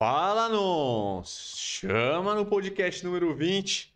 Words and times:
Fala, 0.00 0.48
nos! 0.48 1.56
Chama 1.56 2.32
no 2.32 2.46
podcast 2.46 3.04
número 3.04 3.34
20. 3.34 3.92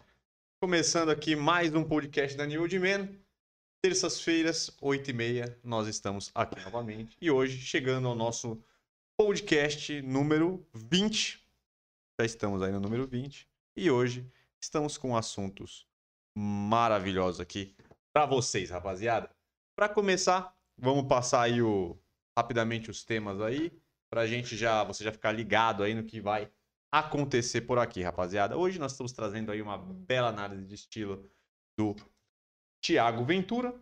Começando 0.61 1.11
aqui 1.11 1.37
mais 1.37 1.73
um 1.77 1.85
podcast 1.85 2.37
da 2.37 2.45
New 2.45 2.63
Man. 2.81 3.09
Terças-feiras, 3.81 4.69
8h30, 4.83 5.59
nós 5.63 5.87
estamos 5.87 6.33
aqui 6.35 6.61
novamente. 6.61 7.17
E 7.21 7.31
hoje, 7.31 7.57
chegando 7.59 8.09
ao 8.09 8.17
nosso 8.17 8.61
podcast 9.17 10.03
número 10.03 10.67
20. 10.75 11.41
Já 12.19 12.27
estamos 12.27 12.63
aí 12.63 12.73
no 12.73 12.81
número 12.81 13.07
20. 13.07 13.49
E 13.77 13.89
hoje 13.89 14.29
estamos 14.61 14.99
com 14.99 15.17
assuntos 15.17 15.87
maravilhosos 16.37 17.41
aqui 17.41 17.77
para 18.13 18.27
vocês, 18.27 18.71
rapaziada. 18.71 19.31
Para 19.77 19.89
começar, 19.89 20.53
vamos 20.77 21.07
passar 21.07 21.43
aí 21.43 21.63
o, 21.63 21.97
rapidamente 22.37 22.91
os 22.91 23.05
temas 23.05 23.41
aí, 23.41 23.71
pra 24.13 24.27
gente 24.27 24.59
já, 24.59 24.85
você 24.85 25.03
já 25.03 25.11
ficar 25.11 25.33
ligado 25.33 25.83
aí 25.83 25.95
no 25.95 26.05
que 26.05 26.21
vai 26.21 26.51
acontecer 26.93 27.63
por 27.63 27.79
aqui, 27.79 28.03
rapaziada. 28.03 28.59
Hoje 28.59 28.79
nós 28.79 28.93
estamos 28.93 29.11
trazendo 29.11 29.51
aí 29.51 29.63
uma 29.63 29.79
bela 29.79 30.29
análise 30.29 30.67
de 30.67 30.75
estilo 30.75 31.27
do 31.79 31.97
Thiago 32.83 33.25
Ventura 33.25 33.75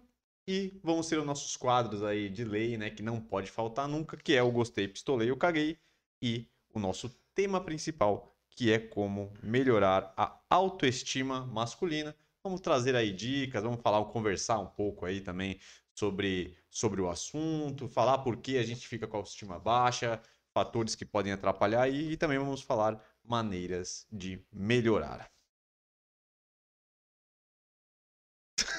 e 0.46 0.78
vão 0.84 1.02
ser 1.02 1.18
os 1.18 1.26
nossos 1.26 1.56
quadros 1.56 2.04
aí 2.04 2.28
de 2.28 2.44
lei, 2.44 2.78
né, 2.78 2.90
que 2.90 3.02
não 3.02 3.20
pode 3.20 3.50
faltar 3.50 3.88
nunca, 3.88 4.16
que 4.16 4.32
é 4.32 4.40
o 4.40 4.52
gostei, 4.52 4.86
pistolei, 4.86 5.28
eu 5.28 5.36
caguei 5.36 5.80
e 6.22 6.46
o 6.72 6.78
nosso 6.78 7.08
tema 7.34 7.60
principal, 7.60 8.32
que 8.50 8.70
é 8.72 8.78
como 8.78 9.32
melhorar 9.42 10.14
a 10.16 10.40
autoestima 10.48 11.44
masculina. 11.44 12.14
Vamos 12.44 12.60
trazer 12.60 12.94
aí 12.94 13.12
dicas, 13.12 13.64
vamos 13.64 13.82
falar, 13.82 14.04
conversar 14.04 14.60
um 14.60 14.66
pouco 14.66 15.04
aí 15.06 15.20
também 15.20 15.58
sobre, 16.00 16.56
sobre 16.70 17.02
o 17.02 17.10
assunto, 17.10 17.86
falar 17.86 18.18
por 18.18 18.38
que 18.38 18.56
a 18.56 18.62
gente 18.62 18.88
fica 18.88 19.06
com 19.06 19.16
a 19.16 19.20
autoestima 19.20 19.58
baixa, 19.58 20.20
fatores 20.54 20.94
que 20.94 21.04
podem 21.04 21.32
atrapalhar 21.32 21.88
e, 21.88 22.12
e 22.12 22.16
também 22.16 22.38
vamos 22.38 22.62
falar 22.62 22.98
maneiras 23.22 24.06
de 24.10 24.42
melhorar. 24.50 25.30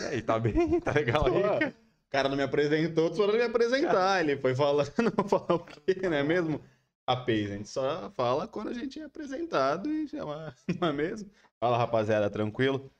E 0.01 0.05
aí, 0.05 0.21
tá 0.23 0.39
bem? 0.39 0.53
Tá 0.81 0.91
legal 0.93 1.27
aí? 1.27 1.69
O 1.69 2.09
cara 2.09 2.27
não 2.27 2.35
me 2.35 2.43
apresentou, 2.43 3.11
tu 3.11 3.25
não 3.27 3.35
me 3.35 3.43
apresentar. 3.43 4.21
Ele 4.21 4.35
foi 4.37 4.55
falando, 4.55 4.89
falar 5.29 5.53
o 5.53 5.59
quê, 5.63 5.95
não 6.01 6.17
é 6.17 6.23
mesmo? 6.23 6.59
Rapaz, 7.07 7.51
a 7.51 7.55
gente 7.55 7.69
só 7.69 8.09
fala 8.11 8.47
quando 8.47 8.69
a 8.69 8.73
gente 8.73 8.99
é 8.99 9.03
apresentado 9.03 9.87
e 9.89 10.07
chama, 10.07 10.55
não 10.81 10.87
é 10.87 10.93
mesmo? 10.93 11.29
Fala, 11.59 11.77
rapaziada, 11.77 12.31
tranquilo? 12.31 12.91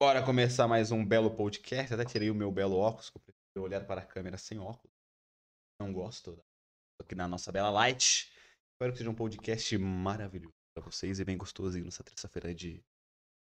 Bora 0.00 0.22
começar 0.22 0.68
mais 0.68 0.92
um 0.92 1.04
belo 1.04 1.30
podcast. 1.30 1.94
Até 1.94 2.04
tirei 2.04 2.30
o 2.30 2.34
meu 2.34 2.52
belo 2.52 2.76
óculos, 2.76 3.10
que 3.10 3.16
eu 3.16 3.37
prefiro 3.58 3.62
olhar 3.62 3.84
para 3.84 4.00
a 4.00 4.04
câmera 4.04 4.38
sem 4.38 4.58
óculos. 4.58 4.96
Não 5.80 5.92
gosto. 5.92 6.42
Aqui 7.00 7.14
na 7.14 7.26
nossa 7.26 7.50
bela 7.50 7.70
light. 7.70 8.32
Espero 8.72 8.92
que 8.92 8.98
seja 8.98 9.10
um 9.10 9.14
podcast 9.14 9.76
maravilhoso 9.78 10.54
para 10.74 10.84
vocês 10.84 11.18
e 11.18 11.24
bem 11.24 11.36
gostosinho 11.36 11.84
nessa 11.84 12.04
terça-feira 12.04 12.54
de. 12.54 12.82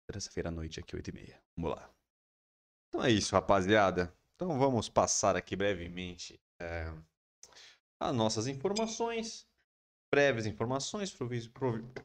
Terça-feira 0.09 0.49
à 0.49 0.51
noite, 0.51 0.79
aqui, 0.79 0.95
8h30. 0.95 1.39
Vamos 1.55 1.77
lá. 1.77 1.93
Então 2.89 3.05
é 3.05 3.11
isso, 3.11 3.33
rapaziada. 3.33 4.13
Então 4.35 4.57
vamos 4.57 4.89
passar 4.89 5.35
aqui 5.35 5.55
brevemente 5.55 6.41
é, 6.59 6.91
as 7.99 8.15
nossas 8.15 8.47
informações. 8.47 9.47
Breves 10.13 10.45
informações, 10.45 11.15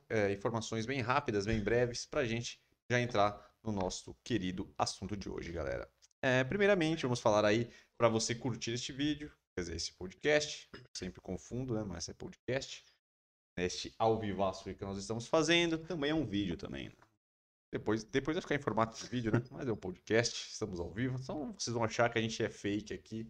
é, 0.09 0.33
informações 0.33 0.87
bem 0.87 1.01
rápidas, 1.01 1.45
bem 1.45 1.61
breves, 1.61 2.07
pra 2.07 2.25
gente 2.25 2.61
já 2.89 3.01
entrar 3.01 3.53
no 3.65 3.73
nosso 3.73 4.15
querido 4.23 4.73
assunto 4.79 5.17
de 5.17 5.29
hoje, 5.29 5.51
galera. 5.51 5.91
É, 6.23 6.45
primeiramente, 6.45 7.03
vamos 7.03 7.21
falar 7.21 7.45
aí 7.45 7.71
para 7.99 8.09
você 8.09 8.35
curtir 8.35 8.73
este 8.73 8.93
vídeo, 8.93 9.33
quer 9.55 9.63
dizer, 9.63 9.77
esse 9.77 9.93
podcast. 9.93 10.69
Sempre 10.95 11.21
confundo, 11.21 11.75
né? 11.75 11.83
Mas 11.85 12.09
é 12.09 12.15
podcast. 12.15 12.85
Neste 13.59 13.95
ao 13.99 14.19
vivaço 14.19 14.75
que 14.75 14.85
nós 14.85 14.99
estamos 14.99 15.27
fazendo. 15.27 15.79
Também 15.79 16.11
é 16.11 16.15
um 16.15 16.27
vídeo 16.27 16.57
também. 16.57 16.89
né? 16.91 16.95
Depois, 17.73 18.05
depois 18.05 18.35
vai 18.35 18.43
ficar 18.43 18.55
em 18.55 18.61
formato 18.61 18.99
de 18.99 19.09
vídeo, 19.09 19.33
né? 19.33 19.43
Mas 19.51 19.67
é 19.67 19.73
um 19.73 19.77
podcast, 19.77 20.51
estamos 20.53 20.79
ao 20.79 20.91
vivo. 20.91 21.19
Então 21.21 21.55
vocês 21.59 21.73
vão 21.75 21.85
achar 21.85 22.11
que 22.11 22.19
a 22.19 22.23
gente 22.23 22.43
é 22.43 22.49
fake 22.51 22.93
aqui, 22.93 23.25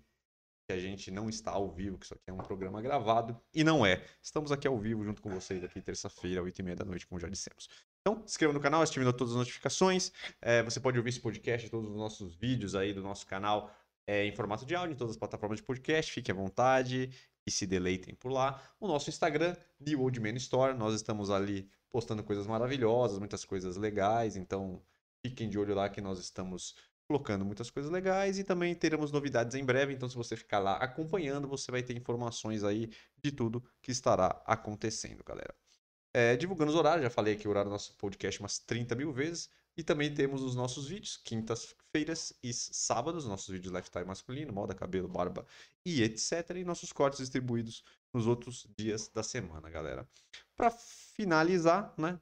que 0.68 0.72
a 0.72 0.78
gente 0.78 1.10
não 1.10 1.28
está 1.28 1.52
ao 1.52 1.70
vivo, 1.70 1.96
que 1.96 2.04
isso 2.04 2.14
aqui 2.14 2.28
é 2.28 2.32
um 2.32 2.38
programa 2.38 2.82
gravado. 2.82 3.40
E 3.54 3.62
não 3.62 3.86
é. 3.86 4.04
Estamos 4.20 4.50
aqui 4.50 4.66
ao 4.66 4.78
vivo 4.78 5.04
junto 5.04 5.22
com 5.22 5.30
vocês 5.30 5.62
aqui 5.62 5.80
terça-feira, 5.80 6.42
8h30 6.42 6.74
da 6.74 6.84
noite, 6.84 7.06
como 7.06 7.20
já 7.20 7.28
dissemos. 7.28 7.68
Então, 8.00 8.18
se 8.26 8.32
inscreva 8.32 8.52
no 8.52 8.60
canal, 8.60 8.82
ative 8.82 9.04
todas 9.12 9.30
as 9.30 9.38
notificações. 9.38 10.12
É, 10.40 10.62
você 10.62 10.78
pode 10.78 10.98
ouvir 10.98 11.10
esse 11.10 11.20
podcast, 11.20 11.68
todos 11.70 11.90
os 11.90 11.96
nossos 11.96 12.34
vídeos 12.34 12.74
aí 12.74 12.92
do 12.92 13.02
nosso 13.02 13.26
canal 13.26 13.72
é, 14.06 14.24
em 14.24 14.32
formato 14.32 14.64
de 14.64 14.74
áudio, 14.74 14.94
em 14.94 14.96
todas 14.96 15.12
as 15.12 15.18
plataformas 15.18 15.58
de 15.58 15.64
podcast. 15.64 16.12
Fique 16.12 16.30
à 16.30 16.34
vontade 16.34 17.10
e 17.46 17.50
se 17.50 17.66
deleitem 17.66 18.14
por 18.14 18.30
lá. 18.30 18.62
O 18.80 18.86
nosso 18.86 19.08
Instagram, 19.10 19.54
The 19.84 19.96
Old 19.96 20.20
Man 20.20 20.34
Store, 20.34 20.74
nós 20.74 20.94
estamos 20.94 21.30
ali 21.30 21.68
postando 21.90 22.22
coisas 22.22 22.46
maravilhosas, 22.46 23.18
muitas 23.18 23.44
coisas 23.44 23.76
legais, 23.76 24.36
então 24.36 24.82
fiquem 25.24 25.48
de 25.48 25.58
olho 25.58 25.74
lá 25.74 25.88
que 25.88 26.00
nós 26.00 26.18
estamos 26.18 26.74
colocando 27.08 27.44
muitas 27.44 27.70
coisas 27.70 27.90
legais 27.90 28.38
e 28.38 28.44
também 28.44 28.74
teremos 28.74 29.12
novidades 29.12 29.54
em 29.54 29.64
breve, 29.64 29.94
então 29.94 30.08
se 30.08 30.16
você 30.16 30.36
ficar 30.36 30.58
lá 30.58 30.76
acompanhando, 30.76 31.46
você 31.46 31.70
vai 31.70 31.82
ter 31.82 31.96
informações 31.96 32.64
aí 32.64 32.90
de 33.16 33.30
tudo 33.30 33.64
que 33.80 33.92
estará 33.92 34.42
acontecendo, 34.44 35.22
galera. 35.22 35.54
É, 36.12 36.34
divulgando 36.34 36.72
os 36.72 36.76
horários, 36.76 37.04
já 37.04 37.10
falei 37.10 37.34
aqui 37.34 37.46
o 37.46 37.50
horário 37.50 37.68
do 37.68 37.72
nosso 37.72 37.94
podcast 37.96 38.40
umas 38.40 38.58
30 38.58 38.94
mil 38.94 39.12
vezes. 39.12 39.50
E 39.76 39.82
também 39.82 40.12
temos 40.14 40.42
os 40.42 40.54
nossos 40.54 40.88
vídeos, 40.88 41.18
quintas-feiras 41.96 42.32
e 42.42 42.52
sábados, 42.52 43.26
nossos 43.26 43.48
vídeos 43.48 43.72
lifestyle 43.72 44.06
masculino, 44.06 44.52
moda, 44.52 44.74
cabelo, 44.74 45.08
barba 45.08 45.46
e 45.84 46.02
etc. 46.02 46.56
E 46.56 46.64
nossos 46.64 46.92
cortes 46.92 47.20
distribuídos 47.20 47.82
nos 48.12 48.26
outros 48.26 48.66
dias 48.76 49.08
da 49.08 49.22
semana, 49.22 49.70
galera. 49.70 50.08
Para 50.56 50.70
finalizar, 50.70 51.94
né, 51.98 52.18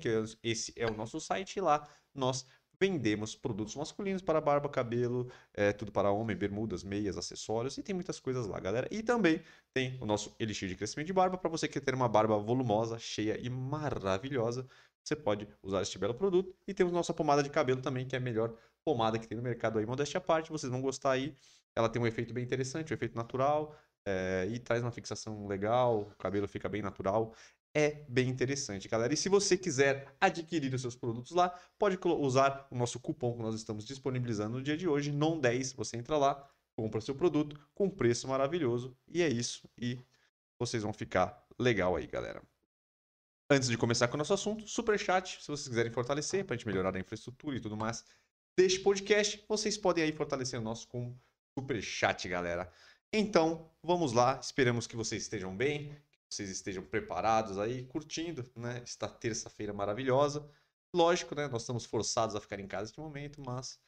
que 0.00 0.08
é- 0.08 0.22
esse 0.42 0.72
é 0.76 0.86
o 0.86 0.96
nosso 0.96 1.20
site, 1.20 1.56
e 1.56 1.60
lá 1.60 1.88
nós 2.14 2.46
vendemos 2.78 3.34
produtos 3.34 3.74
masculinos 3.74 4.20
para 4.20 4.40
barba, 4.40 4.68
cabelo, 4.68 5.30
é, 5.54 5.72
tudo 5.72 5.90
para 5.90 6.10
homem, 6.10 6.36
bermudas, 6.36 6.84
meias, 6.84 7.16
acessórios, 7.16 7.78
e 7.78 7.82
tem 7.82 7.94
muitas 7.94 8.20
coisas 8.20 8.46
lá, 8.46 8.60
galera. 8.60 8.86
E 8.90 9.02
também 9.02 9.42
tem 9.72 9.98
o 10.00 10.04
nosso 10.06 10.34
Elixir 10.38 10.68
de 10.68 10.76
Crescimento 10.76 11.06
de 11.06 11.12
Barba, 11.12 11.38
para 11.38 11.48
você 11.48 11.66
que 11.66 11.74
quer 11.74 11.80
ter 11.80 11.94
uma 11.94 12.08
barba 12.08 12.36
volumosa, 12.38 12.98
cheia 12.98 13.38
e 13.40 13.48
maravilhosa, 13.48 14.68
você 15.06 15.16
pode 15.16 15.46
usar 15.62 15.82
este 15.82 15.98
belo 15.98 16.14
produto. 16.14 16.54
E 16.66 16.74
temos 16.74 16.92
nossa 16.92 17.14
pomada 17.14 17.42
de 17.42 17.50
cabelo 17.50 17.80
também, 17.80 18.06
que 18.06 18.16
é 18.16 18.18
a 18.18 18.20
melhor 18.20 18.56
pomada 18.84 19.18
que 19.18 19.26
tem 19.26 19.36
no 19.36 19.42
mercado 19.42 19.78
aí, 19.78 19.86
modéstia 19.86 20.18
à 20.18 20.20
parte, 20.20 20.50
vocês 20.50 20.70
vão 20.70 20.80
gostar 20.80 21.12
aí. 21.12 21.34
Ela 21.74 21.88
tem 21.88 22.00
um 22.00 22.06
efeito 22.06 22.32
bem 22.32 22.44
interessante, 22.44 22.92
um 22.92 22.94
efeito 22.94 23.16
natural, 23.16 23.76
é, 24.06 24.48
e 24.50 24.58
traz 24.58 24.82
uma 24.82 24.90
fixação 24.90 25.46
legal, 25.46 26.02
o 26.02 26.16
cabelo 26.16 26.48
fica 26.48 26.68
bem 26.68 26.82
natural. 26.82 27.34
É 27.74 28.04
bem 28.08 28.28
interessante, 28.28 28.88
galera. 28.88 29.12
E 29.12 29.16
se 29.16 29.28
você 29.28 29.56
quiser 29.56 30.16
adquirir 30.18 30.72
os 30.72 30.80
seus 30.80 30.96
produtos 30.96 31.32
lá, 31.32 31.50
pode 31.78 31.98
usar 32.02 32.66
o 32.70 32.76
nosso 32.76 32.98
cupom 32.98 33.36
que 33.36 33.42
nós 33.42 33.54
estamos 33.54 33.84
disponibilizando 33.84 34.56
no 34.56 34.62
dia 34.62 34.76
de 34.78 34.88
hoje, 34.88 35.12
NON10. 35.12 35.76
Você 35.76 35.98
entra 35.98 36.16
lá, 36.16 36.48
compra 36.74 37.02
seu 37.02 37.14
produto 37.14 37.60
com 37.74 37.90
preço 37.90 38.26
maravilhoso. 38.28 38.96
E 39.06 39.22
é 39.22 39.28
isso. 39.28 39.68
E 39.76 39.98
vocês 40.58 40.82
vão 40.82 40.92
ficar 40.92 41.44
legal 41.58 41.96
aí, 41.96 42.06
galera. 42.06 42.42
Antes 43.48 43.68
de 43.68 43.78
começar 43.78 44.08
com 44.08 44.16
o 44.16 44.18
nosso 44.18 44.34
assunto, 44.34 44.66
super 44.66 44.98
chat, 44.98 45.40
se 45.40 45.46
vocês 45.46 45.68
quiserem 45.68 45.92
fortalecer 45.92 46.44
para 46.44 46.54
a 46.54 46.56
gente 46.56 46.66
melhorar 46.66 46.96
a 46.96 46.98
infraestrutura 46.98 47.56
e 47.56 47.60
tudo 47.60 47.76
mais 47.76 48.04
deste 48.58 48.80
podcast, 48.80 49.44
vocês 49.48 49.78
podem 49.78 50.02
aí 50.02 50.10
fortalecer 50.10 50.58
o 50.58 50.62
nosso 50.62 50.88
com 50.88 51.16
super 51.56 51.80
chat, 51.80 52.28
galera. 52.28 52.68
Então, 53.12 53.70
vamos 53.80 54.12
lá, 54.12 54.40
esperamos 54.42 54.88
que 54.88 54.96
vocês 54.96 55.22
estejam 55.22 55.56
bem, 55.56 55.90
que 56.28 56.34
vocês 56.34 56.50
estejam 56.50 56.82
preparados 56.82 57.56
aí, 57.56 57.84
curtindo, 57.84 58.44
né, 58.56 58.80
esta 58.82 59.06
terça-feira 59.08 59.72
maravilhosa. 59.72 60.50
Lógico, 60.92 61.36
né, 61.36 61.46
nós 61.46 61.62
estamos 61.62 61.84
forçados 61.84 62.34
a 62.34 62.40
ficar 62.40 62.58
em 62.58 62.66
casa 62.66 62.86
neste 62.86 62.98
momento, 62.98 63.40
mas 63.46 63.78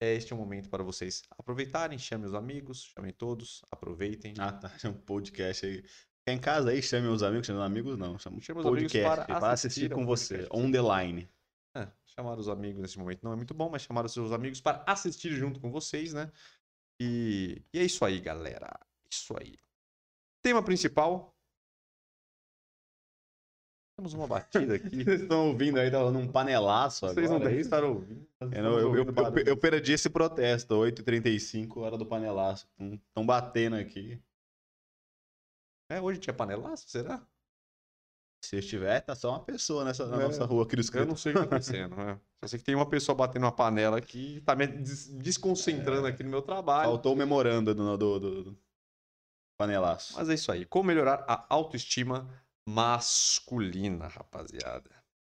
é, 0.00 0.14
este 0.14 0.32
é 0.32 0.36
um 0.36 0.38
momento 0.38 0.68
para 0.68 0.84
vocês 0.84 1.24
aproveitarem, 1.36 1.98
chamem 1.98 2.28
os 2.28 2.34
amigos, 2.34 2.84
chamem 2.94 3.12
todos, 3.12 3.62
aproveitem. 3.68 4.34
Ah, 4.38 4.52
tá. 4.52 4.70
É 4.84 4.88
um 4.88 4.94
podcast 4.94 5.66
aí. 5.66 5.84
Fica 6.28 6.32
em 6.32 6.38
casa 6.38 6.70
aí, 6.70 6.82
chame 6.82 7.08
os 7.08 7.22
amigos, 7.22 7.46
chame 7.46 7.58
os 7.58 7.64
amigos 7.64 7.96
não. 7.96 8.18
Chama 8.18 8.36
amigos 8.36 8.64
podcast 8.64 9.08
para 9.08 9.24
para, 9.24 9.52
assistir 9.52 9.66
assistir 9.86 9.92
ao 9.92 9.98
com 9.98 10.06
você. 10.06 10.38
podcast. 10.38 10.66
On 10.66 10.70
the 10.70 11.02
line. 11.02 11.28
É, 11.74 11.88
chamar 12.04 12.38
os 12.38 12.48
amigos 12.48 12.82
nesse 12.82 12.98
momento 12.98 13.22
não 13.22 13.32
é 13.32 13.36
muito 13.36 13.54
bom, 13.54 13.70
mas 13.70 13.82
chamar 13.82 14.04
os 14.04 14.12
seus 14.12 14.30
amigos 14.30 14.60
para 14.60 14.84
assistir 14.86 15.30
junto 15.30 15.58
com 15.58 15.70
vocês, 15.70 16.12
né? 16.12 16.30
E, 17.00 17.62
e 17.72 17.78
é 17.78 17.84
isso 17.84 18.04
aí, 18.04 18.20
galera. 18.20 18.78
Isso 19.10 19.34
aí. 19.40 19.54
Tema 20.42 20.62
principal. 20.62 21.34
Temos 23.96 24.12
uma 24.12 24.26
batida 24.26 24.74
aqui. 24.74 24.90
Vocês 25.02 25.22
estão 25.22 25.48
ouvindo 25.48 25.80
aí, 25.80 25.90
tá 25.90 25.98
rolando 25.98 26.20
um 26.20 26.30
panelaço 26.30 27.06
Vocês 27.06 27.28
não 27.28 27.36
agora. 27.36 27.50
devem 27.50 27.60
estar 27.60 27.82
ouvindo. 27.82 28.28
Eu, 28.40 28.52
eu, 28.52 28.78
eu, 28.78 28.86
ouvindo 28.88 29.08
eu, 29.08 29.12
barulho. 29.12 29.48
eu 29.48 29.56
perdi 29.56 29.92
esse 29.92 30.08
protesto, 30.08 30.74
8h35, 30.74 31.78
hora 31.78 31.98
do 31.98 32.06
panelaço. 32.06 32.68
Estão 32.78 33.26
batendo 33.26 33.74
aqui. 33.74 34.22
É, 35.90 36.00
hoje 36.00 36.20
tinha 36.20 36.34
panelaço, 36.34 36.88
será? 36.88 37.26
Se 38.44 38.56
estiver, 38.56 39.00
tá 39.00 39.14
só 39.16 39.30
uma 39.30 39.44
pessoa 39.44 39.84
nessa 39.84 40.06
na 40.06 40.20
É, 40.20 40.24
nossa 40.24 40.44
rua 40.44 40.64
aqui 40.64 40.76
do 40.76 40.96
Eu 40.96 41.06
não 41.06 41.16
sei 41.16 41.32
o 41.32 41.34
que 41.34 41.40
tá 41.40 41.46
acontecendo. 41.46 41.96
né? 41.96 42.20
Só 42.40 42.48
sei 42.48 42.58
que 42.58 42.64
tem 42.64 42.74
uma 42.74 42.88
pessoa 42.88 43.16
batendo 43.16 43.44
uma 43.44 43.52
panela 43.52 43.98
aqui 43.98 44.40
tá 44.42 44.54
me 44.54 44.66
des- 44.66 45.08
desconcentrando 45.08 46.06
aqui 46.06 46.22
no 46.22 46.30
meu 46.30 46.40
trabalho. 46.42 46.90
Faltou 46.90 47.14
o 47.14 47.16
memorando 47.16 47.74
do, 47.74 47.96
do, 47.96 48.18
do- 48.20 48.44
do- 48.44 48.58
Panelaço. 49.58 50.14
Mas 50.16 50.28
é 50.28 50.34
isso 50.34 50.52
aí. 50.52 50.64
Como 50.64 50.86
melhorar 50.86 51.24
a 51.26 51.44
autoestima 51.52 52.32
masculina, 52.68 54.06
rapaziada. 54.06 54.88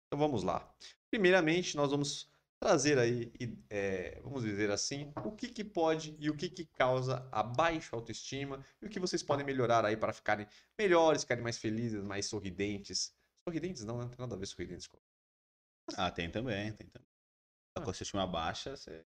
Então 0.07 0.19
vamos 0.19 0.43
lá. 0.43 0.69
Primeiramente, 1.09 1.77
nós 1.77 1.91
vamos 1.91 2.29
trazer 2.59 2.97
aí, 2.97 3.31
é, 3.69 4.19
vamos 4.21 4.43
dizer 4.43 4.71
assim, 4.71 5.11
o 5.23 5.31
que, 5.31 5.47
que 5.49 5.63
pode 5.63 6.15
e 6.19 6.29
o 6.29 6.35
que, 6.35 6.49
que 6.49 6.65
causa 6.65 7.27
a 7.31 7.43
baixa 7.43 7.95
autoestima 7.95 8.63
e 8.81 8.87
o 8.87 8.89
que 8.89 8.99
vocês 8.99 9.21
podem 9.21 9.45
melhorar 9.45 9.85
aí 9.85 9.95
para 9.95 10.13
ficarem 10.13 10.47
melhores, 10.77 11.21
ficarem 11.21 11.43
mais 11.43 11.57
felizes, 11.57 12.03
mais 12.03 12.25
sorridentes. 12.25 13.13
Sorridentes 13.47 13.83
não, 13.83 13.97
não 13.97 14.09
tem 14.09 14.17
nada 14.19 14.35
a 14.35 14.37
ver 14.37 14.47
sorridentes. 14.47 14.89
Ah, 15.95 16.11
tem 16.11 16.29
também, 16.29 16.73
tem 16.73 16.87
também. 16.87 17.07
Com 17.75 17.83
a 17.83 17.85
autoestima 17.87 18.27
baixa, 18.27 18.75
você 18.75 19.05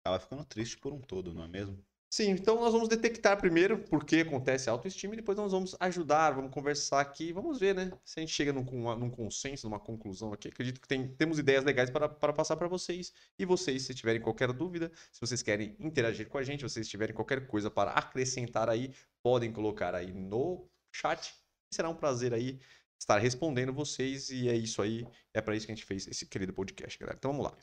acaba 0.00 0.18
ficando 0.18 0.44
triste 0.44 0.78
por 0.78 0.92
um 0.92 1.00
todo, 1.00 1.34
não 1.34 1.44
é 1.44 1.48
mesmo? 1.48 1.84
Sim, 2.14 2.28
então 2.32 2.56
nós 2.60 2.74
vamos 2.74 2.90
detectar 2.90 3.38
primeiro 3.38 3.78
por 3.78 4.04
que 4.04 4.20
acontece 4.20 4.68
a 4.68 4.72
autoestima 4.72 5.14
e 5.14 5.16
depois 5.16 5.38
nós 5.38 5.50
vamos 5.50 5.74
ajudar, 5.80 6.32
vamos 6.32 6.52
conversar 6.52 7.00
aqui, 7.00 7.32
vamos 7.32 7.58
ver, 7.58 7.74
né? 7.74 7.90
Se 8.04 8.20
a 8.20 8.22
gente 8.22 8.34
chega 8.34 8.52
num, 8.52 8.62
num 8.98 9.08
consenso, 9.08 9.66
numa 9.66 9.80
conclusão 9.80 10.30
aqui. 10.30 10.48
Acredito 10.48 10.78
que 10.78 10.86
tem, 10.86 11.08
temos 11.08 11.38
ideias 11.38 11.64
legais 11.64 11.88
para, 11.88 12.10
para 12.10 12.34
passar 12.34 12.54
para 12.58 12.68
vocês. 12.68 13.14
E 13.38 13.46
vocês, 13.46 13.84
se 13.84 13.94
tiverem 13.94 14.20
qualquer 14.20 14.52
dúvida, 14.52 14.92
se 15.10 15.22
vocês 15.22 15.40
querem 15.40 15.74
interagir 15.80 16.28
com 16.28 16.36
a 16.36 16.42
gente, 16.42 16.60
se 16.60 16.68
vocês 16.68 16.86
tiverem 16.86 17.14
qualquer 17.14 17.46
coisa 17.46 17.70
para 17.70 17.92
acrescentar 17.92 18.68
aí, 18.68 18.92
podem 19.22 19.50
colocar 19.50 19.94
aí 19.94 20.12
no 20.12 20.68
chat. 20.94 21.34
Será 21.72 21.88
um 21.88 21.96
prazer 21.96 22.34
aí 22.34 22.60
estar 23.00 23.16
respondendo 23.16 23.72
vocês. 23.72 24.28
E 24.28 24.50
é 24.50 24.54
isso 24.54 24.82
aí, 24.82 25.06
é 25.32 25.40
para 25.40 25.56
isso 25.56 25.64
que 25.64 25.72
a 25.72 25.74
gente 25.74 25.86
fez 25.86 26.06
esse 26.06 26.26
querido 26.26 26.52
podcast, 26.52 26.98
galera. 26.98 27.16
Então 27.16 27.30
vamos 27.30 27.46
lá. 27.46 27.56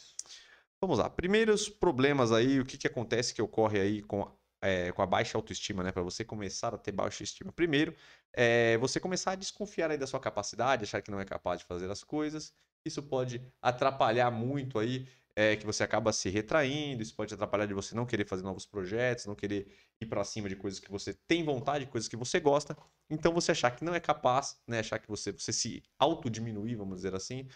Vamos 0.81 0.97
lá. 0.97 1.09
Primeiros 1.09 1.69
problemas 1.69 2.31
aí, 2.31 2.59
o 2.59 2.65
que, 2.65 2.77
que 2.77 2.87
acontece 2.87 3.33
que 3.33 3.41
ocorre 3.41 3.79
aí 3.79 4.01
com 4.01 4.38
é, 4.61 4.91
com 4.91 5.01
a 5.01 5.05
baixa 5.05 5.37
autoestima, 5.37 5.83
né? 5.83 5.91
Para 5.91 6.03
você 6.03 6.23
começar 6.23 6.73
a 6.73 6.77
ter 6.77 6.91
baixa 6.91 7.23
estima. 7.23 7.51
Primeiro, 7.51 7.95
é 8.33 8.77
você 8.77 8.99
começar 8.99 9.31
a 9.31 9.35
desconfiar 9.35 9.91
aí 9.91 9.97
da 9.97 10.07
sua 10.07 10.19
capacidade, 10.19 10.83
achar 10.83 11.01
que 11.01 11.11
não 11.11 11.19
é 11.19 11.25
capaz 11.25 11.59
de 11.59 11.65
fazer 11.65 11.89
as 11.89 12.03
coisas. 12.03 12.53
Isso 12.85 13.03
pode 13.03 13.41
atrapalhar 13.61 14.31
muito 14.31 14.79
aí, 14.79 15.07
é, 15.35 15.55
que 15.55 15.65
você 15.65 15.83
acaba 15.83 16.11
se 16.13 16.29
retraindo. 16.29 17.01
Isso 17.01 17.15
pode 17.15 17.33
atrapalhar 17.33 17.65
de 17.65 17.73
você 17.73 17.95
não 17.95 18.05
querer 18.05 18.25
fazer 18.25 18.43
novos 18.43 18.65
projetos, 18.65 19.25
não 19.25 19.35
querer 19.35 19.67
ir 20.01 20.05
para 20.05 20.23
cima 20.23 20.49
de 20.49 20.55
coisas 20.55 20.79
que 20.79 20.91
você 20.91 21.13
tem 21.13 21.43
vontade, 21.43 21.85
coisas 21.87 22.07
que 22.07 22.17
você 22.17 22.39
gosta. 22.39 22.77
Então, 23.09 23.33
você 23.33 23.51
achar 23.51 23.71
que 23.71 23.83
não 23.83 23.93
é 23.95 23.99
capaz, 23.99 24.59
né? 24.67 24.79
Achar 24.79 24.99
que 24.99 25.07
você, 25.07 25.31
você 25.31 25.51
se 25.53 25.83
autodiminuir, 25.97 26.77
vamos 26.77 26.97
dizer 26.97 27.15
assim, 27.15 27.47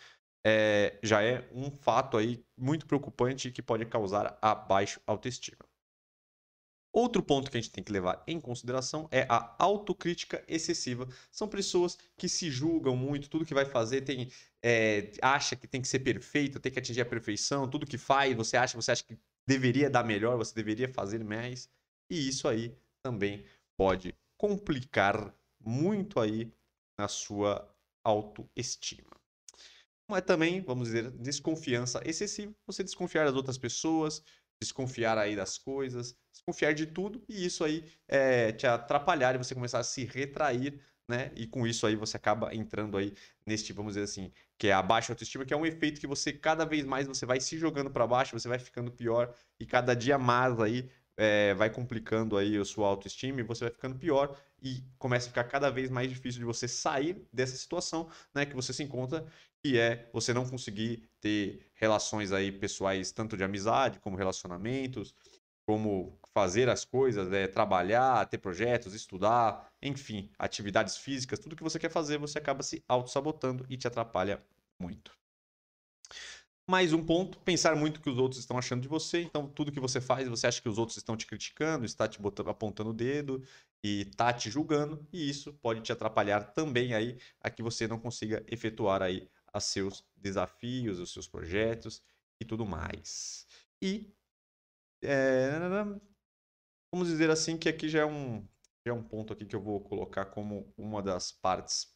é, 0.45 0.99
já 1.01 1.23
é 1.23 1.47
um 1.53 1.71
fato 1.71 2.17
aí 2.17 2.45
muito 2.57 2.85
preocupante 2.85 3.51
que 3.51 3.61
pode 3.61 3.85
causar 3.85 4.37
a 4.41 4.53
baixa 4.53 5.01
autoestima. 5.07 5.72
Outro 6.93 7.23
ponto 7.23 7.49
que 7.49 7.57
a 7.57 7.59
gente 7.59 7.71
tem 7.71 7.83
que 7.83 7.91
levar 7.91 8.23
em 8.27 8.39
consideração 8.39 9.09
é 9.11 9.25
a 9.27 9.55
autocrítica 9.57 10.43
excessiva. 10.47 11.07
São 11.31 11.47
pessoas 11.47 11.97
que 12.15 12.29
se 12.29 12.51
julgam 12.51 12.95
muito, 12.95 13.31
tudo 13.31 13.45
que 13.45 13.53
vai 13.53 13.65
fazer 13.65 14.01
tem 14.01 14.29
é, 14.61 15.11
acha 15.19 15.55
que 15.55 15.67
tem 15.67 15.81
que 15.81 15.87
ser 15.87 15.99
perfeito, 15.99 16.59
tem 16.59 16.71
que 16.71 16.77
atingir 16.77 17.01
a 17.01 17.05
perfeição, 17.05 17.67
tudo 17.67 17.87
que 17.87 17.97
faz 17.97 18.35
você 18.35 18.55
acha, 18.55 18.79
você 18.79 18.91
acha 18.91 19.03
que 19.03 19.17
deveria 19.47 19.89
dar 19.89 20.03
melhor, 20.03 20.37
você 20.37 20.53
deveria 20.53 20.87
fazer 20.87 21.23
mais. 21.23 21.67
E 22.11 22.29
isso 22.29 22.47
aí 22.47 22.77
também 23.01 23.43
pode 23.75 24.15
complicar 24.37 25.35
muito 25.59 26.19
aí 26.19 26.53
na 26.95 27.07
sua 27.07 27.67
autoestima. 28.03 29.09
Mas 30.07 30.21
também, 30.21 30.61
vamos 30.61 30.89
dizer, 30.89 31.09
desconfiança 31.11 32.01
excessiva, 32.05 32.53
você 32.67 32.83
desconfiar 32.83 33.25
das 33.25 33.35
outras 33.35 33.57
pessoas, 33.57 34.21
desconfiar 34.63 35.17
aí 35.17 35.35
das 35.35 35.57
coisas, 35.57 36.15
desconfiar 36.31 36.73
de 36.73 36.87
tudo 36.87 37.23
e 37.27 37.45
isso 37.45 37.63
aí 37.63 37.85
é, 38.07 38.51
te 38.51 38.65
atrapalhar 38.67 39.35
e 39.35 39.37
você 39.37 39.53
começar 39.53 39.79
a 39.79 39.83
se 39.83 40.03
retrair, 40.05 40.79
né? 41.07 41.31
E 41.35 41.45
com 41.47 41.67
isso 41.67 41.85
aí 41.85 41.95
você 41.95 42.17
acaba 42.17 42.53
entrando 42.55 42.97
aí 42.97 43.13
neste, 43.45 43.73
vamos 43.73 43.93
dizer 43.93 44.03
assim, 44.05 44.31
que 44.57 44.67
é 44.67 44.73
a 44.73 44.81
baixa 44.81 45.11
autoestima, 45.11 45.45
que 45.45 45.53
é 45.53 45.57
um 45.57 45.65
efeito 45.65 45.99
que 45.99 46.07
você 46.07 46.31
cada 46.33 46.65
vez 46.65 46.85
mais 46.85 47.07
você 47.07 47.25
vai 47.25 47.39
se 47.39 47.57
jogando 47.57 47.91
para 47.91 48.07
baixo, 48.07 48.37
você 48.37 48.47
vai 48.47 48.59
ficando 48.59 48.91
pior 48.91 49.33
e 49.59 49.65
cada 49.65 49.93
dia 49.93 50.17
mais 50.17 50.59
aí 50.59 50.89
é, 51.17 51.53
vai 51.53 51.69
complicando 51.69 52.37
aí 52.37 52.57
a 52.57 52.65
sua 52.65 52.87
autoestima 52.87 53.39
e 53.39 53.43
você 53.43 53.65
vai 53.65 53.73
ficando 53.73 53.97
pior 53.97 54.35
e 54.61 54.83
começa 54.97 55.27
a 55.27 55.29
ficar 55.29 55.43
cada 55.45 55.69
vez 55.69 55.89
mais 55.89 56.09
difícil 56.09 56.39
de 56.39 56.45
você 56.45 56.67
sair 56.67 57.27
dessa 57.31 57.55
situação, 57.55 58.09
né, 58.33 58.45
que 58.45 58.55
você 58.55 58.73
se 58.73 58.81
encontra, 58.81 59.25
que 59.63 59.79
é 59.79 60.09
você 60.11 60.33
não 60.33 60.45
conseguir 60.45 61.09
ter 61.21 61.65
relações 61.73 62.33
aí 62.33 62.51
pessoais 62.51 63.13
tanto 63.13 63.37
de 63.37 63.43
amizade 63.43 63.99
como 63.99 64.17
relacionamentos, 64.17 65.15
como 65.65 66.19
fazer 66.33 66.67
as 66.67 66.83
coisas, 66.83 67.31
é, 67.31 67.47
trabalhar, 67.47 68.25
ter 68.27 68.39
projetos, 68.39 68.93
estudar, 68.93 69.71
enfim, 69.81 70.29
atividades 70.37 70.97
físicas, 70.97 71.39
tudo 71.39 71.55
que 71.55 71.63
você 71.63 71.79
quer 71.79 71.89
fazer, 71.89 72.17
você 72.17 72.37
acaba 72.39 72.61
se 72.61 72.83
auto-sabotando 72.87 73.65
e 73.69 73.77
te 73.77 73.87
atrapalha 73.87 74.43
muito. 74.77 75.17
Mais 76.69 76.93
um 76.93 77.05
ponto, 77.05 77.37
pensar 77.39 77.75
muito 77.75 77.97
o 77.97 78.01
que 78.01 78.09
os 78.09 78.17
outros 78.17 78.39
estão 78.39 78.57
achando 78.57 78.81
de 78.81 78.87
você. 78.87 79.21
Então, 79.21 79.47
tudo 79.47 79.71
que 79.71 79.81
você 79.81 79.99
faz, 79.99 80.27
você 80.27 80.47
acha 80.47 80.61
que 80.61 80.69
os 80.69 80.77
outros 80.77 80.97
estão 80.97 81.15
te 81.15 81.25
criticando, 81.27 81.85
está 81.85 82.07
te 82.07 82.21
botando, 82.21 82.49
apontando 82.49 82.89
o 82.89 82.93
dedo 82.93 83.43
e 83.83 84.01
está 84.01 84.31
te 84.31 84.49
julgando, 84.49 85.05
e 85.11 85.29
isso 85.29 85.53
pode 85.61 85.81
te 85.81 85.91
atrapalhar 85.91 86.53
também 86.53 86.93
aí 86.93 87.17
a 87.41 87.49
que 87.49 87.61
você 87.61 87.85
não 87.85 87.99
consiga 87.99 88.43
efetuar 88.47 89.01
aí 89.01 89.29
os 89.53 89.63
seus 89.65 90.03
desafios, 90.15 90.99
os 90.99 91.11
seus 91.11 91.27
projetos 91.27 92.01
e 92.39 92.45
tudo 92.45 92.65
mais. 92.65 93.47
E 93.81 94.15
é, 95.01 95.59
vamos 96.91 97.07
dizer 97.07 97.29
assim 97.29 97.57
que 97.57 97.69
aqui 97.69 97.89
já 97.89 97.99
é 97.99 98.05
um 98.05 98.47
já 98.85 98.91
é 98.91 98.93
um 98.93 99.03
ponto 99.03 99.31
aqui 99.31 99.45
que 99.45 99.55
eu 99.55 99.61
vou 99.61 99.79
colocar 99.81 100.25
como 100.25 100.73
uma 100.77 101.01
das 101.01 101.31
partes 101.31 101.95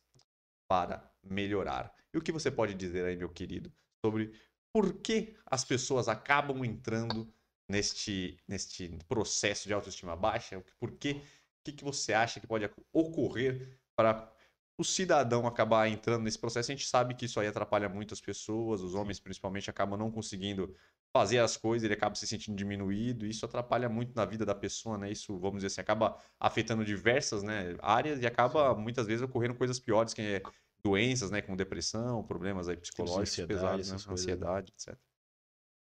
para 0.70 1.14
melhorar. 1.22 1.94
E 2.14 2.18
o 2.18 2.22
que 2.22 2.32
você 2.32 2.50
pode 2.50 2.74
dizer 2.74 3.06
aí, 3.06 3.16
meu 3.18 3.30
querido, 3.30 3.72
sobre 4.04 4.32
por 4.74 5.02
que 5.02 5.36
as 5.46 5.66
pessoas 5.66 6.08
acabam 6.08 6.64
entrando 6.64 7.34
neste, 7.70 8.38
neste 8.48 8.90
processo 9.08 9.68
de 9.68 9.74
autoestima 9.74 10.16
baixa? 10.16 10.64
Por 10.80 10.92
que, 10.98 11.22
que, 11.64 11.74
que 11.74 11.84
você 11.84 12.14
acha 12.14 12.40
que 12.40 12.48
pode 12.48 12.70
ocorrer 12.94 13.80
para 13.96 14.32
o 14.78 14.84
cidadão 14.84 15.48
acabar 15.48 15.88
entrando 15.90 16.24
nesse 16.24 16.38
processo? 16.38 16.72
A 16.72 16.76
gente 16.76 16.88
sabe 16.88 17.16
que 17.16 17.26
isso 17.26 17.40
aí 17.40 17.48
atrapalha 17.48 17.90
muito 17.90 18.14
as 18.14 18.22
pessoas, 18.22 18.82
os 18.82 18.94
homens 18.94 19.20
principalmente 19.20 19.70
acabam 19.70 19.98
não 19.98 20.12
conseguindo 20.12 20.76
fazer 21.12 21.40
as 21.40 21.58
coisas, 21.58 21.84
ele 21.84 21.96
acaba 21.96 22.14
se 22.16 22.28
sentindo 22.28 22.56
diminuído, 22.56 23.26
e 23.26 23.30
isso 23.30 23.46
atrapalha 23.46 23.90
muito 23.90 24.16
na 24.16 24.24
vida 24.24 24.46
da 24.46 24.54
pessoa, 24.54 24.98
né? 24.98 25.12
Isso, 25.12 25.38
vamos 25.40 25.58
dizer 25.58 25.68
assim, 25.68 25.82
acaba 25.82 26.18
afetando 26.40 26.86
diversas 26.86 27.42
né, 27.42 27.76
áreas 27.82 28.22
e 28.22 28.28
acaba 28.28 28.76
muitas 28.76 29.08
vezes 29.08 29.24
ocorrendo 29.24 29.56
coisas 29.56 29.80
piores, 29.80 30.14
que 30.14 30.22
é 30.22 30.44
doenças, 30.84 31.32
né, 31.32 31.42
como 31.42 31.58
depressão, 31.58 32.24
problemas 32.24 32.70
aí 32.70 32.78
psicológicos 32.78 33.46
pesados, 33.46 33.92
né, 33.92 33.98
ansiedade, 34.14 34.72
etc. 34.74 34.96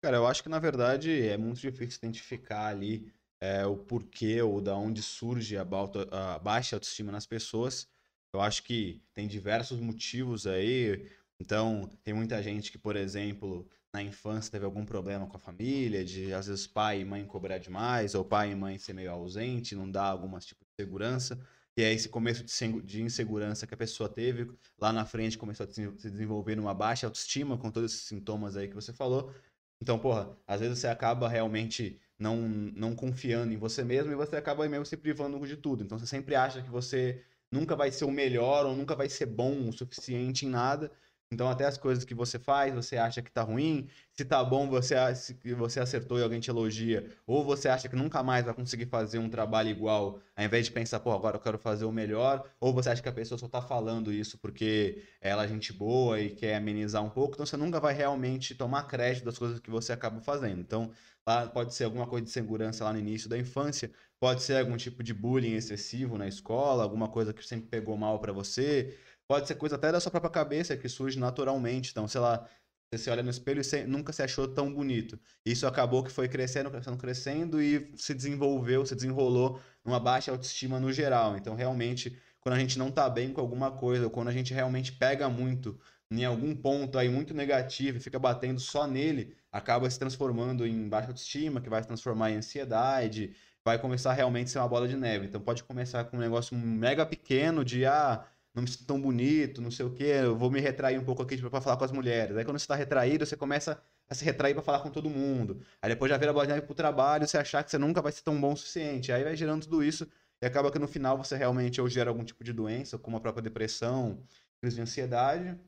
Cara, 0.04 0.18
eu 0.18 0.28
acho 0.28 0.44
que 0.44 0.50
na 0.50 0.60
verdade 0.60 1.28
é 1.28 1.36
muito 1.36 1.60
difícil 1.60 1.98
identificar 1.98 2.68
ali 2.68 3.12
é, 3.42 3.66
o 3.66 3.76
porquê 3.76 4.42
ou 4.42 4.62
da 4.62 4.76
onde 4.76 5.02
surge 5.02 5.58
a, 5.58 5.66
a 6.12 6.40
baixa 6.40 6.76
autoestima 6.76 7.12
nas 7.12 7.26
pessoas. 7.26 7.90
Eu 8.34 8.42
acho 8.42 8.64
que 8.64 9.02
tem 9.14 9.28
diversos 9.28 9.80
motivos 9.80 10.46
aí. 10.46 11.10
Então, 11.40 11.90
tem 12.04 12.14
muita 12.14 12.42
gente 12.42 12.72
que, 12.72 12.78
por 12.78 12.96
exemplo, 12.96 13.68
na 13.94 14.02
infância 14.02 14.52
teve 14.52 14.66
algum 14.66 14.86
problema 14.86 15.28
com 15.28 15.38
a 15.38 15.40
família, 15.40 16.04
de 16.04 16.34
às 16.34 16.48
vezes 16.48 16.68
pai 16.68 17.02
e 17.02 17.06
mãe 17.06 17.26
cobrar 17.26 17.58
demais, 17.58 18.16
ou 18.16 18.24
pai 18.26 18.52
e 18.52 18.56
mãe 18.56 18.78
ser 18.78 18.94
meio 18.94 19.12
ausente, 19.12 19.76
não 19.76 19.90
dar 19.90 20.06
algumas 20.06 20.46
tipo 20.46 20.64
de 20.66 20.84
segurança. 20.84 21.40
E 21.78 21.84
é 21.84 21.94
esse 21.94 22.10
começo 22.10 22.44
de 22.84 23.02
insegurança 23.04 23.68
que 23.68 23.74
a 23.74 23.78
pessoa 23.78 24.10
teve, 24.10 24.52
lá 24.80 24.92
na 24.92 25.06
frente 25.06 25.38
começou 25.38 25.66
a 25.66 25.70
se 25.70 26.10
desenvolver 26.10 26.56
numa 26.56 26.74
baixa 26.74 27.06
autoestima, 27.06 27.58
com 27.58 27.70
todos 27.70 27.94
esses 27.94 28.08
sintomas 28.08 28.58
aí 28.58 28.68
que 28.68 28.74
você 28.74 28.92
falou. 28.92 29.32
Então, 29.80 30.00
porra, 30.00 30.36
às 30.48 30.60
vezes 30.60 30.80
você 30.80 30.88
acaba 30.88 31.30
realmente 31.30 32.00
não, 32.18 32.36
não 32.48 32.96
confiando 32.96 33.54
em 33.54 33.58
você 33.58 33.84
mesmo 33.84 34.12
e 34.12 34.16
você 34.16 34.36
acaba 34.36 34.68
mesmo 34.68 34.88
se 34.88 34.98
privando 34.98 35.40
de 35.46 35.56
tudo. 35.56 35.84
Então, 35.84 36.00
você 36.00 36.08
sempre 36.08 36.34
acha 36.34 36.64
que 36.64 36.70
você 36.70 37.24
nunca 37.52 37.76
vai 37.76 37.92
ser 37.92 38.06
o 38.06 38.12
melhor 38.12 38.66
ou 38.66 38.76
nunca 38.76 38.96
vai 38.96 39.10
ser 39.10 39.26
bom 39.26 39.70
o 39.70 39.74
suficiente 39.74 40.46
em 40.46 40.50
nada. 40.50 40.92
Então, 41.30 41.50
até 41.50 41.66
as 41.66 41.78
coisas 41.78 42.06
que 42.06 42.16
você 42.16 42.40
faz, 42.40 42.74
você 42.74 42.96
acha 42.96 43.22
que 43.22 43.30
tá 43.30 43.42
ruim. 43.42 43.90
Se 44.14 44.24
tá 44.24 44.42
bom, 44.44 44.70
você, 44.70 44.96
se 45.14 45.36
você 45.56 45.80
acertou 45.82 46.18
e 46.18 46.24
alguém 46.24 46.40
te 46.40 46.50
elogia. 46.50 47.06
Ou 47.26 47.44
você 47.44 47.68
acha 47.68 47.90
que 47.90 47.96
nunca 47.98 48.24
mais 48.24 48.46
vai 48.46 48.54
conseguir 48.54 48.86
fazer 48.86 49.20
um 49.20 49.30
trabalho 49.30 49.70
igual, 49.70 50.22
ao 50.36 50.46
invés 50.46 50.66
de 50.66 50.72
pensar, 50.72 51.02
pô, 51.02 51.12
agora 51.12 51.36
eu 51.36 51.42
quero 51.42 51.58
fazer 51.58 51.84
o 51.84 51.92
melhor. 51.92 52.50
Ou 52.62 52.74
você 52.74 52.90
acha 52.90 53.02
que 53.02 53.10
a 53.10 53.12
pessoa 53.12 53.38
só 53.38 53.48
tá 53.50 53.62
falando 53.62 54.12
isso 54.12 54.38
porque 54.38 55.04
ela 55.20 55.44
é 55.44 55.48
gente 55.50 55.74
boa 55.74 56.18
e 56.20 56.30
quer 56.34 56.56
amenizar 56.56 57.04
um 57.04 57.10
pouco. 57.10 57.34
Então, 57.34 57.46
você 57.46 57.58
nunca 57.58 57.80
vai 57.80 57.94
realmente 57.94 58.56
tomar 58.56 58.84
crédito 58.84 59.26
das 59.26 59.38
coisas 59.38 59.60
que 59.60 59.70
você 59.70 59.92
acaba 59.92 60.22
fazendo. 60.22 60.62
Então, 60.62 60.92
lá 61.28 61.46
pode 61.48 61.74
ser 61.74 61.84
alguma 61.84 62.08
coisa 62.08 62.24
de 62.26 62.32
segurança 62.32 62.86
lá 62.86 62.94
no 62.94 63.00
início 63.00 63.28
da 63.28 63.38
infância. 63.38 63.92
Pode 64.20 64.42
ser 64.44 64.58
algum 64.60 64.78
tipo 64.78 65.04
de 65.04 65.14
bullying 65.14 65.54
excessivo 65.54 66.18
na 66.18 66.28
escola, 66.28 66.84
alguma 66.84 67.08
coisa 67.10 67.34
que 67.34 67.46
sempre 67.46 67.68
pegou 67.70 67.98
mal 67.98 68.20
para 68.20 68.34
você 68.34 68.98
Pode 69.30 69.48
ser 69.48 69.56
coisa 69.56 69.76
até 69.76 69.92
da 69.92 70.00
sua 70.00 70.10
própria 70.12 70.32
cabeça 70.32 70.78
que 70.78 70.88
surge 70.88 71.20
naturalmente. 71.20 71.92
Então, 71.92 72.08
sei 72.08 72.22
lá, 72.22 72.48
Você 72.94 73.10
olha 73.12 73.24
no 73.24 73.30
espelho 73.30 73.62
e 73.62 73.86
nunca 73.88 74.14
se 74.14 74.24
achou 74.24 74.48
tão 74.48 74.74
bonito. 74.74 75.20
Isso 75.46 75.68
acabou 75.68 76.04
que 76.04 76.12
foi 76.12 76.30
crescendo, 76.30 76.72
crescendo, 76.72 76.98
crescendo 76.98 77.62
e 77.62 77.94
se 77.98 78.14
desenvolveu, 78.14 78.86
se 78.86 78.96
desenrolou 78.96 79.62
numa 79.84 80.00
baixa 80.00 80.32
autoestima 80.32 80.80
no 80.80 80.94
geral. 80.94 81.38
Então, 81.38 81.56
realmente, 81.56 82.18
quando 82.40 82.56
a 82.56 82.60
gente 82.60 82.80
não 82.80 82.92
tá 82.92 83.10
bem 83.10 83.34
com 83.34 83.42
alguma 83.42 83.72
coisa, 83.72 84.06
ou 84.06 84.12
quando 84.12 84.30
a 84.30 84.32
gente 84.32 84.54
realmente 84.54 84.94
pega 84.94 85.30
muito 85.30 85.80
em 86.10 86.24
algum 86.24 86.56
ponto 86.56 86.98
aí 86.98 87.10
muito 87.10 87.34
negativo 87.34 87.98
e 87.98 88.02
fica 88.02 88.18
batendo 88.18 88.60
só 88.62 88.88
nele, 88.88 89.36
acaba 89.52 89.90
se 89.90 90.00
transformando 90.00 90.66
em 90.66 90.88
baixa 90.88 91.10
autoestima, 91.10 91.60
que 91.62 91.70
vai 91.70 91.82
se 91.82 91.88
transformar 91.88 92.32
em 92.32 92.38
ansiedade, 92.38 93.36
vai 93.68 93.78
começar 93.78 94.14
realmente 94.14 94.48
a 94.48 94.52
ser 94.52 94.60
uma 94.60 94.68
bola 94.70 94.88
de 94.88 94.96
neve. 94.96 95.26
Então 95.26 95.42
pode 95.42 95.62
começar 95.62 96.06
com 96.06 96.16
um 96.16 96.20
negócio 96.22 96.56
mega 96.58 97.06
pequeno 97.06 97.66
de 97.66 97.86
ah, 97.86 98.26
não 98.56 98.64
me 98.64 98.70
sinto 98.70 98.86
tão 98.86 99.00
bonito, 99.00 99.62
não 99.62 99.70
sei 99.70 99.86
o 99.86 99.92
quê, 99.92 100.22
eu 100.24 100.38
vou 100.38 100.50
me 100.50 100.62
retrair 100.62 100.98
um 100.98 101.04
pouco 101.04 101.22
aqui 101.22 101.36
para 101.38 101.60
falar 101.60 101.76
com 101.76 101.84
as 101.84 101.92
mulheres. 101.92 102.38
Aí 102.38 102.46
quando 102.46 102.58
você 102.58 102.64
está 102.64 102.76
retraído, 102.76 103.26
você 103.26 103.36
começa 103.36 103.78
a 104.10 104.16
se 104.16 104.24
retrair 104.24 104.54
para 104.54 104.64
falar 104.64 104.80
com 104.80 104.90
todo 104.90 105.10
mundo. 105.10 105.60
Aí 105.82 105.90
depois 105.90 106.10
já 106.10 106.18
vira 106.18 106.32
bola 106.32 106.48
de 106.48 106.54
neve 106.54 106.66
pro 106.66 106.74
trabalho, 106.74 107.28
você 107.28 107.38
achar 107.38 107.62
que 107.62 107.70
você 107.70 107.78
nunca 107.78 108.02
vai 108.02 108.14
ser 108.14 108.22
tão 108.24 108.40
bom 108.40 108.54
o 108.54 108.58
suficiente. 108.58 109.12
Aí 109.12 109.22
vai 109.22 109.36
gerando 109.36 109.64
tudo 109.64 109.84
isso 109.84 110.08
e 110.42 110.46
acaba 110.46 110.72
que 110.72 110.80
no 110.80 110.88
final 110.88 111.18
você 111.18 111.36
realmente 111.36 111.82
ou 111.82 111.90
gera 111.90 112.10
algum 112.10 112.24
tipo 112.24 112.46
de 112.46 112.54
doença, 112.54 112.98
como 112.98 113.18
a 113.18 113.20
própria 113.20 113.44
depressão, 113.44 114.24
crise 114.62 114.78
de 114.78 114.82
ansiedade, 114.82 115.60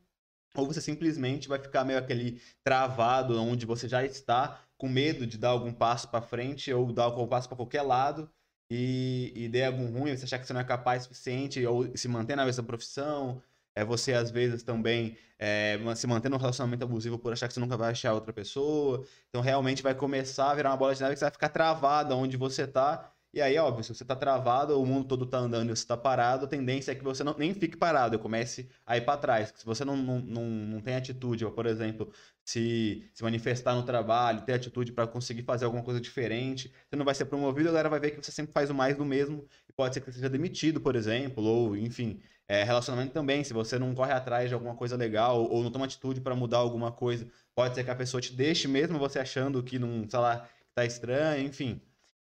ou 0.55 0.65
você 0.65 0.79
simplesmente 0.79 1.49
vai 1.49 1.59
ficar 1.59 1.83
meio 1.83 1.99
aquele 1.99 2.41
travado 2.63 3.39
onde 3.41 3.65
você 3.65 3.89
já 3.89 4.05
está 4.05 4.61
com 4.79 4.87
medo 4.87 5.27
de 5.27 5.37
dar 5.37 5.49
algum 5.49 5.73
passo 5.73 6.07
para 6.07 6.21
frente 6.21 6.73
ou 6.73 6.91
dar 6.91 7.03
algum 7.03 7.27
passo 7.27 7.49
para 7.49 7.57
qualquer 7.57 7.81
lado 7.81 8.29
e, 8.71 9.33
e 9.35 9.49
der 9.49 9.65
algum 9.67 9.91
ruim, 9.91 10.15
você 10.15 10.23
achar 10.23 10.39
que 10.39 10.47
você 10.47 10.53
não 10.53 10.61
é 10.61 10.63
capaz 10.63 11.03
o 11.03 11.07
suficiente 11.09 11.63
ou 11.65 11.95
se 11.97 12.07
manter 12.07 12.35
na 12.37 12.45
mesma 12.45 12.63
profissão, 12.63 13.43
é 13.75 13.83
você 13.83 14.13
às 14.13 14.31
vezes 14.31 14.63
também 14.63 15.17
é, 15.37 15.77
se 15.95 16.07
manter 16.07 16.29
num 16.29 16.37
relacionamento 16.37 16.85
abusivo 16.85 17.19
por 17.19 17.33
achar 17.33 17.49
que 17.49 17.53
você 17.53 17.59
nunca 17.59 17.75
vai 17.75 17.91
achar 17.91 18.13
outra 18.13 18.31
pessoa. 18.31 19.05
Então 19.29 19.41
realmente 19.41 19.83
vai 19.83 19.93
começar 19.93 20.51
a 20.51 20.55
virar 20.55 20.69
uma 20.71 20.77
bola 20.77 20.95
de 20.95 21.01
neve 21.01 21.13
que 21.13 21.19
você 21.19 21.25
vai 21.25 21.31
ficar 21.31 21.49
travada 21.49 22.15
onde 22.15 22.37
você 22.37 22.63
está 22.63 23.11
e 23.31 23.41
aí, 23.41 23.57
óbvio, 23.59 23.83
se 23.83 23.93
você 23.93 24.03
tá 24.03 24.15
travado, 24.15 24.81
o 24.81 24.85
mundo 24.85 25.07
todo 25.07 25.23
tá 25.25 25.37
andando 25.37 25.71
e 25.71 25.75
você 25.75 25.85
tá 25.85 25.95
parado, 25.95 26.45
a 26.45 26.47
tendência 26.47 26.91
é 26.91 26.95
que 26.95 27.03
você 27.03 27.23
não, 27.23 27.35
nem 27.37 27.53
fique 27.53 27.77
parado, 27.77 28.15
eu 28.15 28.19
comece 28.19 28.67
a 28.83 28.97
ir 28.97 29.01
para 29.01 29.17
trás. 29.19 29.53
Se 29.55 29.63
você 29.63 29.85
não, 29.85 29.95
não, 29.95 30.19
não, 30.19 30.43
não 30.45 30.81
tem 30.81 30.95
atitude, 30.95 31.45
por 31.51 31.67
exemplo, 31.67 32.11
se, 32.43 33.07
se 33.13 33.21
manifestar 33.23 33.75
no 33.75 33.83
trabalho, 33.83 34.41
ter 34.41 34.53
atitude 34.53 34.91
para 34.93 35.05
conseguir 35.05 35.43
fazer 35.43 35.65
alguma 35.65 35.83
coisa 35.83 36.01
diferente, 36.01 36.73
você 36.89 36.95
não 36.95 37.05
vai 37.05 37.13
ser 37.13 37.25
promovido, 37.25 37.69
a 37.69 37.71
galera 37.71 37.89
vai 37.89 37.99
ver 37.99 38.11
que 38.11 38.17
você 38.23 38.31
sempre 38.31 38.51
faz 38.51 38.71
o 38.71 38.73
mais 38.73 38.97
do 38.97 39.05
mesmo, 39.05 39.47
e 39.69 39.73
pode 39.73 39.93
ser 39.93 40.01
que 40.01 40.07
você 40.07 40.17
seja 40.17 40.29
demitido, 40.29 40.81
por 40.81 40.95
exemplo, 40.95 41.43
ou, 41.43 41.77
enfim, 41.77 42.19
é, 42.47 42.63
relacionamento 42.63 43.13
também, 43.13 43.43
se 43.43 43.53
você 43.53 43.77
não 43.77 43.93
corre 43.93 44.11
atrás 44.11 44.49
de 44.49 44.55
alguma 44.55 44.75
coisa 44.75 44.95
legal, 44.95 45.43
ou 45.43 45.61
não 45.63 45.69
toma 45.71 45.85
atitude 45.85 46.19
para 46.19 46.35
mudar 46.35 46.57
alguma 46.57 46.91
coisa, 46.91 47.27
pode 47.53 47.75
ser 47.75 47.83
que 47.83 47.91
a 47.91 47.95
pessoa 47.95 48.19
te 48.19 48.33
deixe 48.33 48.67
mesmo 48.67 48.97
você 48.97 49.19
achando 49.19 49.61
que 49.61 49.77
não, 49.77 50.09
sei 50.09 50.19
lá, 50.19 50.49
tá 50.73 50.83
estranho, 50.83 51.45
enfim 51.45 51.79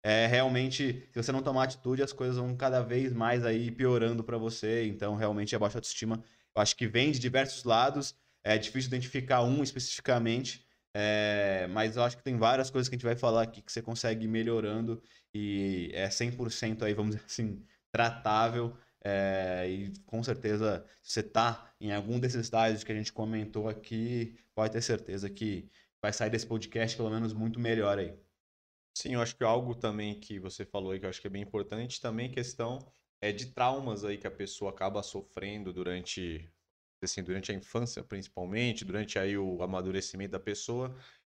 é, 0.07 0.27
realmente, 0.27 1.09
se 1.11 1.23
você 1.23 1.31
não 1.31 1.41
tomar 1.41 1.63
atitude, 1.63 2.03
as 2.03 2.13
coisas 2.13 2.37
vão 2.37 2.55
cada 2.55 2.79
vez 2.83 3.11
mais 3.11 3.43
aí 3.43 3.71
piorando 3.71 4.23
para 4.23 4.37
você. 4.37 4.85
Então, 4.85 5.15
realmente, 5.15 5.55
a 5.55 5.59
baixa 5.59 5.79
autoestima, 5.79 6.23
eu 6.55 6.61
acho 6.61 6.75
que 6.75 6.87
vem 6.87 7.11
de 7.11 7.17
diversos 7.17 7.63
lados. 7.63 8.15
É 8.43 8.55
difícil 8.55 8.89
identificar 8.89 9.41
um 9.41 9.63
especificamente, 9.63 10.63
é, 10.93 11.65
mas 11.71 11.95
eu 11.97 12.03
acho 12.03 12.17
que 12.17 12.23
tem 12.23 12.37
várias 12.37 12.69
coisas 12.69 12.87
que 12.87 12.93
a 12.93 12.97
gente 12.97 13.05
vai 13.05 13.15
falar 13.15 13.41
aqui 13.41 13.63
que 13.63 13.71
você 13.71 13.81
consegue 13.81 14.25
ir 14.25 14.27
melhorando 14.27 15.01
e 15.33 15.89
é 15.91 16.07
100% 16.07 16.83
aí, 16.83 16.93
vamos 16.93 17.15
dizer 17.15 17.25
assim, 17.25 17.65
tratável. 17.91 18.77
É, 19.03 19.67
e 19.67 19.93
com 20.05 20.21
certeza, 20.21 20.85
se 21.01 21.13
você 21.13 21.21
está 21.21 21.73
em 21.81 21.91
algum 21.91 22.19
desses 22.19 22.41
estágios 22.41 22.83
que 22.83 22.91
a 22.91 22.95
gente 22.95 23.11
comentou 23.11 23.67
aqui, 23.67 24.37
pode 24.53 24.71
ter 24.71 24.81
certeza 24.83 25.31
que 25.31 25.67
vai 25.99 26.13
sair 26.13 26.29
desse 26.29 26.45
podcast 26.45 26.95
pelo 26.95 27.09
menos 27.09 27.33
muito 27.33 27.59
melhor 27.59 27.97
aí. 27.97 28.15
Sim, 28.97 29.13
eu 29.15 29.21
acho 29.21 29.35
que 29.35 29.43
algo 29.43 29.75
também 29.75 30.19
que 30.19 30.39
você 30.39 30.65
falou 30.65 30.91
aí 30.91 30.99
que 30.99 31.05
eu 31.05 31.09
acho 31.09 31.19
que 31.21 31.27
é 31.27 31.29
bem 31.29 31.41
importante, 31.43 31.99
também 31.99 32.31
questão 32.31 32.79
é 33.21 33.31
de 33.31 33.47
traumas 33.47 34.05
aí 34.05 34.17
que 34.17 34.27
a 34.27 34.31
pessoa 34.31 34.71
acaba 34.71 35.03
sofrendo 35.03 35.73
durante 35.73 36.49
assim, 37.03 37.21
durante 37.23 37.51
a 37.51 37.55
infância, 37.55 38.03
principalmente, 38.03 38.83
durante 38.85 39.19
aí 39.19 39.37
o 39.37 39.61
amadurecimento 39.61 40.31
da 40.31 40.39
pessoa. 40.39 40.95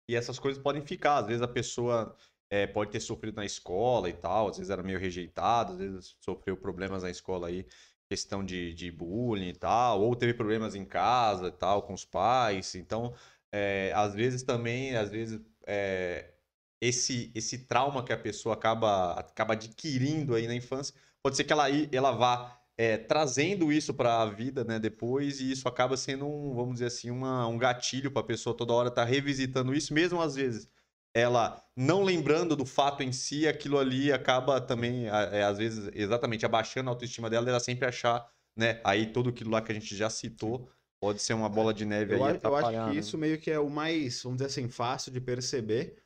E 0.08 0.14
essas 0.14 0.38
coisas 0.38 0.62
podem 0.62 0.82
ficar, 0.86 1.18
às 1.18 1.26
vezes 1.26 1.42
a 1.42 1.48
pessoa 1.48 2.16
é, 2.50 2.66
pode 2.66 2.92
ter 2.92 3.00
sofrido 3.00 3.36
na 3.36 3.44
escola 3.44 4.08
e 4.08 4.12
tal, 4.14 4.48
às 4.48 4.58
vezes 4.58 4.70
era 4.70 4.82
meio 4.82 4.98
rejeitada, 4.98 5.72
às 5.72 5.78
vezes 5.78 6.16
sofreu 6.20 6.56
problemas 6.56 7.02
na 7.02 7.10
escola 7.10 7.48
aí, 7.48 7.66
questão 8.10 8.44
de, 8.44 8.72
de 8.74 8.90
bullying 8.92 9.48
e 9.48 9.56
tal, 9.56 10.02
ou 10.02 10.14
teve 10.14 10.34
problemas 10.34 10.74
em 10.76 10.84
casa 10.84 11.48
e 11.48 11.52
tal, 11.52 11.82
com 11.82 11.94
os 11.94 12.04
pais. 12.04 12.74
Então, 12.76 13.14
é, 13.52 13.92
às 13.94 14.14
vezes 14.14 14.42
também, 14.44 14.96
às 14.96 15.10
vezes 15.10 15.40
é, 15.66 16.35
esse, 16.80 17.30
esse 17.34 17.58
trauma 17.58 18.04
que 18.04 18.12
a 18.12 18.18
pessoa 18.18 18.54
acaba, 18.54 19.12
acaba 19.14 19.54
adquirindo 19.54 20.34
aí 20.34 20.46
na 20.46 20.54
infância, 20.54 20.94
pode 21.22 21.36
ser 21.36 21.44
que 21.44 21.52
ela, 21.52 21.66
ela 21.92 22.12
vá 22.12 22.58
é, 22.76 22.96
trazendo 22.98 23.72
isso 23.72 23.94
para 23.94 24.22
a 24.22 24.26
vida 24.26 24.62
né, 24.64 24.78
depois, 24.78 25.40
e 25.40 25.50
isso 25.50 25.66
acaba 25.66 25.96
sendo, 25.96 26.26
um, 26.26 26.54
vamos 26.54 26.74
dizer 26.74 26.86
assim, 26.86 27.10
uma, 27.10 27.46
um 27.46 27.56
gatilho 27.56 28.10
para 28.10 28.20
a 28.20 28.26
pessoa 28.26 28.56
toda 28.56 28.72
hora 28.72 28.88
estar 28.88 29.04
tá 29.04 29.10
revisitando 29.10 29.74
isso, 29.74 29.94
mesmo 29.94 30.20
às 30.20 30.34
vezes 30.34 30.68
ela 31.14 31.64
não 31.74 32.02
lembrando 32.02 32.54
do 32.54 32.66
fato 32.66 33.02
em 33.02 33.10
si, 33.10 33.48
aquilo 33.48 33.78
ali 33.78 34.12
acaba 34.12 34.60
também, 34.60 35.06
é, 35.06 35.42
às 35.44 35.56
vezes, 35.56 35.90
exatamente 35.94 36.44
abaixando 36.44 36.90
a 36.90 36.92
autoestima 36.92 37.30
dela, 37.30 37.48
ela 37.48 37.60
sempre 37.60 37.86
achar, 37.88 38.28
né, 38.54 38.80
aí 38.84 39.06
tudo 39.06 39.30
aquilo 39.30 39.50
lá 39.50 39.62
que 39.62 39.72
a 39.72 39.74
gente 39.74 39.96
já 39.96 40.10
citou, 40.10 40.68
pode 41.00 41.22
ser 41.22 41.32
uma 41.32 41.48
bola 41.48 41.72
de 41.72 41.86
neve 41.86 42.14
eu 42.14 42.22
aí. 42.22 42.36
Acho, 42.36 42.46
eu 42.46 42.56
acho 42.56 42.90
que 42.90 42.98
isso 42.98 43.16
meio 43.16 43.38
que 43.38 43.50
é 43.50 43.58
o 43.58 43.70
mais, 43.70 44.22
vamos 44.22 44.38
dizer 44.38 44.48
assim, 44.48 44.68
fácil 44.68 45.10
de 45.10 45.18
perceber, 45.18 45.96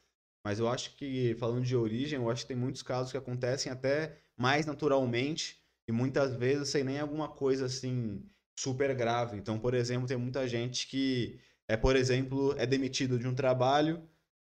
mas 0.44 0.58
eu 0.58 0.68
acho 0.68 0.96
que, 0.96 1.34
falando 1.38 1.64
de 1.64 1.76
origem, 1.76 2.18
eu 2.18 2.30
acho 2.30 2.42
que 2.42 2.48
tem 2.48 2.56
muitos 2.56 2.82
casos 2.82 3.12
que 3.12 3.18
acontecem 3.18 3.70
até 3.70 4.16
mais 4.36 4.66
naturalmente 4.66 5.60
e 5.86 5.92
muitas 5.92 6.34
vezes 6.34 6.68
sem 6.68 6.84
nem 6.84 6.98
alguma 6.98 7.28
coisa 7.28 7.66
assim 7.66 8.24
super 8.58 8.94
grave. 8.94 9.36
Então, 9.36 9.58
por 9.58 9.74
exemplo, 9.74 10.06
tem 10.06 10.16
muita 10.16 10.46
gente 10.48 10.86
que 10.86 11.38
é, 11.68 11.76
por 11.76 11.94
exemplo, 11.94 12.54
é 12.58 12.66
demitido 12.66 13.18
de 13.18 13.26
um 13.26 13.34
trabalho 13.34 14.02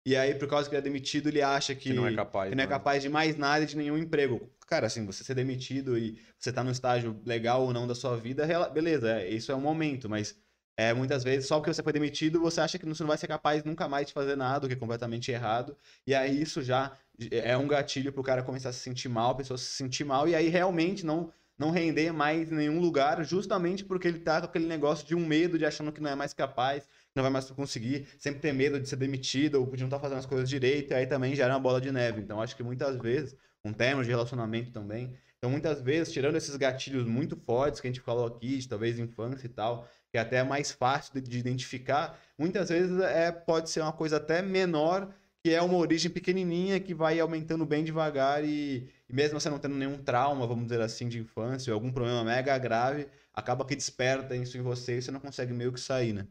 e 0.04 0.16
aí, 0.16 0.34
por 0.34 0.48
causa 0.48 0.68
que 0.68 0.74
ele 0.74 0.80
é 0.80 0.82
demitido, 0.82 1.28
ele 1.28 1.42
acha 1.42 1.74
que, 1.74 1.90
que 1.90 1.92
não 1.92 2.06
é 2.06 2.14
capaz, 2.14 2.56
não 2.56 2.64
é 2.64 2.66
capaz 2.66 3.02
de 3.02 3.08
mais 3.08 3.36
nada 3.36 3.66
de 3.66 3.76
nenhum 3.76 3.98
emprego. 3.98 4.50
Cara, 4.66 4.86
assim, 4.86 5.04
você 5.04 5.22
ser 5.22 5.34
demitido 5.34 5.98
e 5.98 6.18
você 6.38 6.52
tá 6.52 6.64
no 6.64 6.70
estágio 6.70 7.20
legal 7.26 7.62
ou 7.62 7.72
não 7.72 7.86
da 7.86 7.94
sua 7.94 8.16
vida, 8.16 8.46
beleza, 8.70 9.20
é, 9.20 9.28
isso 9.28 9.52
é 9.52 9.54
um 9.54 9.60
momento, 9.60 10.08
mas 10.08 10.40
é, 10.80 10.94
muitas 10.94 11.22
vezes, 11.22 11.46
só 11.46 11.58
porque 11.58 11.74
você 11.74 11.82
foi 11.82 11.92
demitido, 11.92 12.40
você 12.40 12.58
acha 12.58 12.78
que 12.78 12.86
você 12.86 13.02
não 13.02 13.08
vai 13.08 13.18
ser 13.18 13.26
capaz 13.26 13.62
nunca 13.64 13.86
mais 13.86 14.06
de 14.06 14.14
fazer 14.14 14.34
nada, 14.34 14.64
o 14.64 14.68
que 14.68 14.74
é 14.74 14.78
completamente 14.78 15.30
errado. 15.30 15.76
E 16.06 16.14
aí 16.14 16.40
isso 16.40 16.62
já 16.62 16.92
é 17.30 17.54
um 17.54 17.68
gatilho 17.68 18.10
para 18.10 18.20
o 18.22 18.24
cara 18.24 18.42
começar 18.42 18.70
a 18.70 18.72
se 18.72 18.78
sentir 18.78 19.10
mal, 19.10 19.32
a 19.32 19.34
pessoa 19.34 19.58
se 19.58 19.66
sentir 19.66 20.04
mal, 20.04 20.26
e 20.26 20.34
aí 20.34 20.48
realmente 20.48 21.04
não, 21.04 21.30
não 21.58 21.70
render 21.70 22.14
mais 22.14 22.50
em 22.50 22.54
nenhum 22.54 22.80
lugar, 22.80 23.22
justamente 23.26 23.84
porque 23.84 24.08
ele 24.08 24.20
tá 24.20 24.40
com 24.40 24.46
aquele 24.46 24.64
negócio 24.66 25.06
de 25.06 25.14
um 25.14 25.26
medo 25.26 25.58
de 25.58 25.66
achando 25.66 25.92
que 25.92 26.00
não 26.00 26.08
é 26.08 26.14
mais 26.14 26.32
capaz, 26.32 26.88
não 27.14 27.22
vai 27.22 27.30
mais 27.30 27.50
conseguir, 27.50 28.06
sempre 28.18 28.40
ter 28.40 28.54
medo 28.54 28.80
de 28.80 28.88
ser 28.88 28.96
demitido 28.96 29.56
ou 29.56 29.66
de 29.66 29.82
não 29.82 29.88
estar 29.88 29.98
tá 29.98 30.02
fazendo 30.04 30.20
as 30.20 30.24
coisas 30.24 30.48
direito, 30.48 30.92
e 30.92 30.94
aí 30.94 31.06
também 31.06 31.36
gera 31.36 31.52
uma 31.52 31.60
bola 31.60 31.78
de 31.78 31.92
neve. 31.92 32.22
Então 32.22 32.40
acho 32.40 32.56
que 32.56 32.62
muitas 32.62 32.96
vezes, 32.96 33.36
um 33.62 33.74
termo 33.74 34.02
de 34.02 34.08
relacionamento 34.08 34.72
também, 34.72 35.14
então 35.40 35.50
muitas 35.50 35.80
vezes, 35.80 36.12
tirando 36.12 36.36
esses 36.36 36.54
gatilhos 36.56 37.06
muito 37.06 37.34
fortes 37.34 37.80
que 37.80 37.86
a 37.86 37.90
gente 37.90 38.02
falou 38.02 38.26
aqui, 38.26 38.58
de 38.58 38.68
talvez 38.68 38.98
infância 38.98 39.46
e 39.46 39.48
tal, 39.48 39.88
que 40.10 40.18
é 40.18 40.20
até 40.20 40.42
mais 40.42 40.72
fácil 40.72 41.14
de, 41.14 41.20
de 41.20 41.38
identificar, 41.38 42.18
muitas 42.36 42.68
vezes 42.68 42.98
é, 43.00 43.30
pode 43.30 43.70
ser 43.70 43.80
uma 43.80 43.92
coisa 43.92 44.16
até 44.16 44.42
menor, 44.42 45.14
que 45.42 45.50
é 45.50 45.62
uma 45.62 45.76
origem 45.76 46.10
pequenininha 46.10 46.80
que 46.80 46.92
vai 46.94 47.18
aumentando 47.20 47.64
bem 47.64 47.84
devagar 47.84 48.44
e, 48.44 48.88
e, 49.08 49.12
mesmo 49.12 49.40
você 49.40 49.48
não 49.48 49.58
tendo 49.58 49.76
nenhum 49.76 50.02
trauma, 50.02 50.46
vamos 50.46 50.64
dizer 50.64 50.80
assim, 50.80 51.08
de 51.08 51.18
infância, 51.18 51.72
ou 51.72 51.74
algum 51.74 51.92
problema 51.92 52.24
mega 52.24 52.56
grave, 52.58 53.08
acaba 53.32 53.64
que 53.64 53.76
desperta 53.76 54.36
isso 54.36 54.58
em 54.58 54.62
você 54.62 54.98
e 54.98 55.02
você 55.02 55.10
não 55.10 55.20
consegue 55.20 55.52
meio 55.52 55.72
que 55.72 55.80
sair, 55.80 56.12
né? 56.12 56.26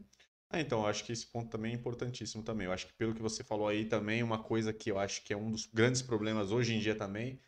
Ah, 0.52 0.60
então, 0.60 0.80
eu 0.80 0.86
acho 0.86 1.04
que 1.04 1.12
esse 1.12 1.26
ponto 1.26 1.48
também 1.48 1.72
é 1.72 1.74
importantíssimo 1.76 2.42
também. 2.42 2.66
Eu 2.66 2.72
acho 2.72 2.88
que 2.88 2.92
pelo 2.94 3.14
que 3.14 3.22
você 3.22 3.44
falou 3.44 3.68
aí 3.68 3.84
também, 3.84 4.20
uma 4.20 4.42
coisa 4.42 4.72
que 4.72 4.90
eu 4.90 4.98
acho 4.98 5.22
que 5.22 5.32
é 5.32 5.36
um 5.36 5.50
dos 5.50 5.66
grandes 5.66 6.02
problemas 6.02 6.50
hoje 6.50 6.74
em 6.74 6.80
dia 6.80 6.94
também, 6.94 7.38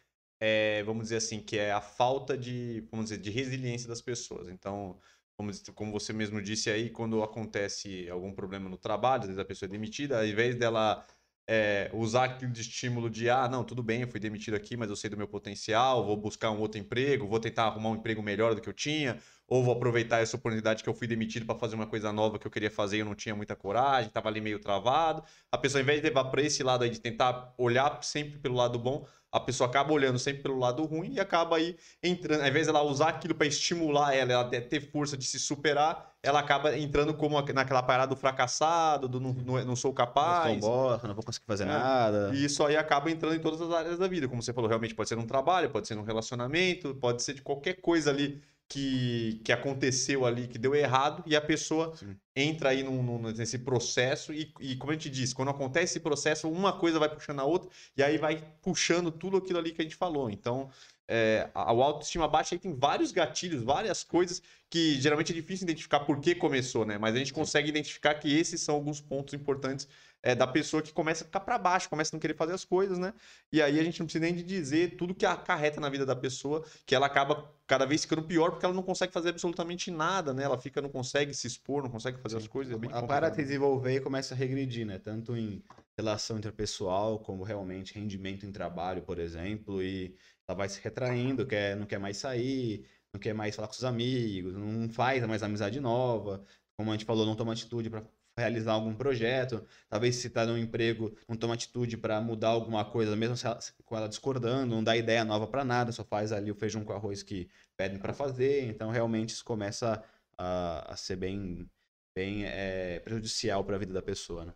é, 0.40 0.82
vamos 0.84 1.04
dizer 1.04 1.16
assim, 1.16 1.40
que 1.40 1.58
é 1.58 1.72
a 1.72 1.80
falta 1.80 2.38
de, 2.38 2.84
vamos 2.90 3.06
dizer, 3.06 3.18
de 3.18 3.30
resiliência 3.30 3.88
das 3.88 4.00
pessoas. 4.00 4.48
Então, 4.48 4.98
como, 5.42 5.52
como 5.74 5.92
você 5.92 6.12
mesmo 6.12 6.40
disse 6.40 6.70
aí, 6.70 6.90
quando 6.90 7.22
acontece 7.22 8.08
algum 8.08 8.32
problema 8.32 8.68
no 8.68 8.76
trabalho, 8.76 9.22
às 9.22 9.26
vezes 9.26 9.40
a 9.40 9.44
pessoa 9.44 9.66
é 9.66 9.70
demitida, 9.70 10.18
ao 10.18 10.26
invés 10.26 10.54
dela 10.54 11.04
é, 11.48 11.90
usar 11.92 12.24
aquilo 12.24 12.52
de 12.52 12.60
estímulo 12.60 13.10
de, 13.10 13.28
ah, 13.28 13.48
não, 13.48 13.64
tudo 13.64 13.82
bem, 13.82 14.02
eu 14.02 14.08
fui 14.08 14.20
demitido 14.20 14.54
aqui, 14.54 14.76
mas 14.76 14.88
eu 14.88 14.96
sei 14.96 15.10
do 15.10 15.16
meu 15.16 15.26
potencial, 15.26 16.04
vou 16.06 16.16
buscar 16.16 16.50
um 16.52 16.60
outro 16.60 16.80
emprego, 16.80 17.26
vou 17.26 17.40
tentar 17.40 17.64
arrumar 17.64 17.90
um 17.90 17.96
emprego 17.96 18.22
melhor 18.22 18.54
do 18.54 18.60
que 18.60 18.68
eu 18.68 18.72
tinha, 18.72 19.18
ou 19.48 19.64
vou 19.64 19.74
aproveitar 19.74 20.20
essa 20.20 20.36
oportunidade 20.36 20.82
que 20.82 20.88
eu 20.88 20.94
fui 20.94 21.06
demitido 21.08 21.44
para 21.44 21.58
fazer 21.58 21.74
uma 21.74 21.86
coisa 21.86 22.12
nova 22.12 22.38
que 22.38 22.46
eu 22.46 22.50
queria 22.50 22.70
fazer 22.70 22.98
e 22.98 23.00
eu 23.00 23.06
não 23.06 23.14
tinha 23.14 23.34
muita 23.34 23.56
coragem, 23.56 24.10
tava 24.10 24.28
ali 24.28 24.40
meio 24.40 24.60
travado. 24.60 25.24
A 25.50 25.58
pessoa, 25.58 25.80
ao 25.80 25.82
invés 25.82 26.00
de 26.00 26.08
levar 26.08 26.24
para 26.26 26.42
esse 26.42 26.62
lado 26.62 26.84
aí, 26.84 26.90
de 26.90 27.00
tentar 27.00 27.52
olhar 27.58 28.02
sempre 28.04 28.38
pelo 28.38 28.54
lado 28.54 28.78
bom, 28.78 29.06
a 29.32 29.40
pessoa 29.40 29.68
acaba 29.68 29.92
olhando 29.94 30.18
sempre 30.18 30.42
pelo 30.42 30.58
lado 30.58 30.84
ruim 30.84 31.14
e 31.14 31.20
acaba 31.20 31.56
aí 31.56 31.74
entrando. 32.02 32.42
Ao 32.42 32.46
invés 32.46 32.66
de 32.66 32.70
ela 32.70 32.82
usar 32.82 33.08
aquilo 33.08 33.34
para 33.34 33.46
estimular 33.46 34.14
ela, 34.14 34.30
ela 34.30 34.44
ter 34.44 34.80
força 34.92 35.16
de 35.16 35.24
se 35.24 35.38
superar, 35.38 36.12
ela 36.22 36.38
acaba 36.38 36.76
entrando 36.76 37.14
como 37.14 37.40
naquela 37.40 37.82
parada 37.82 38.14
do 38.14 38.16
fracassado, 38.16 39.08
do 39.08 39.18
não, 39.18 39.32
não, 39.32 39.64
não 39.64 39.74
sou 39.74 39.92
capaz. 39.94 40.62
Sou 40.62 40.70
bosta, 40.70 41.08
não 41.08 41.14
vou 41.14 41.24
conseguir 41.24 41.46
fazer 41.46 41.64
é. 41.64 41.66
nada. 41.66 42.30
E 42.34 42.44
isso 42.44 42.62
aí 42.62 42.76
acaba 42.76 43.10
entrando 43.10 43.34
em 43.34 43.40
todas 43.40 43.62
as 43.62 43.72
áreas 43.72 43.98
da 43.98 44.06
vida. 44.06 44.28
Como 44.28 44.42
você 44.42 44.52
falou, 44.52 44.68
realmente 44.68 44.94
pode 44.94 45.08
ser 45.08 45.16
num 45.16 45.26
trabalho, 45.26 45.70
pode 45.70 45.88
ser 45.88 45.94
num 45.94 46.04
relacionamento, 46.04 46.94
pode 46.96 47.22
ser 47.22 47.32
de 47.32 47.40
qualquer 47.40 47.80
coisa 47.80 48.10
ali 48.10 48.42
que, 48.72 49.38
que 49.44 49.52
aconteceu 49.52 50.24
ali, 50.24 50.48
que 50.48 50.56
deu 50.56 50.74
errado, 50.74 51.22
e 51.26 51.36
a 51.36 51.40
pessoa 51.42 51.94
Sim. 51.94 52.16
entra 52.34 52.70
aí 52.70 52.82
num, 52.82 53.02
num, 53.02 53.18
nesse 53.18 53.58
processo, 53.58 54.32
e, 54.32 54.50
e, 54.58 54.76
como 54.76 54.92
a 54.92 54.94
gente 54.94 55.10
disse, 55.10 55.34
quando 55.34 55.50
acontece 55.50 55.92
esse 55.92 56.00
processo, 56.00 56.48
uma 56.48 56.72
coisa 56.72 56.98
vai 56.98 57.10
puxando 57.10 57.40
a 57.40 57.44
outra, 57.44 57.68
e 57.94 58.02
aí 58.02 58.16
vai 58.16 58.42
puxando 58.62 59.10
tudo 59.10 59.36
aquilo 59.36 59.58
ali 59.58 59.72
que 59.72 59.82
a 59.82 59.84
gente 59.84 59.94
falou. 59.94 60.30
Então, 60.30 60.70
é, 61.06 61.50
a, 61.54 61.64
a 61.64 61.70
autoestima 61.70 62.26
baixa 62.26 62.54
aí 62.54 62.58
tem 62.58 62.74
vários 62.74 63.12
gatilhos, 63.12 63.62
várias 63.62 64.02
coisas 64.02 64.42
que 64.70 64.98
geralmente 64.98 65.32
é 65.32 65.34
difícil 65.34 65.64
identificar 65.64 66.00
por 66.00 66.18
que 66.18 66.34
começou, 66.34 66.86
né? 66.86 66.96
Mas 66.96 67.14
a 67.14 67.18
gente 67.18 67.34
consegue 67.34 67.68
identificar 67.68 68.14
que 68.14 68.34
esses 68.34 68.62
são 68.62 68.74
alguns 68.74 69.02
pontos 69.02 69.34
importantes 69.34 69.86
é, 70.22 70.34
da 70.34 70.46
pessoa 70.46 70.82
que 70.82 70.92
começa 70.92 71.24
a 71.24 71.26
ficar 71.26 71.40
para 71.40 71.58
baixo, 71.58 71.88
começa 71.88 72.14
a 72.14 72.16
não 72.16 72.20
querer 72.20 72.34
fazer 72.34 72.52
as 72.52 72.64
coisas, 72.64 72.98
né? 72.98 73.12
E 73.50 73.60
aí 73.60 73.80
a 73.80 73.82
gente 73.82 73.98
não 73.98 74.06
precisa 74.06 74.24
nem 74.24 74.34
de 74.34 74.42
dizer 74.42 74.96
tudo 74.96 75.14
que 75.14 75.26
acarreta 75.26 75.80
na 75.80 75.88
vida 75.88 76.06
da 76.06 76.14
pessoa, 76.14 76.64
que 76.86 76.94
ela 76.94 77.06
acaba 77.06 77.50
cada 77.66 77.84
vez 77.84 78.02
ficando 78.02 78.22
pior 78.22 78.50
porque 78.50 78.64
ela 78.64 78.74
não 78.74 78.82
consegue 78.82 79.12
fazer 79.12 79.30
absolutamente 79.30 79.90
nada, 79.90 80.32
né? 80.32 80.44
Ela 80.44 80.58
fica, 80.58 80.80
não 80.80 80.88
consegue 80.88 81.34
se 81.34 81.46
expor, 81.46 81.82
não 81.82 81.90
consegue 81.90 82.18
fazer 82.18 82.36
Sim. 82.36 82.42
as 82.42 82.48
coisas. 82.48 82.72
É 82.72 82.86
ela 82.86 83.06
para 83.06 83.28
de 83.30 83.36
desenvolver 83.36 83.96
e 83.96 84.00
começa 84.00 84.34
a 84.34 84.36
regredir, 84.36 84.86
né? 84.86 84.98
Tanto 84.98 85.36
em 85.36 85.62
relação 85.96 86.38
interpessoal, 86.38 87.18
como 87.18 87.42
realmente 87.42 87.94
rendimento 87.94 88.46
em 88.46 88.52
trabalho, 88.52 89.02
por 89.02 89.18
exemplo, 89.18 89.82
e 89.82 90.14
ela 90.46 90.56
vai 90.56 90.68
se 90.68 90.80
retraindo, 90.80 91.44
quer, 91.44 91.76
não 91.76 91.86
quer 91.86 91.98
mais 91.98 92.16
sair, 92.16 92.86
não 93.12 93.20
quer 93.20 93.34
mais 93.34 93.56
falar 93.56 93.68
com 93.68 93.74
os 93.74 93.84
amigos, 93.84 94.54
não 94.54 94.88
faz 94.88 95.24
mais 95.26 95.42
amizade 95.42 95.80
nova, 95.80 96.44
como 96.76 96.90
a 96.90 96.94
gente 96.94 97.04
falou, 97.04 97.26
não 97.26 97.36
toma 97.36 97.52
atitude 97.52 97.90
para 97.90 98.02
realizar 98.42 98.72
algum 98.72 98.94
projeto, 98.94 99.64
talvez 99.88 100.16
se 100.16 100.26
está 100.26 100.44
num 100.46 100.58
emprego, 100.58 101.16
não 101.28 101.36
toma 101.36 101.54
atitude 101.54 101.96
para 101.96 102.20
mudar 102.20 102.48
alguma 102.48 102.84
coisa, 102.84 103.16
mesmo 103.16 103.36
ela, 103.46 103.58
com 103.84 103.96
ela 103.96 104.08
discordando, 104.08 104.74
não 104.74 104.84
dá 104.84 104.96
ideia 104.96 105.24
nova 105.24 105.46
para 105.46 105.64
nada, 105.64 105.92
só 105.92 106.04
faz 106.04 106.32
ali 106.32 106.50
o 106.50 106.54
feijão 106.54 106.84
com 106.84 106.92
arroz 106.92 107.22
que 107.22 107.48
pedem 107.76 107.98
para 107.98 108.12
fazer, 108.12 108.64
então 108.64 108.90
realmente 108.90 109.30
isso 109.30 109.44
começa 109.44 110.02
a, 110.36 110.92
a 110.92 110.96
ser 110.96 111.16
bem, 111.16 111.68
bem 112.14 112.44
é, 112.44 113.00
prejudicial 113.00 113.64
para 113.64 113.76
a 113.76 113.78
vida 113.78 113.92
da 113.92 114.02
pessoa, 114.02 114.44
né? 114.44 114.54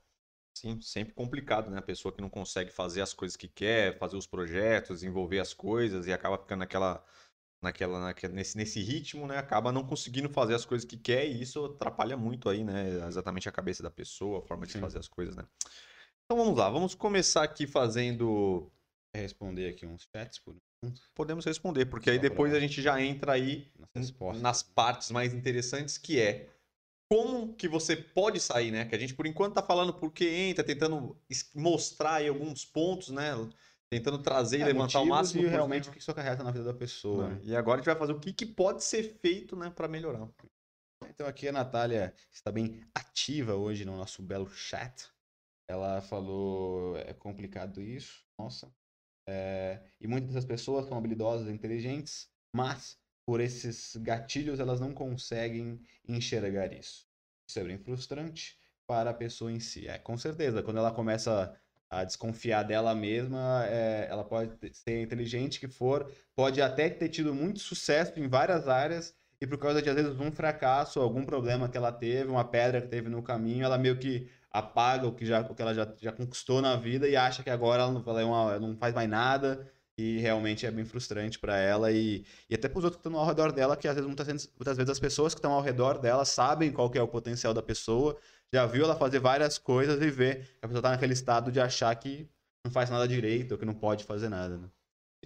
Sim, 0.57 0.81
sempre 0.81 1.12
complicado, 1.12 1.71
né? 1.71 1.78
A 1.78 1.83
pessoa 1.83 2.14
que 2.14 2.23
não 2.23 2.31
consegue 2.31 2.71
fazer 2.71 3.02
as 3.02 3.12
coisas 3.12 3.37
que 3.37 3.47
quer, 3.47 3.99
fazer 3.99 4.16
os 4.16 4.26
projetos, 4.26 5.00
desenvolver 5.00 5.38
as 5.38 5.52
coisas 5.52 6.07
e 6.07 6.12
acaba 6.12 6.38
ficando 6.38 6.61
naquela 6.61 7.05
naquela, 7.66 8.00
naquela 8.00 8.32
nesse, 8.32 8.56
nesse 8.56 8.80
ritmo, 8.80 9.26
né, 9.26 9.38
acaba 9.38 9.73
não 9.73 9.85
conseguindo 9.85 10.28
fazer 10.28 10.54
as 10.54 10.64
coisas 10.64 10.87
que 10.87 10.96
quer 10.96 11.26
e 11.26 11.42
isso 11.42 11.64
atrapalha 11.64 12.16
muito 12.16 12.49
aí, 12.49 12.64
né, 12.64 13.06
exatamente 13.06 13.49
a 13.49 13.52
cabeça 13.52 13.82
da 13.82 13.90
pessoa, 13.90 14.38
a 14.38 14.42
forma 14.42 14.66
de 14.66 14.73
Sim. 14.73 14.80
fazer 14.80 14.99
as 14.99 15.08
coisas, 15.08 15.37
né. 15.37 15.44
Então 16.25 16.37
vamos 16.44 16.58
lá, 16.58 16.70
vamos 16.70 16.94
começar 16.94 17.42
aqui 17.42 17.66
fazendo 17.66 18.70
responder 19.14 19.70
aqui 19.70 19.87
uns 19.87 20.06
chats 20.14 20.38
por 20.38 20.54
Podemos 21.14 21.44
responder, 21.44 21.87
porque 21.87 22.11
Só 22.11 22.12
aí 22.12 22.18
depois 22.18 22.50
pra... 22.50 22.58
a 22.58 22.61
gente 22.61 22.80
já 22.82 23.00
entra 23.00 23.32
aí 23.32 23.73
nas 24.40 24.62
partes 24.62 25.11
mais 25.11 25.35
interessantes, 25.35 25.99
que 25.99 26.20
é 26.20 26.49
como 27.11 27.54
que 27.54 27.68
você 27.68 27.96
pode 27.96 28.38
sair, 28.40 28.70
né? 28.70 28.85
Que 28.85 28.94
a 28.94 28.99
gente 28.99 29.14
por 29.14 29.26
enquanto 29.26 29.54
tá 29.54 29.62
falando 29.62 29.94
porque 29.94 30.25
entra, 30.25 30.64
tentando 30.64 31.16
mostrar 31.54 32.16
aí 32.16 32.28
alguns 32.28 32.64
pontos, 32.64 33.08
né? 33.08 33.32
Tentando 33.90 34.19
trazer 34.19 34.59
é, 34.59 34.61
e 34.61 34.64
levantar 34.64 35.00
o 35.00 35.07
máximo 35.07 35.45
e 35.45 35.49
realmente 35.49 35.88
o 35.88 35.93
que 35.93 35.99
isso 35.99 36.11
acarreta 36.11 36.43
na 36.43 36.50
vida 36.50 36.64
da 36.64 36.75
pessoa. 36.75 37.28
Né? 37.28 37.40
E 37.45 37.57
agora 37.57 37.76
a 37.76 37.78
gente 37.78 37.87
vai 37.87 37.97
fazer 37.97 38.12
o 38.12 38.21
que, 38.21 38.33
que 38.33 38.47
pode 38.47 38.83
ser 38.83 39.19
feito 39.21 39.57
né, 39.57 39.71
para 39.71 39.88
melhorar. 39.88 40.28
Então 41.09 41.26
aqui 41.26 41.49
a 41.49 41.52
Natália 41.52 42.14
está 42.33 42.50
bem 42.50 42.81
ativa 42.95 43.55
hoje 43.55 43.85
no 43.85 43.97
nosso 43.97 44.23
belo 44.23 44.49
chat. 44.50 45.09
Ela 45.69 46.00
falou, 46.00 46.97
é 46.97 47.12
complicado 47.12 47.81
isso, 47.81 48.25
nossa. 48.38 48.73
É, 49.28 49.83
e 50.00 50.07
muitas 50.07 50.35
das 50.35 50.45
pessoas 50.45 50.87
são 50.87 50.97
habilidosas 50.97 51.49
inteligentes, 51.49 52.31
mas 52.55 52.97
por 53.26 53.40
esses 53.40 53.97
gatilhos 53.97 54.61
elas 54.61 54.78
não 54.78 54.95
conseguem 54.95 55.81
enxergar 56.07 56.73
isso. 56.73 57.09
Isso 57.49 57.59
é 57.59 57.64
bem 57.64 57.78
frustrante 57.78 58.57
para 58.88 59.11
a 59.11 59.14
pessoa 59.14 59.51
em 59.51 59.59
si. 59.59 59.88
É, 59.88 59.99
com 59.99 60.16
certeza, 60.16 60.62
quando 60.62 60.79
ela 60.79 60.92
começa 60.92 61.61
a 61.88 62.05
desconfiar 62.05 62.62
dela 62.62 62.94
mesma, 62.94 63.64
é, 63.66 64.09
ela 64.11 64.25
pode 64.25 64.53
ser 64.72 65.03
inteligente 65.03 65.61
que 65.61 65.68
for, 65.68 66.11
pode 66.35 66.61
até 66.61 66.88
ter 66.88 67.09
tido 67.09 67.35
muito 67.35 67.61
sucesso 67.61 68.18
em 68.18 68.29
várias 68.29 68.68
áreas, 68.68 69.14
e 69.40 69.46
por 69.46 69.59
causa 69.59 69.83
de, 69.83 69.88
às 69.88 69.94
vezes, 69.94 70.18
um 70.18 70.33
fracasso, 70.33 70.99
algum 71.01 71.25
problema 71.25 71.68
que 71.68 71.77
ela 71.77 71.92
teve, 71.92 72.31
uma 72.31 72.44
pedra 72.44 72.81
que 72.81 72.88
teve 72.88 73.09
no 73.09 73.22
caminho, 73.22 73.64
ela 73.64 73.77
meio 73.77 73.99
que 73.99 74.29
apaga 74.51 75.07
o 75.07 75.12
que, 75.14 75.27
já, 75.27 75.40
o 75.42 75.55
que 75.55 75.61
ela 75.61 75.75
já, 75.75 75.87
já 76.01 76.11
conquistou 76.11 76.62
na 76.62 76.77
vida 76.77 77.07
e 77.07 77.14
acha 77.14 77.42
que 77.42 77.51
agora 77.51 77.83
ela 77.83 77.92
não, 77.92 78.03
ela 78.07 78.20
é 78.22 78.25
uma, 78.25 78.51
ela 78.53 78.61
não 78.61 78.77
faz 78.77 78.94
mais 78.94 79.09
nada, 79.09 79.70
e 79.99 80.18
realmente 80.18 80.66
é 80.66 80.70
bem 80.70 80.85
frustrante 80.85 81.38
para 81.38 81.57
ela 81.57 81.90
e, 81.90 82.25
e 82.51 82.55
até 82.55 82.68
para 82.68 82.79
os 82.79 82.85
outros 82.85 83.01
que 83.01 83.09
estão 83.09 83.18
ao 83.18 83.27
redor 83.27 83.51
dela, 83.51 83.77
que 83.77 83.88
às 83.88 83.94
vezes 83.94 84.07
muitas, 84.07 84.27
muitas 84.27 84.77
vezes 84.77 84.90
as 84.90 85.01
pessoas 85.01 85.35
que 85.35 85.38
estão 85.38 85.53
ao 85.53 85.62
redor 85.62 85.99
dela 85.99 86.25
sabem 86.25 86.70
qual 86.70 86.90
é 86.94 87.01
o 87.01 87.09
potencial 87.09 87.55
da 87.55 87.62
pessoa, 87.62 88.18
já 88.52 88.66
viu 88.66 88.85
ela 88.85 88.96
fazer 88.96 89.18
várias 89.18 89.59
coisas 89.59 90.00
e 90.00 90.11
vê 90.11 90.37
que 90.37 90.59
a 90.62 90.68
pessoa 90.68 90.78
está 90.80 90.90
naquele 90.90 91.12
estado 91.12 91.50
de 91.50 91.61
achar 91.61 91.94
que 91.96 92.28
não 92.64 92.70
faz 92.72 92.90
nada 92.90 93.06
direito 93.06 93.52
ou 93.52 93.59
que 93.59 93.64
não 93.64 93.74
pode 93.74 94.04
fazer 94.04 94.28
nada. 94.28 94.56
Né? 94.56 94.68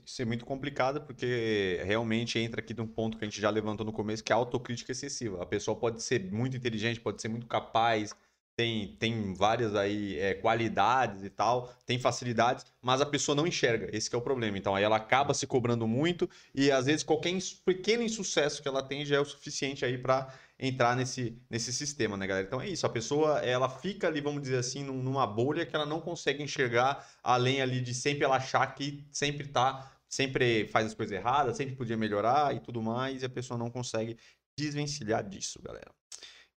Isso 0.05 0.23
é 0.23 0.25
muito 0.25 0.45
complicado 0.45 1.03
porque 1.03 1.81
realmente 1.85 2.39
entra 2.39 2.61
aqui 2.61 2.75
num 2.75 2.87
ponto 2.87 3.19
que 3.19 3.25
a 3.25 3.29
gente 3.29 3.41
já 3.41 3.51
levantou 3.51 3.85
no 3.85 3.93
começo, 3.93 4.25
que 4.25 4.33
é 4.33 4.35
a 4.35 4.39
autocrítica 4.39 4.93
excessiva. 4.93 5.43
A 5.43 5.47
pessoa 5.47 5.77
pode 5.77 6.03
ser 6.03 6.31
muito 6.31 6.57
inteligente, 6.57 7.01
pode 7.01 7.21
ser 7.21 7.29
muito 7.29 7.47
capaz, 7.47 8.15
tem, 8.57 8.97
tem 8.99 9.33
várias 9.33 9.75
aí 9.75 10.19
é, 10.19 10.35
qualidades 10.35 11.23
e 11.25 11.31
tal, 11.31 11.73
tem 11.87 11.99
facilidades, 11.99 12.67
mas 12.83 13.01
a 13.01 13.07
pessoa 13.07 13.35
não 13.35 13.47
enxerga. 13.47 13.89
Esse 13.97 14.15
é 14.15 14.19
o 14.19 14.21
problema. 14.21 14.59
Então 14.59 14.75
aí 14.75 14.85
ela 14.85 14.97
acaba 14.97 15.33
se 15.33 15.47
cobrando 15.47 15.87
muito 15.87 16.29
e 16.55 16.71
às 16.71 16.87
vezes 16.87 17.03
qualquer 17.03 17.39
pequeno 17.65 18.03
insucesso 18.03 18.61
que 18.63 18.69
ela 18.69 18.83
tem 18.83 19.05
já 19.05 19.17
é 19.17 19.21
o 19.21 19.25
suficiente 19.25 19.85
aí 19.85 19.97
para 19.97 20.33
entrar 20.61 20.95
nesse, 20.95 21.41
nesse 21.49 21.73
sistema, 21.73 22.17
né, 22.17 22.27
galera? 22.27 22.47
Então 22.47 22.61
é 22.61 22.69
isso, 22.69 22.85
a 22.85 22.91
pessoa, 22.91 23.39
ela 23.39 23.69
fica 23.69 24.07
ali, 24.07 24.21
vamos 24.21 24.43
dizer 24.43 24.59
assim, 24.59 24.85
numa 24.85 25.27
bolha 25.27 25.65
que 25.65 25.75
ela 25.75 25.87
não 25.87 26.01
consegue 26.01 26.43
enxergar, 26.43 27.09
além 27.23 27.63
ali 27.63 27.81
de 27.81 27.95
sempre 27.95 28.25
ela 28.25 28.37
achar 28.37 28.67
que 28.75 29.07
sempre 29.11 29.49
tá, 29.49 29.91
sempre 30.07 30.69
faz 30.69 30.87
as 30.89 30.95
coisas 30.95 31.17
erradas, 31.17 31.57
sempre 31.57 31.75
podia 31.75 31.97
melhorar 31.97 32.55
e 32.55 32.61
tudo 32.61 32.83
mais, 32.83 33.23
e 33.23 33.25
a 33.25 33.31
pessoa 33.31 33.57
não 33.57 33.71
consegue 33.71 34.19
desvencilhar 34.57 35.27
disso, 35.27 35.63
galera. 35.63 35.91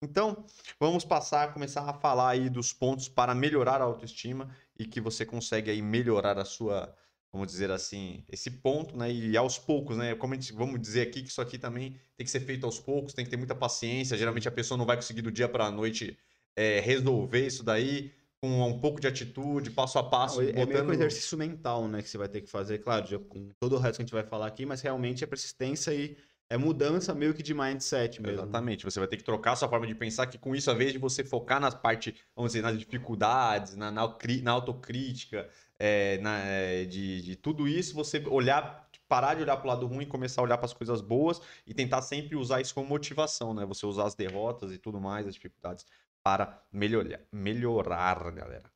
Então, 0.03 0.45
vamos 0.81 1.05
passar, 1.05 1.53
começar 1.53 1.89
a 1.89 1.93
falar 1.93 2.31
aí 2.31 2.51
dos 2.51 2.73
pontos 2.73 3.09
para 3.09 3.37
melhorar 3.37 3.81
a 3.81 3.85
autoestima 3.85 4.51
e 4.77 4.85
que 4.85 5.01
você 5.01 5.25
consegue 5.25 5.71
aí 5.71 5.81
melhorar 5.81 6.37
a 6.39 6.45
sua 6.45 6.93
vamos 7.33 7.49
dizer 7.49 7.71
assim, 7.71 8.25
esse 8.31 8.51
ponto, 8.51 8.97
né? 8.97 9.11
E 9.11 9.37
aos 9.37 9.59
poucos, 9.59 9.97
né? 9.97 10.15
Como 10.15 10.35
a 10.35 10.37
gente, 10.37 10.53
vamos 10.53 10.81
dizer 10.81 11.03
aqui 11.03 11.23
que 11.23 11.31
isso 11.31 11.41
aqui 11.41 11.57
também 11.59 11.97
tem 12.17 12.25
que 12.25 12.31
ser 12.31 12.41
feito 12.41 12.67
aos 12.67 12.79
poucos, 12.79 13.15
tem 13.15 13.25
que 13.25 13.31
ter 13.31 13.39
muita 13.39 13.55
paciência. 13.55 14.17
Geralmente 14.17 14.47
a 14.47 14.53
pessoa 14.53 14.77
não 14.77 14.85
vai 14.85 14.97
conseguir 14.97 15.23
do 15.23 15.33
dia 15.33 15.49
para 15.49 15.67
a 15.67 15.71
noite 15.71 16.19
é, 16.55 16.81
resolver 16.81 17.47
isso 17.47 17.65
daí 17.65 18.13
com 18.43 18.69
um 18.69 18.81
pouco 18.81 19.01
de 19.01 19.07
atitude, 19.07 19.71
passo 19.71 19.99
a 19.99 20.03
passo. 20.03 20.43
Não, 20.43 20.49
é 20.49 20.53
botando... 20.53 20.69
meio 20.69 20.85
que 20.85 20.91
um 20.91 20.95
exercício 20.95 21.39
mental, 21.39 21.87
né? 21.87 22.03
Que 22.03 22.11
você 22.11 22.19
vai 22.19 22.29
ter 22.29 22.41
que 22.41 22.51
fazer, 22.51 22.79
claro, 22.79 23.07
já, 23.07 23.19
com 23.19 23.49
todo 23.61 23.77
o 23.77 23.79
resto 23.79 23.97
que 23.97 24.03
a 24.03 24.05
gente 24.05 24.13
vai 24.13 24.25
falar 24.25 24.49
aqui, 24.49 24.67
mas 24.67 24.81
realmente 24.81 25.23
é 25.23 25.27
persistência 25.27 25.95
e 25.95 26.17
é 26.51 26.57
mudança 26.59 27.15
meio 27.15 27.33
que 27.33 27.43
de 27.43 27.55
mindset 27.55 28.21
mesmo. 28.21 28.43
Exatamente. 28.43 28.85
Você 28.85 28.99
vai 28.99 29.09
ter 29.09 29.17
que 29.17 29.25
trocar 29.25 29.53
a 29.53 29.57
sua 29.57 29.69
forma 29.69 29.87
de 29.87 29.95
pensar, 29.95 30.27
que 30.27 30.37
com 30.37 30.55
isso, 30.55 30.69
ao 30.69 30.77
invés 30.77 30.93
de 30.93 30.99
você 30.99 31.25
focar 31.25 31.61
nas 31.61 31.75
partes, 31.75 32.15
vamos 32.37 32.53
dizer, 32.53 32.63
nas 32.63 32.79
dificuldades, 32.79 33.75
na, 33.75 33.91
na, 33.91 34.03
na 34.43 34.51
autocrítica, 34.51 35.49
é, 35.85 36.19
na, 36.19 36.39
é, 36.39 36.85
de, 36.85 37.21
de 37.23 37.35
tudo 37.35 37.67
isso, 37.67 37.93
você 37.93 38.23
olhar 38.29 38.89
parar 39.09 39.35
de 39.35 39.43
olhar 39.43 39.57
para 39.57 39.67
o 39.67 39.69
lado 39.69 39.87
ruim 39.87 40.05
e 40.05 40.07
começar 40.07 40.41
a 40.41 40.45
olhar 40.45 40.57
para 40.57 40.65
as 40.65 40.73
coisas 40.73 41.03
boas 41.03 41.39
e 41.67 41.75
tentar 41.75 42.01
sempre 42.01 42.35
usar 42.35 42.63
isso 42.63 42.73
como 42.73 42.89
motivação, 42.89 43.53
né? 43.53 43.67
Você 43.67 43.85
usar 43.85 44.05
as 44.05 44.15
derrotas 44.15 44.73
e 44.73 44.79
tudo 44.79 44.99
mais, 44.99 45.27
as 45.27 45.35
dificuldades 45.35 45.85
para 46.23 46.63
melhorar, 46.73 47.21
melhorar, 47.31 48.31
galera. 48.31 48.73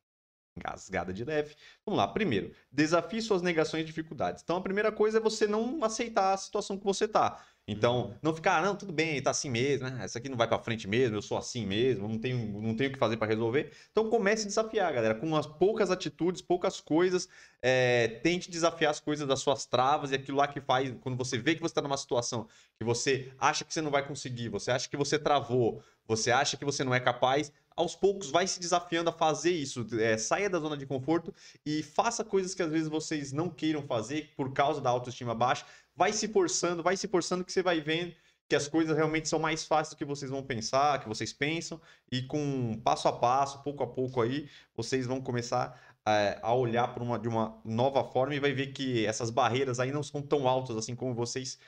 Engasgada 0.55 1.13
de 1.13 1.23
leve. 1.23 1.55
Vamos 1.85 1.97
lá. 1.97 2.07
Primeiro, 2.07 2.53
desafie 2.71 3.21
suas 3.21 3.41
negações 3.41 3.81
e 3.81 3.85
dificuldades. 3.85 4.43
Então, 4.43 4.57
a 4.57 4.61
primeira 4.61 4.91
coisa 4.91 5.17
é 5.17 5.21
você 5.21 5.47
não 5.47 5.83
aceitar 5.83 6.33
a 6.33 6.37
situação 6.37 6.77
que 6.77 6.85
você 6.85 7.07
tá. 7.07 7.43
Então, 7.69 8.17
não 8.21 8.33
ficar, 8.33 8.59
ah, 8.59 8.61
não, 8.61 8.77
tudo 8.77 8.93
bem, 8.93 9.21
tá 9.21 9.31
assim 9.31 9.49
mesmo, 9.49 9.89
né? 9.89 10.05
Essa 10.05 10.19
aqui 10.19 10.29
não 10.29 10.37
vai 10.37 10.47
pra 10.47 10.57
frente 10.57 10.87
mesmo, 10.87 11.17
eu 11.17 11.21
sou 11.21 11.37
assim 11.37 11.65
mesmo, 11.65 12.07
não 12.07 12.17
tenho, 12.17 12.61
não 12.61 12.73
tenho 12.73 12.89
o 12.89 12.93
que 12.93 12.99
fazer 12.99 13.17
para 13.17 13.27
resolver. 13.27 13.73
Então, 13.91 14.09
comece 14.09 14.43
a 14.43 14.47
desafiar, 14.47 14.93
galera, 14.93 15.13
com 15.15 15.27
umas 15.27 15.45
poucas 15.45 15.91
atitudes, 15.91 16.41
poucas 16.41 16.79
coisas. 16.79 17.27
É, 17.61 18.19
tente 18.23 18.49
desafiar 18.49 18.91
as 18.91 19.01
coisas 19.01 19.27
das 19.27 19.41
suas 19.41 19.65
travas 19.65 20.11
e 20.11 20.15
aquilo 20.15 20.37
lá 20.37 20.47
que 20.47 20.61
faz, 20.61 20.95
quando 21.01 21.17
você 21.17 21.37
vê 21.37 21.55
que 21.55 21.61
você 21.61 21.73
tá 21.73 21.81
numa 21.81 21.97
situação 21.97 22.47
que 22.77 22.85
você 22.85 23.33
acha 23.37 23.65
que 23.65 23.73
você 23.73 23.81
não 23.81 23.91
vai 23.91 24.07
conseguir, 24.07 24.47
você 24.47 24.71
acha 24.71 24.87
que 24.87 24.95
você 24.95 25.19
travou, 25.19 25.81
você 26.07 26.31
acha 26.31 26.55
que 26.55 26.63
você 26.63 26.83
não 26.85 26.95
é 26.95 26.99
capaz, 27.01 27.51
aos 27.75 27.95
poucos 27.95 28.31
vai 28.31 28.47
se 28.47 28.59
desafiando 28.59 29.09
a 29.09 29.13
fazer 29.13 29.51
isso. 29.51 29.85
É, 29.99 30.17
saia 30.17 30.49
da 30.49 30.59
zona 30.59 30.75
de 30.75 30.85
conforto 30.85 31.33
e 31.65 31.83
faça 31.83 32.23
coisas 32.23 32.55
que 32.55 32.63
às 32.63 32.71
vezes 32.71 32.87
vocês 32.87 33.31
não 33.31 33.49
queiram 33.49 33.83
fazer 33.83 34.31
por 34.35 34.51
causa 34.53 34.81
da 34.81 34.89
autoestima 34.89 35.35
baixa. 35.35 35.65
Vai 35.97 36.13
se 36.13 36.27
forçando, 36.27 36.83
vai 36.83 36.95
se 36.95 37.07
forçando 37.07 37.43
que 37.43 37.51
você 37.51 37.63
vai 37.63 37.81
vendo 37.81 38.15
que 38.47 38.55
as 38.55 38.67
coisas 38.67 38.95
realmente 38.95 39.27
são 39.27 39.39
mais 39.39 39.65
fáceis 39.65 39.93
do 39.93 39.97
que 39.97 40.05
vocês 40.05 40.31
vão 40.31 40.41
pensar, 40.41 41.01
que 41.01 41.09
vocês 41.09 41.33
pensam, 41.33 41.81
e 42.11 42.21
com 42.21 42.79
passo 42.81 43.07
a 43.07 43.11
passo, 43.11 43.61
pouco 43.61 43.83
a 43.83 43.87
pouco 43.87 44.21
aí, 44.21 44.49
vocês 44.75 45.05
vão 45.05 45.21
começar 45.21 45.77
é, 46.07 46.39
a 46.41 46.53
olhar 46.53 46.93
por 46.93 47.03
uma, 47.03 47.19
de 47.19 47.27
uma 47.27 47.59
nova 47.65 48.03
forma 48.05 48.33
e 48.33 48.39
vai 48.39 48.53
ver 48.53 48.67
que 48.67 49.05
essas 49.05 49.29
barreiras 49.29 49.79
aí 49.79 49.91
não 49.91 50.01
são 50.01 50.21
tão 50.21 50.47
altas 50.47 50.77
assim 50.77 50.95
como 50.95 51.13
vocês 51.13 51.59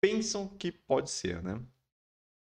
pensam 0.00 0.48
que 0.48 0.72
pode 0.72 1.10
ser, 1.10 1.42
né? 1.42 1.60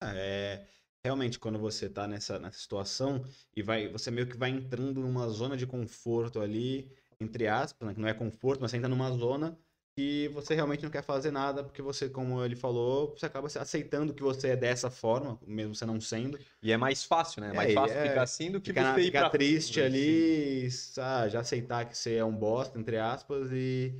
É, 0.02 0.66
realmente 1.04 1.38
quando 1.38 1.58
você 1.58 1.86
está 1.86 2.06
nessa, 2.06 2.38
nessa 2.38 2.58
situação 2.58 3.24
e 3.54 3.62
vai, 3.62 3.88
você 3.88 4.10
meio 4.10 4.26
que 4.26 4.36
vai 4.36 4.50
entrando 4.50 5.00
numa 5.00 5.28
zona 5.28 5.56
de 5.56 5.66
conforto 5.66 6.40
ali, 6.40 6.90
entre 7.20 7.46
aspas, 7.48 7.86
né, 7.86 7.94
que 7.94 8.00
não 8.00 8.08
é 8.08 8.14
conforto, 8.14 8.60
mas 8.60 8.70
você 8.70 8.78
entra 8.78 8.88
numa 8.88 9.10
zona 9.10 9.58
que 9.96 10.28
você 10.28 10.54
realmente 10.54 10.82
não 10.82 10.90
quer 10.90 11.02
fazer 11.02 11.30
nada, 11.30 11.62
porque 11.62 11.80
você, 11.80 12.08
como 12.08 12.44
ele 12.44 12.56
falou, 12.56 13.14
você 13.16 13.26
acaba 13.26 13.46
aceitando 13.46 14.12
que 14.12 14.22
você 14.22 14.48
é 14.48 14.56
dessa 14.56 14.90
forma, 14.90 15.38
mesmo 15.46 15.74
você 15.74 15.86
não 15.86 16.00
sendo. 16.00 16.38
E 16.62 16.72
é 16.72 16.76
mais 16.76 17.04
fácil, 17.04 17.40
né? 17.40 17.50
É 17.50 17.52
mais 17.54 17.74
fácil 17.74 17.96
é, 17.96 18.08
ficar 18.08 18.22
assim 18.22 18.50
do 18.50 18.60
que 18.60 18.70
ficar, 18.70 18.94
você 18.94 19.04
ficar 19.04 19.30
triste 19.30 19.80
ali, 19.80 20.68
ah, 20.98 21.28
já 21.28 21.40
aceitar 21.40 21.84
que 21.84 21.96
você 21.96 22.16
é 22.16 22.24
um 22.24 22.34
bosta, 22.34 22.78
entre 22.78 22.98
aspas, 22.98 23.50
e 23.52 23.94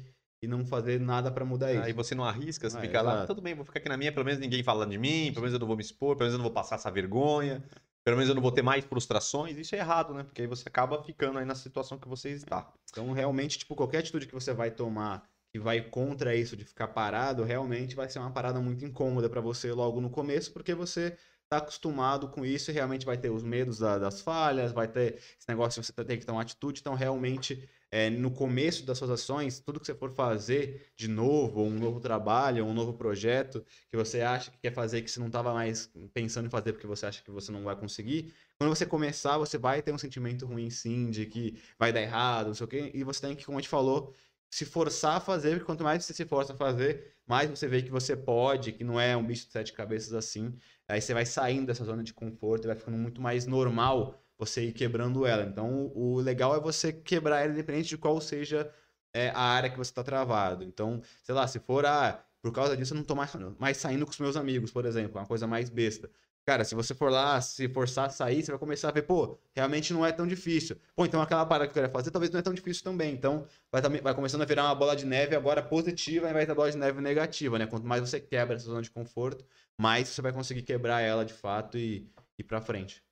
e 0.45 0.47
não 0.47 0.65
fazer 0.65 1.01
nada 1.01 1.31
para 1.31 1.45
mudar 1.45 1.73
isso. 1.73 1.83
Aí 1.83 1.93
você 1.93 2.15
não 2.15 2.23
arrisca, 2.23 2.69
você 2.69 2.77
ah, 2.77 2.81
fica 2.81 3.01
lá, 3.01 3.27
tudo 3.27 3.41
bem, 3.41 3.55
vou 3.55 3.65
ficar 3.65 3.79
aqui 3.81 3.89
na 3.89 3.97
minha, 3.97 4.13
pelo 4.13 4.27
menos 4.27 4.39
ninguém 4.39 4.63
fala 4.63 4.87
de 4.87 4.99
mim, 4.99 5.31
pelo 5.33 5.41
menos 5.41 5.55
eu 5.55 5.59
não 5.59 5.67
vou 5.67 5.77
me 5.77 5.83
expor, 5.83 6.17
pelo 6.17 6.29
menos 6.29 6.35
eu 6.35 6.39
não 6.39 6.45
vou 6.45 6.53
passar 6.53 6.75
essa 6.75 6.91
vergonha, 6.91 7.65
pelo 8.05 8.19
menos 8.19 8.29
eu 8.29 8.35
não 8.35 8.43
vou 8.43 8.53
ter 8.53 8.61
mais 8.61 8.85
frustrações. 8.85 9.57
Isso 9.57 9.75
é 9.75 9.79
errado, 9.79 10.13
né? 10.13 10.23
Porque 10.23 10.43
aí 10.43 10.47
você 10.47 10.69
acaba 10.69 11.03
ficando 11.03 11.39
aí 11.39 11.47
na 11.47 11.55
situação 11.55 11.99
que 11.99 12.07
você 12.07 12.31
está. 12.31 12.71
Então, 12.91 13.11
realmente, 13.13 13.59
tipo, 13.59 13.75
qualquer 13.75 13.99
atitude 13.99 14.27
que 14.27 14.35
você 14.35 14.53
vai 14.53 14.71
tomar 14.71 15.27
que 15.55 15.59
vai 15.61 15.81
contra 15.81 16.35
isso 16.35 16.57
de 16.57 16.65
ficar 16.65 16.89
parado, 16.89 17.45
realmente 17.45 17.95
vai 17.95 18.09
ser 18.09 18.19
uma 18.19 18.33
parada 18.33 18.61
muito 18.61 18.85
incômoda 18.85 19.31
para 19.31 19.41
você 19.41 19.71
logo 19.71 20.01
no 20.01 20.11
começo, 20.11 20.53
porque 20.53 20.75
você 20.75 21.17
está 21.45 21.59
acostumado 21.59 22.29
com 22.29 22.45
isso 22.45 22.73
e 22.73 22.75
realmente 22.75 23.07
vai 23.07 23.17
ter 23.17 23.31
os 23.31 23.45
medos 23.45 23.79
da, 23.79 23.97
das 23.97 24.21
falhas, 24.21 24.73
vai 24.73 24.89
ter 24.89 25.15
esse 25.15 25.49
negócio 25.49 25.81
de 25.81 25.87
você 25.87 25.93
ter 26.05 26.17
que 26.17 26.27
ter 26.27 26.33
uma 26.33 26.43
atitude, 26.43 26.81
então 26.81 26.95
realmente 26.95 27.69
é, 27.89 28.11
no 28.11 28.33
começo 28.33 28.85
das 28.85 28.99
suas 28.99 29.11
ações, 29.11 29.61
tudo 29.61 29.79
que 29.79 29.87
você 29.87 29.95
for 29.95 30.11
fazer 30.11 30.89
de 30.97 31.07
novo, 31.07 31.63
um 31.63 31.79
novo 31.79 32.01
trabalho, 32.01 32.65
um 32.65 32.75
novo 32.75 32.93
projeto 32.95 33.65
que 33.89 33.97
você 33.97 34.23
acha 34.23 34.51
que 34.51 34.59
quer 34.59 34.73
fazer 34.73 35.03
que 35.03 35.11
você 35.11 35.21
não 35.21 35.29
estava 35.29 35.55
mais 35.55 35.89
pensando 36.13 36.47
em 36.47 36.51
fazer 36.51 36.73
porque 36.73 36.89
você 36.89 37.07
acha 37.07 37.23
que 37.23 37.31
você 37.31 37.53
não 37.53 37.63
vai 37.63 37.77
conseguir, 37.77 38.35
quando 38.59 38.75
você 38.75 38.85
começar, 38.85 39.39
você 39.39 39.57
vai 39.57 39.81
ter 39.83 39.93
um 39.93 39.99
sentimento 39.99 40.47
ruim 40.47 40.69
sim, 40.69 41.13
de 41.13 41.27
que 41.27 41.63
vai 41.79 41.93
dar 41.93 42.03
errado, 42.03 42.49
não 42.49 42.55
sei 42.55 42.65
o 42.65 42.69
quê, 42.69 42.91
e 42.93 43.05
você 43.05 43.21
tem 43.21 43.37
que, 43.37 43.45
como 43.45 43.57
a 43.57 43.61
gente 43.61 43.71
falou, 43.71 44.13
se 44.55 44.65
forçar 44.65 45.17
a 45.17 45.21
fazer, 45.21 45.51
porque 45.51 45.65
quanto 45.65 45.83
mais 45.83 46.05
você 46.05 46.15
se 46.15 46.25
força 46.25 46.53
a 46.53 46.57
fazer, 46.57 47.13
mais 47.27 47.51
você 47.51 47.67
vê 47.67 47.83
que 47.83 47.91
você 47.91 48.17
pode, 48.17 48.71
que 48.71 48.85
não 48.85 49.01
é 49.01 49.17
um 49.17 49.27
bicho 49.27 49.47
de 49.47 49.53
sete 49.53 49.73
cabeças 49.73 50.15
assim. 50.15 50.57
Aí 50.87 51.01
você 51.01 51.13
vai 51.13 51.27
saindo 51.27 51.67
dessa 51.67 51.85
zona 51.85 52.05
de 52.05 52.15
conforto 52.15 52.65
e 52.65 52.69
vai 52.69 52.77
ficando 52.77 52.97
muito 52.97 53.21
mais 53.21 53.47
normal 53.47 54.17
você 54.39 54.63
ir 54.67 54.73
quebrando 54.73 55.27
ela. 55.27 55.43
Então, 55.43 55.91
o 55.93 56.21
legal 56.21 56.55
é 56.55 56.61
você 56.61 56.93
quebrar 56.93 57.41
ela 57.41 57.53
independente 57.53 57.89
de 57.89 57.99
qual 57.99 58.21
seja 58.21 58.73
é, 59.13 59.31
a 59.31 59.41
área 59.41 59.69
que 59.69 59.77
você 59.77 59.91
está 59.91 60.05
travado. 60.05 60.63
Então, 60.63 61.03
sei 61.25 61.35
lá, 61.35 61.49
se 61.49 61.59
for, 61.59 61.85
ah, 61.85 62.25
por 62.41 62.53
causa 62.53 62.77
disso 62.77 62.95
eu 62.95 62.99
não 62.99 63.05
tô 63.05 63.17
mais, 63.17 63.33
mais 63.59 63.77
saindo 63.77 64.05
com 64.07 64.13
os 64.13 64.21
meus 64.21 64.37
amigos, 64.37 64.71
por 64.71 64.87
exemplo, 64.87 65.19
uma 65.19 65.27
coisa 65.27 65.49
mais 65.49 65.69
besta. 65.69 66.09
Cara, 66.47 66.63
se 66.63 66.75
você 66.75 66.95
for 66.95 67.11
lá, 67.11 67.41
se 67.41 67.67
forçar 67.71 68.07
a 68.07 68.11
sair, 68.11 68.43
você 68.43 68.53
vai 68.53 68.59
começar 68.59 68.91
a 68.91 68.93
ver, 68.93 69.03
pô, 69.03 69.39
realmente 69.57 69.95
não 69.95 70.05
é 70.05 70.13
tão 70.13 70.27
difícil. 70.27 70.77
Pô, 70.95 71.07
então 71.07 71.23
aquela 71.23 71.47
parada 71.47 71.67
que 71.67 71.71
eu 71.71 71.75
queria 71.75 71.89
fazer 71.89 72.11
talvez 72.11 72.31
não 72.31 72.39
é 72.39 72.43
tão 72.43 72.53
difícil 72.53 72.85
também. 72.85 73.15
Então, 73.15 73.47
vai, 73.73 73.81
vai 73.81 74.15
começando 74.15 74.43
a 74.43 74.45
virar 74.45 74.65
uma 74.65 74.75
bola 74.75 74.95
de 74.95 75.07
neve 75.07 75.35
agora 75.35 75.63
positiva 75.63 76.27
ao 76.27 76.31
invés 76.31 76.47
da 76.47 76.55
bola 76.55 76.71
de 76.71 76.77
neve 76.77 77.01
negativa, 77.01 77.59
né? 77.59 77.67
Quanto 77.67 77.87
mais 77.87 78.03
você 78.03 78.21
quebra 78.21 78.57
essa 78.57 78.67
zona 78.67 78.83
de 78.83 78.91
conforto, 78.91 79.43
mais 79.79 80.09
você 80.09 80.21
vai 80.21 80.33
conseguir 80.33 80.63
quebrar 80.63 81.01
ela 81.01 81.25
de 81.25 81.33
fato 81.33 81.79
e 81.79 82.07
ir 82.39 82.45
pra 82.45 82.61
frente. 82.61 83.03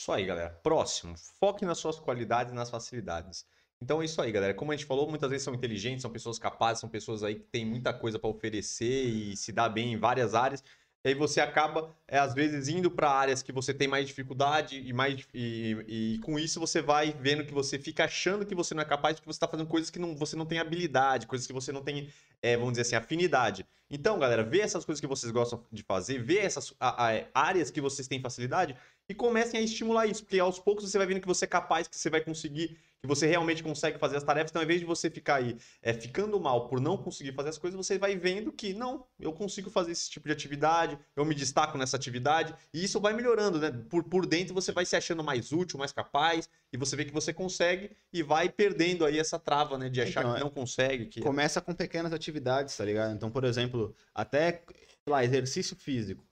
Isso 0.00 0.10
aí, 0.10 0.24
galera. 0.24 0.50
Próximo, 0.62 1.14
foque 1.38 1.66
nas 1.66 1.76
suas 1.76 2.00
qualidades 2.00 2.52
e 2.52 2.56
nas 2.56 2.70
facilidades. 2.70 3.46
Então 3.82 4.00
é 4.00 4.04
isso 4.04 4.22
aí, 4.22 4.30
galera. 4.30 4.54
Como 4.54 4.70
a 4.70 4.76
gente 4.76 4.86
falou, 4.86 5.08
muitas 5.08 5.28
vezes 5.28 5.44
são 5.44 5.54
inteligentes, 5.54 6.02
são 6.02 6.10
pessoas 6.10 6.38
capazes, 6.38 6.80
são 6.80 6.88
pessoas 6.88 7.24
aí 7.24 7.34
que 7.34 7.46
têm 7.46 7.66
muita 7.66 7.92
coisa 7.92 8.16
para 8.16 8.30
oferecer 8.30 9.04
e 9.04 9.36
se 9.36 9.50
dá 9.52 9.68
bem 9.68 9.92
em 9.92 9.96
várias 9.98 10.34
áreas. 10.34 10.62
E 11.04 11.08
aí 11.08 11.14
você 11.14 11.40
acaba, 11.40 11.92
é, 12.06 12.16
às 12.16 12.32
vezes, 12.32 12.68
indo 12.68 12.88
para 12.88 13.10
áreas 13.10 13.42
que 13.42 13.50
você 13.50 13.74
tem 13.74 13.88
mais 13.88 14.06
dificuldade 14.06 14.80
e, 14.80 14.92
mais, 14.92 15.26
e, 15.34 15.76
e, 15.88 16.18
com 16.18 16.38
isso 16.38 16.60
você 16.60 16.80
vai 16.80 17.12
vendo 17.20 17.44
que 17.44 17.52
você 17.52 17.76
fica 17.76 18.04
achando 18.04 18.46
que 18.46 18.54
você 18.54 18.72
não 18.72 18.82
é 18.82 18.84
capaz 18.84 19.16
porque 19.16 19.26
você 19.26 19.36
está 19.36 19.48
fazendo 19.48 19.66
coisas 19.66 19.90
que 19.90 19.98
não, 19.98 20.14
você 20.14 20.36
não 20.36 20.46
tem 20.46 20.60
habilidade, 20.60 21.26
coisas 21.26 21.44
que 21.44 21.52
você 21.52 21.72
não 21.72 21.82
tem, 21.82 22.08
é, 22.40 22.56
vamos 22.56 22.74
dizer 22.74 22.82
assim, 22.82 22.94
afinidade. 22.94 23.66
Então, 23.94 24.18
galera, 24.18 24.42
vê 24.42 24.60
essas 24.60 24.86
coisas 24.86 25.02
que 25.02 25.06
vocês 25.06 25.30
gostam 25.30 25.62
de 25.70 25.82
fazer, 25.82 26.18
vê 26.18 26.38
essas 26.38 26.72
a, 26.80 27.10
a, 27.10 27.26
áreas 27.34 27.70
que 27.70 27.78
vocês 27.78 28.08
têm 28.08 28.22
facilidade 28.22 28.74
e 29.06 29.14
comecem 29.14 29.60
a 29.60 29.62
estimular 29.62 30.06
isso, 30.06 30.24
porque 30.24 30.38
aos 30.38 30.58
poucos 30.58 30.90
você 30.90 30.96
vai 30.96 31.06
vendo 31.06 31.20
que 31.20 31.26
você 31.26 31.44
é 31.44 31.48
capaz, 31.48 31.86
que 31.86 31.96
você 31.98 32.08
vai 32.08 32.22
conseguir 32.22 32.78
que 33.02 33.08
você 33.08 33.26
realmente 33.26 33.64
consegue 33.64 33.98
fazer 33.98 34.16
as 34.16 34.22
tarefas. 34.22 34.52
Então, 34.52 34.62
ao 34.62 34.64
invés 34.64 34.78
de 34.78 34.86
você 34.86 35.10
ficar 35.10 35.36
aí 35.36 35.56
é, 35.82 35.92
ficando 35.92 36.38
mal 36.38 36.68
por 36.68 36.80
não 36.80 36.96
conseguir 36.96 37.32
fazer 37.32 37.48
as 37.48 37.58
coisas, 37.58 37.76
você 37.76 37.98
vai 37.98 38.14
vendo 38.14 38.52
que 38.52 38.72
não, 38.72 39.04
eu 39.18 39.32
consigo 39.32 39.68
fazer 39.68 39.90
esse 39.90 40.08
tipo 40.08 40.28
de 40.28 40.32
atividade, 40.32 40.96
eu 41.16 41.24
me 41.24 41.34
destaco 41.34 41.76
nessa 41.76 41.96
atividade, 41.96 42.54
e 42.72 42.84
isso 42.84 43.00
vai 43.00 43.12
melhorando, 43.12 43.58
né? 43.58 43.72
Por, 43.90 44.04
por 44.04 44.24
dentro 44.24 44.54
você 44.54 44.70
vai 44.70 44.86
se 44.86 44.94
achando 44.94 45.24
mais 45.24 45.50
útil, 45.50 45.80
mais 45.80 45.90
capaz, 45.90 46.48
e 46.72 46.76
você 46.76 46.94
vê 46.94 47.04
que 47.04 47.12
você 47.12 47.32
consegue 47.32 47.90
e 48.12 48.22
vai 48.22 48.48
perdendo 48.48 49.04
aí 49.04 49.18
essa 49.18 49.36
trava, 49.36 49.76
né? 49.76 49.88
De 49.88 50.00
achar 50.00 50.20
então, 50.20 50.34
que 50.34 50.40
não 50.40 50.50
consegue. 50.50 51.06
Que... 51.06 51.20
Começa 51.20 51.60
com 51.60 51.74
pequenas 51.74 52.12
atividades, 52.12 52.76
tá 52.76 52.84
ligado? 52.84 53.12
Então, 53.12 53.32
por 53.32 53.42
exemplo, 53.42 53.81
até 54.14 54.64
lá, 55.08 55.24
exercício 55.24 55.76
físico. 55.76 56.24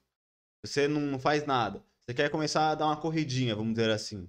Você 0.65 0.87
não 0.87 1.19
faz 1.19 1.47
nada. 1.47 1.83
Você 2.01 2.15
quer 2.15 2.31
começar 2.31 2.71
a 2.71 2.75
dar 2.75 2.87
uma 2.87 2.97
corridinha, 2.97 3.55
vamos 3.55 3.75
dizer 3.75 3.91
assim. 3.91 4.29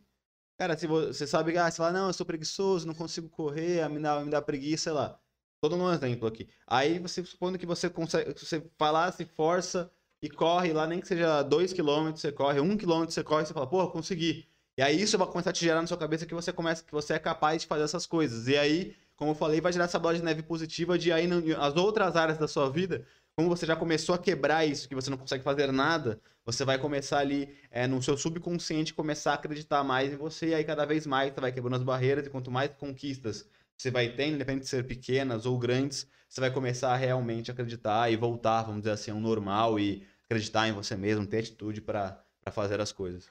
Cara, 0.57 0.77
se 0.77 0.85
você 0.87 1.25
sabe, 1.25 1.57
ah, 1.57 1.69
você 1.69 1.77
fala, 1.77 1.91
não, 1.91 2.07
eu 2.07 2.13
sou 2.13 2.25
preguiçoso, 2.25 2.85
não 2.85 2.93
consigo 2.93 3.27
correr, 3.29 3.87
me 3.89 3.99
dá, 3.99 4.19
me 4.23 4.29
dá 4.29 4.41
preguiça, 4.41 4.83
sei 4.83 4.93
lá. 4.93 5.19
Todo 5.59 5.75
um 5.75 5.91
exemplo 5.91 6.27
aqui. 6.27 6.47
Aí 6.67 6.99
você 6.99 7.23
supondo 7.25 7.57
que 7.57 7.65
você 7.65 7.89
consegue, 7.89 8.33
você 8.33 8.63
vai 8.77 8.91
lá, 8.91 9.11
se 9.11 9.25
força 9.25 9.91
e 10.21 10.29
corre 10.29 10.71
lá, 10.73 10.85
nem 10.87 11.01
que 11.01 11.07
seja 11.07 11.41
2 11.43 11.73
km, 11.73 12.11
você 12.11 12.31
corre, 12.31 12.59
1 12.59 12.63
um 12.63 12.77
km 12.77 13.05
você 13.05 13.23
corre, 13.23 13.45
você 13.45 13.53
fala, 13.53 13.67
pô, 13.67 13.87
consegui. 13.89 14.47
E 14.77 14.81
aí 14.81 15.01
isso 15.01 15.17
vai 15.17 15.27
começar 15.27 15.49
a 15.49 15.53
te 15.53 15.65
gerar 15.65 15.81
na 15.81 15.87
sua 15.87 15.97
cabeça 15.97 16.25
que 16.25 16.33
você 16.33 16.53
começa, 16.53 16.83
que 16.83 16.91
você 16.91 17.13
é 17.13 17.19
capaz 17.19 17.61
de 17.61 17.67
fazer 17.67 17.83
essas 17.83 18.05
coisas. 18.05 18.47
E 18.47 18.57
aí, 18.57 18.95
como 19.21 19.33
eu 19.33 19.35
falei, 19.35 19.61
vai 19.61 19.71
gerar 19.71 19.85
essa 19.85 19.99
bola 19.99 20.15
de 20.15 20.23
neve 20.23 20.41
positiva 20.41 20.97
de 20.97 21.11
aí 21.11 21.29
as 21.59 21.75
outras 21.75 22.15
áreas 22.15 22.39
da 22.39 22.47
sua 22.47 22.71
vida 22.71 23.05
como 23.35 23.49
você 23.49 23.67
já 23.67 23.75
começou 23.75 24.15
a 24.15 24.17
quebrar 24.17 24.65
isso, 24.65 24.89
que 24.89 24.95
você 24.95 25.11
não 25.11 25.17
consegue 25.17 25.43
fazer 25.43 25.71
nada, 25.71 26.19
você 26.43 26.65
vai 26.65 26.79
começar 26.79 27.19
ali 27.19 27.55
é, 27.69 27.85
no 27.85 28.01
seu 28.01 28.17
subconsciente 28.17 28.95
começar 28.95 29.33
a 29.33 29.35
acreditar 29.35 29.83
mais 29.83 30.11
em 30.11 30.15
você, 30.15 30.47
e 30.47 30.55
aí 30.55 30.63
cada 30.63 30.85
vez 30.85 31.05
mais 31.05 31.31
você 31.31 31.39
vai 31.39 31.51
quebrando 31.51 31.75
as 31.75 31.83
barreiras, 31.83 32.25
e 32.25 32.31
quanto 32.31 32.49
mais 32.49 32.71
conquistas 32.71 33.47
você 33.77 33.91
vai 33.91 34.09
ter, 34.09 34.25
independente 34.25 34.63
de 34.63 34.69
ser 34.69 34.87
pequenas 34.87 35.45
ou 35.45 35.55
grandes, 35.59 36.07
você 36.27 36.41
vai 36.41 36.51
começar 36.51 36.91
a 36.91 36.97
realmente 36.97 37.51
acreditar 37.51 38.11
e 38.11 38.15
voltar, 38.15 38.63
vamos 38.63 38.81
dizer 38.81 38.93
assim, 38.93 39.11
ao 39.11 39.19
normal 39.19 39.79
e 39.79 40.03
acreditar 40.25 40.67
em 40.67 40.71
você 40.71 40.97
mesmo, 40.97 41.27
ter 41.27 41.37
atitude 41.37 41.79
para 41.79 42.25
fazer 42.51 42.81
as 42.81 42.91
coisas. 42.91 43.29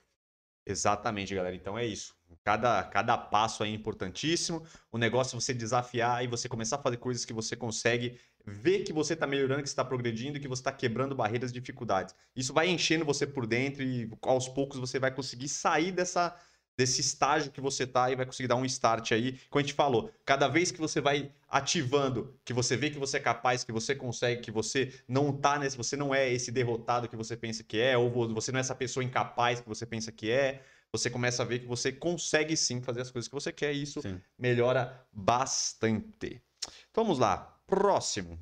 Exatamente, 0.64 1.34
galera. 1.34 1.56
Então 1.56 1.76
é 1.76 1.84
isso. 1.84 2.14
Cada, 2.44 2.82
cada 2.84 3.18
passo 3.18 3.62
é 3.64 3.68
importantíssimo. 3.68 4.64
O 4.90 4.98
negócio 4.98 5.36
é 5.36 5.40
você 5.40 5.52
desafiar 5.52 6.24
e 6.24 6.26
você 6.26 6.48
começar 6.48 6.76
a 6.76 6.82
fazer 6.82 6.96
coisas 6.96 7.24
que 7.24 7.32
você 7.32 7.54
consegue 7.56 8.18
ver 8.46 8.80
que 8.80 8.92
você 8.92 9.14
está 9.14 9.26
melhorando, 9.26 9.62
que 9.62 9.68
está 9.68 9.84
progredindo 9.84 10.38
e 10.38 10.40
que 10.40 10.48
você 10.48 10.60
está 10.60 10.72
quebrando 10.72 11.14
barreiras 11.14 11.50
e 11.50 11.54
dificuldades. 11.54 12.14
Isso 12.34 12.52
vai 12.52 12.68
enchendo 12.68 13.04
você 13.04 13.26
por 13.26 13.46
dentro 13.46 13.82
e 13.82 14.10
aos 14.22 14.48
poucos 14.48 14.78
você 14.78 14.98
vai 14.98 15.10
conseguir 15.10 15.48
sair 15.48 15.92
dessa, 15.92 16.34
desse 16.76 17.00
estágio 17.00 17.52
que 17.52 17.60
você 17.60 17.84
está 17.84 18.10
e 18.10 18.16
vai 18.16 18.24
conseguir 18.24 18.48
dar 18.48 18.56
um 18.56 18.64
start 18.64 19.12
aí. 19.12 19.38
Como 19.50 19.60
a 19.60 19.62
gente 19.62 19.74
falou, 19.74 20.10
cada 20.24 20.48
vez 20.48 20.70
que 20.70 20.80
você 20.80 21.00
vai 21.00 21.30
ativando, 21.48 22.34
que 22.44 22.52
você 22.52 22.76
vê 22.76 22.90
que 22.90 22.98
você 22.98 23.18
é 23.18 23.20
capaz, 23.20 23.64
que 23.64 23.72
você 23.72 23.94
consegue, 23.94 24.40
que 24.40 24.50
você 24.50 24.94
não 25.06 25.32
tá 25.32 25.58
nesse, 25.58 25.76
você 25.76 25.96
não 25.96 26.14
é 26.14 26.32
esse 26.32 26.50
derrotado 26.50 27.08
que 27.08 27.16
você 27.16 27.36
pensa 27.36 27.62
que 27.62 27.78
é, 27.78 27.98
ou 27.98 28.10
você 28.32 28.50
não 28.50 28.58
é 28.58 28.60
essa 28.60 28.74
pessoa 28.74 29.04
incapaz 29.04 29.60
que 29.60 29.68
você 29.68 29.84
pensa 29.84 30.10
que 30.10 30.30
é, 30.30 30.62
você 30.92 31.08
começa 31.08 31.42
a 31.42 31.46
ver 31.46 31.60
que 31.60 31.66
você 31.66 31.92
consegue 31.92 32.56
sim 32.56 32.80
fazer 32.80 33.02
as 33.02 33.10
coisas 33.10 33.28
que 33.28 33.34
você 33.34 33.52
quer 33.52 33.72
e 33.72 33.82
isso 33.82 34.02
sim. 34.02 34.20
melhora 34.38 35.06
bastante. 35.12 36.42
Então, 36.90 37.04
vamos 37.04 37.18
lá. 37.18 37.58
Próximo. 37.66 38.38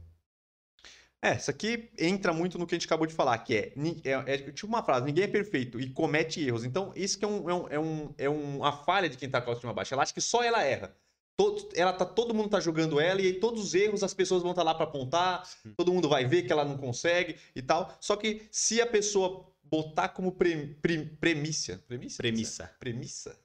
É, 1.20 1.34
isso 1.34 1.50
aqui 1.50 1.90
entra 1.98 2.32
muito 2.32 2.58
no 2.58 2.66
que 2.66 2.74
a 2.74 2.78
gente 2.78 2.87
acabou 2.87 3.06
de 3.06 3.12
falar, 3.12 3.37
que 3.38 3.54
é, 3.54 3.72
é, 4.04 4.34
é 4.34 4.38
tipo 4.52 4.68
uma 4.68 4.84
frase, 4.84 5.04
ninguém 5.04 5.24
é 5.24 5.28
perfeito 5.28 5.80
e 5.80 5.90
comete 5.90 6.40
erros. 6.40 6.64
Então, 6.64 6.92
isso 6.94 7.18
que 7.18 7.24
é, 7.24 7.28
um, 7.28 7.50
é, 7.50 7.54
um, 7.54 7.68
é, 7.68 7.78
um, 7.80 8.14
é 8.18 8.28
uma 8.28 8.72
falha 8.72 9.08
de 9.08 9.16
quem 9.16 9.28
tá 9.28 9.40
com 9.40 9.48
a 9.48 9.50
autoestima 9.50 9.74
baixa. 9.74 9.94
Ela 9.94 10.04
acha 10.04 10.14
que 10.14 10.20
só 10.20 10.44
ela 10.44 10.62
erra. 10.62 10.94
Todo, 11.37 11.68
ela 11.74 11.92
tá, 11.92 12.04
todo 12.04 12.34
mundo 12.34 12.48
tá 12.48 12.58
jogando 12.58 12.98
ela 13.00 13.20
e 13.20 13.26
aí 13.26 13.34
todos 13.34 13.62
os 13.62 13.74
erros 13.74 14.02
as 14.02 14.14
pessoas 14.14 14.42
vão 14.42 14.50
estar 14.50 14.64
lá 14.64 14.74
pra 14.74 14.84
apontar, 14.84 15.48
todo 15.76 15.92
mundo 15.92 16.08
vai 16.08 16.24
ver 16.24 16.42
que 16.42 16.52
ela 16.52 16.64
não 16.64 16.76
consegue 16.76 17.37
e 17.54 17.62
tal. 17.62 17.96
Só 18.00 18.16
que 18.16 18.42
se 18.50 18.80
a 18.80 18.87
pessoa 18.87 19.46
botar 19.70 20.09
como 20.09 20.33
pre, 20.33 20.74
pre- 20.81 21.04
premissa, 21.20 21.83
premissa? 21.87 22.16
Premissa. 22.18 22.70
Premissa? 22.78 23.38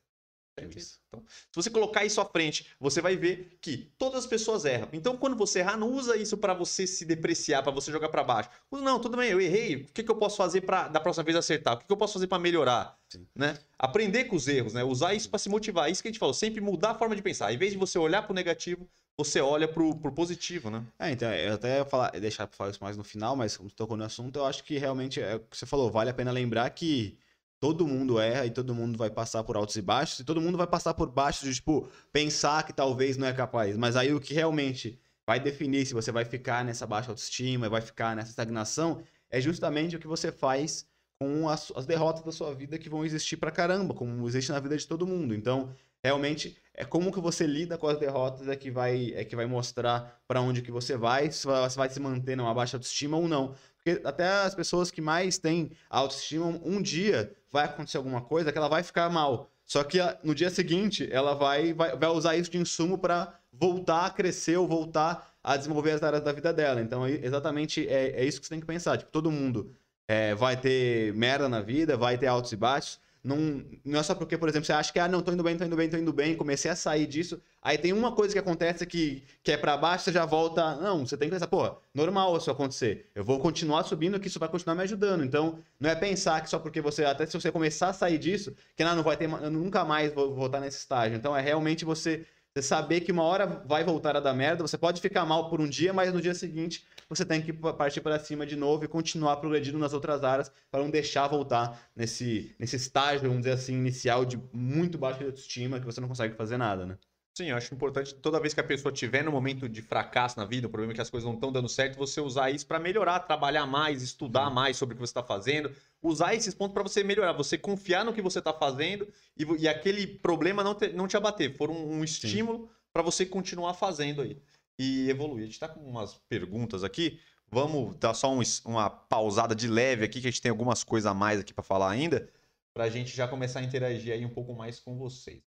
Premissa. 0.55 0.99
Então, 1.07 1.23
se 1.27 1.55
você 1.55 1.69
colocar 1.69 2.05
isso 2.05 2.21
à 2.21 2.25
frente, 2.25 2.67
você 2.79 3.01
vai 3.01 3.15
ver 3.15 3.57
que 3.59 3.91
todas 3.97 4.19
as 4.19 4.27
pessoas 4.27 4.65
erram. 4.65 4.87
Então, 4.93 5.17
quando 5.17 5.35
você 5.35 5.59
errar, 5.59 5.77
não 5.77 5.91
usa 5.91 6.15
isso 6.15 6.37
pra 6.37 6.53
você 6.53 6.85
se 6.85 7.05
depreciar, 7.05 7.63
pra 7.63 7.71
você 7.71 7.91
jogar 7.91 8.09
pra 8.09 8.23
baixo. 8.23 8.49
Não, 8.71 8.99
tudo 8.99 9.17
bem, 9.17 9.31
eu 9.31 9.41
errei. 9.41 9.77
O 9.77 9.85
que, 9.91 10.03
que 10.03 10.11
eu 10.11 10.15
posso 10.15 10.37
fazer 10.37 10.61
para 10.61 10.87
da 10.87 10.99
próxima 10.99 11.23
vez 11.23 11.35
acertar? 11.35 11.73
O 11.73 11.77
que, 11.79 11.85
que 11.87 11.91
eu 11.91 11.97
posso 11.97 12.13
fazer 12.13 12.27
pra 12.27 12.37
melhorar? 12.37 12.99
Sim. 13.09 13.25
Né? 13.35 13.57
Aprender 13.79 14.25
com 14.25 14.35
os 14.35 14.47
erros, 14.47 14.73
né? 14.73 14.83
Usar 14.83 15.15
isso 15.15 15.27
pra 15.29 15.39
se 15.39 15.49
motivar. 15.49 15.89
Isso 15.89 16.03
que 16.03 16.07
a 16.07 16.11
gente 16.11 16.19
falou, 16.19 16.33
sempre 16.33 16.61
mudar 16.61 16.91
a 16.91 16.95
forma 16.95 17.15
de 17.15 17.21
pensar. 17.23 17.51
Em 17.51 17.57
vez 17.57 17.71
de 17.71 17.77
você 17.77 17.97
olhar 17.97 18.21
pro 18.21 18.35
negativo, 18.35 18.87
você 19.17 19.39
olha 19.39 19.67
pro, 19.67 19.95
pro 19.95 20.11
positivo, 20.11 20.69
né? 20.69 20.83
É, 20.99 21.11
então, 21.11 21.31
eu 21.31 21.53
até 21.53 21.77
ia 21.77 21.85
falar, 21.85 22.11
deixar 22.11 22.47
pra 22.47 22.57
falar 22.57 22.71
isso 22.71 22.83
mais 22.83 22.97
no 22.97 23.03
final, 23.03 23.35
mas 23.35 23.55
como 23.55 23.69
tocou 23.69 23.95
no 23.95 24.03
assunto, 24.03 24.39
eu 24.39 24.45
acho 24.45 24.63
que 24.63 24.77
realmente 24.77 25.21
é 25.21 25.35
o 25.35 25.39
que 25.39 25.57
você 25.57 25.65
falou, 25.65 25.91
vale 25.91 26.09
a 26.09 26.13
pena 26.13 26.31
lembrar 26.31 26.69
que 26.71 27.17
todo 27.59 27.87
mundo 27.87 28.19
erra 28.19 28.45
e 28.45 28.51
todo 28.51 28.75
mundo 28.75 28.97
vai 28.97 29.09
passar 29.09 29.43
por 29.43 29.55
altos 29.55 29.75
e 29.75 29.81
baixos, 29.81 30.19
e 30.19 30.23
todo 30.25 30.41
mundo 30.41 30.57
vai 30.57 30.67
passar 30.67 30.93
por 30.93 31.09
baixos 31.09 31.47
de, 31.47 31.55
tipo, 31.55 31.87
pensar 32.11 32.63
que 32.65 32.73
talvez 32.73 33.15
não 33.15 33.27
é 33.27 33.33
capaz. 33.33 33.77
Mas 33.77 33.95
aí 33.95 34.13
o 34.13 34.19
que 34.19 34.33
realmente 34.33 34.99
vai 35.25 35.39
definir 35.39 35.85
se 35.85 35.93
você 35.93 36.11
vai 36.11 36.25
ficar 36.25 36.65
nessa 36.65 36.85
baixa 36.85 37.11
autoestima, 37.11 37.69
vai 37.69 37.81
ficar 37.81 38.15
nessa 38.15 38.31
estagnação, 38.31 39.01
é 39.29 39.39
justamente 39.39 39.95
o 39.95 39.99
que 39.99 40.07
você 40.07 40.31
faz 40.31 40.85
com 41.23 41.47
as, 41.49 41.71
as 41.75 41.85
derrotas 41.85 42.21
da 42.23 42.31
sua 42.31 42.53
vida 42.53 42.77
que 42.77 42.89
vão 42.89 43.05
existir 43.05 43.37
pra 43.37 43.49
caramba, 43.51 43.93
como 43.93 44.27
existe 44.27 44.51
na 44.51 44.59
vida 44.59 44.75
de 44.77 44.85
todo 44.85 45.07
mundo. 45.07 45.33
Então, 45.33 45.69
realmente, 46.03 46.57
é 46.73 46.83
como 46.83 47.11
que 47.11 47.19
você 47.21 47.47
lida 47.47 47.77
com 47.77 47.87
as 47.87 47.97
derrotas 47.97 48.47
é 48.47 48.55
que 48.55 48.69
vai, 48.69 49.13
é 49.15 49.23
que 49.23 49.35
vai 49.35 49.45
mostrar 49.45 50.21
pra 50.27 50.41
onde 50.41 50.61
que 50.61 50.71
você 50.71 50.97
vai, 50.97 51.31
se 51.31 51.45
vai- 51.47 51.69
você 51.69 51.77
vai 51.77 51.89
se 51.89 51.99
manter 51.99 52.35
numa 52.35 52.53
baixa 52.53 52.75
autoestima 52.77 53.15
ou 53.17 53.27
não. 53.27 53.55
Porque 53.77 54.01
até 54.05 54.27
as 54.27 54.53
pessoas 54.55 54.91
que 54.91 55.01
mais 55.01 55.37
têm 55.37 55.71
autoestima, 55.89 56.45
um 56.63 56.81
dia 56.81 57.33
vai 57.51 57.65
acontecer 57.65 57.97
alguma 57.97 58.21
coisa 58.21 58.51
que 58.51 58.57
ela 58.57 58.67
vai 58.69 58.83
ficar 58.83 59.09
mal. 59.09 59.49
Só 59.65 59.83
que 59.83 59.99
a- 59.99 60.17
no 60.23 60.35
dia 60.35 60.49
seguinte, 60.49 61.07
ela 61.11 61.33
vai, 61.33 61.73
vai, 61.73 61.95
vai 61.95 62.09
usar 62.09 62.35
isso 62.35 62.51
de 62.51 62.57
insumo 62.57 62.97
para 62.97 63.33
voltar 63.51 64.05
a 64.05 64.09
crescer 64.09 64.57
ou 64.57 64.67
voltar 64.67 65.31
a 65.43 65.55
desenvolver 65.55 65.91
as 65.91 66.03
áreas 66.03 66.23
da 66.23 66.31
vida 66.31 66.51
dela. 66.51 66.81
Então, 66.81 67.07
exatamente 67.07 67.87
é, 67.87 68.11
é 68.21 68.25
isso 68.25 68.39
que 68.41 68.47
você 68.47 68.49
tem 68.53 68.59
que 68.59 68.65
pensar. 68.65 68.97
Tipo, 68.97 69.11
todo 69.11 69.31
mundo 69.31 69.71
é, 70.07 70.35
vai 70.35 70.57
ter 70.57 71.13
merda 71.13 71.47
na 71.49 71.61
vida, 71.61 71.97
vai 71.97 72.17
ter 72.17 72.27
altos 72.27 72.51
e 72.51 72.55
baixos. 72.55 72.99
Não, 73.23 73.63
não 73.85 74.01
é 74.01 74.03
só 74.03 74.13
porque, 74.13 74.37
por 74.37 74.49
exemplo, 74.49 74.65
você 74.65 74.73
acha 74.73 74.91
que, 74.91 74.99
ah, 74.99 75.07
não, 75.07 75.21
tô 75.21 75.31
indo 75.31 75.41
bem, 75.41 75.55
tô 75.55 75.63
indo 75.63 75.77
bem, 75.77 75.89
tô 75.89 75.95
indo 75.95 76.11
bem, 76.11 76.35
comecei 76.35 76.69
a 76.69 76.75
sair 76.75 77.07
disso. 77.07 77.41
Aí 77.61 77.77
tem 77.77 77.93
uma 77.93 78.11
coisa 78.11 78.33
que 78.33 78.39
acontece 78.39 78.85
que, 78.85 79.23
que 79.41 79.53
é 79.53 79.55
pra 79.55 79.77
baixo, 79.77 80.03
você 80.03 80.11
já 80.11 80.25
volta. 80.25 80.75
Não, 80.75 81.07
você 81.07 81.15
tem 81.15 81.29
que 81.29 81.33
pensar, 81.33 81.47
pô, 81.47 81.73
normal 81.93 82.35
isso 82.35 82.51
acontecer. 82.51 83.09
Eu 83.15 83.23
vou 83.23 83.39
continuar 83.39 83.83
subindo, 83.83 84.19
que 84.19 84.27
isso 84.27 84.39
vai 84.39 84.49
continuar 84.49 84.75
me 84.75 84.83
ajudando. 84.83 85.23
Então, 85.23 85.57
não 85.79 85.89
é 85.89 85.95
pensar 85.95 86.41
que 86.41 86.49
só 86.49 86.59
porque 86.59 86.81
você, 86.81 87.05
até 87.05 87.25
se 87.25 87.39
você 87.39 87.49
começar 87.49 87.89
a 87.89 87.93
sair 87.93 88.17
disso, 88.17 88.53
que 88.75 88.83
não, 88.83 88.93
não 88.93 89.03
vai 89.03 89.15
ter, 89.15 89.29
eu 89.29 89.49
nunca 89.49 89.85
mais 89.85 90.13
vou 90.13 90.35
voltar 90.35 90.59
nesse 90.59 90.79
estágio. 90.79 91.15
Então, 91.15 91.35
é 91.35 91.41
realmente 91.41 91.85
você, 91.85 92.25
você 92.55 92.61
saber 92.61 93.01
que 93.01 93.11
uma 93.11 93.23
hora 93.23 93.47
vai 93.65 93.83
voltar 93.83 94.15
a 94.15 94.19
dar 94.19 94.33
merda. 94.33 94.61
Você 94.61 94.77
pode 94.77 95.01
ficar 95.01 95.25
mal 95.25 95.49
por 95.49 95.59
um 95.59 95.67
dia, 95.67 95.91
mas 95.91 96.13
no 96.13 96.21
dia 96.21 96.35
seguinte 96.35 96.85
você 97.09 97.25
tem 97.25 97.41
que 97.41 97.51
partir 97.51 97.99
para 98.01 98.19
cima 98.19 98.45
de 98.45 98.55
novo 98.55 98.85
e 98.85 98.87
continuar 98.87 99.37
progredindo 99.37 99.79
nas 99.79 99.93
outras 99.93 100.23
áreas 100.23 100.51
para 100.69 100.81
não 100.81 100.89
deixar 100.89 101.27
voltar 101.27 101.89
nesse, 101.95 102.55
nesse 102.59 102.75
estágio, 102.75 103.21
vamos 103.27 103.39
dizer 103.39 103.53
assim, 103.53 103.73
inicial 103.73 104.23
de 104.23 104.39
muito 104.53 104.97
baixa 104.97 105.23
autoestima 105.23 105.79
que 105.79 105.85
você 105.85 105.99
não 105.99 106.07
consegue 106.07 106.35
fazer 106.35 106.57
nada, 106.57 106.85
né? 106.85 106.97
Sim, 107.35 107.45
eu 107.45 107.57
acho 107.57 107.73
importante 107.73 108.13
toda 108.13 108.39
vez 108.39 108.53
que 108.53 108.59
a 108.59 108.63
pessoa 108.63 108.93
tiver 108.93 109.23
no 109.23 109.31
momento 109.31 109.67
de 109.67 109.81
fracasso 109.81 110.37
na 110.37 110.45
vida, 110.45 110.67
o 110.67 110.69
problema 110.69 110.93
é 110.93 110.95
que 110.95 111.01
as 111.01 111.09
coisas 111.09 111.27
não 111.27 111.33
estão 111.33 111.51
dando 111.51 111.67
certo, 111.67 111.97
você 111.97 112.21
usar 112.21 112.51
isso 112.51 112.67
para 112.67 112.77
melhorar, 112.77 113.19
trabalhar 113.21 113.65
mais, 113.65 114.03
estudar 114.03 114.51
mais 114.51 114.77
sobre 114.77 114.93
o 114.93 114.95
que 114.95 115.01
você 115.01 115.09
está 115.09 115.23
fazendo, 115.23 115.71
usar 116.03 116.35
esses 116.35 116.53
pontos 116.53 116.73
para 116.73 116.83
você 116.83 117.03
melhorar, 117.03 117.31
você 117.31 117.57
confiar 117.57 118.03
no 118.03 118.13
que 118.13 118.21
você 118.21 118.39
está 118.39 118.53
fazendo 118.53 119.07
e, 119.37 119.45
e 119.61 119.67
aquele 119.67 120.05
problema 120.05 120.61
não 120.61 120.75
te, 120.75 120.89
não 120.89 121.07
te 121.07 121.15
abater, 121.15 121.55
for 121.55 121.69
um, 121.69 121.99
um 121.99 122.03
estímulo 122.03 122.69
para 122.91 123.01
você 123.01 123.25
continuar 123.25 123.73
fazendo 123.73 124.21
aí 124.21 124.39
e 124.77 125.09
evoluir. 125.09 125.43
A 125.43 125.45
gente 125.45 125.53
está 125.53 125.69
com 125.69 125.79
umas 125.79 126.15
perguntas 126.27 126.83
aqui, 126.83 127.19
vamos 127.49 127.95
dar 127.95 128.13
só 128.13 128.31
um 128.31 128.41
uma 128.65 128.89
pausada 128.89 129.55
de 129.55 129.67
leve 129.67 130.03
aqui, 130.03 130.19
que 130.19 130.27
a 130.27 130.31
gente 130.31 130.41
tem 130.41 130.51
algumas 130.51 130.83
coisas 130.83 131.09
a 131.09 131.13
mais 131.13 131.39
aqui 131.39 131.53
para 131.53 131.63
falar 131.63 131.89
ainda, 131.89 132.29
para 132.73 132.83
a 132.83 132.89
gente 132.89 133.15
já 133.15 133.27
começar 133.27 133.61
a 133.61 133.63
interagir 133.63 134.13
aí 134.13 134.25
um 134.25 134.33
pouco 134.33 134.53
mais 134.53 134.79
com 134.79 134.97
vocês. 134.97 135.41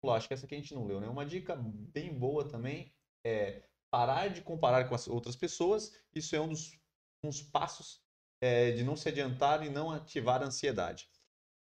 Pô, 0.00 0.10
acho 0.10 0.26
que 0.26 0.34
essa 0.34 0.46
aqui 0.46 0.54
a 0.54 0.58
gente 0.58 0.74
não 0.74 0.86
leu, 0.86 1.00
né? 1.00 1.08
Uma 1.08 1.24
dica 1.24 1.56
bem 1.56 2.12
boa 2.12 2.44
também 2.48 2.92
é 3.24 3.62
parar 3.90 4.28
de 4.28 4.42
comparar 4.42 4.88
com 4.88 4.94
as 4.94 5.06
outras 5.08 5.36
pessoas. 5.36 5.92
Isso 6.14 6.34
é 6.34 6.40
um 6.40 6.48
dos 6.48 6.76
uns 7.22 7.42
passos 7.42 8.00
é, 8.40 8.70
de 8.72 8.84
não 8.84 8.96
se 8.96 9.08
adiantar 9.08 9.64
e 9.64 9.70
não 9.70 9.90
ativar 9.90 10.42
a 10.42 10.46
ansiedade. 10.46 11.08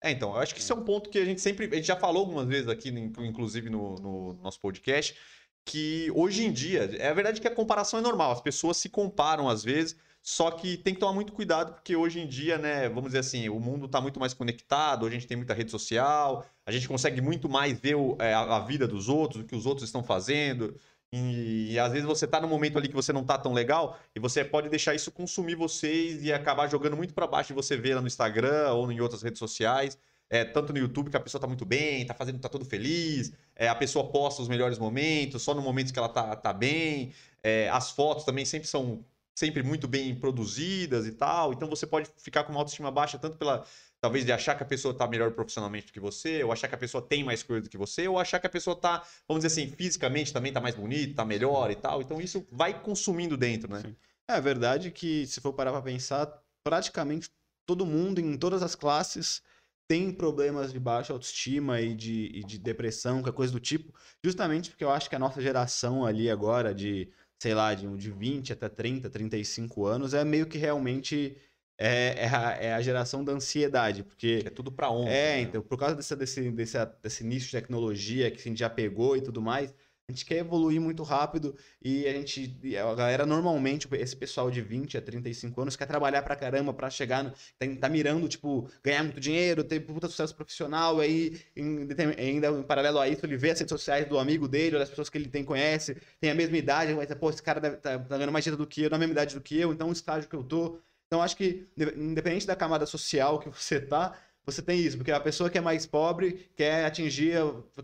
É, 0.03 0.11
então, 0.11 0.35
eu 0.35 0.41
acho 0.41 0.55
que 0.55 0.61
isso 0.61 0.73
é 0.73 0.77
um 0.77 0.85
ponto 0.85 1.11
que 1.11 1.19
a 1.19 1.25
gente 1.25 1.41
sempre. 1.41 1.67
A 1.67 1.75
gente 1.75 1.87
já 1.87 1.97
falou 1.97 2.21
algumas 2.21 2.47
vezes 2.47 2.69
aqui, 2.69 2.91
inclu- 2.91 3.25
inclusive 3.25 3.71
no, 3.71 3.95
no 3.97 4.33
nosso 4.35 4.61
podcast, 4.61 5.17
que 5.65 6.11
hoje 6.15 6.45
em 6.45 6.53
dia, 6.53 6.85
é 6.99 7.09
a 7.09 7.15
verdade 7.15 7.41
que 7.41 7.49
a 7.49 7.55
comparação 7.55 7.99
é 7.99 8.03
normal, 8.03 8.31
as 8.31 8.41
pessoas 8.41 8.77
se 8.77 8.89
comparam 8.89 9.49
às 9.49 9.65
vezes, 9.65 9.97
só 10.23 10.51
que 10.51 10.77
tem 10.77 10.95
que 10.95 11.01
tomar 11.01 11.13
muito 11.13 11.33
cuidado, 11.33 11.73
porque 11.75 11.97
hoje 11.97 12.21
em 12.21 12.27
dia, 12.27 12.59
né, 12.59 12.89
vamos 12.89 13.07
dizer 13.07 13.21
assim, 13.21 13.49
o 13.49 13.59
mundo 13.59 13.87
está 13.87 14.01
muito 14.01 14.21
mais 14.21 14.35
conectado, 14.35 15.07
a 15.07 15.11
gente 15.11 15.27
tem 15.27 15.37
muita 15.37 15.55
rede 15.55 15.71
social, 15.71 16.45
a 16.65 16.71
gente 16.71 16.87
consegue 16.87 17.21
muito 17.21 17.49
mais 17.49 17.81
ver 17.81 17.97
o- 17.97 18.17
é, 18.21 18.33
a 18.35 18.61
vida 18.61 18.87
dos 18.87 19.09
outros, 19.09 19.43
o 19.43 19.47
que 19.47 19.57
os 19.57 19.67
outros 19.67 19.89
estão 19.89 20.03
fazendo. 20.05 20.79
E, 21.13 21.73
e 21.73 21.79
às 21.79 21.93
vezes 21.93 22.07
você 22.07 22.27
tá 22.27 22.41
num 22.41 22.49
momento 22.49 22.77
ali 22.79 22.89
que 22.89 22.95
você 22.95 23.13
não 23.13 23.25
tá 23.25 23.39
tão 23.39 23.53
legal 23.53 23.99
e 24.15 24.21
você 24.21 24.45
pode 24.45 24.69
deixar 24.69 24.95
isso 24.95 25.11
consumir 25.13 25.55
vocês 25.55 26.23
e 26.25 26.33
acabar 26.33 26.69
jogando 26.69 26.97
muito 26.97 27.15
para 27.15 27.27
baixo 27.27 27.49
de 27.49 27.55
você 27.55 27.77
ver 27.77 27.95
lá 27.95 28.01
no 28.01 28.07
Instagram 28.07 28.73
ou 28.73 28.91
em 28.91 29.01
outras 29.01 29.23
redes 29.23 29.39
sociais. 29.39 29.99
É, 30.29 30.45
tanto 30.45 30.73
no 30.73 30.79
YouTube 30.81 31.09
que 31.09 31.17
a 31.17 31.21
pessoa 31.21 31.41
tá 31.41 31.47
muito 31.47 31.65
bem, 31.65 32.05
tá 32.05 32.13
fazendo, 32.13 32.41
tá 32.41 32.49
todo 32.49 32.65
feliz, 32.65 33.33
é, 33.55 33.69
a 33.69 33.75
pessoa 33.77 34.11
posta 34.11 34.43
os 34.43 34.49
melhores 34.49 34.77
momentos, 34.77 35.41
só 35.43 35.55
no 35.55 35.63
momento 35.63 35.93
que 35.93 35.99
ela 35.99 36.09
tá, 36.09 36.35
tá 36.35 36.53
bem. 36.53 37.13
É, 37.43 37.69
as 37.71 37.91
fotos 37.93 38.25
também 38.25 38.45
sempre 38.45 38.67
são 38.69 39.05
sempre 39.37 39.63
muito 39.63 39.87
bem 39.87 40.15
produzidas 40.15 41.07
e 41.07 41.13
tal. 41.13 41.53
Então 41.53 41.69
você 41.69 41.87
pode 41.87 42.11
ficar 42.17 42.43
com 42.45 42.53
uma 42.53 42.61
autoestima 42.61 42.91
baixa 42.91 43.19
tanto 43.19 43.37
pela 43.37 43.65
talvez 44.07 44.25
de 44.25 44.31
achar 44.31 44.55
que 44.55 44.63
a 44.63 44.67
pessoa 44.67 44.95
tá 44.95 45.05
melhor 45.09 45.33
profissionalmente 45.33 45.89
do 45.89 45.93
que 45.93 45.99
você, 45.99 46.45
ou 46.45 46.53
achar 46.53 46.69
que 46.69 46.77
a 46.77 46.79
pessoa 46.79 47.03
tem 47.03 47.25
mais 47.25 47.43
coisa 47.43 47.63
do 47.63 47.69
que 47.69 47.77
você, 47.77 48.07
ou 48.07 48.21
achar 48.21 48.39
que 48.39 48.47
a 48.47 48.51
pessoa 48.51 48.77
tá, 48.77 49.05
vamos 49.27 49.43
dizer 49.43 49.49
assim, 49.61 49.75
fisicamente 49.75 50.33
também 50.33 50.53
tá 50.53 50.61
mais 50.61 50.77
bonita, 50.77 51.17
tá 51.17 51.25
melhor 51.25 51.73
e 51.73 51.75
tal. 51.75 52.01
Então 52.01 52.21
isso 52.21 52.47
vai 52.53 52.81
consumindo 52.81 53.37
dentro, 53.37 53.69
né? 53.69 53.81
Sim. 53.81 53.97
É 54.31 54.41
verdade 54.41 54.93
que, 54.93 55.27
se 55.27 55.41
for 55.41 55.53
parar 55.53 55.73
pra 55.73 55.83
pensar, 55.83 56.41
praticamente 56.63 57.29
todo 57.67 57.85
mundo, 57.85 58.21
em 58.21 58.37
todas 58.39 58.63
as 58.63 58.77
classes, 58.77 59.43
tem 59.89 60.13
problemas 60.13 60.73
de 60.73 60.79
baixa 60.79 61.13
autoestima 61.13 61.81
e 61.81 61.93
de, 61.93 62.31
e 62.33 62.45
de 62.45 62.61
depressão, 62.61 63.23
qualquer 63.23 63.37
coisa 63.37 63.53
do 63.53 63.59
tipo, 63.59 63.93
justamente 64.25 64.71
porque 64.71 64.85
eu 64.85 64.91
acho 64.91 65.11
que 65.11 65.17
a 65.17 65.19
nossa 65.19 65.43
geração 65.43 66.07
ali 66.07 66.31
agora, 66.31 66.73
de, 66.73 67.11
sei 67.43 67.55
lá, 67.55 67.75
de, 67.75 67.89
de 67.97 68.11
20 68.13 68.53
até 68.53 68.69
30, 68.69 69.11
35 69.11 69.85
anos, 69.85 70.15
é 70.15 70.25
meio 70.25 70.47
que 70.47 70.59
realmente 70.59 71.37
é, 71.79 72.25
é, 72.25 72.29
a, 72.29 72.51
é 72.53 72.75
a 72.75 72.81
geração 72.83 73.25
da 73.25 73.33
ansiedade, 73.33 74.03
porque 74.05 74.43
É 74.47 74.51
tudo 74.51 74.73
pra 74.73 74.91
ontem. 74.91 75.11
é, 75.11 75.37
né? 75.37 75.43
então, 75.43 75.63
por 75.63 75.79
causa 75.79 75.95
desse, 75.97 76.15
desse, 76.17 76.51
desse, 76.51 76.79
desse 77.03 77.25
nicho 77.25 77.47
de 77.47 77.53
tecnologia 77.53 78.31
que 78.31 78.39
a 78.41 78.43
gente 78.43 78.59
já 78.59 78.71
pegou 78.71 79.17
e 79.17 79.21
tudo 79.23 79.41
mais, 79.43 79.75
a 80.09 80.13
gente 80.13 80.25
quer 80.25 80.39
evoluir 80.39 80.81
muito 80.81 81.03
rápido 81.03 81.57
e 81.83 82.07
a 82.07 82.13
gente, 82.13 82.61
a 82.79 82.95
galera 82.95 83.27
normalmente, 83.27 83.89
esse 83.93 84.15
pessoal 84.17 84.51
de 84.51 84.61
20 84.63 84.97
a 84.97 85.03
35 85.03 85.61
anos 85.61 85.75
quer 85.77 85.87
trabalhar 85.87 86.23
pra 86.23 86.37
caramba 86.37 86.73
pra 86.73 86.89
chegar, 86.89 87.25
no, 87.25 87.31
tá, 87.33 87.67
tá 87.81 87.89
mirando, 87.89 88.29
tipo, 88.29 88.71
ganhar 88.85 89.03
muito 89.03 89.19
dinheiro, 89.21 89.65
ter 89.65 89.81
puta 89.81 90.07
sucesso 90.09 90.35
profissional, 90.35 91.01
aí 91.01 91.41
em- 91.57 91.89
ainda 92.19 92.49
em 92.49 92.63
paralelo 92.63 92.99
a 93.01 93.09
isso 93.09 93.27
ele 93.27 93.37
vê 93.37 93.51
as 93.51 93.59
redes 93.59 93.71
sociais 93.73 94.09
do 94.09 94.17
amigo 94.19 94.47
dele, 94.49 94.77
ou 94.77 94.81
das 94.81 94.89
pessoas 94.91 95.09
que 95.11 95.19
ele 95.19 95.29
tem, 95.29 95.45
conhece, 95.45 95.97
tem 96.21 96.31
a 96.31 96.35
mesma 96.35 96.57
idade, 96.57 96.95
vai 96.95 97.05
dizer, 97.05 97.17
pô, 97.19 97.29
esse 97.31 97.43
cara 97.43 97.61
deve, 97.61 97.77
tá, 97.79 97.99
tá 97.99 98.17
ganhando 98.17 98.33
mais 98.33 98.45
dinheiro 98.45 98.63
do 98.63 98.67
que 98.69 98.83
eu, 98.83 98.91
na 98.91 98.99
mesma 98.99 99.13
idade 99.13 99.35
do 99.35 99.41
que 99.41 99.59
eu, 99.59 99.73
então 99.73 99.89
o 99.89 99.93
estágio 99.93 100.29
que 100.29 100.37
eu 100.37 100.45
tô. 100.45 100.79
Então 101.07 101.23
acho 101.23 101.37
que, 101.37 101.67
independente 101.97 102.47
da 102.47 102.57
camada 102.57 102.85
social 102.87 103.39
que 103.39 103.49
você 103.49 103.81
tá, 103.81 104.17
você 104.45 104.63
tem 104.63 104.79
isso, 104.79 104.97
porque 104.97 105.11
a 105.11 105.19
pessoa 105.19 105.51
que 105.51 105.59
é 105.59 105.61
mais 105.61 105.87
pobre 105.87 106.49
quer 106.55 106.85
atingir, 106.85 107.35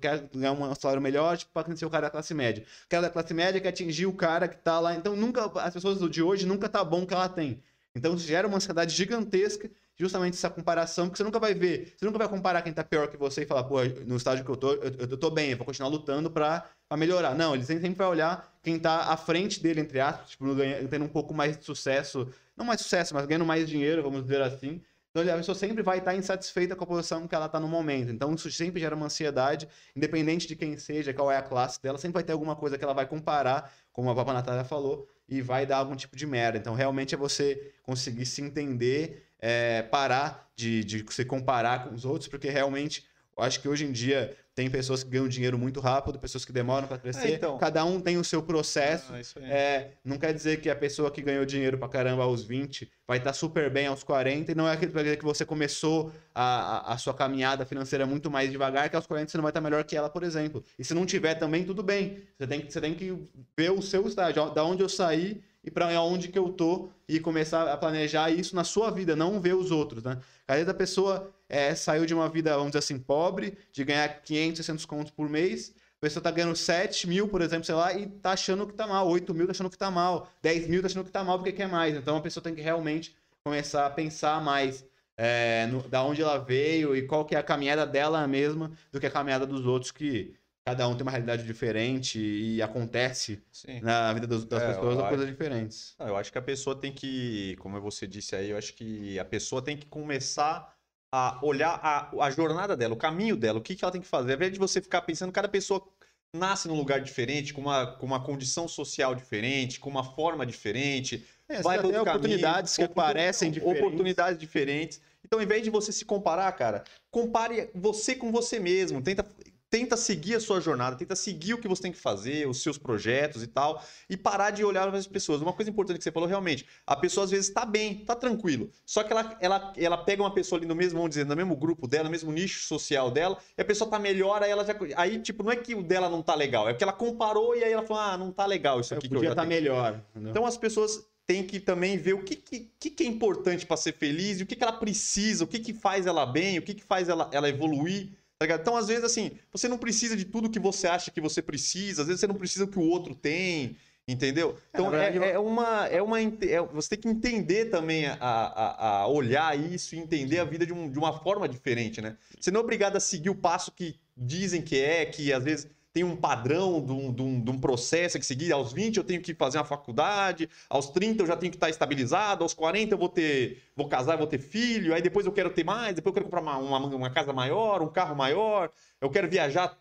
quer 0.01 0.29
ganhar 0.33 0.53
um 0.53 0.75
salário 0.77 1.03
melhor, 1.03 1.37
tipo, 1.37 1.53
para 1.53 1.65
conhecer 1.65 1.85
o 1.85 1.91
cara 1.91 2.07
da 2.07 2.11
classe 2.11 2.33
média. 2.35 2.65
O 2.85 2.89
cara 2.89 3.03
da 3.03 3.11
classe 3.11 3.35
média 3.35 3.61
quer 3.61 3.71
atingir 3.71 4.07
o 4.07 4.13
cara 4.13 4.47
que 4.47 4.57
tá 4.57 4.79
lá. 4.79 4.95
Então, 4.95 5.17
nunca, 5.17 5.47
as 5.61 5.75
pessoas 5.75 5.99
de 6.09 6.23
hoje 6.23 6.47
nunca 6.47 6.69
tá 6.69 6.85
bom 6.85 7.05
que 7.05 7.13
ela 7.15 7.29
tem. 7.29 7.61
Então, 7.95 8.17
gera 8.17 8.47
uma 8.47 8.59
ansiedade 8.59 8.95
gigantesca 8.95 9.69
justamente 9.97 10.35
essa 10.35 10.51
comparação, 10.51 11.07
porque 11.07 11.19
você 11.19 11.25
nunca 11.25 11.39
vai 11.39 11.55
ver, 11.55 11.95
você 11.97 12.05
nunca 12.05 12.19
vai 12.19 12.29
comparar 12.29 12.63
quem 12.63 12.73
tá 12.73 12.83
pior 12.83 13.09
que 13.09 13.17
você 13.17 13.43
e 13.43 13.47
falar, 13.47 13.65
pô, 13.65 13.83
no 14.07 14.17
estágio 14.17 14.45
que 14.45 14.51
eu 14.51 14.57
tô, 14.57 14.73
eu, 14.73 15.09
eu 15.11 15.17
tô 15.17 15.31
bem, 15.31 15.51
eu 15.51 15.57
vou 15.57 15.67
continuar 15.67 15.89
lutando 15.89 16.31
pra, 16.31 16.65
pra 16.89 16.97
melhorar. 16.97 17.35
Não, 17.35 17.55
ele 17.55 17.65
sempre 17.65 17.91
vai 17.95 18.07
olhar 18.07 18.53
quem 18.63 18.79
tá 18.79 19.13
à 19.13 19.17
frente 19.17 19.63
dele, 19.63 19.81
entre 19.81 20.01
aspas, 20.01 20.31
tipo, 20.31 20.45
tendo 20.91 21.05
um 21.05 21.09
pouco 21.09 21.35
mais 21.35 21.57
de 21.57 21.65
sucesso, 21.65 22.29
não 22.57 22.65
mais 22.65 22.81
sucesso, 22.81 23.15
mas 23.15 23.27
ganhando 23.27 23.47
mais 23.47 23.69
dinheiro, 23.69 24.03
vamos 24.03 24.23
dizer 24.23 24.41
assim. 24.43 24.81
Então 25.15 25.31
a 25.31 25.37
pessoa 25.37 25.55
sempre 25.55 25.83
vai 25.83 25.99
estar 25.99 26.17
insatisfeita 26.17 26.75
com 26.75 26.85
a 26.85 26.87
posição 26.87 27.29
que 27.29 27.35
ela 27.35 27.45
está 27.45 27.61
no 27.61 27.69
momento. 27.69 28.11
Então 28.11 28.33
isso 28.35 28.51
sempre 28.51 28.81
gera 28.81 28.97
uma 28.97 29.07
ansiedade, 29.07 29.69
independente 29.95 30.49
de 30.49 30.57
quem 30.57 30.79
seja, 30.79 31.13
qual 31.13 31.31
é 31.31 31.37
a 31.37 31.43
classe 31.43 31.81
dela, 31.83 31.99
sempre 31.99 32.15
vai 32.15 32.23
ter 32.23 32.33
alguma 32.33 32.57
coisa 32.57 32.79
que 32.79 32.85
ela 32.85 32.95
vai 32.95 33.07
comparar, 33.07 33.71
como 33.93 34.11
a 34.11 34.15
Papa 34.15 34.33
Natália 34.33 34.65
falou, 34.65 35.07
e 35.29 35.43
vai 35.43 35.67
dar 35.67 35.77
algum 35.77 35.95
tipo 35.95 36.17
de 36.17 36.27
merda. 36.27 36.57
Então 36.57 36.75
realmente 36.75 37.15
é 37.15 37.19
você 37.19 37.75
conseguir 37.83 38.25
se 38.25 38.41
entender, 38.41 39.23
é, 39.43 39.83
parar 39.83 40.49
de, 40.55 40.85
de 40.85 41.05
se 41.11 41.25
comparar 41.25 41.85
com 41.85 41.95
os 41.95 42.05
outros, 42.05 42.29
porque 42.29 42.49
realmente 42.49 43.05
eu 43.37 43.43
acho 43.43 43.61
que 43.61 43.69
hoje 43.69 43.85
em 43.85 43.93
dia 43.93 44.37
tem 44.55 44.69
pessoas 44.69 45.03
que 45.03 45.09
ganham 45.09 45.27
dinheiro 45.27 45.59
muito 45.59 45.81
rápido, 45.81 46.19
pessoas 46.19 46.45
que 46.45 46.53
demoram 46.53 46.87
para 46.87 46.99
crescer. 46.99 47.29
É, 47.29 47.35
então... 47.35 47.57
Cada 47.57 47.83
um 47.87 47.99
tem 47.99 48.19
o 48.19 48.25
seu 48.25 48.43
processo. 48.43 49.11
Ah, 49.11 49.47
é, 49.47 49.93
não 50.05 50.19
quer 50.19 50.35
dizer 50.35 50.61
que 50.61 50.69
a 50.69 50.77
pessoa 50.77 51.11
que 51.11 51.23
ganhou 51.23 51.47
dinheiro 51.47 51.79
para 51.79 51.89
caramba 51.89 52.25
aos 52.25 52.45
20 52.45 52.91
vai 53.09 53.17
estar 53.17 53.31
tá 53.31 53.35
super 53.35 53.71
bem 53.71 53.87
aos 53.87 54.05
40. 54.05 54.53
E 54.53 54.55
não 54.55 54.69
é 54.69 54.73
aquele 54.73 55.17
que 55.17 55.25
você 55.25 55.47
começou 55.47 56.13
a, 56.35 56.91
a, 56.91 56.93
a, 56.93 56.99
sua 56.99 57.15
caminhada 57.15 57.65
financeira 57.65 58.05
muito 58.05 58.31
mais 58.31 58.51
devagar, 58.51 58.91
que 58.91 58.97
aos 58.97 59.07
40 59.07 59.31
você 59.31 59.39
não 59.39 59.43
vai 59.43 59.51
estar 59.51 59.61
tá 59.61 59.65
melhor 59.65 59.83
que 59.85 59.97
ela, 59.97 60.11
por 60.11 60.23
exemplo. 60.23 60.63
E 60.79 60.85
se 60.85 60.93
não 60.93 61.07
tiver 61.07 61.35
também, 61.37 61.65
tudo 61.65 61.83
bem. 61.83 62.23
Você 62.39 62.47
tem, 62.47 62.69
você 62.69 62.81
tem 62.81 62.95
que 62.95 63.17
ver 63.57 63.73
o 63.73 63.81
seu 63.81 64.07
estágio, 64.07 64.51
da 64.51 64.63
onde 64.63 64.83
eu 64.83 64.89
saí 64.89 65.43
e 65.65 65.71
para 65.71 65.89
onde 66.03 66.29
que 66.29 66.39
eu 66.39 66.49
tô 66.49 66.91
e 67.09 67.21
começar 67.21 67.73
a 67.73 67.77
planejar 67.77 68.31
isso 68.31 68.57
na 68.57 68.65
sua 68.65 68.91
vida, 68.91 69.15
não 69.15 69.41
ver 69.41 69.55
os 69.55 69.71
outros, 69.71 70.03
né? 70.03 70.19
Às 70.47 70.57
vezes 70.57 70.69
a 70.69 70.75
pessoa 70.75 71.31
é, 71.49 71.75
saiu 71.75 72.05
de 72.05 72.15
uma 72.15 72.29
vida, 72.29 72.53
vamos 72.53 72.69
dizer 72.69 72.81
assim, 72.81 72.99
pobre, 72.99 73.57
de 73.71 73.85
ganhar 73.85 74.09
500, 74.09 74.57
600 74.59 74.85
contos 74.85 75.13
por 75.13 75.29
mês, 75.29 75.73
a 75.99 76.01
pessoa 76.01 76.23
tá 76.23 76.31
ganhando 76.33 76.57
7 76.57 77.07
mil, 77.07 77.29
por 77.29 77.41
exemplo, 77.41 77.65
sei 77.65 77.75
lá, 77.77 77.95
e 77.95 78.07
tá 78.07 78.33
achando 78.33 78.67
que 78.67 78.75
tá 78.75 78.87
mal, 78.87 79.09
8 79.09 79.33
mil 79.33 79.47
tá 79.47 79.53
achando 79.53 79.71
que 79.71 79.79
tá 79.79 79.91
mal, 79.91 80.29
10 80.43 80.67
mil 80.67 80.81
tá 80.81 80.87
achando 80.87 81.05
que 81.05 81.13
tá 81.13 81.23
mal 81.23 81.39
porque 81.39 81.53
quer 81.53 81.69
mais. 81.69 81.95
Então 81.95 82.17
a 82.17 82.21
pessoa 82.21 82.43
tem 82.43 82.55
que 82.55 82.61
realmente 82.61 83.15
começar 83.45 83.87
a 83.87 83.91
pensar 83.91 84.43
mais 84.43 84.85
é, 85.17 85.69
no, 85.69 85.87
da 85.89 86.03
onde 86.03 86.21
ela 86.21 86.39
veio 86.39 86.97
e 86.97 87.03
qual 87.03 87.25
que 87.25 87.37
é 87.37 87.39
a 87.39 87.43
caminhada 87.43 87.87
dela 87.87 88.27
mesma 88.27 88.73
do 88.91 88.99
que 88.99 89.07
a 89.07 89.11
caminhada 89.11 89.47
dos 89.47 89.65
outros 89.65 89.93
que 89.93 90.35
cada 90.65 90.87
um 90.87 90.95
tem 90.95 91.03
uma 91.03 91.11
realidade 91.11 91.43
diferente 91.45 92.19
e 92.19 92.63
acontece 92.63 93.43
Sim. 93.51 93.81
na 93.81 94.13
vida 94.13 94.27
das, 94.27 94.45
das 94.45 94.63
é, 94.63 94.69
pessoas 94.69 94.99
acho... 94.99 95.09
coisas 95.09 95.27
diferentes. 95.27 95.95
Eu 95.99 96.17
acho 96.17 96.31
que 96.31 96.39
a 96.39 96.43
pessoa 96.43 96.77
tem 96.77 96.93
que, 96.93 97.57
como 97.57 97.81
você 97.81 98.07
disse 98.07 98.37
aí, 98.37 98.51
eu 98.51 98.57
acho 98.57 98.75
que 98.75 99.19
a 99.19 99.25
pessoa 99.25 99.61
tem 99.61 99.77
que 99.77 99.87
começar 99.87 100.73
a 101.13 101.39
olhar 101.43 101.79
a, 101.83 102.25
a 102.25 102.31
jornada 102.31 102.77
dela, 102.77 102.95
o 102.95 102.97
caminho 102.97 103.37
dela, 103.37 103.59
o 103.59 103.63
que, 103.63 103.75
que 103.75 103.85
ela 103.85 103.93
tem 103.93 104.01
que 104.01 104.07
fazer. 104.07 104.33
Ao 104.33 104.37
invés 104.37 104.53
de 104.53 104.59
você 104.59 104.81
ficar 104.81 105.03
pensando, 105.03 105.33
cada 105.33 105.49
pessoa 105.49 105.87
nasce 106.35 106.69
num 106.69 106.77
lugar 106.77 107.01
diferente, 107.01 107.53
com 107.53 107.61
uma, 107.61 107.87
com 107.87 108.07
uma 108.07 108.23
condição 108.23 108.67
social 108.67 109.15
diferente, 109.15 109.79
com 109.79 109.91
uma 109.91 110.05
forma 110.05 110.47
diferente. 110.47 111.27
É, 111.49 111.61
vai 111.61 111.79
ter 111.79 111.99
oportunidades 111.99 112.77
caminho, 112.77 112.95
que 112.95 113.01
aparecem 113.01 113.51
diferentes. 113.51 113.83
Oportunidades 113.83 114.39
diferentes. 114.39 115.01
Então, 115.25 115.39
ao 115.39 115.43
invés 115.43 115.63
de 115.63 115.71
você 115.71 115.93
se 115.93 116.05
comparar, 116.05 116.51
cara, 116.53 116.85
compare 117.11 117.71
você 117.75 118.15
com 118.15 118.33
você 118.33 118.59
mesmo. 118.59 119.03
Tenta 119.03 119.27
tenta 119.73 119.97
seguir 119.97 120.35
a 120.35 120.41
sua 120.41 120.61
jornada, 120.61 120.97
tenta 120.97 121.17
seguir 121.17 121.55
o 121.55 121.59
que 121.59 121.67
você 121.67 121.81
tem 121.81 121.93
que 121.93 121.99
fazer, 121.99 122.47
os 122.47 122.63
seus 122.63 122.77
projetos 122.77 123.43
e 123.43 123.47
tal, 123.47 123.83
e 124.09 124.19
parar 124.19 124.51
de 124.51 124.63
olhar 124.63 124.87
para 124.87 124.99
as 124.99 125.07
pessoas. 125.07 125.41
Uma 125.41 125.55
coisa 125.55 125.71
importante 125.71 125.97
que 125.97 126.05
você 126.05 126.13
falou, 126.13 126.29
realmente, 126.29 126.67
a 126.87 126.95
pessoa 126.95 127.25
às 127.25 127.31
vezes 127.31 127.49
está 127.49 127.65
bem, 127.65 128.03
está 128.03 128.15
tranquilo, 128.15 128.71
só 128.85 129.03
que 129.03 129.11
ela, 129.11 129.35
ela, 129.41 129.73
ela 129.75 129.97
pega 129.97 130.23
uma 130.23 130.35
pessoa 130.35 130.59
ali 130.59 130.67
no 130.67 130.75
mesmo, 130.75 130.99
vamos 130.99 131.09
dizer, 131.09 131.25
no 131.25 131.35
mesmo 131.35 131.57
grupo 131.57 131.89
dela, 131.89 132.05
no 132.05 132.11
mesmo 132.11 132.31
nicho 132.31 132.67
social 132.67 133.11
dela, 133.11 133.39
e 133.57 133.63
a 133.63 133.65
pessoa 133.65 133.87
está 133.87 133.99
melhor, 133.99 134.43
aí 134.43 134.51
ela 134.51 134.63
já. 134.63 134.75
Aí, 134.95 135.19
tipo, 135.21 135.43
não 135.43 135.51
é 135.51 135.57
que 135.57 135.75
o 135.75 135.83
dela 135.83 136.11
não 136.11 136.21
tá 136.21 136.35
legal, 136.35 136.69
é 136.69 136.75
porque 136.75 136.85
ela 136.85 136.93
comparou 136.93 137.57
e 137.57 137.65
aí 137.65 137.73
ela 137.73 137.83
falou, 137.83 138.03
ah, 138.03 138.19
não 138.19 138.31
tá 138.31 138.45
legal 138.45 138.79
isso 138.79 138.93
aqui 138.93 139.07
eu 139.07 139.11
que 139.11 139.17
eu 139.17 139.31
já 139.31 139.35
tá 139.35 139.47
melhor. 139.47 140.05
Então 140.15 140.45
as 140.45 140.59
pessoas 140.59 141.03
têm 141.27 141.43
que 141.43 141.59
também 141.59 141.97
ver 141.97 142.13
o 142.13 142.23
que, 142.23 142.37
que, 142.37 142.91
que 142.91 143.05
é 143.05 143.07
importante 143.07 143.65
para 143.65 143.79
ser 143.79 143.95
feliz, 143.95 144.43
o 144.43 144.47
que, 144.47 144.55
que 144.55 144.63
ela 144.63 144.73
precisa, 144.73 145.45
o 145.45 145.47
que, 145.47 145.59
que 145.61 145.73
faz 145.73 146.07
ela 146.07 146.27
bem, 146.27 146.59
o 146.59 146.63
que, 146.63 146.75
que 146.75 146.85
faz 146.85 147.09
ela, 147.09 147.31
ela 147.33 147.49
evoluir. 147.49 148.11
Tá 148.47 148.55
então, 148.55 148.77
às 148.77 148.89
vezes, 148.89 149.05
assim, 149.05 149.33
você 149.53 149.69
não 149.69 149.79
precisa 149.79 150.17
de 150.17 150.25
tudo 150.25 150.51
que 150.51 150.59
você 150.59 150.87
acha 150.87 151.11
que 151.11 151.21
você 151.21 151.41
precisa, 151.43 152.03
às 152.03 152.09
vezes 152.09 152.21
você 152.21 152.27
não 152.27 152.35
precisa 152.35 152.67
do 152.67 152.73
que 152.73 152.79
o 152.79 152.83
outro 152.83 153.15
tem. 153.15 153.77
Entendeu? 154.07 154.59
É, 154.73 154.81
então 154.81 154.95
é, 154.95 155.17
é, 155.17 155.31
é, 155.31 155.39
uma. 155.39 155.87
É 155.87 156.03
uma 156.03 156.21
é, 156.21 156.61
você 156.73 156.91
tem 156.91 156.99
que 156.99 157.09
entender 157.09 157.67
também 157.67 158.07
a, 158.07 158.17
a, 158.21 158.87
a, 158.87 159.07
olhar 159.07 159.57
isso 159.57 159.95
e 159.95 159.99
entender 159.99 160.41
a 160.41 160.45
vida 160.45 160.67
de, 160.67 160.73
um, 160.73 160.91
de 160.91 160.99
uma 160.99 161.21
forma 161.21 161.49
diferente, 161.49 162.01
né? 162.01 162.17
Você 162.39 162.51
não 162.51 162.61
é 162.61 162.63
obrigado 162.65 162.97
a 162.97 163.01
seguir 163.01 163.31
o 163.31 163.35
passo 163.35 163.71
que 163.71 163.95
dizem 164.17 164.61
que 164.61 164.77
é, 164.77 165.07
que 165.07 165.33
às 165.33 165.45
vezes 165.45 165.71
tem 165.93 166.03
um 166.05 166.17
padrão 166.17 166.85
de 166.85 166.93
um, 166.93 167.13
de, 167.13 167.23
um, 167.23 167.41
de 167.45 167.51
um, 167.51 167.59
processo 167.61 168.19
que 168.19 168.25
seguir. 168.25 168.53
Aos 168.53 168.73
20 168.73 168.97
eu 168.97 169.05
tenho 169.05 169.21
que 169.21 169.35
fazer 169.35 169.59
uma 169.59 169.65
faculdade, 169.65 170.49
aos 170.69 170.89
30 170.91 171.23
eu 171.23 171.27
já 171.27 171.37
tenho 171.37 171.51
que 171.51 171.57
estar 171.57 171.69
estabilizado, 171.69 172.43
aos 172.43 172.55
40 172.55 172.95
eu 172.95 172.99
vou 172.99 173.09
ter, 173.09 173.63
vou 173.77 173.89
casar, 173.89 174.17
vou 174.17 174.27
ter 174.27 174.39
filho, 174.39 174.95
aí 174.95 175.03
depois 175.03 175.27
eu 175.27 175.33
quero 175.33 175.51
ter 175.51 175.65
mais, 175.65 175.95
depois 175.95 176.11
eu 176.11 176.15
quero 176.15 176.25
comprar 176.25 176.41
uma, 176.41 176.57
uma, 176.57 176.97
uma 176.97 177.11
casa 177.11 177.33
maior, 177.33 177.83
um 177.83 177.89
carro 177.89 178.17
maior, 178.17 178.71
eu 179.01 179.11
quero 179.11 179.29
viajar 179.29 179.79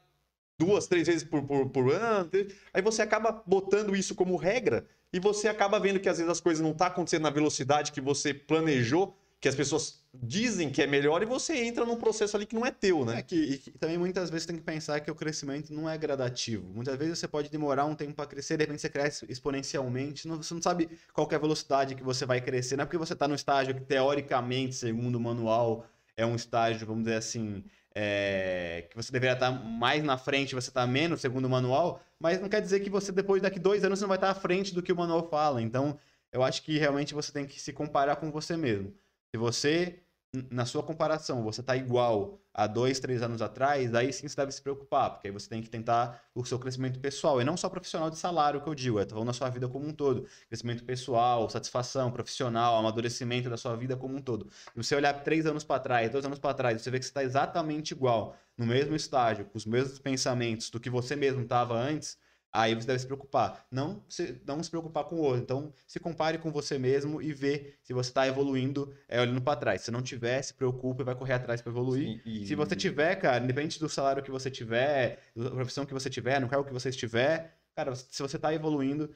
duas, 0.60 0.86
três 0.86 1.08
vezes 1.08 1.24
por, 1.24 1.42
por, 1.44 1.70
por 1.70 1.92
ano. 1.92 2.30
Aí 2.74 2.82
você 2.82 3.02
acaba 3.02 3.44
botando 3.48 3.96
isso 3.96 4.14
como 4.14 4.36
regra 4.36 4.86
e 5.14 5.20
você 5.20 5.48
acaba 5.48 5.80
vendo 5.80 6.00
que 6.00 6.10
às 6.10 6.18
vezes 6.18 6.32
as 6.32 6.42
coisas 6.42 6.62
não 6.62 6.72
estão 6.72 6.88
tá 6.88 6.94
acontecendo 6.94 7.24
na 7.24 7.30
velocidade 7.30 7.92
que 7.92 8.02
você 8.02 8.34
planejou 8.34 9.16
que 9.40 9.48
as 9.48 9.56
pessoas 9.56 10.01
dizem 10.14 10.70
que 10.70 10.82
é 10.82 10.88
melhor 10.88 11.22
e 11.24 11.26
você 11.26 11.56
entra 11.64 11.86
num 11.86 11.96
processo 11.96 12.36
ali 12.36 12.46
que 12.46 12.56
não 12.56 12.66
é 12.66 12.72
teu, 12.72 13.06
né? 13.06 13.20
É 13.20 13.22
que, 13.22 13.36
e 13.36 13.58
que 13.58 13.72
também 13.72 13.98
muitas 13.98 14.30
vezes 14.30 14.46
tem 14.46 14.58
que 14.58 14.62
pensar 14.62 15.00
que 15.00 15.10
o 15.10 15.16
crescimento 15.16 15.74
não 15.74 15.90
é 15.90 15.98
gradativo. 15.98 16.68
Muitas 16.74 16.98
vezes 16.98 17.20
você 17.20 17.28
pode 17.28 17.50
demorar 17.50 17.86
um 17.86 17.96
tempo 17.96 18.14
para 18.14 18.26
crescer, 18.26 18.58
de 18.58 18.64
repente 18.64 18.82
você 18.82 18.90
cresce 18.90 19.26
exponencialmente, 19.30 20.28
não, 20.28 20.38
você 20.38 20.54
não 20.54 20.62
sabe 20.62 20.90
qual 21.14 21.28
é 21.32 21.36
a 21.36 21.40
velocidade 21.40 21.96
que 21.96 22.04
você 22.04 22.26
vai 22.26 22.42
crescer, 22.42 22.76
não 22.76 22.84
é 22.84 22.86
porque 22.86 22.98
você 22.98 23.14
está 23.14 23.28
no 23.28 23.36
estágio 23.36 23.74
que 23.74 23.82
teoricamente, 23.82 24.76
segundo 24.76 25.16
o 25.16 25.20
manual, 25.20 25.86
é 26.18 26.26
um 26.26 26.36
estágio, 26.36 26.86
vamos 26.86 27.04
dizer 27.04 27.16
assim, 27.16 27.64
é, 27.96 28.88
que 28.90 28.96
você 28.96 29.12
deveria 29.14 29.34
estar 29.34 29.52
tá 29.52 29.64
mais 29.64 30.04
na 30.04 30.18
frente, 30.18 30.54
você 30.54 30.70
está 30.70 30.86
menos, 30.86 31.22
segundo 31.22 31.46
o 31.46 31.50
manual, 31.50 32.02
mas 32.20 32.40
não 32.40 32.50
quer 32.50 32.62
dizer 32.62 32.82
que 32.82 32.90
você 32.90 33.14
depois 33.14 33.42
daqui 33.42 33.60
dois 33.60 33.84
anos 33.84 34.00
você 34.00 34.04
não 34.04 34.10
vai 34.10 34.18
estar 34.18 34.30
à 34.30 34.36
frente 34.36 34.74
do 34.74 34.84
que 34.84 34.92
o 34.92 34.96
manual 34.96 35.28
fala. 35.30 35.62
Então, 35.62 35.98
eu 36.32 36.44
acho 36.44 36.64
que 36.64 36.78
realmente 36.78 37.14
você 37.14 37.32
tem 37.32 37.46
que 37.46 37.60
se 37.60 37.74
comparar 37.74 38.18
com 38.18 38.32
você 38.32 38.56
mesmo. 38.56 38.94
Se 39.34 39.40
você, 39.40 40.04
na 40.50 40.66
sua 40.66 40.84
comparação, 40.84 41.42
você 41.42 41.62
está 41.62 41.76
igual 41.78 42.42
a 42.54 42.68
dois, 42.68 43.00
três 43.00 43.22
anos 43.22 43.42
atrás, 43.42 43.96
aí 43.96 44.12
sim 44.12 44.28
você 44.28 44.36
deve 44.36 44.52
se 44.52 44.62
preocupar, 44.62 45.12
porque 45.12 45.28
aí 45.28 45.34
você 45.34 45.48
tem 45.48 45.62
que 45.62 45.70
tentar 45.70 46.22
o 46.36 46.44
seu 46.44 46.60
crescimento 46.60 47.00
pessoal, 47.00 47.42
e 47.42 47.46
não 47.46 47.56
só 47.56 47.70
profissional 47.70 48.10
de 48.10 48.18
salário, 48.18 48.62
que 48.62 48.68
eu 48.68 48.76
digo, 48.76 49.00
é 49.00 49.06
falando 49.06 49.28
na 49.28 49.34
sua 49.34 49.50
vida 49.50 49.70
como 49.70 49.88
um 49.88 49.94
todo. 49.94 50.28
Crescimento 50.50 50.84
pessoal, 50.84 51.50
satisfação 51.50 52.12
profissional, 52.12 52.76
amadurecimento 52.76 53.50
da 53.50 53.56
sua 53.56 53.74
vida 53.78 53.96
como 53.96 54.18
um 54.18 54.22
todo. 54.22 54.50
E 54.76 54.84
você 54.84 54.96
olhar 54.96 55.14
três 55.24 55.46
anos 55.46 55.64
para 55.64 55.80
trás, 55.80 56.10
dois 56.12 56.26
anos 56.26 56.40
para 56.40 56.54
trás, 56.54 56.82
você 56.82 56.92
vê 56.92 57.00
que 57.00 57.06
você 57.06 57.12
está 57.12 57.24
exatamente 57.24 57.92
igual, 57.92 58.36
no 58.58 58.66
mesmo 58.66 58.98
estágio, 58.98 59.46
com 59.46 59.58
os 59.58 59.66
mesmos 59.66 59.98
pensamentos 59.98 60.70
do 60.70 60.78
que 60.78 60.90
você 60.90 61.16
mesmo 61.16 61.44
estava 61.44 61.74
antes, 61.74 62.18
Aí 62.54 62.76
você 62.76 62.86
deve 62.86 63.00
se 63.00 63.06
preocupar. 63.06 63.66
Não 63.72 64.04
se, 64.10 64.42
não 64.46 64.62
se 64.62 64.70
preocupar 64.70 65.06
com 65.06 65.16
o 65.16 65.22
outro. 65.22 65.42
Então, 65.42 65.74
se 65.88 66.00
compare 66.00 66.38
com 66.38 66.52
você 66.52 66.78
mesmo 66.78 67.22
e 67.22 67.32
vê 67.32 67.76
se 67.82 67.94
você 67.94 68.10
está 68.10 68.28
evoluindo 68.28 68.94
é, 69.08 69.22
olhando 69.22 69.42
para 69.42 69.60
trás. 69.60 69.82
Se 69.82 69.92
não 69.92 70.02
tiver, 70.02 70.42
se 70.42 70.54
preocupe, 70.54 71.04
vai 71.04 71.16
correr 71.16 71.34
atrás 71.34 71.62
para 71.62 71.72
evoluir. 71.72 72.08
Sim, 72.08 72.22
e... 72.26 72.46
Se 72.46 72.56
você 72.56 72.76
tiver, 72.76 73.16
cara, 73.16 73.44
independente 73.44 73.80
do 73.80 73.88
salário 73.88 74.22
que 74.22 74.32
você 74.32 74.52
tiver, 74.52 75.20
da 75.36 75.52
profissão 75.52 75.86
que 75.86 75.94
você 75.94 76.10
tiver, 76.10 76.42
no 76.42 76.50
cargo 76.50 76.66
que 76.66 76.74
você 76.74 76.90
estiver, 76.90 77.58
cara, 77.74 77.96
se 77.96 78.22
você 78.22 78.36
está 78.36 78.54
evoluindo, 78.54 79.10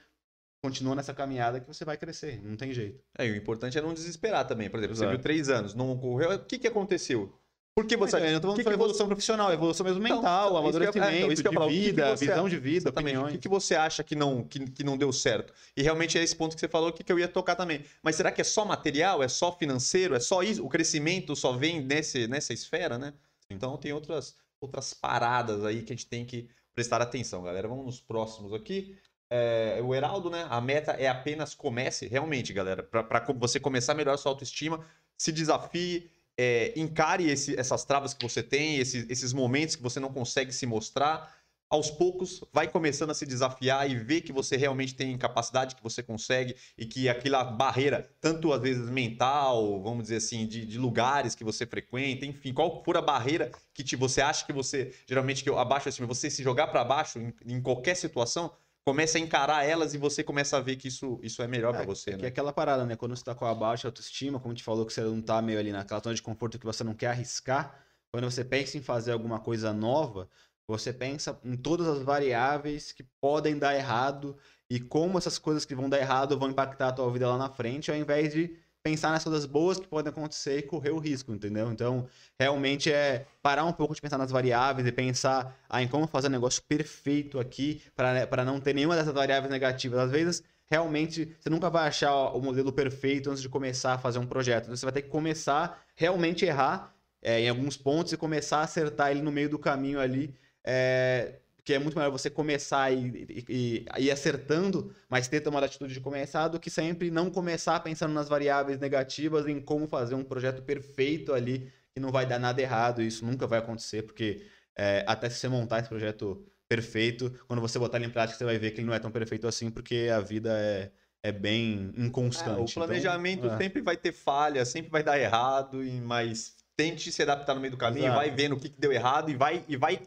continua 0.63 0.95
nessa 0.95 1.13
caminhada 1.13 1.59
que 1.59 1.67
você 1.67 1.83
vai 1.83 1.97
crescer. 1.97 2.41
Não 2.41 2.55
tem 2.55 2.73
jeito. 2.73 3.03
É, 3.17 3.27
e 3.27 3.31
o 3.31 3.35
importante 3.35 3.77
é 3.77 3.81
não 3.81 3.93
desesperar 3.93 4.47
também. 4.47 4.69
Por 4.69 4.77
exemplo, 4.77 4.95
Exato. 4.95 5.09
você 5.09 5.15
viu 5.15 5.21
três 5.21 5.49
anos, 5.49 5.73
não 5.73 5.91
ocorreu. 5.91 6.31
O 6.31 6.39
que, 6.39 6.57
que 6.57 6.67
aconteceu? 6.67 7.37
Por 7.75 7.85
que 7.85 7.97
você. 7.97 8.15
É, 8.15 8.29
eu 8.29 8.33
não 8.33 8.39
tô 8.39 8.47
falando 8.47 8.63
que 8.63 8.69
evolução 8.69 9.05
profissional, 9.05 9.51
evolução 9.51 9.85
mesmo 9.85 10.01
então, 10.01 10.15
mental, 10.15 10.47
então, 10.47 10.57
amadurecimento, 10.57 11.11
é, 11.11 11.19
então, 11.19 11.35
que 11.35 11.41
então, 11.41 11.67
de 11.67 11.75
vida, 11.75 12.03
que 12.03 12.19
que 12.19 12.25
visão 12.25 12.49
de 12.49 12.57
vida, 12.57 12.89
opiniões. 12.89 13.27
O 13.27 13.31
que, 13.33 13.37
que 13.39 13.49
você 13.49 13.75
acha 13.75 14.01
que 14.01 14.15
não, 14.15 14.45
que, 14.45 14.71
que 14.71 14.81
não 14.81 14.97
deu 14.97 15.11
certo? 15.11 15.53
E 15.75 15.83
realmente 15.83 16.17
é 16.17 16.23
esse 16.23 16.33
ponto 16.33 16.55
que 16.55 16.61
você 16.61 16.69
falou 16.69 16.93
que, 16.93 17.03
que 17.03 17.11
eu 17.11 17.19
ia 17.19 17.27
tocar 17.27 17.53
também. 17.53 17.83
Mas 18.01 18.15
será 18.15 18.31
que 18.31 18.39
é 18.39 18.45
só 18.45 18.63
material? 18.63 19.21
É 19.21 19.27
só 19.27 19.51
financeiro? 19.51 20.15
É 20.15 20.21
só 20.21 20.41
isso? 20.41 20.65
O 20.65 20.69
crescimento 20.69 21.35
só 21.35 21.51
vem 21.51 21.81
nesse, 21.81 22.29
nessa 22.29 22.53
esfera, 22.53 22.97
né? 22.97 23.13
Então 23.49 23.75
tem 23.75 23.91
outras, 23.91 24.37
outras 24.61 24.93
paradas 24.93 25.65
aí 25.65 25.81
que 25.81 25.91
a 25.91 25.95
gente 25.97 26.07
tem 26.07 26.23
que 26.23 26.47
prestar 26.73 27.01
atenção, 27.01 27.43
galera. 27.43 27.67
Vamos 27.67 27.85
nos 27.85 27.99
próximos 27.99 28.53
aqui. 28.53 28.97
É, 29.29 29.81
o 29.83 29.93
Heraldo, 29.93 30.29
né? 30.29 30.47
A 30.49 30.61
meta 30.61 30.93
é 30.93 31.09
apenas 31.09 31.53
comece, 31.53 32.07
realmente, 32.07 32.53
galera. 32.53 32.83
Para 32.83 33.19
você 33.33 33.59
começar 33.59 33.91
a 33.91 33.95
melhorar 33.95 34.15
a 34.15 34.17
sua 34.17 34.31
autoestima, 34.31 34.79
se 35.17 35.33
desafie 35.33 36.09
é, 36.37 36.73
encare 36.75 37.29
esse, 37.29 37.57
essas 37.59 37.85
travas 37.85 38.13
que 38.13 38.23
você 38.23 38.43
tem, 38.43 38.77
esses, 38.77 39.05
esses 39.09 39.33
momentos 39.33 39.75
que 39.75 39.83
você 39.83 39.99
não 39.99 40.11
consegue 40.11 40.51
se 40.51 40.65
mostrar. 40.65 41.33
aos 41.67 41.89
poucos 41.89 42.43
vai 42.53 42.67
começando 42.67 43.09
a 43.09 43.13
se 43.13 43.25
desafiar 43.25 43.89
e 43.89 43.95
ver 43.95 44.21
que 44.21 44.31
você 44.31 44.55
realmente 44.55 44.93
tem 44.93 45.17
capacidade, 45.17 45.75
que 45.75 45.83
você 45.83 46.03
consegue 46.03 46.55
e 46.77 46.85
que 46.85 47.09
aquela 47.09 47.43
barreira, 47.43 48.09
tanto 48.21 48.53
às 48.53 48.61
vezes 48.61 48.89
mental, 48.89 49.81
vamos 49.81 50.03
dizer 50.03 50.17
assim, 50.17 50.45
de, 50.45 50.65
de 50.65 50.77
lugares 50.77 51.35
que 51.35 51.43
você 51.43 51.65
frequenta, 51.65 52.25
enfim, 52.25 52.53
qual 52.53 52.83
for 52.83 52.97
a 52.97 53.01
barreira 53.01 53.51
que 53.73 53.83
te, 53.83 53.95
você 53.95 54.21
acha 54.21 54.45
que 54.45 54.53
você, 54.53 54.93
geralmente 55.07 55.43
que 55.43 55.49
eu 55.49 55.57
abaixo 55.57 55.89
assim, 55.89 56.05
você 56.05 56.29
se 56.29 56.43
jogar 56.43 56.67
para 56.67 56.83
baixo 56.83 57.19
em, 57.19 57.33
em, 57.45 57.61
qualquer 57.61 57.95
situação, 57.95 58.51
começa 58.85 59.17
a 59.17 59.21
encarar 59.21 59.65
elas 59.65 59.95
e 59.95 59.97
você 59.97 60.23
começa 60.23 60.57
a 60.57 60.61
ver 60.61 60.75
que 60.75 60.87
isso, 60.87 61.19
isso 61.23 61.41
é 61.41 61.47
melhor 61.47 61.73
é, 61.73 61.77
para 61.77 61.85
você, 61.85 62.11
é 62.11 62.13
né? 62.13 62.19
Que 62.19 62.25
é 62.25 62.29
aquela 62.29 62.53
parada, 62.53 62.85
né? 62.85 62.95
Quando 62.95 63.15
você 63.15 63.23
tá 63.23 63.33
com 63.33 63.45
a 63.45 63.53
baixa 63.53 63.87
autoestima, 63.87 64.39
como 64.39 64.53
te 64.53 64.63
falou 64.63 64.85
que 64.85 64.93
você 64.93 65.01
não 65.01 65.21
tá 65.21 65.41
meio 65.41 65.57
ali 65.57 65.71
naquela 65.71 65.99
zona 65.99 66.13
de 66.13 66.21
conforto 66.21 66.59
que 66.59 66.65
você 66.65 66.83
não 66.83 66.93
quer 66.93 67.07
arriscar, 67.07 67.83
quando 68.11 68.29
você 68.29 68.45
pensa 68.45 68.77
em 68.77 68.81
fazer 68.81 69.11
alguma 69.11 69.39
coisa 69.39 69.73
nova, 69.73 70.29
você 70.67 70.93
pensa 70.93 71.39
em 71.43 71.57
todas 71.57 71.87
as 71.87 72.03
variáveis 72.03 72.91
que 72.91 73.03
podem 73.19 73.57
dar 73.57 73.75
errado 73.75 74.37
e 74.69 74.79
como 74.79 75.17
essas 75.17 75.39
coisas 75.39 75.65
que 75.65 75.75
vão 75.75 75.89
dar 75.89 75.99
errado 75.99 76.37
vão 76.37 76.49
impactar 76.49 76.89
a 76.89 76.93
tua 76.93 77.11
vida 77.11 77.27
lá 77.27 77.37
na 77.37 77.49
frente, 77.49 77.89
ao 77.89 77.97
invés 77.97 78.31
de 78.33 78.55
pensar 78.85 79.09
nas 79.09 79.23
coisas 79.23 79.47
boas 79.47 79.79
que 79.79 79.87
podem 79.87 80.11
acontecer 80.11 80.59
e 80.59 80.61
correr 80.61 80.91
o 80.91 80.99
risco, 80.99 81.33
entendeu? 81.33 81.71
Então, 81.71 82.07
realmente 82.39 82.91
é 82.91 83.25
parar 83.41 83.65
um 83.65 83.73
pouco 83.73 83.95
de 83.95 83.99
pensar 83.99 84.19
nas 84.19 84.29
variáveis 84.29 84.87
e 84.87 84.91
pensar 84.91 85.59
ah, 85.67 85.81
em 85.81 85.87
como 85.87 86.05
fazer 86.05 86.27
um 86.27 86.31
negócio 86.31 86.61
perfeito 86.61 87.39
aqui 87.39 87.81
para 87.95 88.45
não 88.45 88.59
ter 88.59 88.75
nenhuma 88.75 88.95
dessas 88.95 89.11
variáveis 89.11 89.51
negativas. 89.51 89.99
Às 89.99 90.11
vezes, 90.11 90.43
realmente, 90.69 91.35
você 91.39 91.49
nunca 91.49 91.67
vai 91.67 91.87
achar 91.87 92.13
o 92.13 92.39
modelo 92.39 92.71
perfeito 92.71 93.31
antes 93.31 93.41
de 93.41 93.49
começar 93.49 93.93
a 93.93 93.97
fazer 93.97 94.19
um 94.19 94.27
projeto. 94.27 94.65
Então, 94.65 94.75
você 94.75 94.85
vai 94.85 94.93
ter 94.93 95.01
que 95.01 95.09
começar 95.09 95.83
realmente 95.95 96.45
errar 96.45 96.93
é, 97.23 97.41
em 97.41 97.49
alguns 97.49 97.75
pontos 97.75 98.13
e 98.13 98.17
começar 98.17 98.59
a 98.59 98.63
acertar 98.65 99.09
ele 99.09 99.23
no 99.23 99.31
meio 99.31 99.49
do 99.49 99.57
caminho 99.57 99.99
ali 99.99 100.31
é, 100.63 101.39
que 101.65 101.73
é 101.73 101.79
muito 101.79 101.97
melhor 101.97 102.11
você 102.11 102.29
começar 102.29 102.91
e, 102.93 103.43
e, 103.49 103.85
e, 103.97 104.03
ir 104.03 104.11
acertando, 104.11 104.93
mas 105.09 105.27
ter 105.27 105.41
tomado 105.41 105.63
a 105.63 105.65
atitude 105.65 105.95
de 105.95 105.99
começar, 105.99 106.47
do 106.47 106.59
que 106.59 106.69
sempre 106.69 107.09
não 107.09 107.31
começar 107.31 107.79
pensando 107.79 108.13
nas 108.13 108.29
variáveis 108.29 108.79
negativas, 108.79 109.47
em 109.47 109.59
como 109.59 109.87
fazer 109.87 110.13
um 110.13 110.23
projeto 110.23 110.61
perfeito 110.61 111.33
ali, 111.33 111.73
que 111.91 111.99
não 111.99 112.11
vai 112.11 112.27
dar 112.27 112.37
nada 112.37 112.61
errado. 112.61 113.01
Isso 113.01 113.25
nunca 113.25 113.47
vai 113.47 113.57
acontecer, 113.57 114.03
porque 114.03 114.45
é, 114.77 115.03
até 115.07 115.27
se 115.27 115.39
você 115.39 115.47
montar 115.47 115.79
esse 115.79 115.89
projeto 115.89 116.45
perfeito, 116.69 117.33
quando 117.47 117.61
você 117.61 117.79
botar 117.79 117.97
ele 117.97 118.05
em 118.05 118.11
prática, 118.11 118.37
você 118.37 118.45
vai 118.45 118.59
ver 118.59 118.69
que 118.69 118.81
ele 118.81 118.87
não 118.87 118.93
é 118.93 118.99
tão 118.99 119.09
perfeito 119.09 119.47
assim, 119.47 119.71
porque 119.71 120.11
a 120.15 120.19
vida 120.19 120.55
é, 120.55 120.91
é 121.23 121.31
bem 121.31 121.91
inconstante. 121.97 122.59
É, 122.59 122.61
o 122.61 122.65
então, 122.65 122.85
planejamento 122.85 123.45
então, 123.45 123.55
é. 123.55 123.57
sempre 123.57 123.81
vai 123.81 123.97
ter 123.97 124.11
falha, 124.11 124.63
sempre 124.65 124.91
vai 124.91 125.01
dar 125.01 125.17
errado, 125.17 125.79
mas 126.03 126.53
tente 126.77 127.11
se 127.11 127.23
adaptar 127.23 127.55
no 127.55 127.61
meio 127.61 127.71
do 127.71 127.77
caminho, 127.77 128.05
Exato. 128.05 128.19
vai 128.19 128.29
vendo 128.29 128.53
o 128.53 128.59
que 128.59 128.69
deu 128.69 128.91
errado 128.91 129.31
e 129.31 129.35
vai, 129.35 129.63
e 129.67 129.77
vai 129.77 129.99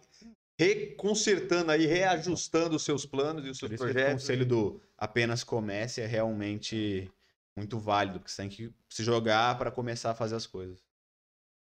reconsertando 0.58 1.70
aí, 1.70 1.86
reajustando 1.86 2.74
os 2.74 2.82
seus 2.82 3.06
planos 3.06 3.46
e 3.46 3.50
os 3.50 3.58
seus 3.58 3.72
projetos. 3.76 4.08
O 4.08 4.26
conselho 4.26 4.44
do 4.44 4.82
apenas 4.96 5.44
comece 5.44 6.00
é 6.00 6.06
realmente 6.06 7.10
muito 7.56 7.78
válido, 7.78 8.18
porque 8.18 8.30
você 8.30 8.42
tem 8.42 8.48
que 8.48 8.74
se 8.88 9.04
jogar 9.04 9.56
para 9.56 9.70
começar 9.70 10.10
a 10.10 10.14
fazer 10.14 10.34
as 10.34 10.46
coisas. 10.46 10.84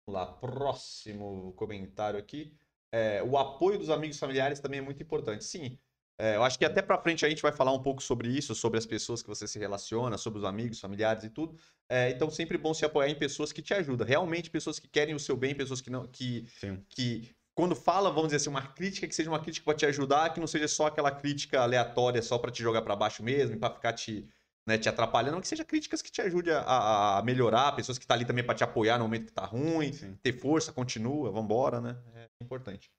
Vamos 0.06 0.22
lá, 0.22 0.26
próximo 0.26 1.54
comentário 1.54 2.20
aqui. 2.20 2.54
É, 2.92 3.24
o 3.24 3.38
apoio 3.38 3.80
dos 3.80 3.90
amigos 3.90 4.20
familiares 4.20 4.60
também 4.60 4.80
é 4.80 4.84
muito 4.84 5.02
importante. 5.02 5.46
Sim, 5.46 5.80
é, 6.18 6.36
eu 6.36 6.44
acho 6.44 6.60
que 6.60 6.66
até 6.66 6.82
para 6.82 7.02
frente 7.02 7.26
a 7.26 7.30
gente 7.30 7.42
vai 7.42 7.54
falar 7.54 7.72
um 7.72 7.82
pouco 7.82 8.04
sobre 8.04 8.28
isso, 8.28 8.54
sobre 8.54 8.78
as 8.78 8.86
pessoas 8.86 9.24
que 9.24 9.30
você 9.30 9.48
se 9.48 9.58
relaciona, 9.58 10.18
sobre 10.18 10.40
os 10.40 10.46
amigos, 10.46 10.80
familiares 10.80 11.24
e 11.24 11.30
tudo. 11.30 11.58
É, 11.90 12.12
então, 12.12 12.30
sempre 12.30 12.58
bom 12.58 12.74
se 12.74 12.86
apoiar 12.86 13.10
em 13.10 13.16
pessoas 13.16 13.52
que 13.52 13.62
te 13.62 13.74
ajudam. 13.74 14.06
Realmente, 14.06 14.50
pessoas 14.50 14.78
que 14.78 14.88
querem 14.88 15.16
o 15.16 15.20
seu 15.20 15.38
bem, 15.38 15.56
pessoas 15.56 15.82
que 15.82 15.90
não 15.90 16.06
que, 16.06 16.46
que 16.90 17.34
quando 17.56 17.76
fala, 17.76 18.10
vamos 18.10 18.26
dizer 18.26 18.38
assim, 18.38 18.50
uma 18.50 18.66
crítica 18.68 19.08
que 19.08 19.14
seja 19.14 19.30
uma 19.30 19.40
crítica 19.40 19.66
para 19.66 19.78
te 19.78 19.86
ajudar, 19.86 20.34
que 20.34 20.40
não 20.40 20.48
seja 20.48 20.68
só 20.68 20.88
aquela 20.88 21.12
crítica 21.12 21.62
aleatória 21.62 22.22
só 22.22 22.38
para 22.38 22.52
te 22.52 22.64
jogar 22.64 22.82
para 22.82 22.96
baixo 22.96 23.24
mesmo, 23.24 23.60
para 23.60 23.74
ficar 23.74 23.94
te, 23.94 24.28
né, 24.68 24.78
te 24.78 24.90
atrapalhando, 24.90 25.40
que 25.40 25.48
seja 25.48 25.64
críticas 25.64 26.02
que 26.02 26.12
te 26.12 26.22
ajudem 26.22 26.54
a, 26.54 27.20
a 27.20 27.22
melhorar, 27.24 27.76
pessoas 27.76 27.98
que 27.98 28.04
estão 28.04 28.16
tá 28.16 28.20
ali 28.20 28.26
também 28.26 28.44
para 28.44 28.56
te 28.56 28.64
apoiar 28.64 28.98
no 28.98 29.06
momento 29.06 29.28
que 29.28 29.34
tá 29.34 29.46
ruim, 29.46 29.94
Sim. 29.94 30.16
ter 30.24 30.34
força, 30.34 30.74
continua, 30.74 31.32
vambora, 31.32 31.80
né? 31.80 32.02
É 32.16 32.44
importante. 32.44 32.92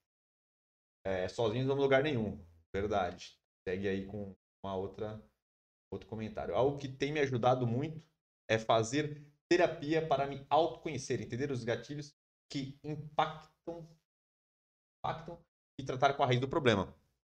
É, 1.05 1.27
sozinhos 1.27 1.67
não 1.67 1.75
vamos 1.75 1.83
lugar 1.83 2.01
nenhum, 2.01 2.43
verdade. 2.73 3.37
Segue 3.67 3.87
aí 3.87 4.05
com 4.05 4.35
uma 4.63 4.75
outra 4.75 5.21
outro 5.91 6.09
comentário. 6.09 6.55
Algo 6.55 6.77
que 6.77 6.87
tem 6.87 7.11
me 7.11 7.19
ajudado 7.19 7.65
muito 7.67 8.01
é 8.49 8.57
fazer 8.57 9.23
terapia 9.47 10.05
para 10.05 10.27
me 10.27 10.45
autoconhecer, 10.49 11.21
entender 11.21 11.51
os 11.51 11.63
gatilhos 11.63 12.15
que 12.51 12.79
impactam 12.83 13.87
e 15.77 15.83
tratar 15.83 16.13
com 16.13 16.23
a 16.23 16.25
raiz 16.25 16.39
do 16.39 16.47
problema. 16.47 16.93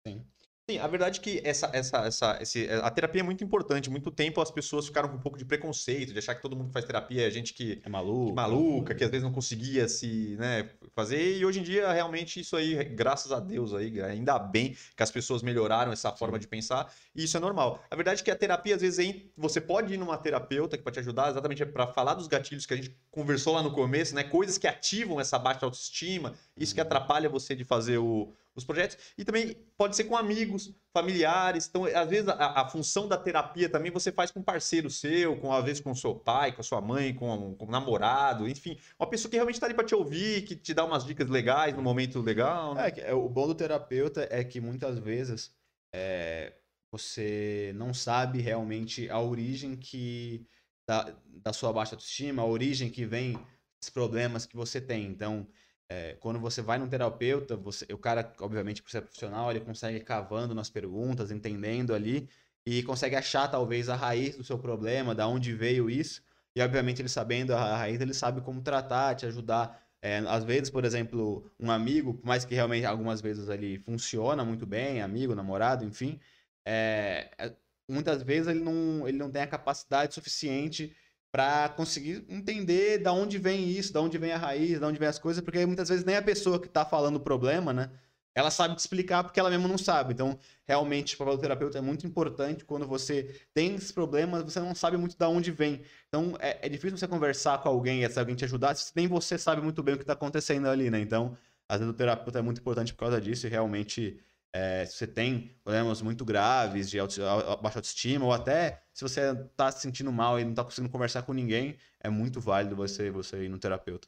Sim. 0.05 0.25
Sim, 0.67 0.79
a 0.79 0.87
verdade 0.87 1.19
é 1.19 1.21
que 1.21 1.41
essa, 1.43 1.69
essa, 1.73 1.97
essa, 2.07 2.37
esse, 2.41 2.67
a 2.81 2.89
terapia 2.89 3.21
é 3.21 3.23
muito 3.23 3.43
importante. 3.43 3.87
Muito 3.87 4.09
tempo 4.09 4.41
as 4.41 4.49
pessoas 4.49 4.87
ficaram 4.87 5.09
com 5.09 5.15
um 5.15 5.19
pouco 5.19 5.37
de 5.37 5.45
preconceito, 5.45 6.11
de 6.11 6.17
achar 6.17 6.33
que 6.33 6.41
todo 6.41 6.55
mundo 6.55 6.69
que 6.69 6.73
faz 6.73 6.83
terapia 6.83 7.27
é 7.27 7.29
gente 7.29 7.53
que 7.53 7.79
é 7.85 7.89
maluca, 7.89 8.29
que 8.29 8.35
maluca, 8.35 8.95
que 8.95 9.03
às 9.03 9.11
vezes 9.11 9.23
não 9.23 9.31
conseguia 9.31 9.87
se 9.87 10.35
né, 10.39 10.67
fazer. 10.95 11.37
E 11.37 11.45
hoje 11.45 11.59
em 11.59 11.63
dia, 11.63 11.93
realmente, 11.93 12.39
isso 12.39 12.55
aí, 12.55 12.83
graças 12.83 13.31
a 13.31 13.39
Deus, 13.39 13.75
aí, 13.75 14.01
ainda 14.01 14.39
bem 14.39 14.75
que 14.97 15.03
as 15.03 15.11
pessoas 15.11 15.43
melhoraram 15.43 15.91
essa 15.91 16.11
forma 16.11 16.39
de 16.39 16.47
pensar. 16.47 16.91
E 17.15 17.25
isso 17.25 17.37
é 17.37 17.39
normal. 17.39 17.83
A 17.91 17.95
verdade 17.95 18.21
é 18.21 18.23
que 18.23 18.31
a 18.31 18.35
terapia, 18.35 18.73
às 18.73 18.81
vezes, 18.81 19.21
você 19.37 19.61
pode 19.61 19.93
ir 19.93 19.97
numa 19.97 20.17
terapeuta 20.17 20.75
que 20.75 20.83
pode 20.83 20.95
te 20.95 20.99
ajudar, 20.99 21.29
exatamente 21.29 21.63
para 21.63 21.85
falar 21.85 22.15
dos 22.15 22.25
gatilhos 22.25 22.65
que 22.65 22.73
a 22.73 22.77
gente 22.77 22.97
conversou 23.11 23.53
lá 23.53 23.61
no 23.61 23.71
começo, 23.71 24.15
né? 24.15 24.23
Coisas 24.23 24.57
que 24.57 24.67
ativam 24.67 25.21
essa 25.21 25.37
baixa 25.37 25.63
autoestima, 25.63 26.33
isso 26.57 26.73
que 26.73 26.81
uhum. 26.81 26.87
atrapalha 26.87 27.29
você 27.29 27.53
de 27.53 27.63
fazer 27.63 27.99
o 27.99 28.33
os 28.55 28.63
projetos. 28.63 28.97
E 29.17 29.25
também 29.25 29.55
pode 29.77 29.95
ser 29.95 30.05
com 30.05 30.15
amigos, 30.15 30.73
familiares. 30.93 31.67
Então, 31.67 31.85
às 31.85 32.09
vezes, 32.09 32.29
a, 32.29 32.61
a, 32.61 32.69
função 32.69 33.07
da 33.07 33.17
terapia 33.17 33.67
também 33.69 33.91
você 33.91 34.11
faz 34.11 34.31
com 34.31 34.39
um 34.39 34.43
parceiro 34.43 34.89
seu, 34.89 35.37
com, 35.37 35.51
às 35.51 35.65
vezes, 35.65 35.81
com 35.81 35.93
seu 35.93 36.15
pai, 36.15 36.53
com 36.53 36.61
a 36.61 36.63
sua 36.63 36.79
mãe, 36.79 37.13
com, 37.13 37.55
com 37.55 37.65
um 37.65 37.69
namorado, 37.69 38.47
enfim. 38.47 38.79
Uma 38.97 39.09
pessoa 39.09 39.29
que 39.29 39.35
realmente 39.35 39.55
está 39.55 39.67
ali 39.67 39.75
para 39.75 39.85
te 39.85 39.93
ouvir, 39.93 40.43
que 40.43 40.55
te 40.55 40.73
dá 40.73 40.85
umas 40.85 41.05
dicas 41.05 41.29
legais 41.29 41.75
no 41.75 41.81
momento 41.81 42.21
legal. 42.21 42.73
Né? 42.75 42.93
É, 42.97 43.13
o 43.13 43.27
bom 43.27 43.47
do 43.47 43.55
terapeuta 43.55 44.27
é 44.31 44.43
que 44.43 44.61
muitas 44.61 44.97
vezes 44.97 45.51
é, 45.93 46.53
você 46.91 47.73
não 47.75 47.93
sabe 47.93 48.39
realmente 48.39 49.09
a 49.09 49.19
origem 49.19 49.75
que 49.75 50.47
da, 50.87 51.13
da 51.27 51.51
sua 51.51 51.73
baixa 51.73 51.95
autoestima, 51.95 52.41
a 52.41 52.45
origem 52.45 52.89
que 52.89 53.05
vem 53.05 53.33
dos 53.79 53.89
problemas 53.89 54.45
que 54.45 54.55
você 54.55 54.79
tem. 54.79 55.05
Então, 55.05 55.47
é, 55.89 56.13
quando 56.19 56.39
você 56.39 56.61
vai 56.61 56.77
num 56.77 56.87
terapeuta, 56.87 57.55
você, 57.55 57.85
o 57.93 57.97
cara, 57.97 58.33
obviamente, 58.39 58.81
por 58.81 58.89
ser 58.89 59.01
profissional, 59.01 59.51
ele 59.51 59.59
consegue 59.61 59.99
cavando 59.99 60.55
nas 60.55 60.69
perguntas, 60.69 61.31
entendendo 61.31 61.93
ali, 61.93 62.27
e 62.65 62.81
consegue 62.83 63.15
achar 63.15 63.47
talvez 63.47 63.89
a 63.89 63.95
raiz 63.95 64.35
do 64.35 64.43
seu 64.43 64.57
problema, 64.57 65.13
da 65.13 65.27
onde 65.27 65.53
veio 65.53 65.89
isso. 65.89 66.23
E 66.55 66.61
obviamente 66.61 67.01
ele 67.01 67.09
sabendo 67.09 67.53
a 67.53 67.77
raiz, 67.77 68.01
ele 68.01 68.13
sabe 68.13 68.41
como 68.41 68.61
tratar, 68.61 69.15
te 69.15 69.25
ajudar. 69.25 69.83
É, 70.01 70.19
às 70.19 70.43
vezes, 70.43 70.69
por 70.69 70.85
exemplo, 70.85 71.51
um 71.59 71.69
amigo, 71.69 72.13
por 72.15 72.25
mais 72.25 72.45
que 72.45 72.55
realmente 72.55 72.85
algumas 72.85 73.21
vezes 73.21 73.49
ele 73.49 73.79
funciona 73.79 74.43
muito 74.45 74.65
bem, 74.65 75.01
amigo, 75.01 75.35
namorado, 75.35 75.83
enfim, 75.83 76.19
é, 76.65 77.29
é 77.37 77.53
muitas 77.87 78.23
vezes 78.23 78.47
ele 78.47 78.61
não, 78.61 79.07
ele 79.07 79.17
não 79.17 79.29
tem 79.29 79.41
a 79.43 79.47
capacidade 79.47 80.13
suficiente 80.13 80.95
para 81.35 81.67
conseguir 81.67 82.25
entender 82.29 82.99
da 82.99 83.11
onde 83.11 83.37
vem 83.37 83.67
isso, 83.67 83.91
da 83.91 83.99
onde 83.99 84.17
vem 84.17 84.31
a 84.31 84.37
raiz, 84.37 84.79
da 84.79 84.87
onde 84.87 84.97
vem 84.97 85.09
as 85.09 85.19
coisas, 85.19 85.43
porque 85.43 85.65
muitas 85.65 85.89
vezes 85.89 86.05
nem 86.05 86.15
a 86.15 86.21
pessoa 86.21 86.57
que 86.57 86.67
está 86.67 86.85
falando 86.85 87.17
o 87.17 87.19
problema, 87.19 87.73
né? 87.73 87.89
Ela 88.33 88.49
sabe 88.49 88.73
te 88.73 88.79
explicar 88.79 89.21
porque 89.21 89.37
ela 89.37 89.49
mesma 89.49 89.67
não 89.67 89.77
sabe. 89.77 90.13
Então, 90.13 90.39
realmente, 90.65 91.13
o 91.13 91.17
papel 91.17 91.35
do 91.35 91.41
terapeuta 91.41 91.77
é 91.77 91.81
muito 91.81 92.07
importante 92.07 92.63
quando 92.63 92.87
você 92.87 93.37
tem 93.53 93.75
esses 93.75 93.91
problemas, 93.91 94.43
você 94.43 94.61
não 94.61 94.73
sabe 94.73 94.95
muito 94.95 95.17
da 95.17 95.27
onde 95.27 95.51
vem. 95.51 95.81
Então, 96.07 96.37
é, 96.39 96.65
é 96.67 96.69
difícil 96.69 96.97
você 96.97 97.05
conversar 97.05 97.61
com 97.61 97.67
alguém 97.67 98.05
e 98.05 98.09
se 98.09 98.17
alguém 98.17 98.35
te 98.35 98.45
ajudar, 98.45 98.73
se 98.73 98.93
nem 98.95 99.05
você 99.05 99.37
sabe 99.37 99.61
muito 99.61 99.83
bem 99.83 99.95
o 99.95 99.97
que 99.97 100.03
está 100.03 100.13
acontecendo 100.13 100.69
ali, 100.69 100.89
né? 100.89 101.01
Então, 101.01 101.37
às 101.67 101.79
vezes 101.79 101.93
o 101.93 101.97
terapeuta 101.97 102.39
é 102.39 102.41
muito 102.41 102.61
importante 102.61 102.93
por 102.93 102.99
causa 102.99 103.19
disso 103.19 103.45
e 103.45 103.49
realmente 103.49 104.21
é, 104.57 104.85
se 104.85 104.93
você 104.93 105.05
tem 105.05 105.51
problemas 105.61 106.01
muito 106.01 106.23
graves 106.23 106.89
de 106.89 106.97
auto, 106.97 107.19
baixa 107.61 107.79
autoestima, 107.79 108.23
ou 108.23 108.31
até 108.31 108.81
se 108.93 109.03
você 109.03 109.31
está 109.31 109.69
se 109.69 109.81
sentindo 109.81 110.13
mal 110.13 110.39
e 110.39 110.45
não 110.45 110.51
está 110.51 110.63
conseguindo 110.63 110.89
conversar 110.89 111.23
com 111.23 111.33
ninguém, 111.33 111.75
é 111.99 112.07
muito 112.09 112.39
válido 112.39 112.73
você, 112.73 113.11
você 113.11 113.43
ir 113.43 113.49
no 113.49 113.59
terapeuta. 113.59 114.07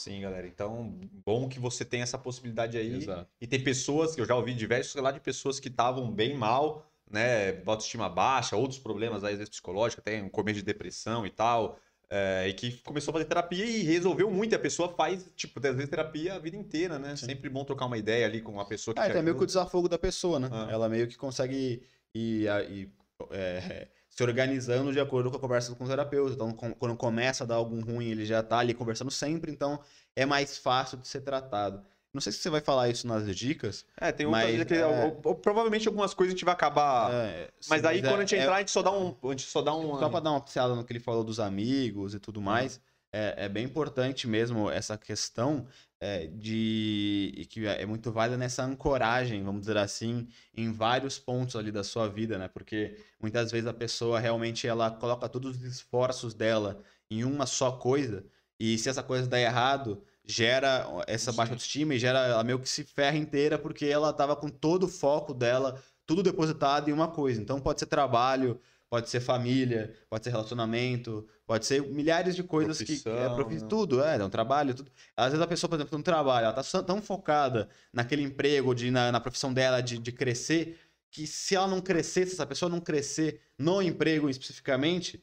Sim, 0.00 0.20
galera. 0.20 0.48
Então, 0.48 0.98
bom 1.24 1.48
que 1.48 1.60
você 1.60 1.84
tem 1.84 2.02
essa 2.02 2.18
possibilidade 2.18 2.76
aí. 2.76 2.92
Exato. 2.92 3.30
E 3.40 3.46
tem 3.46 3.62
pessoas, 3.62 4.16
que 4.16 4.20
eu 4.20 4.26
já 4.26 4.34
ouvi 4.34 4.52
diversos 4.52 5.00
lá 5.00 5.12
de 5.12 5.20
pessoas 5.20 5.60
que 5.60 5.68
estavam 5.68 6.10
bem 6.10 6.36
mal, 6.36 6.84
né? 7.08 7.62
Autoestima 7.64 8.08
baixa, 8.08 8.56
outros 8.56 8.80
problemas, 8.80 9.22
às 9.22 9.30
vezes 9.30 9.48
psicológicos, 9.48 10.02
até 10.02 10.20
um 10.20 10.28
começo 10.28 10.58
de 10.58 10.64
depressão 10.64 11.24
e 11.24 11.30
tal. 11.30 11.78
É, 12.14 12.46
e 12.46 12.52
que 12.52 12.72
começou 12.82 13.10
a 13.10 13.14
fazer 13.14 13.24
terapia 13.24 13.64
e 13.64 13.82
resolveu 13.84 14.30
muito. 14.30 14.52
E 14.52 14.54
a 14.54 14.58
pessoa 14.58 14.90
faz, 14.90 15.24
tipo, 15.34 15.58
às 15.66 15.74
vezes 15.74 15.88
terapia 15.88 16.34
a 16.34 16.38
vida 16.38 16.58
inteira, 16.58 16.98
né? 16.98 17.16
Sim. 17.16 17.24
Sempre 17.24 17.48
bom 17.48 17.64
trocar 17.64 17.86
uma 17.86 17.96
ideia 17.96 18.26
ali 18.26 18.42
com 18.42 18.52
uma 18.52 18.66
pessoa 18.66 18.94
que. 18.94 19.00
É, 19.00 19.16
é 19.16 19.22
meio 19.22 19.34
que 19.34 19.42
o 19.42 19.46
desafogo 19.46 19.88
da 19.88 19.98
pessoa, 19.98 20.38
né? 20.38 20.50
Ah. 20.52 20.68
Ela 20.70 20.90
meio 20.90 21.08
que 21.08 21.16
consegue 21.16 21.82
ir, 22.14 22.46
ir 22.70 22.92
é, 23.30 23.88
se 24.10 24.22
organizando 24.22 24.92
de 24.92 25.00
acordo 25.00 25.30
com 25.30 25.38
a 25.38 25.40
conversa 25.40 25.74
com 25.74 25.84
o 25.84 25.88
terapeuta. 25.88 26.34
Então, 26.34 26.52
com, 26.52 26.74
quando 26.74 26.94
começa 26.96 27.44
a 27.44 27.46
dar 27.46 27.54
algum 27.54 27.80
ruim, 27.80 28.10
ele 28.10 28.26
já 28.26 28.42
tá 28.42 28.58
ali 28.58 28.74
conversando 28.74 29.10
sempre, 29.10 29.50
então 29.50 29.80
é 30.14 30.26
mais 30.26 30.58
fácil 30.58 30.98
de 30.98 31.08
ser 31.08 31.22
tratado. 31.22 31.82
Não 32.12 32.20
sei 32.20 32.30
se 32.30 32.38
você 32.38 32.50
vai 32.50 32.60
falar 32.60 32.90
isso 32.90 33.06
nas 33.06 33.24
dicas. 33.34 33.86
É, 33.96 34.12
tem 34.12 34.26
outras 34.26 34.44
Mas, 34.44 34.64
que, 34.64 34.74
é- 34.74 35.34
provavelmente 35.40 35.88
algumas 35.88 36.12
coisas 36.12 36.32
a 36.32 36.36
gente 36.36 36.44
vai 36.44 36.52
acabar. 36.52 37.10
É, 37.10 37.48
mas 37.68 37.80
sim, 37.80 37.86
aí 37.86 37.98
é- 38.00 38.02
quando 38.02 38.18
a 38.18 38.20
gente 38.20 38.34
é- 38.34 38.42
entrar, 38.42 38.56
a 38.56 38.58
gente 38.58 38.70
só 38.70 38.82
dá 38.82 38.92
um. 38.92 39.16
A 39.22 39.28
gente 39.30 39.44
só 39.44 39.62
dá 39.62 39.74
um. 39.74 39.98
Só 39.98 40.10
para 40.10 40.20
dar 40.20 40.30
uma 40.30 40.40
pincelada 40.40 40.74
no 40.74 40.84
que 40.84 40.92
ele 40.92 41.00
falou 41.00 41.24
dos 41.24 41.40
amigos 41.40 42.14
e 42.14 42.18
tudo 42.20 42.40
mais, 42.40 42.80
é, 43.10 43.46
é 43.46 43.48
bem 43.48 43.64
importante 43.64 44.28
mesmo 44.28 44.70
essa 44.70 44.98
questão 44.98 45.66
é, 45.98 46.26
de. 46.26 47.32
e 47.34 47.46
que 47.46 47.66
é 47.66 47.86
muito 47.86 48.12
válida 48.12 48.36
nessa 48.36 48.62
ancoragem, 48.62 49.42
vamos 49.42 49.60
dizer 49.62 49.78
assim, 49.78 50.28
em 50.54 50.70
vários 50.70 51.18
pontos 51.18 51.56
ali 51.56 51.72
da 51.72 51.82
sua 51.82 52.08
vida, 52.08 52.36
né? 52.36 52.46
Porque 52.46 52.98
muitas 53.18 53.50
vezes 53.50 53.66
a 53.66 53.72
pessoa 53.72 54.20
realmente 54.20 54.66
ela 54.66 54.90
coloca 54.90 55.28
todos 55.30 55.56
os 55.56 55.62
esforços 55.62 56.34
dela 56.34 56.82
em 57.10 57.24
uma 57.24 57.46
só 57.46 57.72
coisa, 57.72 58.22
e 58.60 58.76
se 58.76 58.90
essa 58.90 59.02
coisa 59.02 59.26
dá 59.26 59.40
errado, 59.40 60.02
gera 60.24 60.86
essa 61.06 61.32
baixa 61.32 61.52
autoestima 61.52 61.94
e 61.94 61.98
gera 61.98 62.20
ela 62.26 62.44
meio 62.44 62.58
que 62.58 62.68
se 62.68 62.84
ferra 62.84 63.16
inteira 63.16 63.58
porque 63.58 63.86
ela 63.86 64.12
tava 64.12 64.36
com 64.36 64.48
todo 64.48 64.84
o 64.84 64.88
foco 64.88 65.34
dela, 65.34 65.82
tudo 66.06 66.22
depositado 66.22 66.88
em 66.88 66.92
uma 66.92 67.08
coisa. 67.08 67.40
Então 67.40 67.60
pode 67.60 67.80
ser 67.80 67.86
trabalho, 67.86 68.60
pode 68.88 69.08
ser 69.08 69.20
família, 69.20 69.94
pode 70.08 70.22
ser 70.24 70.30
relacionamento, 70.30 71.26
pode 71.46 71.66
ser 71.66 71.82
milhares 71.82 72.36
de 72.36 72.42
coisas 72.42 72.78
que 72.78 72.92
é 72.92 72.96
Profissão, 72.96 73.34
profi- 73.34 73.60
né? 73.62 73.66
tudo, 73.68 74.02
é, 74.02 74.16
é 74.16 74.24
um 74.24 74.30
trabalho, 74.30 74.74
tudo. 74.74 74.92
Às 75.16 75.32
vezes 75.32 75.40
a 75.42 75.46
pessoa, 75.46 75.68
por 75.68 75.76
exemplo, 75.76 75.98
no 75.98 76.04
trabalho, 76.04 76.44
ela 76.46 76.52
tá 76.62 76.82
tão 76.82 77.00
focada 77.02 77.68
naquele 77.92 78.22
emprego, 78.22 78.74
de, 78.74 78.90
na, 78.90 79.10
na 79.10 79.20
profissão 79.20 79.52
dela, 79.52 79.80
de, 79.80 79.98
de 79.98 80.12
crescer, 80.12 80.78
que 81.10 81.26
se 81.26 81.54
ela 81.54 81.66
não 81.66 81.80
crescer, 81.80 82.26
se 82.26 82.34
essa 82.34 82.46
pessoa 82.46 82.68
não 82.70 82.80
crescer 82.80 83.40
no 83.58 83.82
emprego 83.82 84.30
especificamente, 84.30 85.22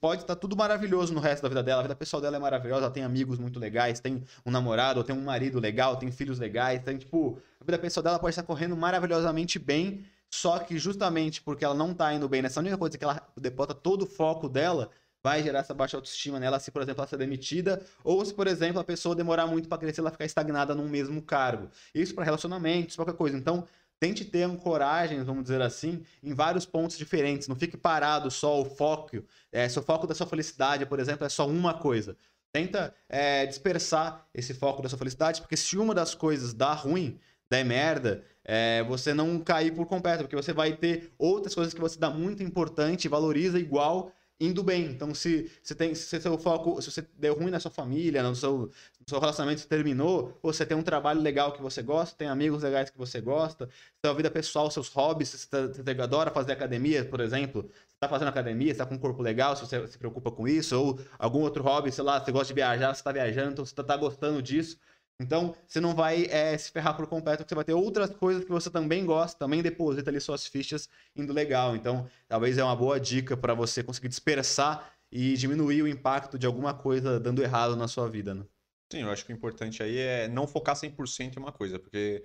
pode 0.00 0.22
estar 0.22 0.36
tudo 0.36 0.56
maravilhoso 0.56 1.12
no 1.12 1.20
resto 1.20 1.42
da 1.42 1.48
vida 1.48 1.62
dela. 1.62 1.80
A 1.80 1.82
vida 1.82 1.94
pessoal 1.94 2.20
dela 2.20 2.36
é 2.36 2.38
maravilhosa, 2.40 2.84
ela 2.86 2.90
tem 2.90 3.02
amigos 3.02 3.38
muito 3.38 3.58
legais, 3.58 4.00
tem 4.00 4.22
um 4.44 4.50
namorado, 4.50 5.02
tem 5.04 5.14
um 5.14 5.22
marido 5.22 5.58
legal, 5.58 5.96
tem 5.96 6.10
filhos 6.10 6.38
legais, 6.38 6.82
tem 6.82 6.98
tipo, 6.98 7.40
a 7.60 7.64
vida 7.64 7.78
pessoal 7.78 8.02
dela 8.04 8.18
pode 8.18 8.32
estar 8.32 8.42
correndo 8.42 8.76
maravilhosamente 8.76 9.58
bem, 9.58 10.04
só 10.30 10.58
que 10.58 10.78
justamente 10.78 11.42
porque 11.42 11.64
ela 11.64 11.74
não 11.74 11.92
tá 11.92 12.12
indo 12.14 12.28
bem 12.28 12.42
nessa 12.42 12.60
única 12.60 12.78
coisa 12.78 12.96
que 12.96 13.04
ela 13.04 13.22
deposita 13.36 13.74
todo 13.74 14.02
o 14.02 14.06
foco 14.06 14.48
dela, 14.48 14.90
vai 15.22 15.42
gerar 15.42 15.60
essa 15.60 15.74
baixa 15.74 15.96
autoestima 15.96 16.40
nela 16.40 16.58
se, 16.58 16.70
por 16.70 16.82
exemplo, 16.82 17.00
ela 17.00 17.08
ser 17.08 17.18
demitida, 17.18 17.82
ou 18.02 18.24
se, 18.24 18.32
por 18.32 18.46
exemplo, 18.46 18.80
a 18.80 18.84
pessoa 18.84 19.14
demorar 19.14 19.46
muito 19.46 19.68
para 19.68 19.78
crescer, 19.78 20.00
ela 20.00 20.10
ficar 20.10 20.24
estagnada 20.24 20.74
num 20.74 20.88
mesmo 20.88 21.20
cargo. 21.22 21.68
Isso 21.94 22.14
para 22.14 22.24
relacionamentos, 22.24 22.96
qualquer 22.96 23.14
coisa. 23.14 23.36
Então, 23.36 23.66
tente 24.00 24.24
ter 24.24 24.44
ancoragens, 24.44 25.24
vamos 25.24 25.42
dizer 25.42 25.60
assim, 25.60 26.02
em 26.22 26.32
vários 26.32 26.64
pontos 26.64 26.96
diferentes. 26.96 27.46
Não 27.46 27.54
fique 27.54 27.76
parado 27.76 28.30
só 28.30 28.60
o 28.60 28.64
foco. 28.64 29.22
É, 29.52 29.68
se 29.68 29.78
o 29.78 29.82
foco 29.82 30.06
da 30.06 30.14
sua 30.14 30.26
felicidade, 30.26 30.86
por 30.86 30.98
exemplo, 30.98 31.26
é 31.26 31.28
só 31.28 31.46
uma 31.46 31.74
coisa. 31.74 32.16
Tenta 32.50 32.94
é, 33.08 33.44
dispersar 33.44 34.26
esse 34.34 34.54
foco 34.54 34.82
da 34.82 34.88
sua 34.88 34.98
felicidade, 34.98 35.42
porque 35.42 35.56
se 35.56 35.76
uma 35.76 35.94
das 35.94 36.14
coisas 36.14 36.54
dá 36.54 36.72
ruim, 36.72 37.20
der 37.50 37.64
merda, 37.64 38.24
é, 38.42 38.82
você 38.84 39.12
não 39.12 39.38
cair 39.38 39.72
por 39.72 39.86
completo, 39.86 40.24
porque 40.24 40.34
você 40.34 40.52
vai 40.52 40.72
ter 40.72 41.12
outras 41.18 41.54
coisas 41.54 41.74
que 41.74 41.80
você 41.80 41.98
dá 41.98 42.08
muito 42.08 42.42
importante 42.42 43.06
valoriza 43.08 43.58
igual 43.58 44.12
indo 44.40 44.62
bem. 44.62 44.86
Então, 44.86 45.14
se, 45.14 45.50
se 45.62 45.74
tem 45.74 45.94
se 45.94 46.20
seu 46.20 46.38
foco, 46.38 46.80
se 46.80 46.90
você 46.90 47.06
deu 47.18 47.34
ruim 47.34 47.50
na 47.50 47.60
sua 47.60 47.70
família, 47.70 48.22
no 48.22 48.34
seu, 48.34 48.58
no 48.58 49.08
seu 49.08 49.20
relacionamento 49.20 49.66
terminou, 49.68 50.38
você 50.42 50.64
tem 50.64 50.76
um 50.76 50.82
trabalho 50.82 51.20
legal 51.20 51.52
que 51.52 51.60
você 51.60 51.82
gosta, 51.82 52.16
tem 52.16 52.28
amigos 52.28 52.62
legais 52.62 52.88
que 52.90 52.96
você 52.98 53.20
gosta, 53.20 53.68
sua 54.04 54.14
vida 54.14 54.30
pessoal, 54.30 54.70
seus 54.70 54.88
hobbies, 54.88 55.28
você, 55.28 55.68
você 55.68 56.00
adora 56.00 56.30
fazer 56.30 56.52
academia, 56.52 57.04
por 57.04 57.20
exemplo, 57.20 57.62
você 57.62 57.96
tá 58.00 58.08
fazendo 58.08 58.28
academia, 58.28 58.72
você 58.72 58.78
tá 58.78 58.86
com 58.86 58.94
um 58.94 58.98
corpo 58.98 59.22
legal, 59.22 59.54
se 59.56 59.66
você 59.66 59.86
se 59.86 59.98
preocupa 59.98 60.30
com 60.30 60.48
isso, 60.48 60.78
ou 60.80 60.98
algum 61.18 61.40
outro 61.40 61.62
hobby, 61.62 61.92
sei 61.92 62.04
lá, 62.04 62.18
você 62.18 62.32
gosta 62.32 62.46
de 62.48 62.54
viajar, 62.54 62.94
você 62.94 63.02
tá 63.02 63.12
viajando, 63.12 63.52
então 63.52 63.64
você 63.66 63.74
tá, 63.74 63.84
tá 63.84 63.96
gostando 63.96 64.40
disso. 64.42 64.78
Então, 65.20 65.54
você 65.68 65.80
não 65.80 65.94
vai 65.94 66.24
é, 66.30 66.56
se 66.56 66.72
ferrar 66.72 66.96
por 66.96 67.06
completo, 67.06 67.44
porque 67.44 67.50
você 67.50 67.54
vai 67.54 67.64
ter 67.64 67.74
outras 67.74 68.10
coisas 68.10 68.42
que 68.42 68.50
você 68.50 68.70
também 68.70 69.04
gosta, 69.04 69.38
também 69.38 69.60
deposita 69.60 70.08
ali 70.08 70.18
suas 70.18 70.46
fichas 70.46 70.88
indo 71.14 71.30
legal. 71.30 71.76
Então, 71.76 72.08
talvez 72.26 72.56
é 72.56 72.64
uma 72.64 72.74
boa 72.74 72.98
dica 72.98 73.36
para 73.36 73.52
você 73.52 73.82
conseguir 73.82 74.08
dispersar 74.08 74.90
e 75.12 75.34
diminuir 75.34 75.82
o 75.82 75.88
impacto 75.88 76.38
de 76.38 76.46
alguma 76.46 76.72
coisa 76.72 77.20
dando 77.20 77.42
errado 77.42 77.76
na 77.76 77.86
sua 77.86 78.08
vida, 78.08 78.34
né? 78.34 78.44
Sim, 78.90 79.02
eu 79.02 79.10
acho 79.10 79.26
que 79.26 79.32
o 79.32 79.36
importante 79.36 79.82
aí 79.82 79.98
é 79.98 80.26
não 80.26 80.46
focar 80.46 80.74
100% 80.74 81.36
em 81.36 81.38
uma 81.38 81.52
coisa, 81.52 81.78
porque 81.78 82.24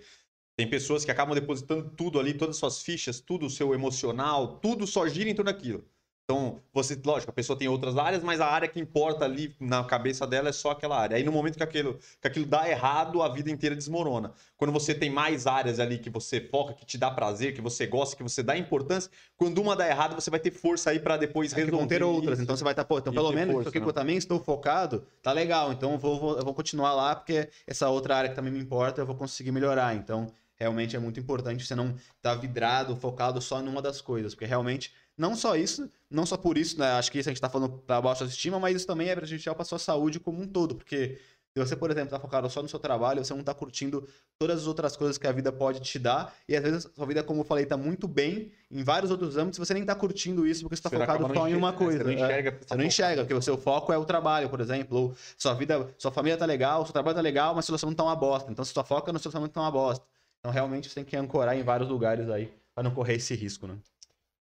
tem 0.58 0.70
pessoas 0.70 1.04
que 1.04 1.12
acabam 1.12 1.36
depositando 1.36 1.90
tudo 1.90 2.18
ali, 2.18 2.34
todas 2.34 2.56
as 2.56 2.60
suas 2.60 2.82
fichas, 2.82 3.20
tudo 3.20 3.46
o 3.46 3.50
seu 3.50 3.74
emocional, 3.74 4.58
tudo 4.60 4.88
só 4.88 5.06
gira 5.08 5.30
em 5.30 5.36
torno 5.36 5.52
daquilo. 5.52 5.86
Então, 6.28 6.60
você, 6.74 7.00
lógico, 7.06 7.30
a 7.30 7.34
pessoa 7.34 7.58
tem 7.58 7.68
outras 7.68 7.96
áreas, 8.00 8.24
mas 8.24 8.42
a 8.42 8.48
área 8.48 8.68
que 8.68 8.80
importa 8.80 9.24
ali 9.26 9.56
na 9.60 9.84
cabeça 9.84 10.26
dela 10.26 10.50
é 10.50 10.52
só 10.52 10.72
aquela 10.72 11.00
área. 11.00 11.16
Aí 11.16 11.24
no 11.24 11.32
momento 11.32 11.56
que 11.56 11.62
aquilo, 11.62 12.00
que 12.20 12.28
aquilo 12.28 12.48
dá 12.48 12.68
errado, 12.68 13.22
a 13.22 13.30
vida 13.30 13.52
inteira 13.52 13.76
desmorona. 13.76 14.34
Quando 14.58 14.72
você 14.72 14.96
tem 14.96 15.08
mais 15.08 15.46
áreas 15.46 15.80
ali 15.80 16.00
que 16.00 16.10
você 16.10 16.42
foca, 16.42 16.74
que 16.74 16.84
te 16.84 16.98
dá 16.98 17.12
prazer, 17.12 17.54
que 17.54 17.62
você 17.62 17.86
gosta, 17.86 18.16
que 18.16 18.24
você 18.24 18.42
dá 18.42 18.58
importância, 18.58 19.12
quando 19.38 19.62
uma 19.62 19.76
dá 19.76 19.88
errado, 19.88 20.16
você 20.16 20.32
vai 20.32 20.40
ter 20.40 20.50
força 20.50 20.90
aí 20.90 21.00
pra 21.00 21.16
depois 21.16 21.54
É 21.54 21.58
resolver. 21.58 21.78
vão 21.78 21.88
ter 21.88 22.02
outras, 22.02 22.40
então 22.40 22.58
você 22.58 22.64
vai 22.64 22.74
estar, 22.74 22.86
pô, 22.86 22.98
então 22.98 23.14
pelo 23.14 23.32
menos 23.32 23.54
força, 23.54 23.70
aqui 23.70 23.78
que 23.78 23.86
né? 23.86 23.90
eu 23.90 23.94
também 23.94 24.18
estou 24.18 24.40
focado, 24.44 25.06
tá 25.22 25.32
legal, 25.32 25.72
então 25.74 25.92
eu 25.92 26.00
vou, 26.00 26.20
vou- 26.20 26.38
eu 26.40 26.44
vou 26.44 26.56
continuar 26.56 26.94
lá, 26.96 27.16
porque 27.16 27.50
essa 27.68 27.88
outra 27.90 28.16
área 28.18 28.30
que 28.32 28.36
também 28.36 28.52
me 28.52 28.60
importa, 28.60 29.00
eu 29.00 29.06
vou 29.06 29.16
conseguir 29.16 29.52
melhorar. 29.52 29.94
Então, 29.96 30.26
realmente 30.56 30.96
é 30.96 31.00
muito 31.00 31.20
importante 31.20 31.64
você 31.66 31.76
não 31.76 31.94
estar 32.18 32.34
vidrado, 32.36 32.96
focado 32.96 33.40
só 33.42 33.62
numa 33.62 33.82
das 33.82 34.02
coisas, 34.02 34.34
porque 34.34 34.46
realmente, 34.46 34.92
não 35.18 35.36
só 35.36 35.56
isso, 35.56 35.90
não 36.10 36.26
só 36.26 36.38
por 36.38 36.58
isso, 36.58 36.80
né, 36.80 36.92
acho 36.94 37.12
que 37.12 37.20
isso 37.20 37.30
a 37.30 37.32
gente 37.32 37.42
tá 37.42 37.50
falando 37.50 37.78
pra 37.80 38.02
baixa 38.02 38.24
autoestima, 38.24 38.60
mas 38.60 38.76
isso 38.76 38.88
também 38.88 39.10
é 39.10 39.16
prejudicial 39.16 39.56
pra 39.56 39.66
sua 39.66 39.80
saúde 39.80 40.20
como 40.20 40.42
um 40.42 40.48
todo, 40.48 40.76
porque 40.76 41.20
se 41.58 41.64
você, 41.64 41.74
por 41.74 41.90
exemplo, 41.90 42.10
tá 42.10 42.20
focado 42.20 42.50
só 42.50 42.62
no 42.62 42.68
seu 42.68 42.78
trabalho, 42.80 43.24
você 43.24 43.34
não 43.34 43.42
tá 43.42 43.54
curtindo 43.54 44.06
todas 44.38 44.60
as 44.60 44.68
outras 44.68 44.98
coisas 44.98 45.18
que 45.18 45.26
a 45.26 45.32
vida 45.32 45.54
pode 45.54 45.80
te 45.80 45.98
dar, 45.98 46.36
e 46.50 46.54
às 46.54 46.62
vezes 46.62 46.86
a 46.86 46.90
sua 46.94 47.06
vida, 47.06 47.24
como 47.24 47.40
eu 47.40 47.44
falei, 47.46 47.66
tá 47.66 47.78
muito 47.78 48.10
bem 48.10 48.52
em 48.70 48.84
vários 48.84 49.10
outros 49.10 49.38
âmbitos, 49.38 49.58
você 49.58 49.74
nem 49.74 49.86
tá 49.86 49.96
curtindo 49.96 50.46
isso 50.46 50.64
porque 50.64 50.76
você 50.76 50.84
tá 50.84 50.90
Você 50.90 50.98
focado 50.98 51.34
só 51.34 51.48
em 51.48 51.56
uma 51.56 51.70
é, 51.70 51.72
coisa. 51.72 52.00
Você 52.00 52.04
não 52.04 52.12
É. 52.12 52.16
enxerga. 52.16 52.60
Você 52.62 52.76
não 52.76 52.84
enxerga, 52.84 53.22
porque 53.24 53.34
o 53.34 53.42
seu 53.42 53.58
foco 53.58 53.94
é 53.94 53.98
o 53.98 54.04
trabalho, 54.04 54.50
por 54.50 54.60
exemplo. 54.60 54.98
Ou 55.00 55.16
sua 55.38 55.54
vida, 55.54 55.88
sua 55.98 56.12
família 56.12 56.38
tá 56.38 56.46
legal, 56.46 56.86
seu 56.86 56.92
trabalho 56.92 57.16
tá 57.16 57.22
legal, 57.22 57.56
mas 57.56 57.64
seu 57.64 57.72
relacionamento 57.72 57.98
tá 58.00 58.04
uma 58.04 58.16
bosta. 58.18 58.52
Então, 58.52 58.66
se 58.66 58.74
sua 58.74 58.84
foca 58.84 59.14
no 59.14 59.20
seu 59.20 59.30
relacionamento 59.32 59.54
tá 59.54 59.62
uma 59.62 59.72
bosta. 59.72 60.06
Então, 60.40 60.52
realmente, 60.52 60.90
você 60.90 60.96
tem 60.96 61.06
que 61.06 61.16
ancorar 61.16 61.58
em 61.58 61.64
vários 61.64 61.88
lugares 61.88 62.30
aí, 62.30 62.52
pra 62.74 62.84
não 62.84 62.92
correr 62.92 63.16
esse 63.16 63.34
risco, 63.34 63.66
né? 63.66 63.78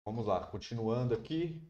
Vamos 0.06 0.26
lá, 0.26 0.46
continuando 0.48 1.14
aqui. 1.14 1.62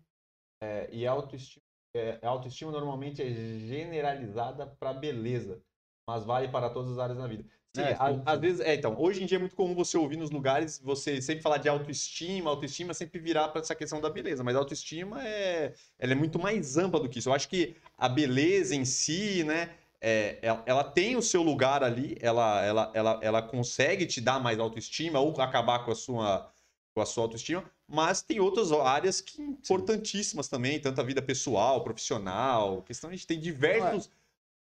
É, 0.61 0.89
e 0.91 1.07
autoestima, 1.07 1.63
é, 1.95 2.19
a 2.21 2.29
autoestima 2.29 2.71
normalmente 2.71 3.21
é 3.21 3.25
generalizada 3.31 4.65
para 4.65 4.93
beleza, 4.93 5.61
mas 6.07 6.23
vale 6.23 6.47
para 6.49 6.69
todas 6.69 6.91
as 6.91 6.99
áreas 6.99 7.17
da 7.17 7.27
vida. 7.27 7.43
Sim, 7.75 7.83
É, 7.83 7.97
às 8.25 8.39
vezes, 8.39 8.59
é, 8.59 8.75
então, 8.75 8.95
hoje 8.99 9.23
em 9.23 9.25
dia 9.25 9.37
é 9.37 9.39
muito 9.39 9.55
comum 9.55 9.73
você 9.73 9.97
ouvir 9.97 10.17
nos 10.17 10.29
lugares, 10.29 10.79
você 10.79 11.21
sempre 11.21 11.41
falar 11.41 11.57
de 11.57 11.69
autoestima, 11.69 12.49
autoestima 12.49 12.93
sempre 12.93 13.19
virar 13.19 13.47
para 13.47 13.61
essa 13.61 13.73
questão 13.73 14.01
da 14.01 14.09
beleza, 14.09 14.43
mas 14.43 14.55
autoestima 14.55 15.25
é, 15.25 15.73
ela 15.97 16.11
é 16.11 16.15
muito 16.15 16.37
mais 16.37 16.77
ampla 16.77 16.99
do 16.99 17.07
que 17.09 17.19
isso. 17.19 17.29
Eu 17.29 17.33
acho 17.33 17.47
que 17.47 17.77
a 17.97 18.09
beleza 18.09 18.75
em 18.75 18.83
si, 18.83 19.43
né, 19.45 19.73
é, 20.01 20.37
ela, 20.41 20.63
ela 20.65 20.83
tem 20.83 21.15
o 21.15 21.21
seu 21.21 21.41
lugar 21.41 21.81
ali, 21.83 22.17
ela, 22.19 22.61
ela, 22.61 22.91
ela, 22.93 23.19
ela 23.21 23.41
consegue 23.41 24.05
te 24.05 24.19
dar 24.19 24.39
mais 24.39 24.59
autoestima 24.59 25.19
ou 25.19 25.39
acabar 25.39 25.85
com 25.85 25.91
a 25.91 25.95
sua 25.95 26.50
a 26.99 27.05
sua 27.05 27.23
autoestima, 27.23 27.63
mas 27.87 28.21
tem 28.21 28.39
outras 28.39 28.71
áreas 28.71 29.21
que 29.21 29.41
importantíssimas 29.41 30.47
também, 30.49 30.79
tanto 30.79 30.99
a 30.99 31.03
vida 31.03 31.21
pessoal, 31.21 31.83
profissional, 31.83 32.81
questão 32.81 33.09
a 33.09 33.13
gente 33.13 33.27
tem 33.27 33.39
diversos 33.39 34.09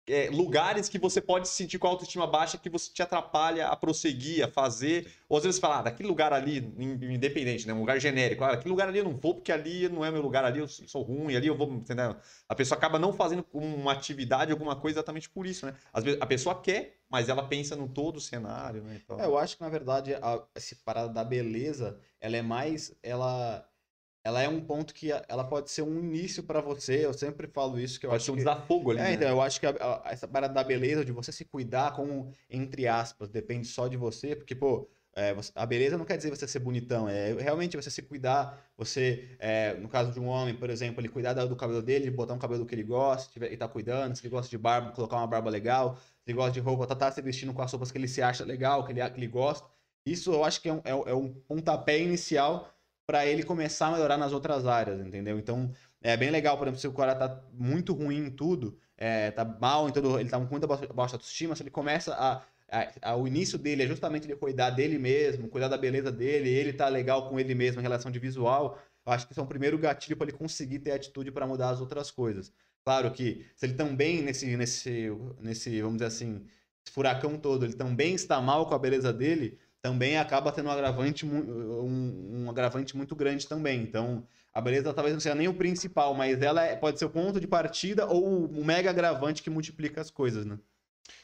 é, 0.07 0.29
lugares 0.31 0.89
que 0.89 0.99
você 0.99 1.21
pode 1.21 1.47
se 1.49 1.55
sentir 1.55 1.79
com 1.79 1.87
a 1.87 1.91
autoestima 1.91 2.27
baixa 2.27 2.59
que 2.59 2.69
você 2.69 2.93
te 2.93 3.03
atrapalha 3.03 3.69
a 3.69 3.77
prosseguir, 3.77 4.45
a 4.45 4.49
fazer, 4.49 5.09
ou 5.29 5.37
às 5.39 5.45
vezes 5.45 5.61
falar, 5.61 5.79
ah, 5.79 5.83
daquele 5.83 6.09
lugar 6.09 6.33
ali, 6.33 6.59
in- 6.77 7.15
independente, 7.15 7.67
né, 7.69 7.73
um 7.73 7.81
lugar 7.81 8.01
genérico, 8.01 8.43
ah, 8.43 8.53
aquele 8.53 8.71
lugar 8.71 8.89
ali 8.89 8.99
eu 8.99 9.05
não 9.05 9.17
vou 9.17 9.35
porque 9.37 9.53
ali 9.53 9.89
não 9.89 10.05
é 10.05 10.11
meu 10.11 10.21
lugar, 10.21 10.45
ali 10.45 10.59
eu 10.59 10.67
sou 10.69 11.03
ruim, 11.03 11.37
ali 11.37 11.47
eu 11.47 11.57
vou, 11.57 11.69
entendeu? 11.73 12.17
A 12.49 12.55
pessoa 12.55 12.77
acaba 12.77 12.99
não 12.99 13.13
fazendo 13.13 13.47
uma 13.53 13.93
atividade, 13.93 14.51
alguma 14.51 14.75
coisa 14.75 14.99
exatamente 14.99 15.31
por 15.31 15.47
isso, 15.47 15.67
né? 15.67 15.75
Às 15.93 16.03
vezes 16.03 16.21
a 16.21 16.27
pessoa 16.27 16.61
quer, 16.61 16.99
mas 17.13 17.29
ela 17.29 17.47
pensa 17.47 17.77
no 17.77 17.89
todo 17.89 18.17
o 18.17 18.21
cenário, 18.21 18.83
né? 18.83 18.99
Então, 19.05 19.21
É, 19.21 19.27
eu 19.27 19.39
acho 19.39 19.57
que, 19.57 19.63
na 19.63 19.69
verdade, 19.69 20.15
a, 20.15 20.43
essa 20.55 20.75
parada 20.85 21.13
da 21.13 21.23
beleza, 21.25 21.99
ela 22.21 22.37
é 22.37 22.43
mais. 22.43 22.97
Ela, 23.03 23.69
ela 24.25 24.41
é 24.43 24.49
um 24.49 24.61
ponto 24.65 24.95
que 24.95 25.11
ela 25.29 25.45
pode 25.45 25.71
ser 25.71 25.83
um 25.83 25.99
início 25.99 26.43
pra 26.45 26.61
você. 26.61 27.05
Eu 27.05 27.13
sempre 27.13 27.47
falo 27.49 27.79
isso, 27.79 28.01
que 28.01 28.07
eu 28.07 28.11
pode 28.11 28.23
acho 28.23 28.27
ser 28.27 28.31
um 28.33 28.35
que. 28.35 28.41
desafogo 28.41 28.91
ali, 28.91 29.01
É, 29.01 29.05
né? 29.05 29.15
então, 29.15 29.29
eu 29.29 29.41
acho 29.43 29.61
que 29.61 29.67
a- 29.67 29.71
a- 29.71 30.03
essa 30.13 30.27
parada 30.29 30.55
da 30.55 30.65
beleza, 30.65 31.05
de 31.05 31.13
você 31.13 31.33
se 31.33 31.45
cuidar 31.45 31.93
como, 31.95 32.33
entre 32.49 32.87
aspas, 32.89 33.29
depende 33.29 33.67
só 33.67 33.89
de 33.89 33.97
você, 33.97 34.35
porque, 34.37 34.55
pô, 34.55 34.89
é, 35.15 35.35
você- 35.35 35.53
a 35.55 35.67
beleza 35.67 35.99
não 35.99 36.07
quer 36.07 36.17
dizer 36.17 36.31
você 36.31 36.49
ser 36.49 36.61
bonitão, 36.61 37.07
é 37.09 37.35
realmente 37.35 37.77
você 37.77 37.91
se 37.91 38.01
cuidar, 38.03 38.65
você, 38.77 39.37
é, 39.39 39.75
no 39.75 39.89
caso 39.89 40.11
de 40.13 40.19
um 40.21 40.27
homem, 40.27 40.55
por 40.57 40.71
exemplo, 40.71 41.01
ele 41.01 41.09
cuidar 41.11 41.35
da- 41.35 41.45
do 41.45 41.55
cabelo 41.57 41.83
dele, 41.83 42.11
botar 42.11 42.33
um 42.35 42.39
cabelo 42.39 42.65
que 42.65 42.75
ele 42.75 42.83
gosta, 42.83 43.31
tiver, 43.31 43.53
e 43.53 43.57
tá 43.57 43.69
cuidando, 43.69 44.17
se 44.17 44.23
ele 44.23 44.31
gosta 44.31 44.49
de 44.49 44.57
barba, 44.57 44.93
colocar 44.93 45.17
uma 45.17 45.27
barba 45.27 45.51
legal, 45.51 45.99
ele 46.27 46.37
gosta 46.37 46.53
de 46.53 46.61
roupa, 46.61 46.87
tá, 46.87 46.95
tá 46.97 47.11
se 47.13 47.21
vestindo 47.23 47.53
com 47.53 47.63
as 47.63 47.71
roupas 47.73 47.91
que 47.93 47.99
ele 47.99 48.09
se 48.09 48.23
acha 48.23 48.45
legal, 48.45 48.85
que 48.85 48.93
ele, 48.93 49.11
que 49.11 49.19
ele 49.19 49.27
gosta. 49.29 49.69
Isso 50.07 50.33
eu 50.33 50.45
acho 50.45 50.61
que 50.61 50.69
é 50.69 50.73
um, 50.73 50.81
é 50.85 50.91
é 51.11 51.15
um 51.15 51.33
pontapé 51.33 51.99
inicial 52.01 52.73
para 53.07 53.27
ele 53.27 53.43
começar 53.43 53.89
a 53.89 53.93
melhorar 53.93 54.17
nas 54.17 54.33
outras 54.33 54.67
áreas, 54.67 55.01
entendeu? 55.01 55.39
Então, 55.39 55.73
é 56.01 56.17
bem 56.17 56.31
legal, 56.31 56.57
por 56.57 56.65
exemplo, 56.67 56.81
se 56.81 56.89
o 56.89 56.93
cara 56.93 57.15
tá 57.15 57.43
muito 57.53 57.93
ruim 57.93 58.27
em 58.27 58.31
tudo, 58.31 58.79
é, 58.97 59.31
tá 59.31 59.45
mal 59.45 59.89
em 59.89 59.93
todo, 59.93 60.19
ele 60.19 60.29
tá 60.31 60.39
com 60.39 60.47
muita 60.47 60.67
baixa 60.67 60.87
baixa 60.93 61.15
autoestima, 61.17 61.55
se 61.57 61.63
ele 61.63 61.71
começa 61.71 62.15
a 62.15 62.43
a- 62.75 63.11
a- 63.11 63.17
o 63.17 63.27
início 63.29 63.59
dele 63.59 63.83
é 63.83 63.87
justamente 63.87 64.25
ele 64.27 64.35
cuidar 64.37 64.71
dele 64.71 64.99
mesmo, 64.99 65.47
cuidar 65.49 65.69
da 65.69 65.77
beleza 65.77 66.11
dele, 66.11 66.49
ele 66.49 66.73
tá 66.73 66.89
legal 66.89 67.29
com 67.29 67.39
ele 67.39 67.55
mesmo 67.55 67.81
em 67.81 67.83
relação 67.83 68.11
de 68.11 68.19
visual, 68.19 68.79
eu 69.05 69.13
acho 69.13 69.27
que 69.27 69.33
isso 69.33 69.41
é 69.41 69.43
um 69.45 69.47
primeiro 69.47 69.77
gatilho 69.79 70.17
para 70.17 70.27
ele 70.29 70.37
conseguir 70.39 70.79
ter 70.79 70.93
atitude 70.93 71.31
para 71.31 71.47
mudar 71.47 71.69
as 71.71 71.81
outras 71.83 72.11
coisas. 72.11 72.51
Claro 72.85 73.13
que 73.13 73.47
se 73.57 73.67
ele 73.67 73.75
também 73.75 74.23
nesse 74.23 74.57
nesse 74.57 75.09
nesse, 75.41 75.81
vamos 75.81 75.97
dizer 75.99 76.07
assim, 76.07 76.47
furacão 76.91 77.39
todo, 77.39 77.65
ele 77.65 77.75
também 77.75 78.15
está 78.15 78.41
mal 78.41 78.67
com 78.67 78.75
a 78.75 78.79
beleza 78.79 79.13
dele, 79.13 79.59
também 79.81 80.17
acaba 80.19 80.51
tendo 80.53 80.69
um 80.69 80.73
agravante 80.73 81.25
um, 81.25 82.45
um 82.45 82.51
agravante 82.51 82.97
muito 82.97 83.15
grande 83.15 83.47
também. 83.47 83.81
Então, 83.83 84.27
a 84.53 84.61
beleza 84.61 84.93
talvez 84.93 85.15
não 85.15 85.21
seja 85.21 85.35
nem 85.35 85.49
o 85.49 85.55
principal, 85.55 86.15
mas 86.15 86.41
ela 86.43 86.65
é- 86.65 86.77
pode 86.77 86.99
ser 86.99 87.05
o 87.05 87.11
ponto 87.11 87.41
de 87.41 87.47
partida 87.47 88.07
ou 88.07 88.47
o 88.47 88.65
mega 88.65 88.91
agravante 88.91 89.43
que 89.43 89.51
multiplica 89.51 90.01
as 90.01 90.11
coisas, 90.11 90.45
né? 90.45 90.59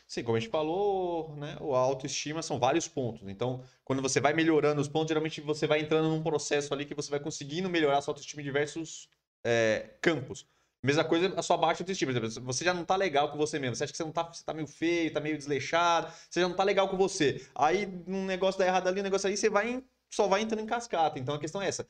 Sim, 0.07 0.23
como 0.25 0.37
a 0.37 0.41
gente 0.41 0.51
falou, 0.51 1.37
né, 1.37 1.57
a 1.61 1.77
autoestima 1.79 2.43
são 2.43 2.59
vários 2.59 2.89
pontos. 2.89 3.29
Então, 3.29 3.63
quando 3.85 4.03
você 4.03 4.21
vai 4.21 4.33
melhorando 4.33 4.81
os 4.81 4.89
pontos, 4.89 5.09
geralmente 5.09 5.41
você 5.41 5.67
vai 5.67 5.81
entrando 5.81 6.09
num 6.09 6.23
processo 6.23 6.73
ali 6.75 6.85
que 6.85 6.95
você 6.95 7.11
vai 7.11 7.21
conseguindo 7.21 7.69
melhorar 7.69 7.99
a 7.99 8.03
sua 8.03 8.13
autoestima 8.13 8.41
em 8.43 8.45
diversos 8.45 9.09
é, 9.45 9.97
campos. 10.01 10.47
Mesma 10.83 11.05
coisa 11.05 11.35
a 11.37 11.43
sua 11.43 11.57
baixa 11.57 11.83
autoestima. 11.83 12.13
Você 12.13 12.65
já 12.65 12.73
não 12.73 12.85
tá 12.85 12.95
legal 12.95 13.31
com 13.31 13.37
você 13.37 13.59
mesmo. 13.59 13.75
Você 13.75 13.85
acha 13.85 13.93
que 13.93 13.97
você 13.97 14.05
não 14.05 14.13
tá, 14.13 14.23
você 14.25 14.45
tá 14.45 14.55
meio 14.55 14.67
feio, 14.67 15.13
tá 15.13 15.21
meio 15.21 15.37
desleixado, 15.37 16.13
você 16.31 16.41
já 16.41 16.49
não 16.49 16.55
tá 16.57 16.63
legal 16.63 16.89
com 16.89 16.97
você. 16.97 17.45
Aí 17.55 17.87
um 18.07 18.25
negócio 18.25 18.59
dá 18.59 18.67
errado 18.67 18.87
ali, 18.89 19.01
um 19.01 19.05
negócio 19.05 19.29
aí, 19.29 19.37
você 19.37 19.51
vai 19.51 19.71
em- 19.71 19.85
só 20.13 20.29
vai 20.29 20.41
entrando 20.41 20.63
em 20.63 20.67
cascata. 20.67 21.19
Então 21.19 21.35
a 21.35 21.39
questão 21.41 21.61
é 21.61 21.67
essa: 21.69 21.87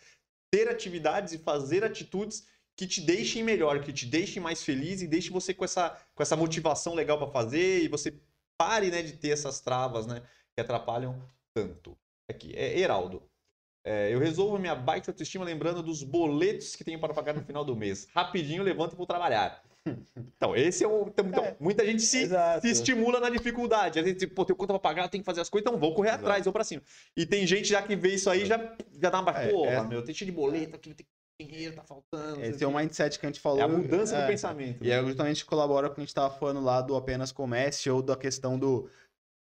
ter 0.51 0.69
atividades 0.69 1.33
e 1.35 1.39
fazer 1.39 1.85
atitudes 1.85 2.47
que 2.77 2.87
te 2.87 3.01
deixem 3.01 3.43
melhor, 3.43 3.81
que 3.83 3.93
te 3.93 4.07
deixem 4.07 4.43
mais 4.43 4.63
feliz 4.63 5.03
e 5.03 5.07
deixe 5.07 5.31
você 5.31 5.53
com 5.53 5.65
essa, 5.65 5.91
com 6.15 6.23
essa 6.23 6.37
motivação 6.37 6.95
legal 6.95 7.19
para 7.19 7.27
fazer 7.31 7.83
e 7.83 7.89
você 7.89 8.15
pare 8.57 8.91
né, 8.91 9.03
de 9.03 9.13
ter 9.15 9.31
essas 9.31 9.61
travas 9.61 10.07
né, 10.07 10.23
que 10.55 10.61
atrapalham 10.61 11.21
tanto. 11.53 11.99
Aqui, 12.29 12.55
é 12.55 12.79
Heraldo. 12.79 13.23
É, 13.85 14.13
eu 14.13 14.19
resolvo 14.19 14.59
minha 14.59 14.75
baixa 14.75 15.11
autoestima 15.11 15.45
lembrando 15.45 15.83
dos 15.83 16.03
boletos 16.03 16.77
que 16.77 16.85
tenho 16.85 16.99
para 16.99 17.15
pagar 17.15 17.35
no 17.35 17.43
final 17.43 17.65
do 17.65 17.77
mês. 17.77 18.07
Rapidinho 18.15 18.63
levanto 18.63 18.93
e 18.93 18.97
vou 18.97 19.07
trabalhar. 19.07 19.63
Então, 20.37 20.55
esse 20.55 20.85
é 20.85 20.89
o. 20.89 21.09
Então, 21.09 21.27
então, 21.27 21.57
muita 21.59 21.85
gente 21.85 22.03
se, 22.03 22.29
se 22.61 22.69
estimula 22.69 23.19
na 23.19 23.31
dificuldade. 23.31 23.99
Às 23.99 24.05
vezes, 24.05 24.21
tipo, 24.21 24.35
pô, 24.35 24.45
tenho 24.45 24.57
conta 24.57 24.73
pra 24.75 24.79
pagar, 24.79 25.05
eu 25.05 25.09
tenho 25.09 25.23
que 25.23 25.27
fazer 25.27 25.41
as 25.41 25.49
coisas, 25.49 25.67
então 25.67 25.79
vou 25.79 25.95
correr 25.95 26.11
Exato. 26.11 26.25
atrás, 26.25 26.45
vou 26.45 26.53
pra 26.53 26.63
cima. 26.63 26.83
E 27.17 27.27
tem 27.27 27.47
gente 27.47 27.69
já 27.69 27.83
que 27.83 27.97
vê 27.97 28.15
isso 28.15 28.29
aí, 28.29 28.45
já, 28.45 28.59
já 29.01 29.11
dá 29.11 29.19
uma 29.19 29.33
baixa. 29.33 29.49
É, 29.49 29.53
Pô, 29.53 29.65
é- 29.67 29.83
meu, 29.85 30.05
tem 30.05 30.15
cheio 30.15 30.31
de 30.31 30.37
boleto 30.37 30.77
aqui, 30.77 30.95
tem 30.95 31.07
dinheiro, 31.41 31.75
tá 31.75 31.83
faltando. 31.83 32.43
Esse 32.45 32.63
é 32.63 32.67
o 32.67 32.75
mindset 32.75 33.19
que 33.19 33.27
a 33.27 33.29
gente 33.29 33.41
falou. 33.41 33.61
É 33.61 33.63
a 33.63 33.69
mudança 33.69 34.17
é. 34.17 34.23
do 34.23 34.27
pensamento. 34.27 34.85
E 34.85 34.89
né? 34.89 34.95
é 34.95 35.03
justamente 35.03 35.45
colabora 35.45 35.89
com 35.89 35.93
o 35.93 35.95
que 35.95 36.01
a 36.01 36.05
gente 36.05 36.11
estava 36.11 36.35
falando 36.35 36.61
lá 36.61 36.81
do 36.81 36.97
apenas 36.97 37.33
comece 37.33 37.89
ou 37.89 38.03
da 38.03 38.17
questão 38.17 38.59
do 38.59 38.89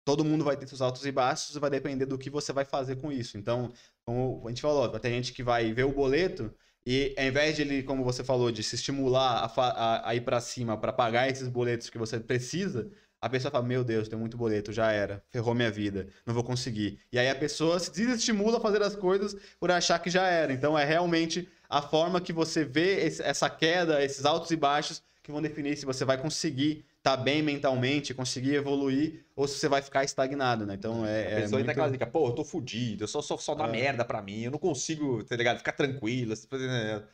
todo 0.05 0.23
mundo 0.25 0.43
vai 0.43 0.57
ter 0.57 0.67
seus 0.67 0.81
altos 0.81 1.05
e 1.05 1.11
baixos 1.11 1.55
e 1.55 1.59
vai 1.59 1.69
depender 1.69 2.05
do 2.05 2.17
que 2.17 2.29
você 2.29 2.51
vai 2.53 2.65
fazer 2.65 2.97
com 2.97 3.11
isso. 3.11 3.37
Então, 3.37 3.71
como 4.05 4.43
a 4.45 4.49
gente 4.49 4.61
falou, 4.61 4.89
vai 4.91 4.99
ter 4.99 5.09
gente 5.09 5.33
que 5.33 5.43
vai 5.43 5.71
ver 5.73 5.83
o 5.85 5.91
boleto 5.93 6.53
e 6.85 7.15
ao 7.17 7.25
invés 7.25 7.55
de 7.55 7.61
ele, 7.61 7.83
como 7.83 8.03
você 8.03 8.23
falou, 8.23 8.51
de 8.51 8.61
se 8.63 8.75
estimular 8.75 9.43
a, 9.45 9.61
a- 9.71 10.09
a 10.09 10.15
ir 10.15 10.21
para 10.21 10.41
cima 10.41 10.77
para 10.77 10.91
pagar 10.91 11.29
esses 11.29 11.47
boletos 11.47 11.89
que 11.89 11.97
você 11.97 12.19
precisa, 12.19 12.91
a 13.21 13.29
pessoa 13.29 13.51
fala: 13.51 13.65
Meu 13.65 13.83
Deus, 13.83 14.07
tem 14.09 14.19
muito 14.19 14.35
boleto, 14.37 14.73
já 14.73 14.91
era, 14.91 15.23
ferrou 15.29 15.53
minha 15.55 15.71
vida, 15.71 16.07
não 16.25 16.33
vou 16.33 16.43
conseguir. 16.43 16.99
E 17.11 17.17
aí 17.17 17.29
a 17.29 17.35
pessoa 17.35 17.79
se 17.79 17.91
desestimula 17.91 18.57
a 18.57 18.61
fazer 18.61 18.81
as 18.81 18.95
coisas 18.95 19.35
por 19.59 19.71
achar 19.71 19.99
que 19.99 20.09
já 20.09 20.27
era. 20.27 20.51
Então 20.53 20.77
é 20.77 20.83
realmente 20.83 21.47
a 21.69 21.81
forma 21.81 22.19
que 22.21 22.33
você 22.33 22.65
vê 22.65 23.05
esse- 23.05 23.23
essa 23.23 23.49
queda, 23.49 24.03
esses 24.03 24.25
altos 24.25 24.51
e 24.51 24.55
baixos, 24.57 25.01
que 25.23 25.31
vão 25.31 25.41
definir 25.41 25.77
se 25.77 25.85
você 25.85 26.03
vai 26.03 26.17
conseguir 26.21 26.85
estar 27.03 27.17
bem 27.17 27.43
mentalmente, 27.43 28.13
conseguir 28.13 28.55
evoluir, 28.55 29.25
ou 29.35 29.45
se 29.45 29.59
você 29.59 29.67
vai 29.67 29.81
ficar 29.81 30.05
estagnado, 30.05 30.65
né? 30.65 30.75
Então 30.75 31.05
é. 31.05 31.09
A 31.09 31.29
é 31.31 31.41
pessoa 31.41 31.43
entra 31.43 31.57
muito... 31.57 31.67
naquela 31.67 31.89
dica, 31.91 32.07
pô, 32.07 32.29
eu 32.29 32.33
tô 32.33 32.45
fudido, 32.45 33.03
eu 33.03 33.07
só, 33.09 33.21
só, 33.21 33.35
só 33.37 33.53
dá 33.53 33.67
É. 33.67 33.71
merda 33.71 34.05
pra 34.05 34.21
mim, 34.21 34.43
eu 34.43 34.51
não 34.51 34.57
consigo, 34.57 35.21
tá 35.25 35.35
ligado? 35.35 35.57
Ficar 35.57 35.73
tranquilo. 35.73 36.33
Você, 36.33 36.47
né? 36.57 37.05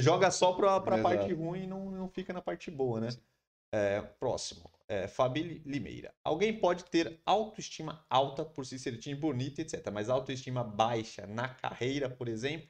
Joga 0.00 0.30
só 0.30 0.52
pra, 0.52 0.80
pra 0.80 0.96
Exato. 0.96 1.16
parte 1.16 1.32
ruim 1.34 1.64
e 1.64 1.66
não, 1.66 1.90
não 1.90 2.08
fica 2.08 2.32
na 2.32 2.40
parte 2.40 2.70
boa, 2.70 3.00
né? 3.00 3.08
É, 3.74 4.00
próximo. 4.00 4.70
É, 4.88 5.08
Fabi 5.08 5.62
Limeira. 5.66 6.14
Alguém 6.22 6.58
pode 6.58 6.84
ter 6.84 7.20
autoestima 7.26 8.04
alta 8.08 8.44
por 8.44 8.64
se 8.64 8.78
sentir 8.78 9.14
bonito, 9.16 9.58
etc. 9.58 9.90
Mas 9.92 10.08
autoestima 10.08 10.62
baixa 10.62 11.26
na 11.26 11.48
carreira, 11.48 12.08
por 12.08 12.28
exemplo. 12.28 12.68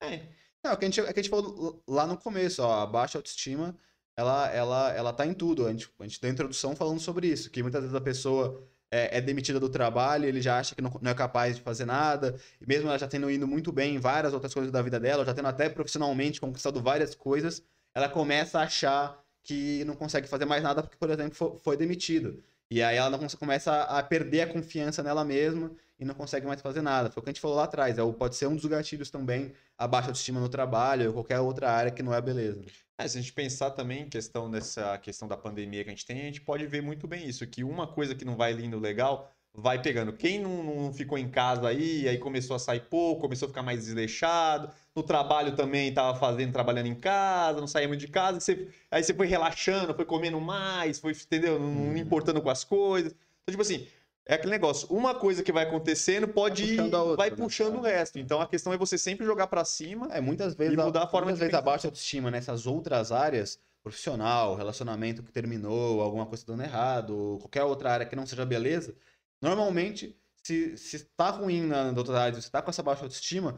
É, 0.00 0.20
Não, 0.64 0.70
é 0.70 0.74
o 0.74 0.76
que 0.78 0.84
a 0.84 0.88
gente, 0.88 1.00
é 1.00 1.12
que 1.12 1.20
a 1.20 1.22
gente 1.22 1.30
falou 1.30 1.82
lá 1.88 2.06
no 2.06 2.16
começo, 2.16 2.62
ó, 2.62 2.82
a 2.82 2.86
baixa 2.86 3.18
autoestima, 3.18 3.76
ela, 4.16 4.48
ela, 4.50 4.92
ela 4.92 5.12
tá 5.12 5.26
em 5.26 5.34
tudo. 5.34 5.66
A 5.66 5.70
gente, 5.70 5.88
a 5.98 6.02
gente 6.04 6.20
deu 6.20 6.30
introdução 6.30 6.76
falando 6.76 7.00
sobre 7.00 7.28
isso, 7.28 7.50
que 7.50 7.62
muitas 7.62 7.80
vezes 7.82 7.94
a 7.96 8.00
pessoa 8.00 8.62
é, 8.90 9.18
é 9.18 9.20
demitida 9.20 9.58
do 9.58 9.68
trabalho, 9.68 10.26
ele 10.26 10.40
já 10.40 10.58
acha 10.58 10.74
que 10.74 10.82
não, 10.82 10.90
não 11.00 11.10
é 11.10 11.14
capaz 11.14 11.56
de 11.56 11.62
fazer 11.62 11.84
nada, 11.86 12.36
e 12.60 12.66
mesmo 12.66 12.88
ela 12.88 12.98
já 12.98 13.08
tendo 13.08 13.30
ido 13.30 13.46
muito 13.46 13.72
bem 13.72 13.94
em 13.96 13.98
várias 13.98 14.32
outras 14.34 14.52
coisas 14.52 14.70
da 14.70 14.82
vida 14.82 15.00
dela, 15.00 15.24
já 15.24 15.34
tendo 15.34 15.48
até 15.48 15.68
profissionalmente 15.68 16.40
conquistado 16.40 16.80
várias 16.82 17.14
coisas, 17.14 17.62
ela 17.94 18.08
começa 18.08 18.58
a 18.60 18.64
achar 18.64 19.22
que 19.42 19.84
não 19.84 19.96
consegue 19.96 20.28
fazer 20.28 20.44
mais 20.44 20.62
nada 20.62 20.82
porque, 20.82 20.96
por 20.96 21.10
exemplo, 21.10 21.34
fo- 21.34 21.58
foi 21.58 21.76
demitido. 21.76 22.42
E 22.70 22.82
aí 22.82 22.96
ela 22.96 23.10
não 23.10 23.18
começa 23.38 23.82
a 23.82 24.02
perder 24.02 24.42
a 24.42 24.46
confiança 24.52 25.02
nela 25.02 25.24
mesma 25.24 25.70
e 26.02 26.04
não 26.04 26.14
consegue 26.14 26.44
mais 26.46 26.60
fazer 26.60 26.82
nada. 26.82 27.10
Foi 27.10 27.20
o 27.20 27.24
que 27.24 27.30
a 27.30 27.32
gente 27.32 27.40
falou 27.40 27.56
lá 27.56 27.64
atrás. 27.64 27.96
É, 27.96 28.12
pode 28.12 28.34
ser 28.34 28.48
um 28.48 28.56
dos 28.56 28.66
gatilhos 28.66 29.08
também 29.08 29.52
a 29.78 29.86
baixa 29.86 30.08
autoestima 30.08 30.40
no 30.40 30.48
trabalho 30.48 31.06
ou 31.08 31.12
qualquer 31.14 31.38
outra 31.40 31.70
área 31.70 31.90
que 31.92 32.02
não 32.02 32.12
é 32.12 32.20
beleza. 32.20 32.60
É, 32.98 33.06
se 33.06 33.16
a 33.18 33.20
gente 33.20 33.32
pensar 33.32 33.70
também 33.70 34.02
em 34.02 34.08
questão 34.08 34.50
dessa 34.50 34.98
questão 34.98 35.26
da 35.28 35.36
pandemia 35.36 35.82
que 35.84 35.90
a 35.90 35.92
gente 35.92 36.04
tem, 36.04 36.20
a 36.20 36.24
gente 36.24 36.40
pode 36.40 36.66
ver 36.66 36.82
muito 36.82 37.06
bem 37.06 37.26
isso, 37.28 37.46
que 37.46 37.62
uma 37.64 37.86
coisa 37.86 38.14
que 38.14 38.24
não 38.24 38.36
vai 38.36 38.52
lindo 38.52 38.78
legal, 38.78 39.30
vai 39.54 39.80
pegando. 39.80 40.12
Quem 40.12 40.40
não, 40.40 40.62
não 40.62 40.92
ficou 40.92 41.16
em 41.18 41.28
casa 41.28 41.68
aí, 41.68 42.08
aí 42.08 42.18
começou 42.18 42.56
a 42.56 42.58
sair 42.58 42.80
pouco, 42.80 43.20
começou 43.22 43.46
a 43.46 43.48
ficar 43.48 43.62
mais 43.62 43.84
desleixado, 43.84 44.70
no 44.94 45.02
trabalho 45.02 45.54
também 45.54 45.88
estava 45.88 46.18
fazendo, 46.18 46.52
trabalhando 46.52 46.86
em 46.86 46.94
casa, 46.94 47.60
não 47.60 47.66
saía 47.68 47.86
muito 47.88 48.00
de 48.00 48.08
casa, 48.08 48.40
você- 48.40 48.68
aí 48.90 49.02
você 49.04 49.14
foi 49.14 49.26
relaxando, 49.26 49.94
foi 49.94 50.04
comendo 50.04 50.40
mais, 50.40 50.98
foi, 50.98 51.12
entendeu? 51.12 51.58
Não, 51.60 51.70
não 51.70 51.82
Uhum. 51.90 51.96
importando 51.96 52.40
com 52.42 52.50
as 52.50 52.64
coisas. 52.64 53.12
Então, 53.42 53.52
tipo 53.52 53.62
assim, 53.62 53.86
é 54.26 54.34
aquele 54.34 54.52
negócio, 54.52 54.88
uma 54.88 55.14
coisa 55.14 55.42
que 55.42 55.52
vai 55.52 55.64
acontecendo 55.64 56.28
pode 56.28 56.62
Vai 56.62 56.72
ir, 56.72 56.76
puxando 56.76 56.94
a 56.94 57.02
outra, 57.02 57.16
vai 57.16 57.30
né? 57.30 57.36
puxando 57.36 57.76
o 57.76 57.80
resto. 57.80 58.18
Então 58.18 58.40
a 58.40 58.46
questão 58.46 58.72
é 58.72 58.78
você 58.78 58.96
sempre 58.96 59.26
jogar 59.26 59.46
pra 59.48 59.64
cima 59.64 60.08
É, 60.12 60.20
muitas 60.20 60.54
vezes, 60.54 60.74
E 60.74 60.76
mudar 60.76 61.04
a 61.04 61.06
forma 61.08 61.26
muitas 61.26 61.38
de 61.38 61.44
vezes 61.46 61.54
a 61.54 61.60
baixa 61.60 61.88
autoestima 61.88 62.30
nessas 62.30 62.66
outras 62.66 63.10
áreas, 63.10 63.58
profissional, 63.82 64.54
relacionamento 64.54 65.22
que 65.22 65.32
terminou, 65.32 66.00
alguma 66.00 66.26
coisa 66.26 66.44
dando 66.46 66.62
errado, 66.62 67.38
qualquer 67.40 67.64
outra 67.64 67.92
área 67.92 68.06
que 68.06 68.14
não 68.14 68.26
seja 68.26 68.46
beleza, 68.46 68.94
normalmente, 69.40 70.16
se, 70.42 70.76
se 70.76 70.96
está 70.96 71.30
ruim 71.30 71.62
na, 71.62 71.90
na 71.90 71.98
outra 71.98 72.20
área, 72.20 72.34
se 72.34 72.46
está 72.46 72.62
com 72.62 72.70
essa 72.70 72.82
baixa 72.82 73.02
autoestima, 73.04 73.56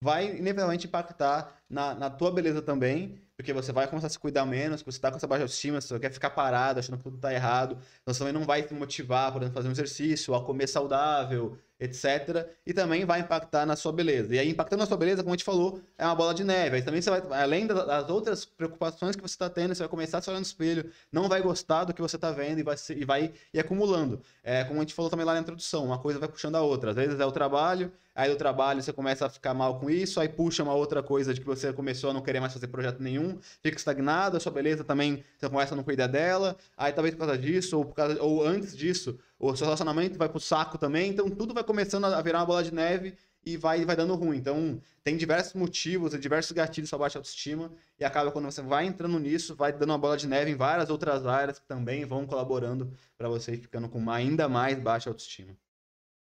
vai 0.00 0.36
inevitavelmente 0.36 0.86
impactar 0.86 1.62
na, 1.68 1.94
na 1.94 2.10
tua 2.10 2.30
beleza 2.30 2.62
também, 2.62 3.20
porque 3.36 3.52
você 3.52 3.72
vai 3.72 3.86
começar 3.88 4.06
a 4.06 4.10
se 4.10 4.18
cuidar 4.18 4.44
menos, 4.46 4.82
porque 4.82 4.92
você 4.92 5.00
tá 5.00 5.10
com 5.10 5.16
essa 5.16 5.26
baixa 5.26 5.42
autoestima, 5.42 5.80
você 5.80 5.98
quer 5.98 6.12
ficar 6.12 6.30
parado, 6.30 6.78
achando 6.78 6.98
que 6.98 7.04
tudo 7.04 7.18
tá 7.18 7.32
errado, 7.32 7.78
então 8.02 8.14
você 8.14 8.18
também 8.18 8.32
não 8.32 8.44
vai 8.44 8.62
se 8.62 8.72
motivar, 8.74 9.32
por 9.32 9.42
exemplo, 9.42 9.54
fazer 9.54 9.68
um 9.68 9.72
exercício, 9.72 10.34
a 10.34 10.44
comer 10.44 10.68
saudável, 10.68 11.58
etc. 11.78 12.46
E 12.66 12.72
também 12.72 13.04
vai 13.04 13.20
impactar 13.20 13.66
na 13.66 13.76
sua 13.76 13.92
beleza. 13.92 14.34
E 14.34 14.38
aí, 14.38 14.50
impactando 14.50 14.80
na 14.80 14.86
sua 14.86 14.96
beleza, 14.96 15.22
como 15.22 15.34
a 15.34 15.36
gente 15.36 15.44
falou, 15.44 15.80
é 15.98 16.04
uma 16.04 16.14
bola 16.14 16.32
de 16.34 16.44
neve. 16.44 16.76
Aí 16.76 16.82
também 16.82 17.02
você 17.02 17.10
vai, 17.10 17.22
além 17.42 17.66
da- 17.66 17.84
das 17.84 18.08
outras 18.08 18.44
preocupações 18.44 19.16
que 19.16 19.22
você 19.22 19.34
está 19.34 19.50
tendo, 19.50 19.74
você 19.74 19.80
vai 19.80 19.88
começar 19.88 20.18
a 20.18 20.22
se 20.22 20.30
olhar 20.30 20.38
no 20.40 20.46
espelho, 20.46 20.90
não 21.12 21.28
vai 21.28 21.40
gostar 21.42 21.84
do 21.84 21.92
que 21.94 22.00
você 22.00 22.16
está 22.16 22.30
vendo 22.30 22.58
e 22.58 22.62
vai, 22.62 22.76
se- 22.76 22.94
e 22.94 23.04
vai 23.04 23.32
ir 23.52 23.60
acumulando. 23.60 24.20
É, 24.42 24.64
como 24.64 24.80
a 24.80 24.82
gente 24.82 24.94
falou 24.94 25.10
também 25.10 25.26
lá 25.26 25.34
na 25.34 25.40
introdução, 25.40 25.84
uma 25.84 25.98
coisa 25.98 26.18
vai 26.18 26.28
puxando 26.28 26.56
a 26.56 26.62
outra. 26.62 26.90
Às 26.90 26.96
vezes 26.96 27.18
é 27.20 27.24
o 27.26 27.32
trabalho, 27.32 27.92
aí 28.14 28.30
do 28.30 28.36
trabalho 28.36 28.82
você 28.82 28.92
começa 28.92 29.26
a 29.26 29.28
ficar 29.30 29.54
mal 29.54 29.78
com 29.80 29.90
isso, 29.90 30.20
aí 30.20 30.28
puxa 30.28 30.62
uma 30.62 30.74
outra 30.74 31.02
coisa 31.02 31.34
de 31.34 31.40
que 31.40 31.46
você 31.46 31.72
começou 31.72 32.10
a 32.10 32.12
não 32.12 32.22
querer 32.22 32.40
mais 32.40 32.52
fazer 32.52 32.68
projeto 32.68 33.00
nenhum, 33.02 33.38
fica 33.62 33.76
estagnado, 33.76 34.36
a 34.36 34.40
sua 34.40 34.52
beleza 34.52 34.84
também, 34.84 35.24
você 35.38 35.48
começa 35.48 35.74
a 35.74 35.76
não 35.76 35.84
cuidar 35.84 36.06
dela, 36.06 36.56
aí 36.76 36.92
talvez 36.92 37.14
por 37.14 37.20
causa 37.26 37.36
disso, 37.38 37.78
ou, 37.78 37.84
por 37.84 37.94
causa, 37.94 38.22
ou 38.22 38.44
antes 38.46 38.76
disso, 38.76 39.18
o 39.38 39.54
seu 39.56 39.66
relacionamento 39.66 40.18
vai 40.18 40.28
pro 40.28 40.40
saco 40.40 40.78
também, 40.78 41.10
então 41.10 41.28
tudo 41.28 41.52
vai 41.52 41.64
começando 41.64 42.04
a 42.04 42.22
virar 42.22 42.40
uma 42.40 42.46
bola 42.46 42.62
de 42.62 42.72
neve 42.72 43.16
e 43.44 43.56
vai, 43.56 43.84
vai 43.84 43.96
dando 43.96 44.14
ruim. 44.14 44.38
Então, 44.38 44.80
tem 45.02 45.16
diversos 45.16 45.54
motivos 45.54 46.18
diversos 46.18 46.52
gatilhos 46.52 46.90
para 46.90 46.98
baixa 47.00 47.18
autoestima, 47.18 47.72
e 47.98 48.04
acaba 48.04 48.30
quando 48.30 48.46
você 48.46 48.62
vai 48.62 48.86
entrando 48.86 49.18
nisso, 49.18 49.54
vai 49.54 49.72
dando 49.72 49.90
uma 49.90 49.98
bola 49.98 50.16
de 50.16 50.26
neve 50.26 50.50
em 50.50 50.56
várias 50.56 50.88
outras 50.88 51.26
áreas 51.26 51.58
que 51.58 51.66
também 51.66 52.04
vão 52.04 52.26
colaborando 52.26 52.92
para 53.18 53.28
você 53.28 53.56
ficando 53.56 53.88
com 53.88 53.98
uma 53.98 54.14
ainda 54.14 54.48
mais 54.48 54.78
baixa 54.78 55.10
autoestima. 55.10 55.56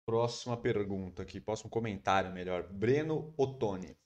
Próxima 0.04 0.56
pergunta 0.56 1.22
aqui, 1.22 1.40
próximo 1.40 1.70
comentário 1.70 2.32
melhor. 2.32 2.64
Breno 2.64 3.32
Ottoni. 3.36 3.96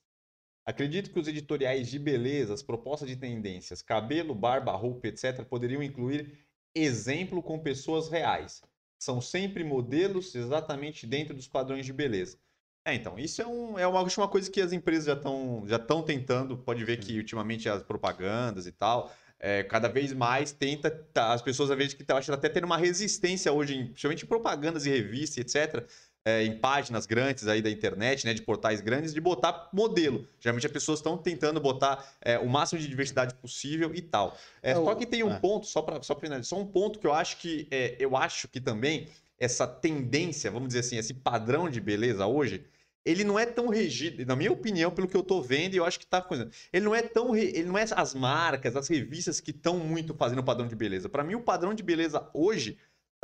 Acredito 0.67 1.11
que 1.11 1.19
os 1.19 1.29
editoriais 1.29 1.89
de 1.89 1.99
beleza, 1.99 2.53
as 2.53 2.63
propostas 2.63 3.09
de 3.09 3.17
tendências, 3.17 3.81
cabelo, 3.81 4.35
barba, 4.35 4.73
roupa, 4.73 5.07
etc., 5.07 5.45
poderiam 5.45 5.83
incluir 5.83 6.39
exemplo 6.75 7.43
com 7.43 7.59
pessoas 7.59 8.11
reais. 8.11 8.63
São 8.99 9.21
sempre 9.21 9.63
modelos 9.63 10.35
exatamente 10.35 11.07
dentro 11.07 11.35
dos 11.35 11.47
padrões 11.47 11.85
de 11.85 11.93
beleza. 11.93 12.39
É, 12.85 12.95
então, 12.95 13.19
isso 13.19 13.43
é, 13.43 13.47
um, 13.47 13.79
é 13.79 13.87
uma, 13.87 14.03
uma 14.03 14.29
coisa 14.29 14.49
que 14.49 14.61
as 14.61 14.73
empresas 14.73 15.07
já 15.07 15.15
estão 15.15 15.65
já 15.67 15.79
tentando. 16.05 16.57
Pode 16.57 16.85
ver 16.85 16.99
que 16.99 17.19
ultimamente 17.19 17.69
as 17.69 17.83
propagandas 17.83 18.67
e 18.67 18.73
tal, 18.73 19.13
é, 19.41 19.65
cada 19.65 19.89
vez 19.89 20.13
mais 20.13 20.53
tenta, 20.53 20.91
tá, 20.91 21.33
as 21.33 21.43
pessoas 21.43 21.71
às 21.71 21.77
vezes 21.77 21.95
que 21.95 22.03
estão 22.03 22.17
até 22.17 22.49
tendo 22.49 22.65
uma 22.65 22.77
resistência 22.77 23.53
hoje, 23.53 23.75
em, 23.75 23.87
principalmente 23.87 24.25
em 24.25 24.29
propagandas 24.29 24.87
e 24.87 24.91
revistas, 24.91 25.39
etc., 25.39 25.85
é, 26.27 26.43
em 26.43 26.59
páginas 26.59 27.07
grandes 27.07 27.47
aí 27.47 27.63
da 27.63 27.71
internet, 27.71 28.27
né, 28.27 28.35
de 28.35 28.43
portais 28.43 28.81
grandes, 28.81 29.15
de 29.15 29.21
botar 29.21 29.69
modelo. 29.73 30.27
Geralmente 30.41 30.67
as 30.67 30.73
pessoas 30.73 30.99
estão 30.99 31.17
tentando 31.17 31.61
botar 31.61 32.05
é, 32.21 32.37
o 32.37 32.49
máximo 32.49 32.81
de 32.81 32.89
diversidade 32.89 33.33
possível 33.37 33.95
e 33.95 34.03
tal. 34.03 34.37
É, 34.61 34.75
só 34.75 34.93
que 34.97 35.07
tem 35.07 35.23
um 35.23 35.33
é. 35.33 35.39
ponto, 35.39 35.69
só 35.69 35.81
para 35.81 36.03
só 36.03 36.17
finalizar, 36.17 36.45
só 36.45 36.59
um 36.59 36.67
ponto 36.67 36.99
que 36.99 37.07
eu 37.07 37.13
acho 37.13 37.37
que 37.37 37.69
é, 37.71 37.95
eu 38.01 38.17
acho 38.17 38.49
que 38.49 38.61
também 38.61 39.07
essa 39.39 39.69
tendência, 39.69 40.51
vamos 40.51 40.67
dizer 40.67 40.81
assim, 40.81 40.97
esse 40.97 41.15
padrão 41.15 41.71
de 41.71 41.81
beleza 41.81 42.27
hoje, 42.27 42.65
ele 43.05 43.23
não 43.23 43.39
é 43.39 43.47
tão 43.47 43.69
regido, 43.69 44.27
na 44.27 44.35
minha 44.35 44.51
opinião, 44.51 44.91
pelo 44.91 45.07
que 45.07 45.17
eu 45.17 45.23
tô 45.23 45.41
vendo, 45.41 45.75
e 45.75 45.77
eu 45.77 45.85
acho 45.85 46.01
que 46.01 46.07
tá 46.07 46.21
coisa. 46.21 46.51
Ele 46.73 46.85
não 46.85 46.93
é 46.93 47.03
tão. 47.03 47.37
Ele 47.37 47.63
não 47.63 47.79
é 47.79 47.85
as 47.95 48.15
marcas, 48.15 48.75
as 48.75 48.89
revistas 48.89 49.39
que 49.39 49.53
estão 49.53 49.79
muito 49.79 50.13
fazendo 50.13 50.41
o 50.41 50.45
padrão 50.45 50.67
de 50.67 50.75
beleza. 50.75 51.09
Para 51.09 51.23
mim, 51.23 51.37
o 51.37 51.41
padrão 51.41 51.73
de 51.73 51.85
beleza 51.85 52.29
hoje 52.35 52.77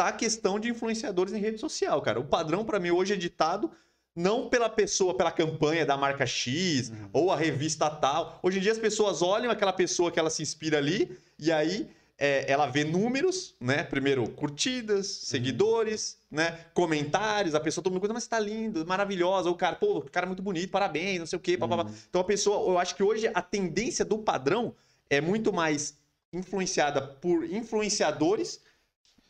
a 0.09 0.13
questão 0.13 0.59
de 0.59 0.69
influenciadores 0.69 1.33
em 1.33 1.41
rede 1.41 1.59
social, 1.59 2.01
cara. 2.03 2.21
O 2.21 2.25
padrão 2.25 2.65
para 2.65 2.79
mim 2.79 2.91
hoje 2.91 3.15
é 3.15 3.17
ditado 3.17 3.71
não 4.15 4.49
pela 4.49 4.69
pessoa, 4.69 5.15
pela 5.15 5.33
campanha 5.33 5.87
da 5.87 5.97
marca 5.97 6.27
X 6.27 6.91
uhum. 6.91 7.09
ou 7.13 7.33
a 7.33 7.37
revista 7.37 7.89
tal. 7.89 8.39
Hoje 8.43 8.59
em 8.59 8.61
dia 8.61 8.73
as 8.73 8.79
pessoas 8.79 9.23
olham 9.23 9.51
aquela 9.51 9.73
pessoa 9.73 10.11
que 10.11 10.19
ela 10.19 10.31
se 10.31 10.43
inspira 10.43 10.79
ali 10.79 11.17
e 11.39 11.51
aí 11.51 11.89
é, 12.19 12.51
ela 12.51 12.67
vê 12.67 12.85
números, 12.85 13.55
né? 13.59 13.83
Primeiro, 13.83 14.29
curtidas, 14.31 15.09
uhum. 15.09 15.27
seguidores, 15.27 16.19
uhum. 16.31 16.39
né? 16.39 16.67
Comentários, 16.75 17.55
a 17.55 17.61
pessoa 17.61 17.83
todo 17.83 17.93
mundo 17.93 18.01
coisa, 18.01 18.15
mas 18.15 18.27
tá 18.27 18.39
lindo, 18.39 18.87
maravilhosa, 18.87 19.51
o 19.51 19.57
cara, 19.57 19.77
pô, 19.77 19.99
o 19.99 20.11
cara 20.11 20.27
é 20.27 20.29
muito 20.29 20.43
bonito, 20.43 20.71
parabéns, 20.71 21.19
não 21.19 21.27
sei 21.27 21.37
o 21.37 21.41
quê, 21.41 21.59
uhum. 21.61 21.91
Então 22.09 22.21
a 22.21 22.25
pessoa, 22.25 22.71
eu 22.71 22.79
acho 22.79 22.95
que 22.95 23.03
hoje 23.03 23.31
a 23.33 23.43
tendência 23.43 24.05
do 24.05 24.19
padrão 24.19 24.75
é 25.09 25.21
muito 25.21 25.53
mais 25.53 25.99
influenciada 26.33 27.03
por 27.03 27.45
influenciadores 27.45 28.61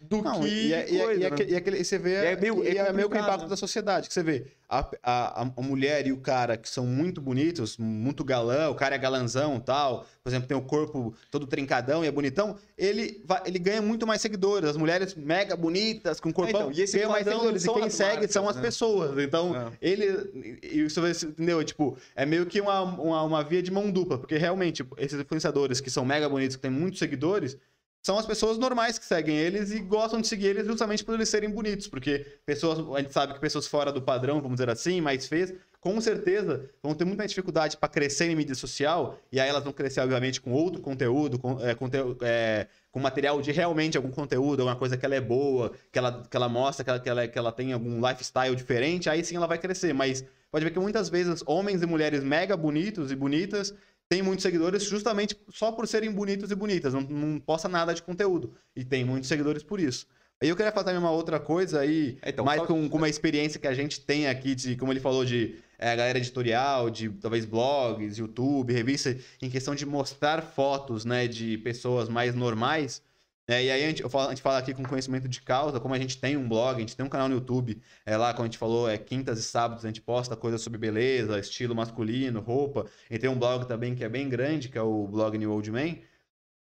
do 0.03 0.23
não, 0.23 0.41
que. 0.41 0.49
E, 0.49 0.73
é, 0.73 0.83
coisa, 0.83 1.15
e, 1.15 1.25
é, 1.25 1.31
né? 1.31 1.37
e, 1.49 1.57
aquele, 1.57 1.79
e 1.79 1.85
você 1.85 1.99
vê. 1.99 2.15
É 2.15 2.37
meio, 2.37 2.65
é, 2.65 2.77
é 2.77 2.93
meio 2.93 3.09
que 3.09 3.17
o 3.17 3.21
impacto 3.21 3.49
da 3.49 3.57
sociedade. 3.57 4.09
Que 4.09 4.15
você 4.15 4.23
vê 4.23 4.47
a, 4.69 4.91
a, 5.03 5.43
a 5.43 5.63
mulher 5.63 6.07
e 6.07 6.13
o 6.13 6.17
cara 6.17 6.57
que 6.57 6.69
são 6.69 6.87
muito 6.87 7.21
bonitos, 7.21 7.77
muito 7.77 8.25
galã, 8.25 8.71
o 8.71 8.75
cara 8.75 8.95
é 8.95 8.99
galanzão 8.99 9.61
tal. 9.61 10.07
Por 10.23 10.31
exemplo, 10.31 10.49
tem 10.49 10.57
o 10.57 10.63
corpo 10.63 11.15
todo 11.31 11.47
trincadão 11.47 12.05
e 12.05 12.09
é 12.09 12.11
bonitão. 12.11 12.57
Ele, 12.79 13.23
vai, 13.25 13.43
ele 13.45 13.59
ganha 13.59 13.83
muito 13.83 14.07
mais 14.07 14.23
seguidores. 14.23 14.71
As 14.71 14.77
mulheres 14.77 15.15
mega 15.15 15.55
bonitas, 15.57 16.21
com 16.21 16.33
corpão, 16.33 16.71
é, 16.71 16.73
então, 16.73 16.93
ganham 16.93 17.11
mais 17.11 17.25
seguidores. 17.25 17.65
E 17.65 17.73
quem 17.73 17.91
segue 17.91 18.13
marcas, 18.13 18.31
são 18.31 18.49
as 18.49 18.57
né? 18.57 18.63
pessoas. 18.63 19.19
Então, 19.19 19.55
é. 19.55 19.73
ele. 19.81 20.61
E 20.63 20.89
você 20.89 21.27
entendeu? 21.27 21.63
Tipo, 21.63 21.97
é 22.17 22.25
meio 22.25 22.47
que 22.47 22.61
uma, 22.61 22.81
uma, 22.83 23.23
uma 23.25 23.45
via 23.45 23.63
de 23.63 23.71
mão 23.71 23.91
dupla. 23.91 24.17
Porque 24.17 24.37
realmente, 24.37 24.85
esses 24.97 25.21
influenciadores 25.21 25.81
que 25.81 25.91
são 25.91 26.05
mega 26.05 26.29
bonitos, 26.29 26.57
que 26.57 26.63
têm 26.63 26.71
muitos 26.71 26.99
seguidores 26.99 27.59
são 28.03 28.19
as 28.19 28.27
pessoas 28.27 28.59
normais 28.59 28.99
que 28.99 29.05
seguem 29.05 29.37
eles 29.37 29.71
e 29.71 29.79
gostam 29.79 30.21
de 30.21 30.27
seguir 30.27 30.49
eles 30.49 30.67
justamente 30.67 31.05
por 31.05 31.15
eles 31.15 31.29
serem 31.29 31.49
bonitos, 31.49 31.87
porque 31.87 32.27
pessoas, 32.45 32.79
a 32.97 33.01
gente 33.01 33.13
sabe 33.13 33.35
que 33.35 33.41
pessoas 33.41 33.67
fora 33.67 33.93
do 33.93 34.03
padrão, 34.03 34.41
vamos 34.41 34.57
dizer 34.57 34.69
assim, 34.69 35.01
mais 35.01 35.27
feias, 35.27 35.55
com 35.81 36.01
certeza 36.01 36.69
vão 36.83 36.95
ter 36.95 37.05
muita 37.05 37.27
dificuldade 37.27 37.77
para 37.77 37.89
crescer 37.89 38.29
em 38.29 38.35
mídia 38.35 38.57
social, 38.57 39.19
e 39.31 39.39
aí 39.39 39.49
elas 39.49 39.63
vão 39.63 39.73
crescer, 39.73 40.01
obviamente, 40.01 40.41
com 40.41 40.53
outro 40.53 40.81
conteúdo, 40.81 41.39
com, 41.39 41.61
é, 41.61 41.75
conteúdo, 41.75 42.19
é, 42.23 42.67
com 42.91 42.99
material 42.99 43.41
de 43.41 43.53
realmente 43.53 43.97
algum 43.97 44.11
conteúdo, 44.11 44.61
alguma 44.61 44.77
coisa 44.77 44.97
que 44.97 45.07
ela 45.07 45.15
é 45.15 45.21
boa, 45.21 45.73
que 45.91 45.99
ela, 45.99 46.25
que 46.29 46.37
ela 46.37 46.49
mostra 46.49 46.85
que 46.85 46.91
ela, 46.91 47.01
que, 47.01 47.09
ela, 47.09 47.29
que 47.29 47.39
ela 47.39 47.53
tem 47.53 47.73
algum 47.73 48.07
lifestyle 48.07 48.55
diferente, 48.55 49.09
aí 49.09 49.25
sim 49.25 49.37
ela 49.37 49.47
vai 49.47 49.59
crescer. 49.59 49.93
Mas 49.93 50.25
pode 50.51 50.65
ver 50.65 50.71
que 50.71 50.79
muitas 50.79 51.09
vezes 51.09 51.43
homens 51.47 51.83
e 51.83 51.87
mulheres 51.87 52.23
mega 52.23 52.57
bonitos 52.57 53.11
e 53.11 53.17
bonitas 53.17 53.75
tem 54.13 54.21
muitos 54.21 54.43
seguidores 54.43 54.85
justamente 54.85 55.35
só 55.49 55.73
por 55.73 55.89
serem 55.89 56.13
bonitos 56.13 56.51
e 56.51 56.55
bonitas, 56.55 56.93
não, 56.93 57.01
não 57.01 57.41
posta 57.41 57.67
nada 57.67 57.95
de 57.95 58.03
conteúdo. 58.03 58.53
E 58.77 58.85
tem 58.85 59.07
muitos 59.07 59.27
seguidores 59.27 59.63
por 59.63 59.81
isso. 59.81 60.07
Aí 60.39 60.51
eu 60.51 60.55
queria 60.55 60.71
falar 60.71 60.85
também 60.85 61.01
uma 61.01 61.11
outra 61.11 61.41
coisa 61.41 61.81
aí, 61.81 62.19
é, 62.21 62.29
então, 62.29 62.45
mais 62.45 62.61
com, 62.61 62.91
com, 62.91 62.99
uma 62.99 63.09
experiência 63.09 63.59
que 63.59 63.67
a 63.67 63.73
gente 63.73 64.03
tem 64.03 64.29
aqui, 64.29 64.55
de, 64.55 64.77
como 64.77 64.93
ele 64.93 65.01
falou, 65.01 65.25
de 65.25 65.57
é, 65.79 65.97
galera 65.97 66.19
editorial, 66.19 66.91
de 66.91 67.09
talvez 67.09 67.47
blogs, 67.47 68.19
YouTube, 68.19 68.71
revista, 68.71 69.17
em 69.41 69.49
questão 69.49 69.75
de 69.75 69.87
mostrar 69.87 70.43
fotos 70.43 71.07
né, 71.07 71.27
de 71.27 71.57
pessoas 71.57 72.11
mais 72.11 72.35
normais. 72.35 73.01
É, 73.49 73.65
e 73.65 73.71
aí 73.71 73.85
a 73.85 73.89
gente, 73.89 74.09
falo, 74.09 74.27
a 74.27 74.31
gente, 74.31 74.43
fala 74.43 74.59
aqui 74.59 74.73
com 74.73 74.85
conhecimento 74.85 75.29
de 75.29 75.43
causa, 75.43 75.81
como 75.81 75.95
a 75.95 75.99
gente 75.99 76.19
tem 76.19 76.37
um 76.37 76.49
blog, 76.49 76.77
a 76.77 76.81
gente 76.81 76.97
tem 76.97 77.05
um 77.05 77.09
canal 77.09 77.29
no 77.29 77.35
YouTube, 77.35 77.83
é 78.07 78.17
lá, 78.17 78.33
como 78.33 78.45
a 78.45 78.47
gente 78.47 78.59
falou, 78.59 78.89
é 78.89 78.97
quintas 78.97 79.39
e 79.39 79.43
sábados 79.43 79.85
a 79.85 79.89
gente 79.89 80.01
posta 80.01 80.37
coisas 80.37 80.63
sobre 80.63 80.79
beleza, 80.79 81.39
estilo 81.39 81.75
masculino, 81.75 82.41
roupa. 82.41 82.87
E 83.11 83.19
tem 83.19 83.29
um 83.29 83.39
blog 83.39 83.67
também 83.67 83.95
que 83.95 84.05
é 84.05 84.09
bem 84.09 84.29
grande, 84.29 84.69
que 84.69 84.79
é 84.79 84.83
o 84.83 85.09
blog 85.09 85.37
New 85.37 85.51
Old 85.51 85.71
Man. 85.71 85.97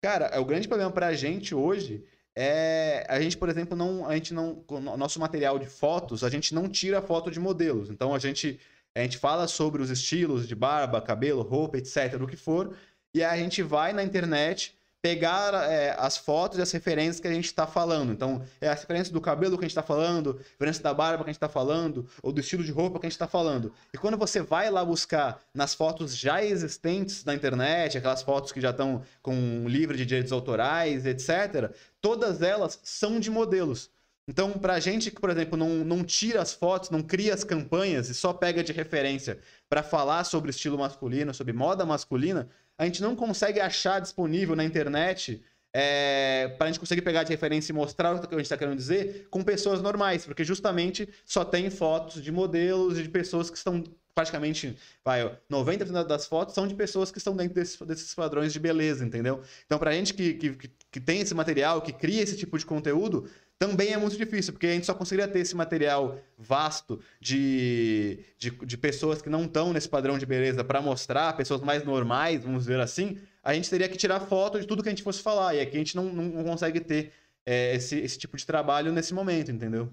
Cara, 0.01 0.25
é 0.27 0.39
o 0.39 0.45
grande 0.45 0.67
problema 0.67 0.91
pra 0.91 1.13
gente 1.13 1.53
hoje 1.55 2.05
é 2.35 3.05
a 3.09 3.19
gente, 3.19 3.37
por 3.37 3.49
exemplo, 3.49 3.75
não 3.75 4.07
a 4.07 4.15
gente 4.15 4.33
não 4.33 4.63
nosso 4.97 5.19
material 5.19 5.59
de 5.59 5.65
fotos, 5.65 6.23
a 6.23 6.29
gente 6.29 6.55
não 6.55 6.69
tira 6.69 7.01
foto 7.01 7.29
de 7.29 7.39
modelos. 7.39 7.89
Então 7.89 8.15
a 8.15 8.19
gente 8.19 8.59
a 8.95 9.01
gente 9.01 9.17
fala 9.17 9.47
sobre 9.47 9.81
os 9.81 9.89
estilos 9.89 10.47
de 10.47 10.55
barba, 10.55 11.01
cabelo, 11.01 11.41
roupa, 11.41 11.77
etc, 11.77 12.17
do 12.17 12.27
que 12.27 12.37
for, 12.37 12.75
e 13.13 13.23
aí 13.23 13.39
a 13.39 13.43
gente 13.43 13.61
vai 13.61 13.93
na 13.93 14.03
internet 14.03 14.78
pegar 15.01 15.53
é, 15.71 15.95
as 15.97 16.17
fotos 16.17 16.59
e 16.59 16.61
as 16.61 16.71
referências 16.71 17.19
que 17.19 17.27
a 17.27 17.33
gente 17.33 17.45
está 17.45 17.65
falando. 17.65 18.11
Então, 18.11 18.41
é 18.59 18.67
a 18.67 18.73
referência 18.73 19.13
do 19.13 19.21
cabelo 19.21 19.57
que 19.57 19.63
a 19.63 19.67
gente 19.67 19.71
está 19.71 19.83
falando, 19.83 20.39
referência 20.51 20.83
da 20.83 20.93
barba 20.93 21.23
que 21.23 21.29
a 21.29 21.33
gente 21.33 21.37
está 21.37 21.49
falando, 21.49 22.07
ou 22.21 22.31
do 22.31 22.39
estilo 22.39 22.63
de 22.63 22.71
roupa 22.71 22.99
que 22.99 23.05
a 23.05 23.09
gente 23.09 23.15
está 23.15 23.27
falando. 23.27 23.73
E 23.93 23.97
quando 23.97 24.17
você 24.17 24.41
vai 24.41 24.69
lá 24.69 24.83
buscar 24.83 25.39
nas 25.53 25.73
fotos 25.73 26.17
já 26.17 26.43
existentes 26.43 27.23
na 27.23 27.33
internet, 27.33 27.97
aquelas 27.97 28.21
fotos 28.21 28.51
que 28.51 28.59
já 28.59 28.71
estão 28.71 29.03
com 29.21 29.65
livre 29.67 29.97
de 29.97 30.05
direitos 30.05 30.31
autorais, 30.31 31.05
etc., 31.05 31.71
todas 32.01 32.41
elas 32.41 32.79
são 32.83 33.19
de 33.19 33.29
modelos. 33.29 33.89
Então, 34.29 34.51
para 34.51 34.79
gente 34.79 35.09
que, 35.09 35.19
por 35.19 35.31
exemplo, 35.31 35.57
não, 35.57 35.69
não 35.69 36.03
tira 36.03 36.39
as 36.39 36.53
fotos, 36.53 36.91
não 36.91 37.01
cria 37.01 37.33
as 37.33 37.43
campanhas 37.43 38.09
e 38.09 38.13
só 38.13 38.31
pega 38.31 38.63
de 38.63 38.71
referência 38.71 39.39
para 39.67 39.81
falar 39.81 40.23
sobre 40.23 40.51
estilo 40.51 40.77
masculino, 40.77 41.33
sobre 41.33 41.51
moda 41.51 41.83
masculina, 41.83 42.47
a 42.79 42.85
gente 42.85 43.01
não 43.01 43.13
consegue 43.13 43.59
achar 43.59 43.99
disponível 43.99 44.55
na 44.55 44.63
internet 44.63 45.43
é, 45.73 46.55
para 46.57 46.67
a 46.67 46.71
gente 46.71 46.79
conseguir 46.79 47.01
pegar 47.01 47.23
de 47.23 47.29
referência 47.29 47.73
e 47.73 47.75
mostrar 47.75 48.15
o 48.15 48.19
que 48.21 48.33
a 48.33 48.37
gente 48.37 48.45
está 48.45 48.57
querendo 48.57 48.77
dizer 48.77 49.27
com 49.29 49.43
pessoas 49.43 49.81
normais, 49.81 50.25
porque 50.25 50.45
justamente 50.45 51.07
só 51.25 51.43
tem 51.43 51.69
fotos 51.69 52.23
de 52.23 52.31
modelos 52.31 52.97
e 52.97 53.03
de 53.03 53.09
pessoas 53.09 53.49
que 53.49 53.57
estão 53.57 53.83
praticamente, 54.15 54.77
vai, 55.03 55.37
90% 55.49 56.05
das 56.05 56.25
fotos 56.25 56.55
são 56.55 56.67
de 56.67 56.73
pessoas 56.73 57.11
que 57.11 57.17
estão 57.17 57.35
dentro 57.35 57.53
desse, 57.53 57.85
desses 57.85 58.13
padrões 58.13 58.51
de 58.51 58.59
beleza, 58.59 59.05
entendeu? 59.05 59.41
Então, 59.65 59.77
para 59.77 59.91
a 59.91 59.93
gente 59.93 60.13
que, 60.13 60.33
que, 60.33 60.71
que 60.91 60.99
tem 60.99 61.21
esse 61.21 61.33
material, 61.33 61.81
que 61.81 61.93
cria 61.93 62.21
esse 62.21 62.35
tipo 62.35 62.57
de 62.57 62.65
conteúdo, 62.65 63.29
também 63.59 63.91
é 63.91 63.97
muito 63.97 64.17
difícil, 64.17 64.53
porque 64.53 64.67
a 64.67 64.73
gente 64.73 64.85
só 64.85 64.93
conseguiria 64.93 65.27
ter 65.27 65.39
esse 65.39 65.53
material 65.53 66.17
vasto 66.37 67.01
de, 67.19 68.19
de, 68.37 68.51
de 68.51 68.77
pessoas 68.77 69.21
que 69.21 69.29
não 69.29 69.43
estão 69.43 69.73
nesse 69.73 69.89
padrão 69.89 70.17
de 70.17 70.25
beleza 70.25 70.63
para 70.63 70.81
mostrar, 70.81 71.35
pessoas 71.35 71.59
mais 71.59 71.83
normais, 71.83 72.41
vamos 72.41 72.63
dizer 72.63 72.79
assim, 72.79 73.17
a 73.43 73.53
gente 73.53 73.69
teria 73.69 73.89
que 73.89 73.97
tirar 73.97 74.21
foto 74.21 74.61
de 74.61 74.65
tudo 74.65 74.81
que 74.81 74.87
a 74.87 74.91
gente 74.91 75.03
fosse 75.03 75.21
falar. 75.21 75.55
E 75.55 75.59
aqui 75.59 75.75
a 75.75 75.79
gente 75.79 75.95
não, 75.95 76.05
não 76.05 76.43
consegue 76.43 76.79
ter 76.79 77.11
é, 77.45 77.75
esse, 77.75 77.97
esse 77.99 78.17
tipo 78.17 78.37
de 78.37 78.45
trabalho 78.45 78.93
nesse 78.93 79.13
momento, 79.13 79.51
entendeu? 79.51 79.91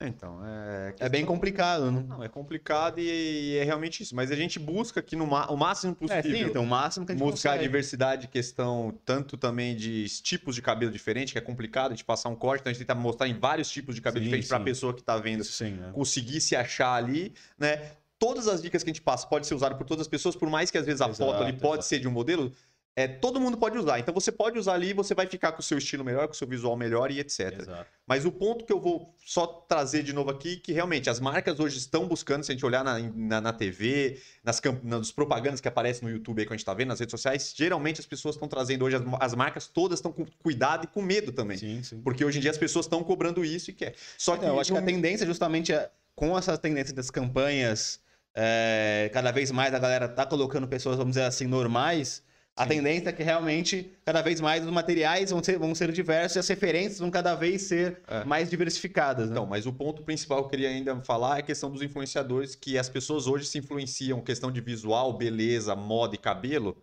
Então, 0.00 0.40
é, 0.46 0.94
é 1.00 1.08
bem 1.08 1.24
complicado, 1.24 1.90
não? 1.90 2.02
Não, 2.02 2.22
é 2.22 2.28
complicado 2.28 3.00
e, 3.00 3.02
e, 3.02 3.56
é 3.56 3.64
realmente 3.64 4.04
isso. 4.04 4.14
Mas 4.14 4.30
a 4.30 4.36
gente 4.36 4.56
busca 4.56 5.00
aqui 5.00 5.16
no 5.16 5.24
o 5.24 5.56
máximo 5.56 5.92
possível. 5.92 6.18
É, 6.18 6.22
sim, 6.22 6.48
então, 6.48 6.62
o 6.62 6.66
máximo 6.66 7.04
que 7.04 7.10
a 7.10 7.14
gente 7.16 7.24
Buscar 7.24 7.50
consegue. 7.50 7.64
diversidade, 7.64 8.28
questão 8.28 8.96
tanto 9.04 9.36
também 9.36 9.74
de 9.74 10.06
tipos 10.22 10.54
de 10.54 10.62
cabelo 10.62 10.92
diferente, 10.92 11.32
que 11.32 11.38
é 11.38 11.40
complicado 11.40 11.96
de 11.96 12.04
passar 12.04 12.28
um 12.28 12.36
corte. 12.36 12.60
Então 12.60 12.70
a 12.70 12.72
gente 12.72 12.86
tenta 12.86 12.94
mostrar 12.94 13.26
em 13.26 13.36
vários 13.36 13.68
tipos 13.68 13.96
de 13.96 14.00
cabelo 14.00 14.24
sim, 14.24 14.30
diferente 14.30 14.48
para 14.48 14.58
a 14.58 14.60
pessoa 14.60 14.94
que 14.94 15.00
está 15.00 15.16
vendo 15.16 15.42
sim, 15.42 15.76
é. 15.82 15.90
conseguir 15.90 16.40
se 16.40 16.54
achar 16.54 16.94
ali, 16.94 17.34
né? 17.58 17.90
Todas 18.20 18.46
as 18.46 18.62
dicas 18.62 18.84
que 18.84 18.90
a 18.90 18.92
gente 18.92 19.02
passa 19.02 19.26
pode 19.26 19.48
ser 19.48 19.54
usado 19.54 19.76
por 19.76 19.84
todas 19.84 20.02
as 20.02 20.08
pessoas, 20.08 20.36
por 20.36 20.48
mais 20.48 20.70
que 20.70 20.78
às 20.78 20.86
vezes 20.86 21.00
a 21.00 21.06
exato, 21.08 21.24
foto 21.24 21.42
ali 21.42 21.52
pode 21.52 21.74
exato. 21.74 21.86
ser 21.86 21.98
de 21.98 22.06
um 22.06 22.10
modelo, 22.10 22.52
é, 22.98 23.06
todo 23.06 23.40
mundo 23.40 23.56
pode 23.56 23.78
usar. 23.78 24.00
Então 24.00 24.12
você 24.12 24.32
pode 24.32 24.58
usar 24.58 24.74
ali, 24.74 24.92
você 24.92 25.14
vai 25.14 25.24
ficar 25.24 25.52
com 25.52 25.60
o 25.60 25.62
seu 25.62 25.78
estilo 25.78 26.02
melhor, 26.04 26.26
com 26.26 26.32
o 26.32 26.36
seu 26.36 26.48
visual 26.48 26.76
melhor 26.76 27.12
e 27.12 27.20
etc. 27.20 27.60
Exato. 27.60 27.86
Mas 28.04 28.24
o 28.24 28.32
ponto 28.32 28.64
que 28.64 28.72
eu 28.72 28.80
vou 28.80 29.14
só 29.24 29.46
trazer 29.46 30.02
de 30.02 30.12
novo 30.12 30.30
aqui, 30.30 30.56
que 30.56 30.72
realmente 30.72 31.08
as 31.08 31.20
marcas 31.20 31.60
hoje 31.60 31.78
estão 31.78 32.08
buscando, 32.08 32.42
se 32.42 32.50
a 32.50 32.54
gente 32.56 32.66
olhar 32.66 32.82
na, 32.82 32.98
na, 32.98 33.40
na 33.40 33.52
TV, 33.52 34.20
nas, 34.42 34.60
nas 34.82 35.12
propagandas 35.12 35.60
que 35.60 35.68
aparecem 35.68 36.08
no 36.08 36.12
YouTube 36.12 36.40
aí 36.40 36.44
que 36.44 36.52
a 36.52 36.56
gente 36.56 36.62
está 36.62 36.74
vendo, 36.74 36.88
nas 36.88 36.98
redes 36.98 37.12
sociais, 37.12 37.54
geralmente 37.56 38.00
as 38.00 38.06
pessoas 38.06 38.34
estão 38.34 38.48
trazendo 38.48 38.84
hoje, 38.84 38.96
as, 38.96 39.02
as 39.20 39.34
marcas 39.36 39.68
todas 39.68 40.00
estão 40.00 40.10
com 40.10 40.26
cuidado 40.42 40.82
e 40.82 40.88
com 40.88 41.00
medo 41.00 41.30
também. 41.30 41.56
Sim, 41.56 41.80
sim. 41.84 42.00
Porque 42.00 42.24
hoje 42.24 42.38
em 42.38 42.40
dia 42.40 42.50
as 42.50 42.58
pessoas 42.58 42.86
estão 42.86 43.04
cobrando 43.04 43.44
isso 43.44 43.70
e 43.70 43.74
quer. 43.74 43.94
Só 44.16 44.36
que. 44.36 44.44
eu 44.44 44.58
acho 44.58 44.74
não... 44.74 44.82
que 44.82 44.82
a 44.82 44.92
tendência 44.92 45.24
justamente 45.24 45.72
é, 45.72 45.88
com 46.16 46.36
essa 46.36 46.58
tendência 46.58 46.92
das 46.92 47.12
campanhas, 47.12 48.00
é, 48.34 49.08
cada 49.12 49.30
vez 49.30 49.52
mais 49.52 49.72
a 49.72 49.78
galera 49.78 50.08
tá 50.08 50.26
colocando 50.26 50.66
pessoas, 50.66 50.96
vamos 50.96 51.12
dizer 51.12 51.26
assim, 51.26 51.46
normais 51.46 52.26
a 52.58 52.66
tendência 52.66 53.10
é 53.10 53.12
que 53.12 53.22
realmente, 53.22 53.92
cada 54.04 54.20
vez 54.20 54.40
mais, 54.40 54.64
os 54.64 54.70
materiais 54.72 55.30
vão 55.30 55.42
ser, 55.42 55.58
vão 55.58 55.74
ser 55.74 55.92
diversos 55.92 56.36
e 56.36 56.38
as 56.40 56.48
referências 56.48 56.98
vão 56.98 57.08
cada 57.08 57.34
vez 57.36 57.62
ser 57.62 58.00
é. 58.08 58.24
mais 58.24 58.50
diversificadas. 58.50 59.26
Né? 59.26 59.32
Então, 59.32 59.46
mas 59.46 59.64
o 59.64 59.72
ponto 59.72 60.02
principal 60.02 60.38
que 60.40 60.46
eu 60.46 60.50
queria 60.50 60.68
ainda 60.68 61.00
falar 61.02 61.36
é 61.36 61.40
a 61.40 61.42
questão 61.42 61.70
dos 61.70 61.82
influenciadores, 61.82 62.56
que 62.56 62.76
as 62.76 62.88
pessoas 62.88 63.28
hoje 63.28 63.46
se 63.46 63.58
influenciam 63.58 64.20
questão 64.20 64.50
de 64.50 64.60
visual, 64.60 65.12
beleza, 65.12 65.76
moda 65.76 66.16
e 66.16 66.18
cabelo 66.18 66.76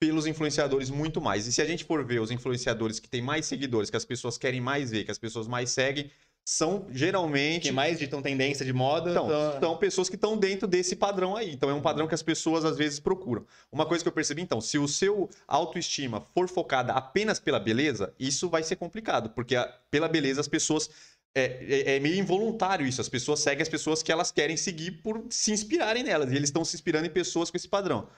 pelos 0.00 0.26
influenciadores 0.26 0.88
muito 0.88 1.20
mais. 1.20 1.46
E 1.46 1.52
se 1.52 1.60
a 1.60 1.66
gente 1.66 1.84
for 1.84 2.02
ver 2.02 2.22
os 2.22 2.30
influenciadores 2.30 2.98
que 2.98 3.08
têm 3.08 3.20
mais 3.20 3.44
seguidores, 3.44 3.90
que 3.90 3.98
as 3.98 4.04
pessoas 4.04 4.38
querem 4.38 4.60
mais 4.60 4.90
ver, 4.90 5.04
que 5.04 5.10
as 5.10 5.18
pessoas 5.18 5.46
mais 5.46 5.70
seguem, 5.70 6.10
são 6.44 6.86
geralmente. 6.90 7.62
Que 7.64 7.72
mais 7.72 7.98
ditam 7.98 8.20
tendência 8.22 8.64
de 8.64 8.72
moda. 8.72 9.10
Então, 9.10 9.26
então- 9.26 9.60
são 9.60 9.76
pessoas 9.76 10.08
que 10.08 10.14
estão 10.16 10.36
dentro 10.36 10.66
desse 10.66 10.96
padrão 10.96 11.36
aí. 11.36 11.52
Então, 11.52 11.70
é 11.70 11.74
um 11.74 11.80
padrão 11.82 12.08
que 12.08 12.14
as 12.14 12.22
pessoas 12.22 12.64
às 12.64 12.76
vezes 12.76 12.98
procuram. 12.98 13.44
Uma 13.70 13.86
coisa 13.86 14.02
que 14.02 14.08
eu 14.08 14.12
percebi, 14.12 14.42
então, 14.42 14.60
se 14.60 14.78
o 14.78 14.88
seu 14.88 15.28
autoestima 15.46 16.26
for 16.34 16.48
focada 16.48 16.92
apenas 16.92 17.38
pela 17.38 17.60
beleza, 17.60 18.12
isso 18.18 18.48
vai 18.48 18.62
ser 18.62 18.76
complicado, 18.76 19.30
porque 19.30 19.54
a- 19.56 19.72
pela 19.90 20.08
beleza 20.08 20.40
as 20.40 20.48
pessoas. 20.48 20.90
É, 21.32 21.44
é- 21.92 21.96
é 21.96 22.00
meio 22.00 22.16
involuntário 22.16 22.84
isso. 22.84 23.00
As 23.00 23.08
pessoas 23.08 23.38
seguem 23.38 23.62
as 23.62 23.68
pessoas 23.68 24.02
que 24.02 24.10
elas 24.10 24.32
querem 24.32 24.56
seguir 24.56 24.90
por 25.00 25.24
se 25.30 25.52
inspirarem 25.52 26.02
nelas. 26.02 26.32
E 26.32 26.34
eles 26.34 26.48
estão 26.48 26.64
se 26.64 26.74
inspirando 26.74 27.06
em 27.06 27.10
pessoas 27.10 27.48
com 27.52 27.56
esse 27.56 27.68
padrão. 27.68 28.08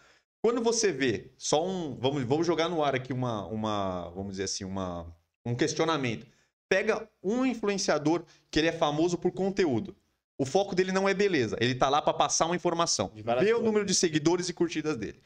Quando 0.42 0.62
você 0.62 0.90
vê 0.90 1.30
só 1.36 1.62
um. 1.62 1.94
Vamos, 2.00 2.22
vamos 2.24 2.46
jogar 2.46 2.70
no 2.70 2.82
ar 2.82 2.94
aqui 2.94 3.12
uma, 3.12 3.46
uma. 3.48 4.08
Vamos 4.14 4.30
dizer 4.32 4.44
assim, 4.44 4.64
uma, 4.64 5.14
um 5.44 5.54
questionamento. 5.54 6.26
Pega 6.72 7.06
um 7.22 7.44
influenciador 7.44 8.24
que 8.50 8.58
ele 8.58 8.68
é 8.68 8.72
famoso 8.72 9.18
por 9.18 9.30
conteúdo. 9.30 9.94
O 10.38 10.46
foco 10.46 10.74
dele 10.74 10.90
não 10.90 11.06
é 11.06 11.12
beleza. 11.12 11.54
Ele 11.60 11.74
tá 11.74 11.90
lá 11.90 12.00
para 12.00 12.14
passar 12.14 12.46
uma 12.46 12.56
informação. 12.56 13.12
Vê 13.40 13.52
o 13.52 13.60
número 13.60 13.84
de 13.84 13.94
seguidores 13.94 14.48
e 14.48 14.54
curtidas 14.54 14.96
dele. 14.96 15.20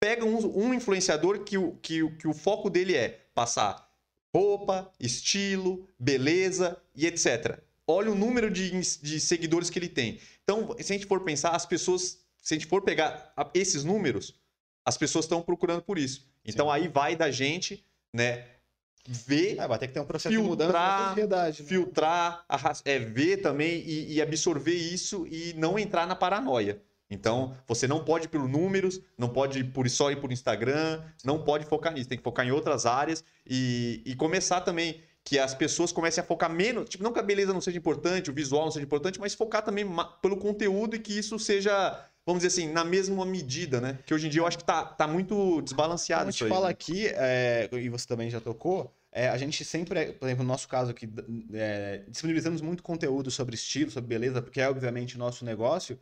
Pega 0.00 0.24
um, 0.24 0.64
um 0.64 0.74
influenciador 0.74 1.44
que 1.44 1.56
o, 1.56 1.76
que, 1.80 2.04
que 2.16 2.26
o 2.26 2.34
foco 2.34 2.68
dele 2.68 2.96
é 2.96 3.10
passar 3.32 3.88
roupa, 4.34 4.90
estilo, 4.98 5.88
beleza 5.96 6.76
e 6.96 7.06
etc. 7.06 7.60
Olha 7.86 8.10
o 8.10 8.16
número 8.16 8.50
de, 8.50 8.68
de 8.68 9.20
seguidores 9.20 9.70
que 9.70 9.78
ele 9.78 9.88
tem. 9.88 10.18
Então, 10.42 10.74
se 10.80 10.92
a 10.92 10.96
gente 10.96 11.06
for 11.06 11.20
pensar, 11.20 11.50
as 11.50 11.64
pessoas, 11.64 12.18
se 12.42 12.54
a 12.54 12.58
gente 12.58 12.66
for 12.66 12.82
pegar 12.82 13.32
esses 13.54 13.84
números, 13.84 14.34
as 14.84 14.96
pessoas 14.96 15.26
estão 15.26 15.42
procurando 15.42 15.80
por 15.80 15.96
isso. 15.96 16.28
Então, 16.44 16.66
Sim. 16.66 16.72
aí 16.72 16.88
vai 16.88 17.14
da 17.14 17.30
gente, 17.30 17.86
né, 18.12 18.57
ver 19.08 19.58
É, 19.58 19.66
vai 19.66 19.78
ter 19.78 19.88
que 19.88 19.94
ter 19.94 20.00
um 20.00 20.04
processo 20.04 20.28
de 20.34 20.42
Filtrar, 20.42 20.48
mudança 20.66 20.72
na 20.78 21.08
sociedade. 21.08 21.62
né? 21.62 21.68
filtrar, 21.68 22.44
é, 22.84 22.98
ver 22.98 23.38
também 23.38 23.82
e, 23.86 24.14
e 24.14 24.22
absorver 24.22 24.74
isso 24.74 25.26
e 25.26 25.54
não 25.56 25.78
entrar 25.78 26.06
na 26.06 26.14
paranoia. 26.14 26.80
Então, 27.10 27.56
você 27.66 27.86
não 27.88 28.04
pode 28.04 28.26
ir 28.26 28.28
por 28.28 28.46
números, 28.46 29.00
não 29.16 29.30
pode 29.30 29.60
ir 29.60 29.64
por 29.64 29.88
só 29.88 30.10
ir 30.10 30.16
por 30.20 30.30
Instagram, 30.30 31.02
não 31.24 31.42
pode 31.42 31.64
focar 31.64 31.92
nisso, 31.92 32.08
tem 32.08 32.18
que 32.18 32.24
focar 32.24 32.46
em 32.46 32.50
outras 32.50 32.84
áreas 32.84 33.24
e, 33.46 34.02
e 34.04 34.14
começar 34.14 34.60
também 34.60 35.00
que 35.24 35.38
as 35.38 35.54
pessoas 35.54 35.90
comecem 35.92 36.22
a 36.22 36.26
focar 36.26 36.50
menos, 36.50 36.88
tipo, 36.88 37.02
não 37.04 37.12
que 37.12 37.18
a 37.18 37.22
beleza 37.22 37.52
não 37.52 37.60
seja 37.60 37.76
importante, 37.78 38.30
o 38.30 38.34
visual 38.34 38.64
não 38.64 38.70
seja 38.70 38.84
importante, 38.84 39.18
mas 39.20 39.34
focar 39.34 39.62
também 39.62 39.86
pelo 40.22 40.36
conteúdo 40.36 40.96
e 40.96 40.98
que 40.98 41.18
isso 41.18 41.38
seja, 41.38 41.98
vamos 42.26 42.42
dizer 42.42 42.48
assim, 42.62 42.72
na 42.72 42.84
mesma 42.84 43.24
medida, 43.26 43.80
né? 43.80 43.98
Que 44.06 44.12
hoje 44.14 44.26
em 44.26 44.30
dia 44.30 44.40
eu 44.42 44.46
acho 44.46 44.56
que 44.58 44.64
tá, 44.64 44.84
tá 44.84 45.06
muito 45.06 45.34
Como 45.34 45.62
desbalanceado 45.62 46.26
a 46.26 46.30
isso 46.30 46.38
gente 46.40 46.44
aí. 46.44 46.54
fala 46.54 46.66
né? 46.66 46.72
aqui, 46.72 47.06
é, 47.08 47.68
e 47.72 47.88
você 47.90 48.06
também 48.06 48.30
já 48.30 48.40
tocou, 48.40 48.90
é, 49.18 49.28
a 49.28 49.36
gente 49.36 49.64
sempre, 49.64 50.12
por 50.12 50.26
exemplo, 50.26 50.44
no 50.44 50.48
nosso 50.48 50.68
caso 50.68 50.90
aqui, 50.92 51.08
é, 51.52 52.04
disponibilizamos 52.08 52.60
muito 52.60 52.82
conteúdo 52.82 53.30
sobre 53.30 53.54
estilo, 53.56 53.90
sobre 53.90 54.08
beleza, 54.08 54.40
porque 54.42 54.60
é 54.60 54.68
obviamente 54.68 55.16
o 55.16 55.18
nosso 55.18 55.44
negócio. 55.44 55.98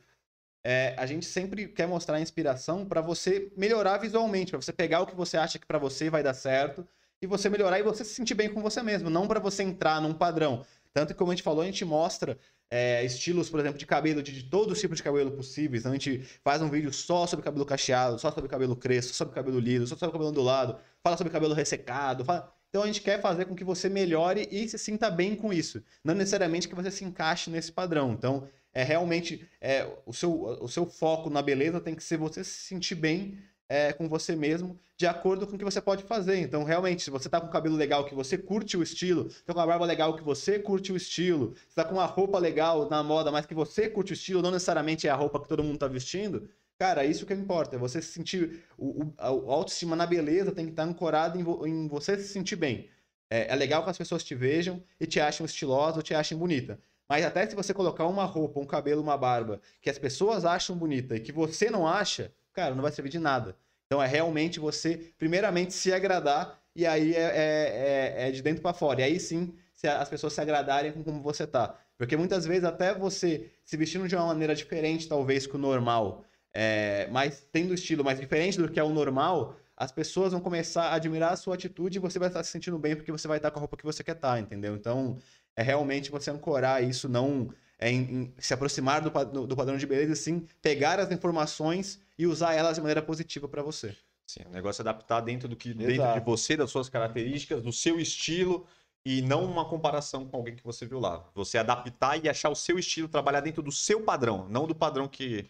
É, 0.64 0.94
a 0.98 1.06
gente 1.06 1.24
sempre 1.26 1.68
quer 1.68 1.86
mostrar 1.86 2.20
inspiração 2.20 2.84
para 2.86 3.00
você 3.00 3.52
melhorar 3.56 3.98
visualmente, 3.98 4.50
para 4.50 4.60
você 4.60 4.72
pegar 4.72 5.00
o 5.02 5.06
que 5.06 5.14
você 5.14 5.36
acha 5.36 5.58
que 5.58 5.66
para 5.66 5.78
você 5.78 6.10
vai 6.10 6.22
dar 6.22 6.34
certo 6.34 6.86
e 7.22 7.26
você 7.26 7.48
melhorar 7.48 7.78
e 7.78 7.82
você 7.84 8.04
se 8.04 8.14
sentir 8.14 8.34
bem 8.34 8.52
com 8.52 8.60
você 8.62 8.82
mesmo, 8.82 9.08
não 9.08 9.28
para 9.28 9.40
você 9.40 9.62
entrar 9.62 10.00
num 10.02 10.12
padrão. 10.14 10.64
Tanto 10.92 11.08
que, 11.14 11.18
como 11.18 11.30
a 11.30 11.34
gente 11.34 11.44
falou, 11.44 11.62
a 11.62 11.66
gente 11.66 11.84
mostra 11.84 12.38
é, 12.70 13.04
estilos, 13.04 13.48
por 13.48 13.60
exemplo, 13.60 13.78
de 13.78 13.86
cabelo, 13.86 14.22
de, 14.22 14.32
de 14.32 14.44
todos 14.50 14.72
os 14.72 14.80
tipos 14.80 14.96
de 14.98 15.02
cabelo 15.04 15.30
possíveis. 15.32 15.82
Então 15.82 15.92
a 15.92 15.94
gente 15.94 16.18
faz 16.44 16.60
um 16.62 16.68
vídeo 16.70 16.92
só 16.92 17.26
sobre 17.26 17.44
cabelo 17.44 17.64
cacheado, 17.64 18.18
só 18.18 18.32
sobre 18.32 18.50
cabelo 18.50 18.76
crespo, 18.76 19.12
só 19.12 19.18
sobre 19.24 19.34
cabelo 19.34 19.60
liso, 19.60 19.86
só 19.86 19.96
sobre 19.96 20.12
cabelo 20.12 20.30
ondulado, 20.30 20.78
fala 21.02 21.16
sobre 21.16 21.32
cabelo 21.32 21.54
ressecado. 21.54 22.24
fala- 22.24 22.52
Então 22.76 22.84
a 22.84 22.86
gente 22.88 23.00
quer 23.00 23.22
fazer 23.22 23.46
com 23.46 23.54
que 23.54 23.64
você 23.64 23.88
melhore 23.88 24.46
e 24.50 24.68
se 24.68 24.76
sinta 24.76 25.10
bem 25.10 25.34
com 25.34 25.50
isso. 25.50 25.82
Não 26.04 26.14
necessariamente 26.14 26.68
que 26.68 26.74
você 26.74 26.90
se 26.90 27.06
encaixe 27.06 27.48
nesse 27.48 27.72
padrão. 27.72 28.12
Então, 28.12 28.46
é 28.70 28.82
realmente 28.84 29.48
é, 29.62 29.88
o, 30.04 30.12
seu, 30.12 30.30
o 30.60 30.68
seu 30.68 30.84
foco 30.84 31.30
na 31.30 31.40
beleza 31.40 31.80
tem 31.80 31.94
que 31.94 32.04
ser 32.04 32.18
você 32.18 32.44
se 32.44 32.66
sentir 32.66 32.94
bem 32.94 33.38
é, 33.66 33.94
com 33.94 34.06
você 34.10 34.36
mesmo, 34.36 34.78
de 34.94 35.06
acordo 35.06 35.46
com 35.46 35.56
o 35.56 35.58
que 35.58 35.64
você 35.64 35.80
pode 35.80 36.02
fazer. 36.02 36.38
Então, 36.38 36.64
realmente, 36.64 37.02
se 37.02 37.08
você 37.08 37.30
tá 37.30 37.40
com 37.40 37.46
o 37.46 37.50
cabelo 37.50 37.76
legal 37.76 38.04
que 38.04 38.14
você 38.14 38.36
curte 38.36 38.76
o 38.76 38.82
estilo, 38.82 39.30
tá 39.46 39.54
com 39.54 39.60
a 39.60 39.66
barba 39.66 39.86
legal 39.86 40.14
que 40.14 40.22
você 40.22 40.58
curte 40.58 40.92
o 40.92 40.96
estilo, 40.98 41.54
você 41.66 41.76
tá 41.76 41.84
com 41.86 41.94
uma 41.94 42.04
roupa 42.04 42.38
legal 42.38 42.90
na 42.90 43.02
moda, 43.02 43.32
mas 43.32 43.46
que 43.46 43.54
você 43.54 43.88
curte 43.88 44.12
o 44.12 44.14
estilo, 44.14 44.42
não 44.42 44.50
necessariamente 44.50 45.08
é 45.08 45.10
a 45.10 45.16
roupa 45.16 45.40
que 45.40 45.48
todo 45.48 45.64
mundo 45.64 45.78
tá 45.78 45.88
vestindo, 45.88 46.46
cara, 46.78 47.04
isso 47.04 47.26
que 47.26 47.34
importa. 47.34 47.76
É 47.76 47.78
você 47.78 48.00
se 48.02 48.12
sentir. 48.12 48.64
O, 48.76 49.04
o, 49.04 49.14
a 49.18 49.26
autoestima 49.28 49.96
na 49.96 50.06
beleza 50.06 50.52
tem 50.52 50.64
que 50.66 50.72
estar 50.72 50.84
ancorado 50.84 51.38
em, 51.38 51.42
vo- 51.42 51.66
em 51.66 51.88
você 51.88 52.16
se 52.18 52.28
sentir 52.28 52.56
bem. 52.56 52.88
É, 53.30 53.52
é 53.52 53.56
legal 53.56 53.82
que 53.82 53.90
as 53.90 53.98
pessoas 53.98 54.22
te 54.24 54.34
vejam 54.34 54.82
e 55.00 55.06
te 55.06 55.20
achem 55.20 55.44
estilosa 55.44 55.96
ou 55.96 56.02
te 56.02 56.14
achem 56.14 56.36
bonita. 56.38 56.78
Mas 57.08 57.24
até 57.24 57.46
se 57.48 57.54
você 57.54 57.72
colocar 57.74 58.06
uma 58.06 58.24
roupa, 58.24 58.60
um 58.60 58.66
cabelo, 58.66 59.02
uma 59.02 59.16
barba 59.16 59.60
que 59.80 59.90
as 59.90 59.98
pessoas 59.98 60.44
acham 60.44 60.76
bonita 60.76 61.16
e 61.16 61.20
que 61.20 61.32
você 61.32 61.70
não 61.70 61.86
acha, 61.86 62.32
cara, 62.52 62.74
não 62.74 62.82
vai 62.82 62.92
servir 62.92 63.10
de 63.10 63.18
nada. 63.18 63.56
Então 63.86 64.02
é 64.02 64.06
realmente 64.06 64.58
você, 64.58 65.12
primeiramente, 65.18 65.72
se 65.72 65.92
agradar 65.92 66.60
e 66.74 66.84
aí 66.86 67.14
é, 67.14 67.20
é, 67.20 68.24
é- 68.24 68.28
é 68.28 68.30
de 68.32 68.42
dentro 68.42 68.62
para 68.62 68.74
fora. 68.74 69.00
E 69.00 69.04
aí 69.04 69.20
sim, 69.20 69.54
se 69.74 69.86
as 69.88 70.08
pessoas 70.08 70.32
se 70.32 70.40
agradarem 70.40 70.92
com 70.92 71.02
como 71.04 71.22
você 71.22 71.46
tá. 71.46 71.78
Porque 71.96 72.16
muitas 72.16 72.44
vezes 72.44 72.64
até 72.64 72.92
você 72.94 73.50
se 73.64 73.76
vestindo 73.76 74.06
de 74.08 74.14
uma 74.16 74.26
maneira 74.26 74.54
diferente, 74.54 75.08
talvez, 75.08 75.46
que 75.46 75.54
o 75.56 75.58
normal, 75.58 76.24
é, 76.58 77.06
mas 77.10 77.46
tendo 77.52 77.74
estilo 77.74 78.02
mais 78.02 78.18
diferente 78.18 78.56
do 78.56 78.66
que 78.70 78.80
é 78.80 78.82
o 78.82 78.88
normal, 78.88 79.56
as 79.76 79.92
pessoas 79.92 80.32
vão 80.32 80.40
começar 80.40 80.84
a 80.84 80.94
admirar 80.94 81.32
a 81.34 81.36
sua 81.36 81.54
atitude 81.54 81.98
e 81.98 82.00
você 82.00 82.18
vai 82.18 82.28
estar 82.28 82.42
se 82.42 82.50
sentindo 82.50 82.78
bem 82.78 82.96
porque 82.96 83.12
você 83.12 83.28
vai 83.28 83.36
estar 83.36 83.50
com 83.50 83.58
a 83.58 83.60
roupa 83.60 83.76
que 83.76 83.84
você 83.84 84.02
quer 84.02 84.16
estar, 84.16 84.40
entendeu? 84.40 84.74
Então, 84.74 85.18
é 85.54 85.62
realmente 85.62 86.10
você 86.10 86.30
ancorar 86.30 86.82
isso, 86.82 87.10
não 87.10 87.50
é 87.78 87.90
em- 87.90 88.10
em 88.10 88.34
se 88.38 88.54
aproximar 88.54 89.02
do, 89.02 89.10
do 89.10 89.46
do 89.46 89.54
padrão 89.54 89.76
de 89.76 89.86
beleza, 89.86 90.14
sim 90.14 90.46
pegar 90.62 90.98
as 90.98 91.10
informações 91.12 92.00
e 92.18 92.26
usar 92.26 92.54
elas 92.54 92.76
de 92.76 92.80
maneira 92.80 93.02
positiva 93.02 93.46
para 93.46 93.62
você. 93.62 93.94
Sim, 94.26 94.40
o 94.46 94.50
negócio 94.50 94.80
é 94.80 94.82
adaptar 94.82 95.20
dentro 95.20 95.46
do 95.48 95.54
que 95.54 95.74
dentro 95.74 95.92
Exato. 95.92 96.18
de 96.18 96.24
você, 96.24 96.56
das 96.56 96.70
suas 96.70 96.88
características, 96.88 97.62
do 97.62 97.72
seu 97.72 98.00
estilo 98.00 98.66
e 99.04 99.20
não 99.22 99.44
uma 99.44 99.68
comparação 99.68 100.26
com 100.26 100.38
alguém 100.38 100.56
que 100.56 100.64
você 100.64 100.86
viu 100.86 100.98
lá. 100.98 101.22
Você 101.34 101.58
adaptar 101.58 102.16
e 102.24 102.28
achar 102.28 102.48
o 102.48 102.56
seu 102.56 102.78
estilo, 102.78 103.08
trabalhar 103.08 103.40
dentro 103.40 103.62
do 103.62 103.70
seu 103.70 104.00
padrão, 104.02 104.48
não 104.48 104.66
do 104.66 104.74
padrão 104.74 105.06
que 105.06 105.48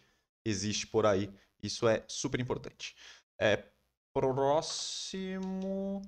existe 0.48 0.86
por 0.86 1.06
aí. 1.06 1.30
Isso 1.62 1.88
é 1.88 2.04
super 2.08 2.40
importante. 2.40 2.94
É, 3.38 3.64
próximo. 4.12 6.02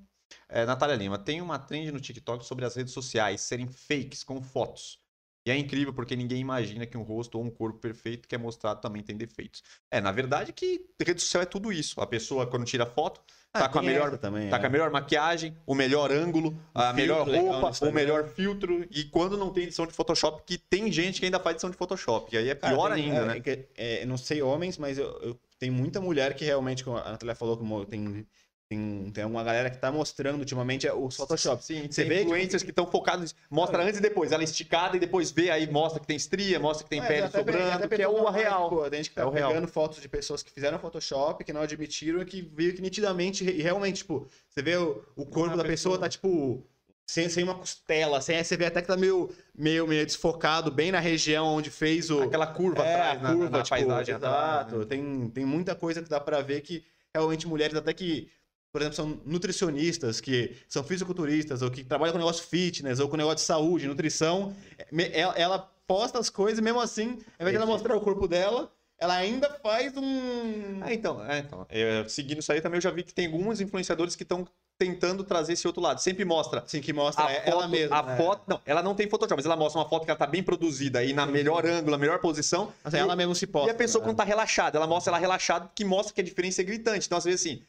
É, 0.49 0.64
Natália 0.64 0.97
Lima, 0.97 1.18
tem 1.18 1.41
uma 1.41 1.59
trend 1.59 1.91
no 1.91 2.01
TikTok 2.01 2.45
sobre 2.45 2.64
as 2.64 2.76
redes 2.76 2.93
sociais 2.93 3.41
serem 3.41 3.68
fakes 3.68 4.22
com 4.22 4.43
fotos. 4.43 5.01
E 5.49 5.51
é 5.51 5.57
incrível 5.57 5.94
porque 5.94 6.14
ninguém 6.14 6.40
imagina 6.40 6.84
que 6.84 6.99
um 6.99 7.03
rosto 7.03 7.38
ou 7.38 7.44
um 7.44 7.49
corpo 7.49 7.78
perfeito 7.78 8.28
que 8.28 8.34
é 8.34 8.38
mostrado 8.38 8.82
também 8.82 9.03
tem 9.03 9.16
defeitos. 9.16 9.62
É, 9.90 9.99
na 9.99 10.12
verdade 10.12 10.53
que 10.53 10.84
rede 11.01 11.22
social 11.22 11.42
é 11.42 11.46
tudo 11.46 11.72
isso. 11.72 11.99
A 12.03 12.07
pessoa, 12.07 12.46
quando 12.46 12.66
tira 12.66 12.84
foto, 12.84 13.22
tá 13.51 13.66
com 13.66 13.78
a 13.78 13.82
melhor 13.82 14.18
também. 14.18 14.51
Tá 14.51 14.59
é. 14.59 14.61
com 14.61 14.66
a 14.66 14.68
melhor 14.68 14.90
maquiagem, 14.90 15.57
o 15.64 15.74
melhor 15.74 16.12
ângulo, 16.12 16.55
a 16.74 16.92
melhor 16.92 17.26
roupa, 17.26 17.72
o 17.82 17.90
melhor 17.90 18.28
filtro. 18.28 18.86
E 18.90 19.05
quando 19.05 19.38
não 19.38 19.51
tem 19.51 19.62
edição 19.62 19.86
de 19.86 19.94
Photoshop, 19.94 20.42
que 20.44 20.59
tem 20.59 20.92
gente 20.92 21.18
que 21.18 21.24
ainda 21.24 21.40
faz 21.40 21.55
edição 21.55 21.70
de 21.70 21.78
Photoshop. 21.78 22.34
E 22.34 22.36
aí 22.36 22.51
é 22.51 22.55
pior 22.55 22.92
tem- 22.92 23.07
ainda, 23.07 23.20
é, 23.20 23.24
né? 23.24 23.42
é 23.46 24.03
é, 24.03 24.05
não 24.05 24.18
sei 24.18 24.42
homens, 24.42 24.76
mas 24.76 24.99
eu, 24.99 25.07
eu- 25.22 25.40
tem 25.59 25.70
muita 25.70 25.99
mulher 25.99 26.34
que 26.34 26.44
realmente, 26.44 26.84
como 26.84 26.99
a 26.99 27.11
Natália 27.12 27.34
falou, 27.34 27.57
como 27.57 27.86
tem, 27.86 28.26
tem, 28.69 29.11
tem 29.14 29.25
uma 29.25 29.43
galera 29.43 29.71
que 29.71 29.79
tá 29.79 29.91
mostrando 29.91 30.41
ultimamente 30.41 30.87
é 30.87 30.93
o 30.93 31.11
Photoshop. 31.11 31.64
Sim, 31.64 31.89
Você 31.91 32.05
vê 32.05 32.23
influencers 32.23 32.62
que 32.62 32.69
estão 32.71 32.87
focados. 32.91 33.35
Mostra 33.51 33.83
antes 33.83 33.99
e 33.99 34.03
depois. 34.03 34.31
Ela 34.31 34.45
esticada 34.45 34.97
e 34.97 35.01
depois 35.01 35.31
vê, 35.31 35.51
aí 35.51 35.71
mostra 35.71 35.99
que 36.01 36.07
tem 36.07 36.16
estria, 36.16 36.61
mostra 36.61 36.85
que 36.85 36.91
tem 36.91 36.99
Mas 37.01 37.09
pele 37.09 37.23
até- 37.23 37.39
sobrando, 37.39 37.85
até 37.85 37.97
que 37.97 38.03
é 38.03 38.09
o 38.09 38.29
real. 38.31 38.69
Pô, 38.69 38.91
tem 38.91 38.99
gente 38.99 39.09
que 39.11 39.16
tá 39.16 39.23
É 39.23 39.25
o 39.25 39.31
real. 39.31 39.49
pegando 39.51 39.69
fotos 39.69 40.01
de 40.03 40.09
pessoas 40.09 40.43
que 40.43 40.51
fizeram 40.51 40.79
Photoshop, 40.79 41.43
que 41.45 41.53
não 41.53 41.62
admitiram, 41.62 42.21
e 42.21 42.27
que 42.27 42.43
viu 42.43 42.75
que 42.75 42.83
nitidamente, 42.83 43.43
e 43.43 43.62
realmente, 43.62 43.99
tipo, 43.99 44.29
você 44.51 44.61
vê 44.61 44.77
o, 44.77 45.03
o 45.16 45.25
corpo 45.25 45.57
da 45.57 45.62
pessoa 45.64 45.69
pessoa- 45.95 45.99
tá, 45.99 46.09
tipo, 46.11 46.62
sem, 47.07 47.27
sem 47.31 47.45
uma 47.45 47.55
costela, 47.55 48.21
sem, 48.21 48.43
você 48.45 48.55
vê 48.55 48.66
até 48.66 48.83
que 48.83 48.89
tá 48.89 48.99
meio, 48.99 49.31
meio, 49.57 49.87
meio 49.89 50.05
desfocado, 50.05 50.71
bem 50.71 50.93
na 50.93 51.01
região 51.01 51.47
onde 51.47 51.71
fez 51.71 52.11
o... 52.11 52.21
Aquela 52.23 52.47
curva 52.49 52.85
é, 52.85 52.93
atrás, 52.95 53.23
na- 53.23 53.33
curva, 53.33 53.51
na, 53.51 53.62
tipo, 53.62 53.71
paisagem 53.77 54.14
Exato. 54.14 54.77
né? 54.81 54.85
Tem, 54.85 55.31
tem 55.31 55.47
muita 55.47 55.75
coisa 55.75 56.03
que 56.03 56.09
dá 56.11 56.21
pra 56.21 56.43
ver 56.43 56.61
que 56.61 56.85
realmente 57.14 57.47
mulheres 57.49 57.75
até 57.75 57.95
que, 57.95 58.29
por 58.73 58.81
exemplo, 58.83 58.97
são 58.97 59.21
nutricionistas, 59.25 60.21
que 60.21 60.57
são 60.69 60.85
fisiculturistas, 60.85 61.62
ou 61.62 61.71
que 61.71 61.83
trabalham 61.85 62.12
com 62.12 62.19
negócio 62.19 62.45
fitness, 62.47 63.01
ou 63.01 63.09
com 63.09 63.16
negócio 63.16 63.37
de 63.37 63.43
saúde, 63.43 63.87
nutrição, 63.87 64.55
me- 64.93 65.11
ela, 65.12 65.35
ela 65.37 65.59
posta 65.87 66.19
as 66.19 66.29
coisas 66.29 66.59
e 66.59 66.62
mesmo 66.62 66.81
assim, 66.81 67.19
ao 67.39 67.43
invés 67.43 67.51
de 67.51 67.57
ela 67.57 67.66
mostrar 67.66 67.97
o 67.97 68.01
corpo 68.01 68.29
dela, 68.29 68.71
ela 68.99 69.14
ainda 69.14 69.49
faz 69.62 69.97
um... 69.97 70.85
É, 70.85 70.93
então, 70.93 71.25
é, 71.25 71.39
então 71.39 71.66
é, 71.71 72.05
seguindo 72.09 72.41
isso 72.41 72.53
aí 72.53 72.61
também 72.61 72.79
eu 72.79 72.83
já 72.83 72.91
vi 72.91 73.03
que 73.03 73.14
tem 73.14 73.27
alguns 73.27 73.61
influenciadores 73.61 74.14
que 74.16 74.23
estão 74.23 74.47
tentando 74.77 75.25
trazer 75.25 75.55
esse 75.55 75.66
outro 75.66 75.83
lado. 75.83 76.01
Sempre 76.01 76.25
mostra 76.25 76.61
Assim, 76.61 76.81
que 76.81 76.93
mostra 76.93 77.25
a 77.25 77.33
ela 77.33 77.62
foto, 77.62 77.69
mesma. 77.71 77.99
A 77.99 78.03
né? 78.03 78.16
foto, 78.16 78.43
não, 78.47 78.61
ela 78.64 78.83
não 78.83 78.95
tem 78.95 79.09
Photoshop, 79.09 79.35
mas 79.37 79.47
ela 79.47 79.57
mostra 79.57 79.81
uma 79.81 79.89
foto 79.89 80.05
que 80.05 80.11
ela 80.11 80.19
tá 80.19 80.27
bem 80.27 80.43
produzida 80.43 81.03
e 81.03 81.12
na 81.12 81.27
melhor 81.27 81.66
ângulo, 81.66 81.93
na 81.93 81.99
melhor 81.99 82.21
posição. 82.21 82.73
Assim, 82.85 82.97
e, 82.97 83.01
ela 83.01 83.16
mesma 83.16 83.35
se 83.35 83.47
posta. 83.47 83.69
e 83.69 83.73
a 83.73 83.75
pessoa 83.75 84.03
né? 84.03 84.09
quando 84.11 84.16
tá 84.19 84.25
relaxada, 84.25 84.79
ela 84.79 84.87
mostra 84.87 85.11
ela 85.11 85.19
relaxada, 85.19 85.69
que 85.75 85.85
mostra 85.85 86.14
que 86.14 86.21
a 86.21 86.25
diferença 86.25 86.61
é 86.61 86.64
gritante. 86.64 87.07
Então, 87.07 87.19
às 87.19 87.25
vezes, 87.25 87.41
assim, 87.41 87.62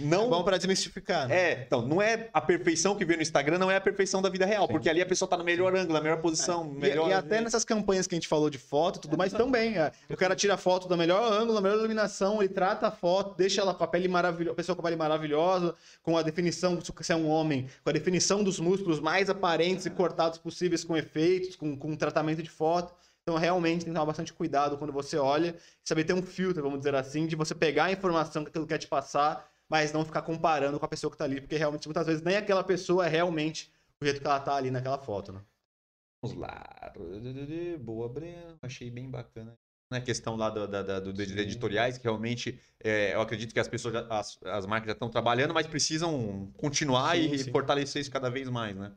não 0.00 0.24
É 0.26 0.28
bom 0.28 0.42
pra 0.42 0.56
desmistificar, 0.56 1.28
né? 1.28 1.36
é, 1.36 1.62
então, 1.66 1.82
não 1.82 2.00
é 2.00 2.28
a 2.32 2.40
perfeição 2.40 2.94
que 2.96 3.04
vê 3.04 3.16
no 3.16 3.22
Instagram, 3.22 3.58
não 3.58 3.70
é 3.70 3.76
a 3.76 3.80
perfeição 3.80 4.20
da 4.22 4.28
vida 4.28 4.44
real, 4.46 4.66
porque 4.68 4.88
ali 4.88 5.00
a 5.00 5.06
pessoa 5.06 5.28
tá 5.28 5.36
no 5.36 5.44
melhor 5.44 5.74
ângulo, 5.74 5.94
na 5.94 6.00
melhor 6.00 6.20
posição, 6.20 6.72
E- 6.76 6.80
melhor. 6.80 7.08
E, 7.08 7.12
até 7.12 7.40
nessas 7.40 7.64
campanhas 7.64 8.06
que 8.06 8.14
a 8.14 8.16
gente 8.16 8.28
falou 8.28 8.50
de 8.50 8.58
foto 8.58 8.96
e 8.96 9.00
tudo 9.02 9.16
mais 9.16 9.32
também. 9.32 9.76
é. 9.78 9.92
O 10.08 10.16
cara 10.16 10.34
tira 10.34 10.54
a 10.54 10.56
foto 10.56 10.88
da 10.88 10.96
melhor 10.96 11.22
ângulo, 11.32 11.54
da 11.54 11.60
melhor 11.60 11.78
iluminação, 11.78 12.42
ele 12.42 12.52
trata 12.52 12.88
a 12.88 12.90
foto, 12.90 13.36
deixa 13.36 13.60
ela 13.60 13.74
com 13.74 13.84
a 13.84 13.86
pele 13.88 14.08
maravilhosa, 14.08 14.52
a 14.52 14.56
pessoa 14.56 14.74
com 14.76 14.82
a 14.82 14.84
pele 14.84 14.96
maravilhosa, 14.96 15.74
com 16.02 16.16
a 16.16 16.22
definição, 16.22 16.78
se 17.00 17.12
é 17.12 17.16
um 17.16 17.28
homem, 17.28 17.68
com 17.82 17.90
a 17.90 17.92
definição 17.92 18.42
dos 18.42 18.58
músculos 18.60 19.00
mais 19.00 19.28
aparentes 19.30 19.86
e 19.86 19.90
cortados 19.90 20.38
possíveis 20.38 20.84
com 20.84 20.96
efeitos, 20.96 21.56
com, 21.56 21.76
com 21.76 21.94
tratamento 21.96 22.42
de 22.42 22.50
foto. 22.50 22.94
Então, 23.22 23.36
realmente, 23.36 23.84
tem 23.84 23.92
que 23.92 23.94
tomar 23.94 24.06
bastante 24.06 24.32
cuidado 24.32 24.78
quando 24.78 24.92
você 24.92 25.16
olha, 25.18 25.54
saber 25.84 26.04
ter 26.04 26.14
um 26.14 26.22
filtro, 26.22 26.62
vamos 26.62 26.78
dizer 26.78 26.94
assim, 26.94 27.26
de 27.26 27.36
você 27.36 27.54
pegar 27.54 27.84
a 27.84 27.92
informação 27.92 28.42
que 28.42 28.48
aquilo 28.48 28.66
quer 28.66 28.78
te 28.78 28.88
passar, 28.88 29.46
mas 29.70 29.92
não 29.92 30.04
ficar 30.04 30.22
comparando 30.22 30.78
com 30.78 30.84
a 30.84 30.88
pessoa 30.88 31.10
que 31.10 31.16
tá 31.16 31.24
ali, 31.24 31.40
porque 31.40 31.56
realmente, 31.56 31.86
muitas 31.86 32.06
vezes, 32.06 32.22
nem 32.22 32.36
aquela 32.36 32.64
pessoa 32.64 33.06
é 33.06 33.08
realmente 33.08 33.72
o 34.00 34.04
jeito 34.04 34.20
que 34.20 34.26
ela 34.26 34.40
tá 34.40 34.56
ali 34.56 34.70
naquela 34.70 34.98
foto, 34.98 35.32
né? 35.32 35.40
Vamos 36.22 36.36
lá. 36.36 36.92
Boa, 37.78 38.08
Breno. 38.08 38.58
Achei 38.62 38.90
bem 38.90 39.10
bacana. 39.10 39.56
Na 39.90 40.00
questão 40.00 40.36
lá 40.36 40.50
do, 40.50 40.68
da, 40.68 41.00
do- 41.00 41.12
dos 41.12 41.30
editoriais, 41.30 41.98
que 41.98 42.04
realmente 42.04 42.60
é, 42.78 43.14
eu 43.14 43.20
acredito 43.20 43.52
que 43.52 43.58
as 43.58 43.66
pessoas, 43.66 43.94
as, 44.08 44.38
as 44.44 44.66
marcas 44.66 44.88
já 44.88 44.92
estão 44.92 45.10
trabalhando, 45.10 45.52
mas 45.52 45.66
precisam 45.66 46.52
continuar 46.58 47.16
Sim, 47.16 47.34
e 47.34 47.38
sim. 47.38 47.50
fortalecer 47.50 48.00
isso 48.02 48.10
cada 48.10 48.30
vez 48.30 48.48
mais, 48.48 48.76
né? 48.76 48.92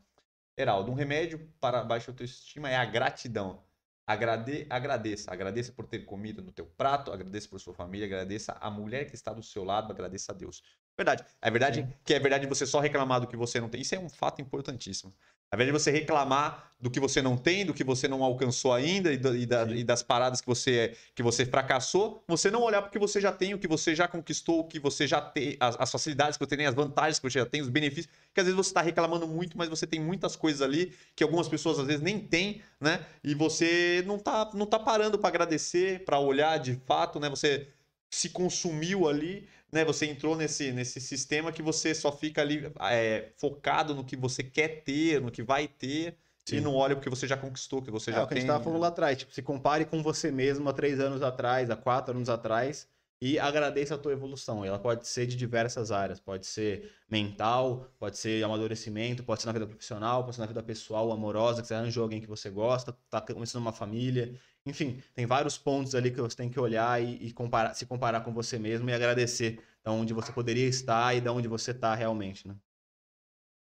Heraldo, 0.58 0.92
um 0.92 0.96
remédio 0.96 1.52
para 1.60 1.84
baixa 1.84 2.12
autoestima 2.12 2.70
é 2.70 2.76
a 2.76 2.86
gratidão. 2.86 3.64
Agrade, 4.06 4.68
agradeça. 4.70 5.32
Agradeça 5.32 5.72
por 5.72 5.88
ter 5.88 6.00
comida 6.00 6.42
no 6.42 6.52
teu 6.52 6.66
prato, 6.66 7.12
agradeça 7.12 7.48
por 7.48 7.60
sua 7.60 7.74
família, 7.74 8.06
agradeça 8.06 8.58
a 8.60 8.70
mulher 8.70 9.06
que 9.06 9.16
está 9.16 9.32
do 9.32 9.42
seu 9.42 9.64
lado, 9.64 9.92
agradeça 9.92 10.32
a 10.32 10.36
Deus. 10.36 10.62
Verdade. 10.98 11.26
É 11.42 11.50
verdade 11.50 11.88
que 12.04 12.14
é 12.14 12.20
verdade 12.20 12.46
você 12.46 12.66
só 12.66 12.80
reclamar 12.80 13.22
do 13.22 13.28
que 13.28 13.38
você 13.38 13.60
não 13.60 13.70
tem. 13.70 13.82
Isso 13.82 13.96
é 13.96 14.00
um 14.00 14.10
fato 14.10 14.42
importantíssimo. 14.42 15.14
Ao 15.54 15.56
invés 15.56 15.68
de 15.68 15.72
você 15.84 15.92
reclamar 15.92 16.72
do 16.82 16.90
que 16.90 17.00
você 17.00 17.22
não 17.22 17.38
tem, 17.38 17.64
do 17.64 17.74
que 17.76 17.84
você 17.84 18.08
não 18.08 18.24
alcançou 18.24 18.74
ainda 18.74 19.14
e, 19.14 19.18
da- 19.18 19.38
e 19.38 19.46
da- 19.46 19.64
e 19.68 19.84
das 19.84 20.02
paradas 20.02 20.42
que 20.42 20.48
você, 20.48 20.98
que 21.14 21.22
você 21.22 21.46
fracassou, 21.46 22.24
você 22.28 22.50
não 22.50 22.64
olhar 22.64 22.82
para 22.82 22.90
o 22.90 22.92
que 22.92 22.98
você 22.98 23.22
já 23.22 23.32
tem, 23.32 23.54
o 23.54 23.60
que 23.60 23.68
você 23.68 23.96
já 23.96 24.08
conquistou, 24.08 24.62
o 24.62 24.64
que 24.64 24.80
você 24.80 25.06
já 25.06 25.22
tem, 25.22 25.56
as, 25.60 25.78
as 25.80 25.92
facilidades 25.92 26.38
que 26.38 26.44
você 26.46 26.58
tem, 26.58 26.66
as 26.66 26.74
vantagens 26.74 27.20
que 27.20 27.30
você 27.30 27.38
já 27.40 27.46
tem, 27.46 27.62
os 27.62 27.70
benefícios, 27.70 28.12
que 28.34 28.40
às 28.42 28.46
vezes 28.48 28.58
você 28.58 28.72
está 28.72 28.82
reclamando 28.82 29.28
muito, 29.28 29.56
mas 29.56 29.70
você 29.70 29.86
tem 29.86 30.00
muitas 30.00 30.36
coisas 30.36 30.62
ali 30.64 30.92
que 31.16 31.24
algumas 31.24 31.48
pessoas 31.48 31.78
às 31.80 31.86
vezes 31.86 32.02
nem 32.02 32.20
têm, 32.20 32.62
né? 32.82 33.06
E 33.24 33.36
você 33.36 34.04
não 34.08 34.18
tá, 34.18 34.50
não 34.56 34.66
tá 34.66 34.80
parando 34.80 35.20
para 35.20 35.30
agradecer, 35.30 36.04
para 36.04 36.18
olhar 36.18 36.58
de 36.58 36.74
fato, 36.88 37.20
né? 37.20 37.30
Você 37.30 37.68
se 38.10 38.30
consumiu 38.30 39.08
ali, 39.08 39.48
né? 39.74 39.84
Você 39.86 40.06
entrou 40.06 40.36
nesse, 40.36 40.72
nesse 40.72 41.02
sistema 41.02 41.52
que 41.52 41.62
você 41.62 41.94
só 41.96 42.12
fica 42.12 42.42
ali 42.42 42.72
é, 42.82 43.34
focado 43.38 43.94
no 43.96 44.06
que 44.06 44.16
você 44.16 44.44
quer 44.44 44.84
ter, 44.84 45.22
no 45.22 45.32
que 45.32 45.44
vai 45.44 45.68
ter, 45.68 46.18
e 46.50 46.60
Sim. 46.60 46.62
não 46.62 46.76
olha 46.76 46.96
o 46.96 47.00
que 47.02 47.10
você 47.10 47.28
já 47.28 47.38
conquistou, 47.38 47.80
o 47.80 47.84
que 47.84 47.92
você 47.92 48.12
É 48.12 48.14
já 48.14 48.24
o 48.24 48.28
que 48.28 48.34
a 48.34 48.38
gente 48.38 48.46
tem. 48.46 48.48
tava 48.48 48.64
falando 48.64 48.80
lá 48.82 48.88
atrás. 48.90 49.18
Tipo, 49.18 49.34
se 49.34 49.42
compare 49.42 49.86
com 49.86 50.02
você 50.04 50.32
mesmo 50.32 50.70
há 50.70 50.74
três 50.74 51.00
anos 51.00 51.22
atrás, 51.22 51.70
há 51.70 51.76
quatro 51.76 52.16
anos 52.16 52.30
atrás, 52.30 52.88
e 53.22 53.40
agradeça 53.40 53.96
a 53.96 53.98
tua 53.98 54.12
evolução. 54.12 54.66
Ela 54.66 54.78
pode 54.80 55.08
ser 55.08 55.26
de 55.26 55.36
diversas 55.38 55.92
áreas. 55.92 56.20
Pode 56.20 56.46
ser 56.46 56.92
mental, 57.10 57.88
pode 57.98 58.18
ser 58.18 58.44
amadurecimento, 58.44 59.24
pode 59.24 59.42
ser 59.42 59.48
na 59.48 59.54
vida 59.54 59.66
profissional, 59.68 60.24
pode 60.24 60.36
ser 60.36 60.42
na 60.42 60.48
vida 60.48 60.62
pessoal, 60.62 61.12
amorosa, 61.12 61.62
que 61.62 61.68
você 61.68 61.74
arranjou 61.74 62.04
alguém 62.04 62.20
que 62.22 62.28
você 62.28 62.50
gosta, 62.50 62.92
tá 63.10 63.22
começando 63.22 63.62
uma 63.62 63.72
família. 63.74 64.38
Enfim, 64.66 65.02
tem 65.14 65.26
vários 65.26 65.58
pontos 65.58 65.94
ali 65.94 66.10
que 66.12 66.22
você 66.22 66.38
tem 66.38 66.50
que 66.50 66.60
olhar 66.60 67.02
e, 67.02 67.28
e 67.28 67.34
comparar, 67.34 67.74
se 67.74 67.86
comparar 67.86 68.22
com 68.22 68.34
você 68.34 68.58
mesmo 68.58 68.90
e 68.90 68.94
agradecer 68.94 69.62
da 69.84 69.92
onde 69.92 70.14
você 70.14 70.32
poderia 70.32 70.68
estar 70.68 71.14
e 71.16 71.22
da 71.22 71.34
onde 71.34 71.48
você 71.48 71.74
tá 71.74 71.94
realmente, 71.96 72.48
né? 72.48 72.56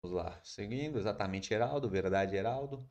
Vamos 0.02 0.16
lá, 0.16 0.40
seguindo, 0.44 0.98
exatamente, 0.98 1.52
Heraldo, 1.52 1.90
verdade, 1.90 2.36
Heraldo. 2.36 2.88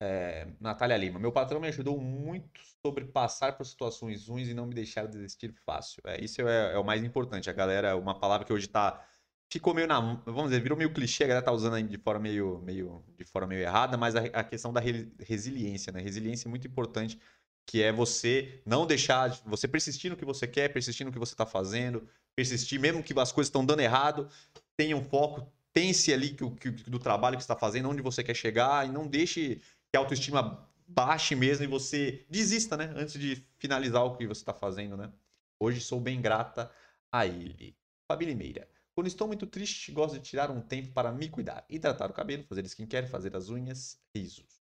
É, 0.00 0.48
Natália 0.60 0.96
Lima, 0.96 1.18
meu 1.20 1.32
patrão 1.32 1.60
me 1.60 1.68
ajudou 1.68 2.00
muito 2.00 2.60
sobre 2.84 3.06
passar 3.06 3.56
por 3.56 3.64
situações 3.64 4.28
ruins 4.28 4.48
e 4.48 4.54
não 4.54 4.66
me 4.66 4.74
deixar 4.74 5.06
desistir 5.06 5.54
fácil. 5.64 6.02
É, 6.06 6.22
isso 6.22 6.42
é, 6.42 6.74
é 6.74 6.78
o 6.78 6.84
mais 6.84 7.04
importante. 7.04 7.48
A 7.48 7.52
galera, 7.52 7.96
uma 7.96 8.18
palavra 8.18 8.44
que 8.46 8.52
hoje 8.52 8.68
tá. 8.68 9.06
Ficou 9.52 9.74
meio 9.74 9.86
na. 9.86 10.00
Vamos 10.24 10.44
dizer, 10.44 10.62
virou 10.62 10.78
meio 10.78 10.94
clichê, 10.94 11.24
a 11.24 11.26
galera 11.26 11.44
tá 11.44 11.52
usando 11.52 11.80
de 11.86 11.98
forma 11.98 12.20
meio, 12.20 12.58
meio, 12.64 13.04
de 13.18 13.24
forma 13.26 13.48
meio 13.48 13.60
errada, 13.60 13.98
mas 13.98 14.16
a, 14.16 14.20
a 14.20 14.42
questão 14.42 14.72
da 14.72 14.80
re- 14.80 15.12
resiliência, 15.20 15.92
né? 15.92 16.00
Resiliência 16.00 16.48
é 16.48 16.50
muito 16.50 16.66
importante, 16.66 17.18
que 17.66 17.82
é 17.82 17.92
você 17.92 18.62
não 18.64 18.86
deixar. 18.86 19.28
Você 19.44 19.68
persistir 19.68 20.10
no 20.10 20.16
que 20.16 20.24
você 20.24 20.46
quer, 20.46 20.72
persistir 20.72 21.04
no 21.04 21.12
que 21.12 21.18
você 21.18 21.34
tá 21.36 21.44
fazendo, 21.44 22.08
persistir, 22.34 22.80
mesmo 22.80 23.02
que 23.02 23.12
as 23.20 23.30
coisas 23.30 23.48
estão 23.48 23.62
dando 23.62 23.80
errado, 23.80 24.26
tenha 24.74 24.96
um 24.96 25.04
foco, 25.04 25.46
pense 25.70 26.10
ali 26.14 26.30
que, 26.30 26.50
que, 26.52 26.70
do 26.70 26.98
trabalho 26.98 27.36
que 27.36 27.42
você 27.42 27.52
está 27.52 27.56
fazendo, 27.56 27.90
onde 27.90 28.00
você 28.00 28.24
quer 28.24 28.34
chegar, 28.34 28.88
e 28.88 28.90
não 28.90 29.06
deixe 29.06 29.56
que 29.90 29.96
a 29.98 30.00
autoestima 30.00 30.66
baixe 30.88 31.34
mesmo 31.34 31.64
e 31.64 31.68
você 31.68 32.24
desista, 32.30 32.74
né? 32.74 32.90
Antes 32.96 33.20
de 33.20 33.44
finalizar 33.58 34.02
o 34.02 34.16
que 34.16 34.26
você 34.26 34.40
está 34.40 34.54
fazendo, 34.54 34.96
né? 34.96 35.12
Hoje 35.60 35.78
sou 35.82 36.00
bem 36.00 36.22
grata 36.22 36.70
a 37.12 37.26
ele. 37.26 37.76
Fabi 38.08 38.24
Limeira. 38.24 38.71
Quando 38.94 39.06
estou 39.06 39.26
muito 39.26 39.46
triste, 39.46 39.90
gosto 39.90 40.14
de 40.14 40.20
tirar 40.20 40.50
um 40.50 40.60
tempo 40.60 40.92
para 40.92 41.10
me 41.10 41.28
cuidar. 41.28 41.64
Hidratar 41.68 42.10
o 42.10 42.14
cabelo, 42.14 42.44
fazer 42.44 42.64
skincare, 42.66 43.06
fazer 43.06 43.34
as 43.34 43.48
unhas, 43.48 43.98
risos. 44.14 44.62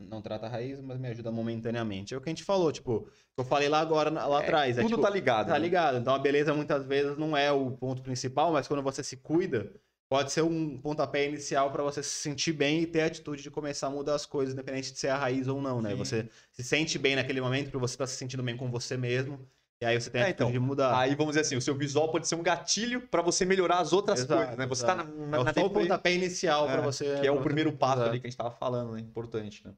Não 0.00 0.22
trata 0.22 0.46
a 0.46 0.48
raiz, 0.48 0.80
mas 0.80 0.98
me 0.98 1.08
ajuda 1.08 1.30
momentaneamente. 1.30 2.14
É 2.14 2.16
o 2.16 2.20
que 2.20 2.28
a 2.28 2.32
gente 2.32 2.42
falou, 2.42 2.72
tipo, 2.72 3.08
eu 3.36 3.44
falei 3.44 3.68
lá 3.68 3.80
agora, 3.80 4.10
lá 4.10 4.40
atrás. 4.40 4.78
É, 4.78 4.80
Tudo 4.80 4.92
tipo, 4.92 5.02
tá 5.02 5.10
ligado. 5.10 5.48
Tá 5.48 5.52
né? 5.52 5.58
ligado? 5.58 5.98
Então 5.98 6.14
a 6.14 6.18
beleza 6.18 6.54
muitas 6.54 6.86
vezes 6.86 7.18
não 7.18 7.36
é 7.36 7.52
o 7.52 7.70
ponto 7.72 8.02
principal, 8.02 8.50
mas 8.50 8.66
quando 8.66 8.82
você 8.82 9.04
se 9.04 9.18
cuida, 9.18 9.70
pode 10.08 10.32
ser 10.32 10.42
um 10.42 10.78
pontapé 10.78 11.28
inicial 11.28 11.70
pra 11.70 11.82
você 11.82 12.02
se 12.02 12.08
sentir 12.08 12.54
bem 12.54 12.80
e 12.80 12.86
ter 12.86 13.02
a 13.02 13.06
atitude 13.06 13.42
de 13.42 13.50
começar 13.50 13.88
a 13.88 13.90
mudar 13.90 14.14
as 14.14 14.24
coisas, 14.24 14.54
independente 14.54 14.90
de 14.92 14.98
ser 14.98 15.08
a 15.08 15.18
raiz 15.18 15.46
ou 15.48 15.60
não, 15.60 15.82
né? 15.82 15.90
Sim. 15.90 15.96
Você 15.98 16.30
se 16.50 16.64
sente 16.64 16.98
bem 16.98 17.14
naquele 17.14 17.40
momento 17.40 17.66
porque 17.66 17.78
você 17.78 17.96
tá 17.96 18.06
se 18.06 18.16
sentindo 18.16 18.42
bem 18.42 18.56
com 18.56 18.70
você 18.70 18.96
mesmo, 18.96 19.46
e 19.80 19.84
aí 19.86 20.00
você 20.00 20.10
tem 20.10 20.22
É, 20.22 20.30
então, 20.30 20.50
de 20.50 20.58
mudar. 20.58 20.98
Aí 20.98 21.14
vamos 21.14 21.32
dizer 21.32 21.42
assim, 21.42 21.56
o 21.56 21.60
seu 21.60 21.74
visual 21.74 22.10
pode 22.10 22.26
ser 22.26 22.34
um 22.34 22.42
gatilho 22.42 23.06
para 23.08 23.22
você 23.22 23.44
melhorar 23.44 23.78
as 23.78 23.92
outras 23.92 24.20
Exato, 24.20 24.34
coisas, 24.34 24.58
né? 24.58 24.66
Você 24.66 24.84
tá 24.84 24.94
na, 24.96 25.04
exato. 25.04 25.18
na, 25.20 25.26
é 25.36 25.44
na 25.44 25.52
só 25.52 25.60
o 25.60 25.68
deprê- 25.68 25.82
pontapé 25.82 26.12
inicial 26.14 26.66
pra 26.66 26.78
É, 26.78 26.82
você. 26.82 27.04
que 27.20 27.26
é 27.26 27.30
o 27.30 27.36
você 27.36 27.44
primeiro 27.44 27.72
passo 27.72 27.94
mudar. 27.98 28.10
ali 28.10 28.20
que 28.20 28.26
a 28.26 28.30
gente 28.30 28.36
tava 28.38 28.50
falando, 28.50 28.92
né? 28.92 29.00
Importante, 29.00 29.64
né? 29.66 29.72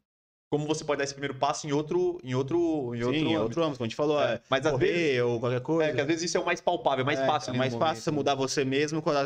Como 0.50 0.66
você 0.66 0.84
pode 0.84 0.98
dar 0.98 1.04
esse 1.04 1.14
primeiro 1.14 1.34
passo 1.36 1.66
em 1.66 1.72
outro, 1.72 2.18
em 2.24 2.34
outro, 2.34 2.92
em 2.94 3.02
outro, 3.04 3.20
Sim, 3.20 3.26
âmbito. 3.26 3.42
outro 3.42 3.62
âmbito, 3.62 3.78
como 3.78 3.84
a 3.86 3.88
gente 3.88 3.96
falou, 3.96 4.20
É, 4.20 4.34
é, 4.34 4.40
mas 4.50 4.66
às 4.66 4.72
correr 4.72 4.92
vezes, 4.92 5.20
ou 5.22 5.38
qualquer 5.38 5.60
coisa. 5.60 5.90
é, 5.90 5.94
que 5.94 6.00
às 6.00 6.06
vezes 6.08 6.22
isso 6.24 6.36
é 6.38 6.40
o 6.40 6.46
mais 6.46 6.60
palpável, 6.60 7.02
é 7.02 7.06
mais 7.06 7.20
É, 7.20 7.26
fácil. 7.26 7.54
É 7.54 7.56
mais 7.58 7.72
no 7.72 7.78
fácil 7.78 8.02
você 8.02 8.10
momento, 8.10 8.18
mudar 8.24 8.34
você 8.34 8.64
mesmo, 8.64 9.00
quando 9.02 9.16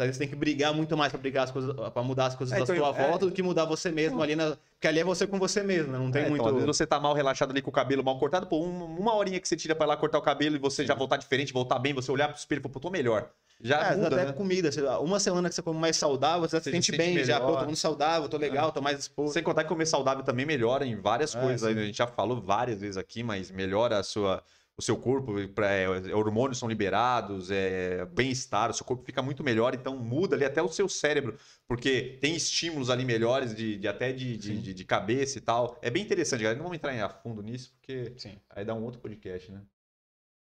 às 0.00 0.06
vezes, 0.06 0.06
né? 0.06 0.06
vezes 0.06 0.18
tem 0.18 0.28
que 0.28 0.36
brigar 0.36 0.72
muito 0.74 0.96
mais 0.96 1.12
pra 1.12 1.20
brigar 1.20 1.44
as 1.44 1.50
coisas, 1.50 1.74
para 1.74 2.02
mudar 2.02 2.26
as 2.26 2.34
coisas 2.34 2.54
É, 2.54 2.58
da 2.58 2.64
então, 2.64 2.76
sua 2.76 2.88
é. 2.88 2.92
volta 2.92 3.26
do 3.26 3.32
que 3.32 3.42
mudar 3.42 3.64
você 3.64 3.90
mesmo 3.90 4.22
ali 4.22 4.36
na, 4.36 4.56
porque 4.72 4.86
ali 4.86 5.00
é 5.00 5.04
você 5.04 5.26
com 5.26 5.38
você 5.38 5.62
mesmo, 5.62 5.92
né? 5.92 5.98
Não 5.98 6.10
tem 6.10 6.22
É, 6.22 6.28
muito 6.28 6.42
então, 6.42 6.48
às 6.48 6.54
vezes 6.64 6.76
você 6.76 6.86
tá 6.86 7.00
mal 7.00 7.14
relaxado 7.14 7.50
ali 7.50 7.62
com 7.62 7.70
o 7.70 7.72
cabelo 7.72 8.04
mal 8.04 8.18
cortado, 8.18 8.46
pô, 8.46 8.60
uma, 8.62 8.84
uma 8.84 9.14
horinha 9.14 9.40
que 9.40 9.48
você 9.48 9.56
tira 9.56 9.74
pra 9.74 9.86
ir 9.86 9.88
lá 9.88 9.96
cortar 9.96 10.18
o 10.18 10.22
cabelo 10.22 10.56
e 10.56 10.58
você 10.58 10.82
Sim. 10.82 10.88
já 10.88 10.94
voltar 10.94 11.16
diferente, 11.16 11.52
voltar 11.52 11.78
bem, 11.78 11.92
você 11.94 12.10
olhar 12.12 12.28
pro 12.28 12.36
espelho 12.38 12.60
e 12.60 12.62
falar, 12.62 12.72
pô, 12.72 12.80
tô 12.80 12.90
melhor. 12.90 13.30
Já 13.60 13.92
É, 13.92 13.96
muda, 13.96 14.16
até 14.16 14.26
né? 14.26 14.32
comida. 14.32 14.70
Uma 15.00 15.18
semana 15.18 15.48
que 15.48 15.54
você 15.54 15.62
come 15.62 15.78
mais 15.80 15.96
saudável, 15.96 16.46
você, 16.46 16.58
Você 16.58 16.64
se 16.64 16.70
já 16.70 16.76
sente 16.76 16.86
se 16.86 16.92
sente 16.92 17.14
bem, 17.14 17.24
já, 17.24 17.40
pô, 17.40 17.52
tô 17.56 17.64
muito 17.64 17.76
saudável, 17.76 18.28
tô 18.28 18.36
legal, 18.36 18.70
tô 18.70 18.82
mais 18.82 18.98
disposto. 18.98 19.32
Sem 19.32 19.42
contar 19.42 19.62
que 19.62 19.68
comer 19.70 19.86
saudável 19.86 20.22
também 20.22 20.44
melhora 20.44 20.84
em 20.84 21.00
várias 21.00 21.34
É, 21.34 21.40
coisas. 21.40 21.72
sim. 21.74 21.80
A 21.80 21.84
gente 21.84 21.96
já 21.96 22.06
falou 22.06 22.40
várias 22.40 22.80
vezes 22.80 22.96
aqui, 22.98 23.22
mas 23.22 23.50
melhora 23.50 23.98
a 23.98 24.02
sua, 24.02 24.42
o 24.78 24.82
seu 24.82 24.98
corpo, 24.98 25.32
pra, 25.54 25.70
é, 25.72 25.88
hormônios 26.14 26.58
são 26.58 26.68
liberados, 26.68 27.50
é, 27.50 28.04
bem-estar, 28.06 28.70
o 28.70 28.74
seu 28.74 28.84
corpo 28.84 29.02
fica 29.04 29.22
muito 29.22 29.42
melhor, 29.42 29.74
então 29.74 29.96
muda 29.96 30.36
ali 30.36 30.44
até 30.44 30.62
o 30.62 30.68
seu 30.68 30.86
cérebro, 30.86 31.38
porque 31.66 32.18
tem 32.20 32.36
estímulos 32.36 32.90
ali 32.90 33.04
melhores 33.04 33.54
de, 33.54 33.78
de 33.78 33.88
até 33.88 34.12
de, 34.12 34.36
de, 34.36 34.74
de- 34.74 34.84
cabeça 34.84 35.38
e 35.38 35.40
tal. 35.40 35.78
É 35.80 35.90
bem 35.90 36.02
interessante, 36.02 36.42
galera. 36.42 36.58
Não 36.58 36.64
vamos 36.64 36.76
entrar 36.76 36.94
em 36.94 37.00
a 37.00 37.08
fundo 37.08 37.42
nisso, 37.42 37.74
porque 37.78 38.12
Sim. 38.18 38.38
aí 38.50 38.64
dá 38.64 38.74
um 38.74 38.84
outro 38.84 39.00
podcast, 39.00 39.50
né? 39.50 39.64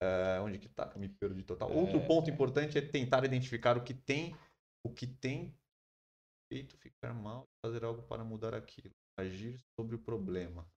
É, 0.04 0.40
onde 0.42 0.60
que 0.60 0.70
tá? 0.70 0.94
Me 0.96 1.10
perdi 1.10 1.42
total. 1.44 1.72
É. 1.72 1.74
Outro 1.74 2.00
ponto 2.02 2.30
importante 2.30 2.78
é 2.78 2.82
tentar 2.82 3.24
identificar 3.24 3.78
o 3.78 3.82
que 3.84 3.94
tem, 3.94 4.36
o 4.86 4.90
que 4.90 5.08
tem 5.08 5.56
feito 6.52 6.78
ficar 6.78 7.14
mal 7.14 7.48
e 7.50 7.68
fazer 7.68 7.84
algo 7.84 8.04
para 8.04 8.24
mudar 8.24 8.54
aquilo. 8.54 8.94
Agir 9.18 9.58
sobre 9.76 9.96
o 9.96 10.00
problema. 10.00 10.68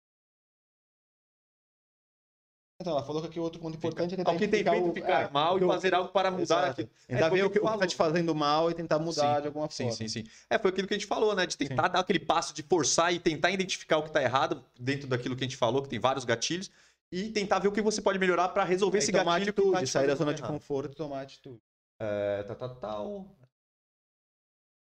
Então, 2.81 2.95
ela 2.95 3.03
falou 3.05 3.21
que 3.21 3.29
aqui 3.29 3.39
o 3.39 3.43
outro 3.43 3.61
ponto 3.61 3.77
importante 3.77 4.07
é 4.15 4.17
Fica- 4.17 4.25
tentar 4.25 4.31
o 4.33 4.39
que 4.39 4.49
tem 4.49 4.65
feito 4.65 4.89
o- 4.89 4.95
ficar 4.95 5.29
é, 5.29 5.31
mal 5.31 5.53
o 5.53 5.57
e 5.57 5.59
que 5.59 5.65
eu- 5.65 5.69
fazer 5.69 5.95
algo 5.95 6.09
para 6.11 6.31
mudar 6.31 6.43
Exato. 6.43 6.71
aquilo. 6.71 6.89
Tentar 7.07 7.29
foi 7.29 7.39
ver 7.39 7.45
o 7.45 7.51
que, 7.51 7.59
o 7.59 7.61
que 7.61 7.67
falou. 7.67 7.79
tá 7.81 7.87
te 7.87 7.95
fazendo 7.95 8.35
mal 8.35 8.71
e 8.71 8.75
tentar 8.75 8.99
mudar 8.99 9.35
Sim. 9.37 9.41
de 9.43 9.47
alguma 9.49 9.71
Sim, 9.71 9.83
forma. 9.85 9.97
sim, 9.99 10.09
sim. 10.09 10.25
É, 10.49 10.59
foi 10.59 10.71
aquilo 10.71 10.89
que 10.89 10.95
a 10.95 10.97
gente 10.97 11.07
falou, 11.07 11.35
né? 11.35 11.47
De 11.47 11.59
tentar 11.59 11.89
dar 11.89 12.01
aquele 12.01 12.19
passo 12.19 12.55
de 12.55 12.63
forçar 12.63 13.13
e 13.13 13.19
tentar 13.19 13.51
identificar 13.51 13.99
o 13.99 14.03
que 14.03 14.11
tá 14.11 14.23
errado 14.23 14.65
dentro 14.79 15.07
daquilo 15.07 15.37
que 15.37 15.45
a 15.45 15.47
gente 15.47 15.59
falou, 15.59 15.83
que 15.83 15.91
tem 15.91 15.99
vários 15.99 16.25
gatilhos, 16.25 16.71
e 17.13 17.29
tentar 17.29 17.59
ver 17.59 17.69
o 17.69 17.73
que 17.73 17.83
você 17.83 18.01
pode 18.01 18.19
melhorar 18.19 18.49
para 18.49 18.65
resolver 18.65 18.97
É, 18.97 19.01
esse 19.01 19.13
tomar 19.13 19.25
gatilho 19.39 19.53
que 19.53 19.61
atitude, 19.61 19.73
tá 19.79 19.85
te 19.85 19.87
sair 19.91 20.07
da 20.07 20.15
zona 20.15 20.33
de 20.33 20.41
errado. 20.41 20.53
conforto 20.53 20.93
e 20.93 20.97
tomar 20.97 21.21
atitude. 21.21 21.61
É, 22.01 22.43
tal, 22.45 22.57
tal, 22.57 22.75
tal. 22.77 23.37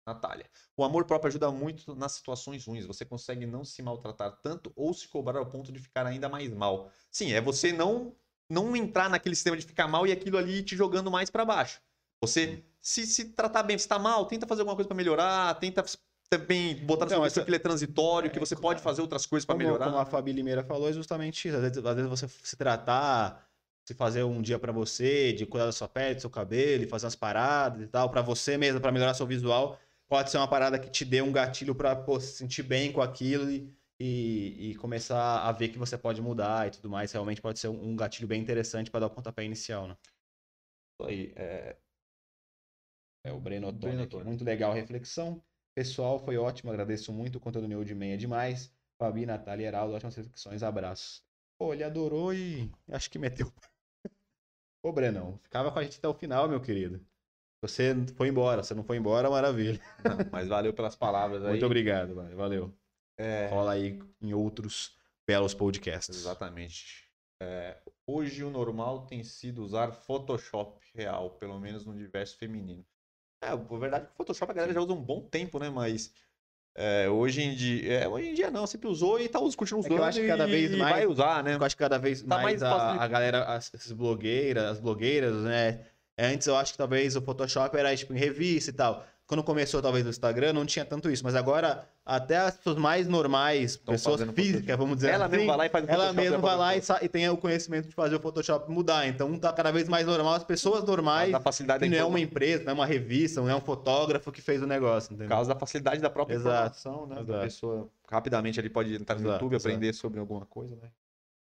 Natália. 0.05 0.45
O 0.75 0.83
amor 0.83 1.05
próprio 1.05 1.29
ajuda 1.29 1.51
muito 1.51 1.95
nas 1.95 2.13
situações 2.13 2.65
ruins. 2.65 2.85
Você 2.85 3.05
consegue 3.05 3.45
não 3.45 3.63
se 3.63 3.81
maltratar 3.81 4.31
tanto 4.41 4.71
ou 4.75 4.93
se 4.93 5.07
cobrar 5.07 5.39
ao 5.39 5.45
ponto 5.45 5.71
de 5.71 5.79
ficar 5.79 6.05
ainda 6.05 6.27
mais 6.27 6.51
mal. 6.53 6.91
Sim, 7.11 7.31
é 7.33 7.41
você 7.41 7.71
não 7.71 8.15
não 8.49 8.75
entrar 8.75 9.09
naquele 9.09 9.33
sistema 9.33 9.55
de 9.55 9.65
ficar 9.65 9.87
mal 9.87 10.05
e 10.05 10.11
aquilo 10.11 10.37
ali 10.37 10.61
te 10.61 10.75
jogando 10.75 11.09
mais 11.09 11.29
pra 11.29 11.45
baixo. 11.45 11.79
Você 12.21 12.61
se, 12.81 13.05
se 13.05 13.25
tratar 13.29 13.63
bem, 13.63 13.77
se 13.77 13.87
tá 13.87 13.97
mal, 13.97 14.25
tenta 14.25 14.45
fazer 14.45 14.61
alguma 14.61 14.75
coisa 14.75 14.87
pra 14.89 14.97
melhorar, 14.97 15.53
tenta 15.55 15.85
também 16.29 16.75
botar 16.85 17.05
Então, 17.05 17.17
seu 17.19 17.25
essa- 17.25 17.35
perfil 17.35 17.43
que 17.45 17.49
ele 17.49 17.55
é 17.55 17.59
transitório, 17.59 18.29
que 18.29 18.37
É, 18.37 18.39
você 18.39 18.53
claro. 18.55 18.61
pode 18.67 18.81
fazer 18.81 19.01
outras 19.01 19.25
coisas 19.25 19.45
pra 19.45 19.55
Como, 19.55 19.65
melhorar. 19.65 19.85
como 19.85 19.97
a 19.97 20.05
Fabi 20.05 20.33
Limeira 20.33 20.63
falou, 20.65 20.89
é 20.89 20.93
justamente 20.93 21.47
isso. 21.47 21.55
Às 21.55 21.63
vezes, 21.63 21.77
às 21.77 21.95
vezes 21.95 22.09
você 22.09 22.27
se 22.27 22.57
tratar, 22.57 23.47
se 23.87 23.93
fazer 23.93 24.23
um 24.23 24.41
dia 24.41 24.59
pra 24.59 24.73
você, 24.73 25.31
de 25.31 25.45
cuidar 25.45 25.65
da 25.67 25.71
sua 25.71 25.87
pele, 25.87 26.15
do 26.15 26.21
seu 26.21 26.29
cabelo, 26.29 26.83
e 26.83 26.87
fazer 26.87 27.05
umas 27.05 27.15
paradas 27.15 27.81
e 27.83 27.87
tal, 27.87 28.09
pra 28.09 28.21
você 28.21 28.57
mesmo, 28.57 28.81
pra 28.81 28.91
melhorar 28.91 29.13
seu 29.13 29.25
visual, 29.25 29.79
pode 30.11 30.29
ser 30.29 30.35
uma 30.35 30.47
parada 30.47 30.77
que 30.77 30.89
te 30.89 31.05
dê 31.05 31.21
um 31.21 31.31
gatilho 31.31 31.73
pô, 32.05 32.19
se 32.19 32.33
sentir 32.33 32.63
bem 32.63 32.91
com 32.91 33.01
aquilo 33.01 33.49
e, 33.49 33.73
e, 33.97 34.71
e 34.71 34.75
começar 34.75 35.47
a 35.47 35.53
ver 35.53 35.69
que 35.69 35.77
você 35.77 35.97
pode 35.97 36.21
mudar 36.21 36.67
e 36.67 36.71
tudo 36.71 36.89
mais. 36.89 37.13
Realmente 37.13 37.41
pode 37.41 37.59
ser 37.59 37.69
um, 37.69 37.91
um 37.91 37.95
gatilho 37.95 38.27
bem 38.27 38.41
interessante 38.41 38.91
pra 38.91 38.99
dar 38.99 39.05
o 39.05 39.09
pontapé 39.09 39.45
inicial, 39.45 39.87
né? 39.87 39.95
Isso 40.99 41.07
aí. 41.07 41.33
É, 41.37 41.77
É 43.23 43.31
o 43.31 43.39
Breno. 43.39 43.69
Ottoni. 43.69 44.25
Muito 44.25 44.43
legal 44.43 44.73
a 44.73 44.75
reflexão. 44.75 45.41
Pessoal, 45.73 46.19
foi 46.19 46.35
ótimo. 46.35 46.71
Agradeço 46.71 47.13
muito. 47.13 47.37
O 47.37 47.39
conteúdo 47.39 47.69
meu 47.69 47.81
de 47.85 47.95
meia 47.95 48.15
é 48.15 48.17
demais. 48.17 48.75
Fabi, 48.99 49.25
Natália 49.25 49.63
e 49.63 49.67
Heraldo, 49.67 49.95
ótimas 49.95 50.17
reflexões. 50.17 50.61
Abraços. 50.61 51.23
Pô, 51.57 51.73
ele 51.73 51.85
adorou 51.85 52.33
e 52.33 52.69
acho 52.89 53.09
que 53.09 53.17
meteu. 53.17 53.49
Ô, 54.83 54.91
Brenão, 54.91 55.37
ficava 55.37 55.71
com 55.71 55.79
a 55.79 55.83
gente 55.83 55.99
até 55.99 56.07
o 56.09 56.13
final, 56.13 56.49
meu 56.49 56.59
querido. 56.59 57.05
Você 57.61 57.95
foi 58.15 58.27
embora. 58.27 58.63
Você 58.63 58.73
não 58.73 58.83
foi 58.83 58.97
embora, 58.97 59.29
maravilha. 59.29 59.79
não, 60.03 60.17
mas 60.31 60.47
valeu 60.47 60.73
pelas 60.73 60.95
palavras 60.95 61.43
aí. 61.45 61.49
Muito 61.51 61.65
obrigado, 61.65 62.15
valeu. 62.35 62.73
É, 63.19 63.47
Rola 63.47 63.73
aí 63.73 63.99
em 64.21 64.33
outros 64.33 64.97
belos 65.27 65.53
podcasts. 65.53 66.15
Exatamente. 66.15 67.07
É, 67.41 67.77
hoje 68.07 68.43
o 68.43 68.49
normal 68.49 69.05
tem 69.05 69.23
sido 69.23 69.63
usar 69.63 69.91
Photoshop 69.91 70.79
real, 70.95 71.31
pelo 71.31 71.59
menos 71.59 71.85
no 71.85 71.91
universo 71.91 72.37
feminino. 72.37 72.83
É, 73.43 73.49
a 73.49 73.55
verdade 73.55 74.03
é 74.03 74.07
que 74.07 74.13
o 74.13 74.15
Photoshop 74.15 74.51
a 74.51 74.55
galera 74.55 74.73
já 74.73 74.81
usa 74.81 74.93
um 74.93 75.01
bom 75.01 75.21
tempo, 75.21 75.59
né? 75.59 75.69
Mas 75.69 76.11
é, 76.75 77.09
hoje 77.09 77.41
em 77.41 77.53
dia. 77.55 77.93
É, 77.93 78.07
hoje 78.07 78.29
em 78.29 78.33
dia 78.33 78.49
não, 78.49 78.65
sempre 78.65 78.87
usou 78.87 79.19
e 79.19 79.27
tá 79.29 79.39
continua 79.55 79.79
É 79.81 79.85
usando. 79.85 79.97
eu 79.97 80.03
acho 80.03 80.19
que 80.19 80.27
cada 80.27 80.47
vez 80.47 80.71
mais- 80.75 80.95
vai 80.95 81.05
usar, 81.07 81.43
né? 81.43 81.55
Eu 81.55 81.63
acho 81.63 81.75
que 81.75 81.79
cada 81.83 81.97
vez 81.99 82.21
Tá 82.23 82.27
mais, 82.27 82.61
mais 82.61 82.63
a, 82.63 82.93
de- 82.93 82.99
a 82.99 83.07
galera, 83.07 83.43
as, 83.45 83.71
essas 83.73 83.91
blogueiras, 83.91 84.63
as 84.63 84.79
blogueiras, 84.79 85.35
né? 85.43 85.85
Antes 86.21 86.47
eu 86.47 86.55
acho 86.55 86.73
que 86.73 86.77
talvez 86.77 87.15
o 87.15 87.21
Photoshop 87.21 87.75
era 87.75 87.95
tipo 87.95 88.13
em 88.13 88.17
revista 88.17 88.69
e 88.69 88.73
tal. 88.73 89.05
Quando 89.25 89.43
começou 89.45 89.81
talvez 89.81 90.05
o 90.05 90.09
Instagram 90.09 90.51
não 90.51 90.65
tinha 90.65 90.83
tanto 90.83 91.09
isso, 91.09 91.23
mas 91.23 91.35
agora 91.35 91.87
até 92.05 92.35
as 92.35 92.57
pessoas 92.57 92.75
mais 92.75 93.07
normais, 93.07 93.77
Tão 93.77 93.93
pessoas 93.93 94.21
físicas, 94.31 94.77
vamos 94.77 94.97
dizer 94.97 95.11
Ela 95.11 95.25
assim, 95.25 95.37
mesmo 95.37 95.47
vai 95.47 95.57
lá 95.57 95.65
e 95.65 95.69
faz 95.69 95.85
o 95.85 95.87
ela 95.89 95.97
Photoshop 96.07 96.21
mesma 96.21 96.37
da 96.37 96.41
vai 96.47 96.57
lá 96.57 96.75
e, 96.75 97.05
e 97.05 97.07
tem 97.09 97.29
o 97.29 97.37
conhecimento 97.37 97.87
de 97.87 97.95
fazer 97.95 98.15
o 98.15 98.19
Photoshop 98.19 98.69
mudar. 98.69 99.07
Então 99.07 99.39
tá 99.39 99.53
cada 99.53 99.71
vez 99.71 99.87
mais 99.87 100.05
normal 100.05 100.33
as 100.33 100.43
pessoas 100.43 100.83
normais, 100.83 101.31
Da 101.31 101.39
facilidade 101.39 101.87
não 101.87 101.97
é 101.97 102.03
uma 102.03 102.19
empresa, 102.19 102.65
não 102.65 102.71
é 102.71 102.73
uma 102.73 102.85
revista, 102.85 103.39
não 103.39 103.49
é 103.49 103.55
um 103.55 103.61
fotógrafo 103.61 104.33
que 104.33 104.41
fez 104.41 104.61
o 104.61 104.67
negócio, 104.67 105.07
Por 105.07 105.15
entendeu? 105.15 105.29
causa 105.29 105.53
da 105.53 105.57
facilidade 105.57 106.01
da 106.01 106.09
própria 106.09 106.35
Exato, 106.35 106.77
informação, 106.77 107.07
né? 107.07 107.15
A 107.17 107.21
exato. 107.21 107.41
pessoa 107.41 107.89
rapidamente 108.09 108.59
ali 108.59 108.69
pode 108.69 108.93
entrar 108.95 109.15
no 109.15 109.21
Exato, 109.21 109.35
YouTube, 109.35 109.55
exato. 109.55 109.67
aprender 109.69 109.93
sobre 109.93 110.19
alguma 110.19 110.45
coisa, 110.45 110.75
né? 110.75 110.89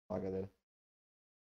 Ó, 0.07 0.17
galera. 0.17 0.49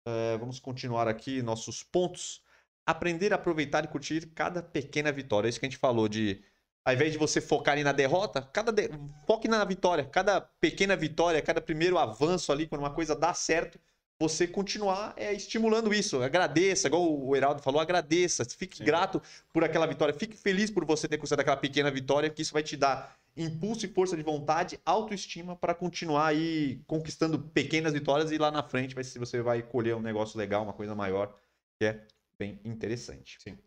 É, 0.06 0.38
vamos 0.38 0.60
continuar 0.60 1.08
aqui 1.08 1.42
nossos 1.42 1.82
pontos. 1.82 2.46
Aprender 2.88 3.34
a 3.34 3.36
aproveitar 3.36 3.84
e 3.84 3.88
curtir 3.88 4.26
cada 4.34 4.62
pequena 4.62 5.12
vitória. 5.12 5.46
É 5.46 5.50
isso 5.50 5.60
que 5.60 5.66
a 5.66 5.68
gente 5.68 5.78
falou 5.78 6.08
de. 6.08 6.42
Ao 6.84 6.94
invés 6.94 7.12
de 7.12 7.18
você 7.18 7.38
focar 7.38 7.74
ali 7.74 7.84
na 7.84 7.92
derrota, 7.92 8.40
cada 8.40 8.72
de- 8.72 8.88
foque 9.26 9.46
na 9.46 9.62
vitória. 9.62 10.04
Cada 10.06 10.40
pequena 10.40 10.96
vitória, 10.96 11.42
cada 11.42 11.60
primeiro 11.60 11.98
avanço 11.98 12.50
ali, 12.50 12.66
quando 12.66 12.80
uma 12.80 12.94
coisa 12.94 13.14
dá 13.14 13.34
certo, 13.34 13.78
você 14.18 14.46
continuar 14.46 15.12
é, 15.16 15.34
estimulando 15.34 15.92
isso. 15.92 16.22
Agradeça, 16.22 16.88
igual 16.88 17.12
o 17.12 17.36
Heraldo 17.36 17.60
falou, 17.60 17.78
agradeça. 17.78 18.42
Fique 18.44 18.78
Sim. 18.78 18.84
grato 18.84 19.20
por 19.52 19.62
aquela 19.62 19.86
vitória. 19.86 20.14
Fique 20.14 20.34
feliz 20.34 20.70
por 20.70 20.86
você 20.86 21.06
ter 21.06 21.18
conseguido 21.18 21.42
aquela 21.42 21.58
pequena 21.58 21.90
vitória, 21.90 22.30
que 22.30 22.40
isso 22.40 22.54
vai 22.54 22.62
te 22.62 22.74
dar 22.74 23.18
impulso 23.36 23.84
e 23.84 23.88
força 23.88 24.16
de 24.16 24.22
vontade, 24.22 24.80
autoestima 24.84 25.54
para 25.54 25.74
continuar 25.74 26.28
aí 26.28 26.80
conquistando 26.86 27.38
pequenas 27.38 27.92
vitórias 27.92 28.32
e 28.32 28.38
lá 28.38 28.50
na 28.50 28.62
frente 28.62 28.94
vai 28.94 29.04
se 29.04 29.18
você 29.18 29.42
vai 29.42 29.62
colher 29.62 29.94
um 29.94 30.00
negócio 30.00 30.38
legal, 30.38 30.64
uma 30.64 30.72
coisa 30.72 30.94
maior, 30.94 31.32
que 31.78 31.86
é 31.86 32.00
bem 32.38 32.60
interessante. 32.64 33.38
Sim. 33.40 33.58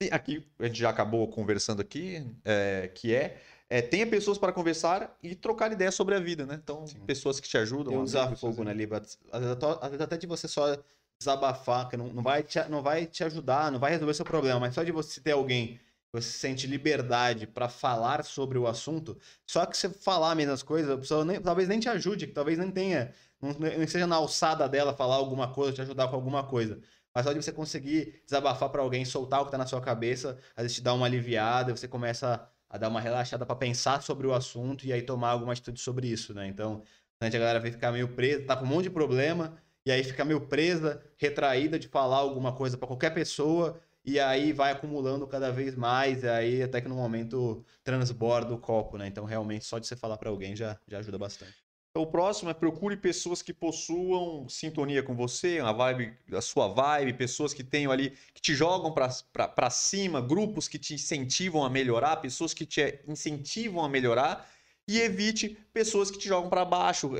E 0.00 0.08
aqui 0.12 0.46
a 0.58 0.66
gente 0.66 0.78
já 0.78 0.90
acabou 0.90 1.26
conversando 1.28 1.80
aqui, 1.80 2.26
é, 2.44 2.90
que 2.94 3.14
é, 3.14 3.40
é, 3.70 3.80
tenha 3.80 4.06
pessoas 4.06 4.36
para 4.36 4.52
conversar 4.52 5.16
e 5.22 5.34
trocar 5.34 5.72
ideias 5.72 5.94
sobre 5.94 6.14
a 6.14 6.20
vida, 6.20 6.44
né? 6.44 6.58
Então, 6.62 6.86
Sim. 6.86 7.00
pessoas 7.06 7.40
que 7.40 7.48
te 7.48 7.56
ajudam. 7.56 7.92
Tem 7.92 7.98
um 7.98 8.04
desafogo, 8.04 8.64
né, 8.64 8.74
Liba? 8.74 8.98
Às 8.98 9.40
vezes, 9.40 9.52
até- 9.52 9.66
às 9.66 9.90
vezes 9.90 10.00
até 10.00 10.16
de 10.16 10.26
você 10.26 10.46
só 10.48 10.76
desabafar, 11.18 11.88
que 11.88 11.96
não, 11.96 12.08
não, 12.08 12.22
vai 12.22 12.42
te, 12.42 12.62
não 12.68 12.82
vai 12.82 13.06
te 13.06 13.24
ajudar, 13.24 13.70
não 13.70 13.78
vai 13.78 13.92
resolver 13.92 14.14
seu 14.14 14.24
problema, 14.24 14.60
mas 14.60 14.74
só 14.74 14.82
de 14.82 14.92
você 14.92 15.20
ter 15.20 15.32
alguém 15.32 15.76
que 15.76 15.80
você 16.12 16.28
sente 16.28 16.66
liberdade 16.66 17.46
pra 17.46 17.68
falar 17.68 18.24
sobre 18.24 18.58
o 18.58 18.66
assunto, 18.66 19.16
só 19.46 19.64
que 19.64 19.76
você 19.76 19.88
falar 19.88 20.36
as 20.50 20.62
coisas, 20.62 20.90
a 20.90 20.98
pessoa 20.98 21.24
nem- 21.24 21.40
talvez 21.40 21.68
nem 21.68 21.80
te 21.80 21.88
ajude, 21.88 22.26
que 22.26 22.32
talvez 22.32 22.58
nem 22.58 22.70
tenha, 22.70 23.14
não, 23.40 23.52
não 23.52 23.86
seja 23.86 24.06
na 24.06 24.16
alçada 24.16 24.68
dela 24.68 24.94
falar 24.94 25.14
alguma 25.14 25.52
coisa, 25.52 25.72
te 25.72 25.82
ajudar 25.82 26.08
com 26.08 26.16
alguma 26.16 26.44
coisa. 26.46 26.80
Mas 27.14 27.24
só 27.24 27.32
de 27.32 27.42
você 27.42 27.52
conseguir 27.52 28.22
desabafar 28.24 28.68
pra 28.70 28.82
alguém, 28.82 29.04
soltar 29.04 29.40
o 29.42 29.44
que 29.46 29.50
tá 29.52 29.58
na 29.58 29.66
sua 29.66 29.80
cabeça, 29.80 30.38
às 30.56 30.62
vezes 30.64 30.76
te 30.78 30.82
dá 30.82 30.92
uma 30.92 31.06
aliviada, 31.06 31.74
você 31.76 31.86
começa 31.86 32.48
a 32.68 32.78
dar 32.78 32.88
uma 32.88 33.00
relaxada 33.00 33.46
pra 33.46 33.54
pensar 33.54 34.02
sobre 34.02 34.26
o 34.26 34.34
assunto 34.34 34.84
e 34.84 34.92
aí 34.92 35.02
tomar 35.02 35.30
alguma 35.30 35.52
atitude 35.52 35.80
sobre 35.80 36.08
isso, 36.08 36.34
né? 36.34 36.46
Então, 36.48 36.82
a 37.20 37.28
galera 37.28 37.60
vem 37.60 37.72
ficar 37.72 37.92
meio 37.92 38.08
presa, 38.14 38.44
tá 38.46 38.56
com 38.56 38.64
um 38.64 38.68
monte 38.68 38.84
de 38.84 38.90
problema, 38.90 39.56
e 39.86 39.92
aí 39.92 40.02
fica 40.02 40.24
meio 40.24 40.48
presa, 40.48 41.02
retraída 41.16 41.78
de 41.78 41.88
falar 41.88 42.16
alguma 42.16 42.52
coisa 42.54 42.76
pra 42.76 42.86
qualquer 42.88 43.10
pessoa, 43.14 43.80
e 44.04 44.18
aí 44.20 44.52
vai 44.52 44.72
acumulando 44.72 45.26
cada 45.26 45.50
vez 45.52 45.74
mais, 45.76 46.22
e 46.24 46.28
aí 46.28 46.62
até 46.62 46.80
que 46.80 46.88
no 46.88 46.96
momento 46.96 47.64
transborda 47.82 48.52
o 48.52 48.58
copo, 48.58 48.98
né? 48.98 49.06
Então, 49.06 49.24
realmente, 49.24 49.64
só 49.64 49.78
de 49.78 49.86
você 49.86 49.96
falar 49.96 50.18
pra 50.18 50.30
alguém 50.30 50.56
já, 50.56 50.78
já 50.88 50.98
ajuda 50.98 51.18
bastante. 51.18 51.63
O 51.96 52.06
próximo 52.08 52.50
é 52.50 52.54
procure 52.54 52.96
pessoas 52.96 53.40
que 53.40 53.52
possuam 53.52 54.48
sintonia 54.48 55.00
com 55.00 55.14
você, 55.14 55.60
uma 55.60 55.72
vibe, 55.72 56.12
a 56.32 56.40
sua 56.40 56.66
vibe, 56.66 57.12
pessoas 57.12 57.54
que 57.54 57.62
tenham 57.62 57.92
ali, 57.92 58.10
que 58.34 58.42
te 58.42 58.52
jogam 58.52 58.92
para 58.92 59.70
cima, 59.70 60.20
grupos 60.20 60.66
que 60.66 60.76
te 60.76 60.94
incentivam 60.94 61.64
a 61.64 61.70
melhorar, 61.70 62.16
pessoas 62.16 62.52
que 62.52 62.66
te 62.66 62.98
incentivam 63.06 63.84
a 63.84 63.88
melhorar. 63.88 64.44
E 64.88 65.00
evite 65.00 65.56
pessoas 65.72 66.10
que 66.10 66.18
te 66.18 66.26
jogam 66.28 66.50
para 66.50 66.64
baixo. 66.64 67.12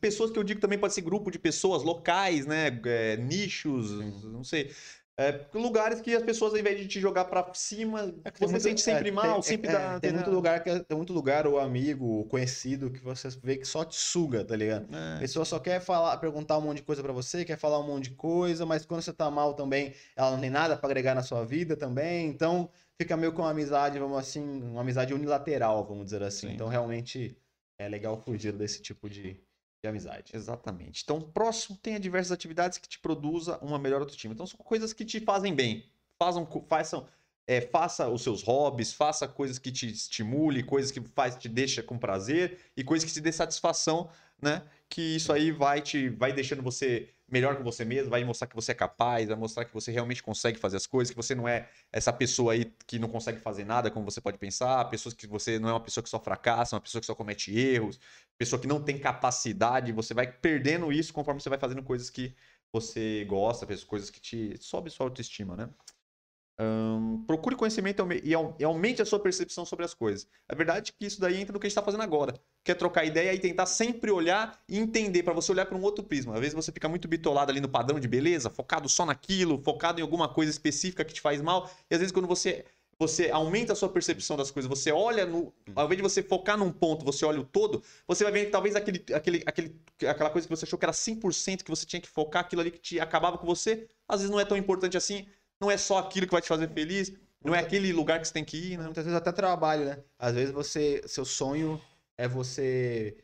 Pessoas 0.00 0.30
que 0.30 0.38
eu 0.38 0.42
digo 0.42 0.60
também 0.60 0.78
pode 0.78 0.94
ser 0.94 1.02
grupo 1.02 1.30
de 1.30 1.38
pessoas 1.38 1.82
locais, 1.84 2.46
né? 2.46 2.66
É, 2.86 3.16
nichos, 3.18 3.92
não 4.24 4.42
sei. 4.42 4.72
É, 5.22 5.46
lugares 5.54 6.00
que 6.00 6.14
as 6.14 6.22
pessoas, 6.22 6.52
ao 6.52 6.58
invés 6.58 6.78
de 6.78 6.86
te 6.88 7.00
jogar 7.00 7.24
para 7.26 7.52
cima, 7.54 8.14
É 8.24 8.30
tem 8.30 8.46
você 8.48 8.52
muito- 8.52 8.62
sente 8.62 8.80
sempre 8.80 9.08
é, 9.08 9.12
mal, 9.12 9.34
tem, 9.34 9.42
sempre 9.42 9.70
é, 9.70 9.72
dá. 9.72 10.00
tem 10.00 10.12
muito 10.12 10.30
lugar 10.30 10.62
que 10.62 10.80
tem 10.80 10.96
muito 10.96 11.12
lugar 11.12 11.46
o 11.46 11.58
amigo, 11.58 12.20
o 12.20 12.24
conhecido 12.24 12.90
que 12.90 12.98
você 13.00 13.28
vê 13.42 13.56
que 13.56 13.64
só 13.64 13.84
te 13.84 13.96
suga, 13.96 14.44
tá 14.44 14.56
ligado? 14.56 14.86
A 14.94 15.16
É, 15.16 15.20
pessoa 15.20 15.44
só 15.44 15.58
quer 15.58 15.80
falar, 15.80 16.16
perguntar 16.18 16.58
um 16.58 16.62
monte 16.62 16.78
de 16.78 16.82
coisa 16.82 17.02
pra 17.02 17.12
você, 17.12 17.44
quer 17.44 17.56
falar 17.58 17.78
um 17.78 17.86
monte 17.86 18.04
de 18.10 18.16
coisa, 18.16 18.66
mas 18.66 18.84
quando 18.84 19.02
você 19.02 19.12
tá 19.12 19.30
mal 19.30 19.54
também, 19.54 19.94
ela 20.16 20.30
não 20.32 20.40
tem 20.40 20.50
nada 20.50 20.76
pra 20.76 20.86
agregar 20.88 21.14
na 21.14 21.22
sua 21.22 21.44
vida 21.44 21.76
também. 21.76 22.26
Então, 22.28 22.68
fica 23.00 23.16
meio 23.16 23.32
com 23.32 23.42
uma 23.42 23.50
amizade, 23.50 23.98
vamos 23.98 24.18
assim, 24.18 24.62
uma 24.62 24.80
amizade 24.80 25.14
unilateral, 25.14 25.84
vamos 25.86 26.04
dizer 26.06 26.22
assim. 26.22 26.48
Sim. 26.48 26.54
Então, 26.54 26.68
realmente 26.68 27.36
é 27.78 27.88
legal 27.88 28.16
fugir 28.16 28.52
desse 28.52 28.80
tipo 28.82 29.08
de, 29.08 29.40
de 29.82 29.88
amizade. 29.88 30.32
Exatamente. 30.34 31.02
Então, 31.02 31.20
próximo, 31.20 31.76
tenha 31.76 31.98
diversas 31.98 32.30
atividades 32.30 32.78
que 32.78 32.88
te 32.88 33.00
produza 33.00 33.58
uma 33.58 33.78
melhor 33.78 34.00
autoestima. 34.00 34.32
Então, 34.32 34.46
são 34.46 34.58
coisas 34.58 34.92
que 34.92 35.04
te 35.04 35.18
fazem 35.20 35.54
bem. 35.54 35.84
Façam, 36.16 36.48
façam, 36.68 37.06
é, 37.46 37.60
faça 37.60 38.08
os 38.08 38.22
seus 38.22 38.44
hobbies, 38.44 38.92
faça 38.92 39.26
coisas 39.26 39.58
que 39.58 39.72
te 39.72 39.90
estimule, 39.90 40.62
coisas 40.62 40.92
que 40.92 41.00
faz, 41.00 41.34
te 41.36 41.48
deixa 41.48 41.82
com 41.82 41.98
prazer 41.98 42.58
e 42.76 42.84
coisas 42.84 43.04
que 43.04 43.12
te 43.12 43.20
dê 43.20 43.32
satisfação, 43.32 44.08
né? 44.40 44.62
Que 44.88 45.16
isso 45.16 45.32
aí 45.32 45.50
vai 45.50 45.80
te 45.80 46.08
vai 46.10 46.32
deixando 46.32 46.62
você 46.62 47.08
melhor 47.32 47.56
com 47.56 47.64
você 47.64 47.84
mesmo, 47.84 48.10
vai 48.10 48.22
mostrar 48.24 48.46
que 48.46 48.54
você 48.54 48.72
é 48.72 48.74
capaz, 48.74 49.28
vai 49.28 49.36
mostrar 49.36 49.64
que 49.64 49.72
você 49.72 49.90
realmente 49.90 50.22
consegue 50.22 50.58
fazer 50.58 50.76
as 50.76 50.86
coisas, 50.86 51.10
que 51.10 51.16
você 51.16 51.34
não 51.34 51.48
é 51.48 51.68
essa 51.90 52.12
pessoa 52.12 52.52
aí 52.52 52.70
que 52.86 52.98
não 52.98 53.08
consegue 53.08 53.40
fazer 53.40 53.64
nada, 53.64 53.90
como 53.90 54.04
você 54.04 54.20
pode 54.20 54.36
pensar, 54.36 54.84
pessoas 54.90 55.14
que 55.14 55.26
você 55.26 55.58
não 55.58 55.70
é 55.70 55.72
uma 55.72 55.80
pessoa 55.80 56.04
que 56.04 56.10
só 56.10 56.20
fracassa, 56.20 56.76
uma 56.76 56.82
pessoa 56.82 57.00
que 57.00 57.06
só 57.06 57.14
comete 57.14 57.58
erros, 57.58 57.98
pessoa 58.36 58.60
que 58.60 58.66
não 58.68 58.82
tem 58.82 58.98
capacidade, 58.98 59.92
você 59.92 60.12
vai 60.12 60.30
perdendo 60.30 60.92
isso 60.92 61.12
conforme 61.12 61.40
você 61.40 61.48
vai 61.48 61.58
fazendo 61.58 61.82
coisas 61.82 62.10
que 62.10 62.34
você 62.70 63.24
gosta, 63.24 63.66
coisas 63.86 64.10
que 64.10 64.20
te 64.20 64.56
sobe 64.60 64.90
sua 64.90 65.06
autoestima, 65.06 65.56
né? 65.56 65.68
Ahn, 66.58 67.24
procure 67.26 67.56
conhecimento 67.56 68.00
e 68.22 68.34
aume- 68.34 68.62
au- 68.64 68.70
aumente 68.70 69.00
a 69.02 69.04
sua 69.04 69.18
percepção 69.18 69.64
sobre 69.64 69.84
as 69.84 69.94
coisas. 69.94 70.28
A 70.48 70.54
verdade 70.54 70.90
é 70.90 70.94
que 70.98 71.06
isso 71.06 71.20
daí 71.20 71.40
entra 71.40 71.52
no 71.52 71.58
que 71.58 71.66
a 71.66 71.68
gente 71.68 71.72
está 71.72 71.82
fazendo 71.82 72.02
agora. 72.02 72.34
Quer 72.62 72.74
trocar 72.74 73.04
ideia 73.04 73.32
e 73.34 73.38
tentar 73.38 73.66
sempre 73.66 74.10
olhar 74.10 74.60
e 74.68 74.78
entender, 74.78 75.22
para 75.22 75.32
você 75.32 75.50
olhar 75.52 75.66
para 75.66 75.76
um 75.76 75.82
outro 75.82 76.04
prisma. 76.04 76.34
Às 76.34 76.40
vezes 76.40 76.54
você 76.54 76.70
fica 76.70 76.88
muito 76.88 77.08
bitolado 77.08 77.50
ali 77.50 77.60
no 77.60 77.68
padrão 77.68 77.98
de 77.98 78.06
beleza, 78.06 78.50
focado 78.50 78.88
só 78.88 79.04
naquilo, 79.06 79.58
focado 79.62 79.98
em 79.98 80.02
alguma 80.02 80.28
coisa 80.28 80.50
específica 80.50 81.04
que 81.04 81.14
te 81.14 81.20
faz 81.20 81.40
mal. 81.40 81.70
E 81.90 81.94
às 81.94 82.00
vezes 82.00 82.12
quando 82.12 82.28
você 82.28 82.64
você 82.98 83.30
aumenta 83.30 83.72
a 83.72 83.76
sua 83.76 83.88
percepção 83.88 84.36
das 84.36 84.50
coisas, 84.52 84.68
você 84.68 84.92
olha 84.92 85.26
no. 85.26 85.52
Ao 85.74 85.86
invés 85.86 85.96
de 85.96 86.02
você 86.02 86.22
focar 86.22 86.56
num 86.56 86.70
ponto, 86.70 87.04
você 87.04 87.24
olha 87.24 87.40
o 87.40 87.44
todo, 87.44 87.82
você 88.06 88.22
vai 88.22 88.32
ver 88.32 88.44
que 88.44 88.50
talvez 88.52 88.76
aquele, 88.76 89.04
aquele, 89.12 89.42
aquele, 89.44 89.76
aquela 90.06 90.30
coisa 90.30 90.46
que 90.46 90.54
você 90.54 90.64
achou 90.64 90.78
que 90.78 90.84
era 90.84 90.92
100% 90.92 91.64
que 91.64 91.70
você 91.70 91.84
tinha 91.84 92.00
que 92.00 92.08
focar, 92.08 92.42
aquilo 92.44 92.60
ali 92.60 92.70
que 92.70 92.78
te 92.78 93.00
acabava 93.00 93.38
com 93.38 93.46
você, 93.46 93.88
às 94.06 94.20
vezes 94.20 94.30
não 94.30 94.38
é 94.38 94.44
tão 94.44 94.56
importante 94.56 94.96
assim, 94.96 95.26
não 95.62 95.70
é 95.70 95.76
só 95.78 95.98
aquilo 95.98 96.26
que 96.26 96.32
vai 96.32 96.42
te 96.42 96.48
fazer 96.48 96.68
feliz, 96.68 97.12
não 97.44 97.54
é 97.54 97.60
aquele 97.60 97.92
lugar 97.92 98.20
que 98.20 98.26
você 98.26 98.34
tem 98.34 98.44
que 98.44 98.56
ir, 98.72 98.78
né? 98.78 98.84
Muitas 98.84 99.04
vezes 99.04 99.16
até 99.16 99.30
trabalho, 99.30 99.84
né? 99.84 99.98
Às 100.18 100.34
vezes 100.34 100.52
você. 100.52 101.00
Seu 101.06 101.24
sonho 101.24 101.80
é 102.18 102.26
você 102.26 103.16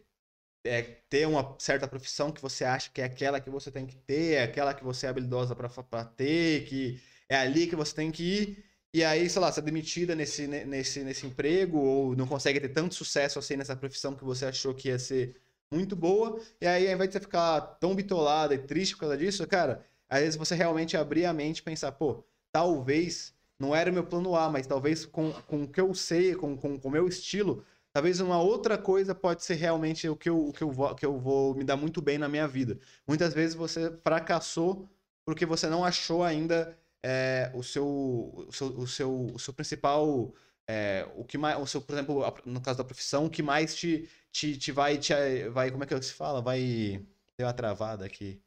é, 0.65 0.83
ter 1.11 1.27
uma 1.27 1.57
certa 1.59 1.89
profissão 1.89 2.31
que 2.31 2.41
você 2.41 2.65
acha 2.65 2.91
que 2.91 3.01
é 3.01 3.05
aquela 3.05 3.41
que 3.41 3.51
você 3.51 3.71
tem 3.71 3.87
que 3.87 3.97
ter, 3.97 4.35
é 4.35 4.43
aquela 4.45 4.73
que 4.73 4.85
você 4.85 5.07
é 5.07 5.09
habilidosa 5.09 5.55
para 5.57 6.05
ter, 6.05 6.65
que 6.67 7.01
é 7.29 7.37
ali 7.37 7.67
que 7.67 7.77
você 7.77 7.95
tem 7.95 8.11
que 8.13 8.23
ir. 8.23 8.65
E 8.95 9.05
aí, 9.05 9.29
sei 9.29 9.41
lá, 9.43 9.53
você 9.53 9.61
é 9.61 9.63
demitida 9.63 10.15
nesse, 10.15 10.47
nesse, 10.47 11.05
nesse 11.05 11.27
emprego 11.27 11.79
ou 11.79 12.17
não 12.17 12.27
consegue 12.27 12.61
ter 12.61 12.71
tanto 12.71 12.95
sucesso 12.95 13.39
assim 13.39 13.57
nessa 13.57 13.77
profissão 13.77 14.15
que 14.15 14.25
você 14.25 14.47
achou 14.47 14.75
que 14.75 14.89
ia 14.89 14.99
ser 14.99 15.37
muito 15.73 15.95
boa. 15.97 16.41
E 16.61 16.67
aí, 16.67 16.87
ao 16.89 16.95
invés 16.95 17.11
de 17.11 17.15
você 17.15 17.21
ficar 17.21 17.61
tão 17.81 17.95
bitolada 17.95 18.55
e 18.55 18.59
triste 18.59 18.95
por 18.95 19.01
causa 19.01 19.17
disso, 19.17 19.47
cara, 19.47 19.85
às 20.09 20.21
vezes 20.21 20.37
você 20.37 20.55
realmente 20.55 20.97
abrir 20.97 21.25
a 21.25 21.33
mente 21.33 21.59
e 21.59 21.63
pensar, 21.63 21.93
pô, 21.93 22.25
talvez 22.53 23.35
não 23.59 23.75
era 23.75 23.91
o 23.91 23.93
meu 23.93 24.05
plano 24.05 24.35
A, 24.37 24.49
mas 24.49 24.67
talvez 24.67 25.05
com, 25.05 25.33
com 25.47 25.65
o 25.65 25.69
que 25.69 25.81
eu 25.81 25.93
sei, 25.95 26.35
com, 26.35 26.57
com, 26.57 26.79
com 26.79 26.89
o 26.89 26.91
meu 26.91 27.09
estilo, 27.09 27.65
talvez 27.93 28.21
uma 28.21 28.41
outra 28.41 28.79
coisa 28.79 29.15
pode 29.15 29.43
ser 29.45 29.55
realmente 29.55 30.09
o 30.09 30.17
que 30.17 30.29
eu, 30.29 30.49
o 30.49 30.53
que 30.53 30.63
eu, 30.63 30.71
vou, 30.71 30.95
que 30.95 31.05
eu 31.05 31.19
vou 31.19 31.55
me 31.55 31.65
dar 31.65 31.77
muito 31.77 32.01
bem 32.01 32.19
na 32.19 32.29
minha 32.29 32.47
vida. 32.47 32.79
Muitas 33.07 33.35
vezes 33.35 33.55
você 33.55 33.91
fracassou 34.03 34.89
porque 35.25 35.45
você 35.45 35.69
não 35.69 35.85
achou 35.85 36.23
ainda 36.25 36.79
é, 37.03 37.51
o, 37.55 37.63
seu, 37.63 37.87
o, 37.87 38.53
seu, 38.53 38.67
o, 38.69 38.87
seu, 38.87 39.27
o 39.35 39.39
seu 39.39 39.53
principal. 39.53 40.33
É, 40.71 41.09
o 41.17 41.25
que 41.25 41.39
mais, 41.39 41.59
o 41.59 41.67
seu, 41.67 41.81
por 41.81 41.95
exemplo, 41.95 42.23
no 42.45 42.61
caso 42.61 42.79
da 42.79 42.85
profissão, 42.85 43.25
o 43.27 43.31
que 43.31 43.43
mais 43.43 43.75
te, 43.75 44.09
te, 44.31 44.57
te 44.57 44.71
vai, 44.71 44.99
te 44.99 45.15
vai. 45.49 45.71
Como 45.71 45.83
é 45.83 45.87
que 45.87 46.03
se 46.03 46.13
fala? 46.13 46.41
Vai. 46.41 47.03
Deu 47.37 47.47
uma 47.47 47.53
travada 47.53 48.05
aqui. 48.05 48.41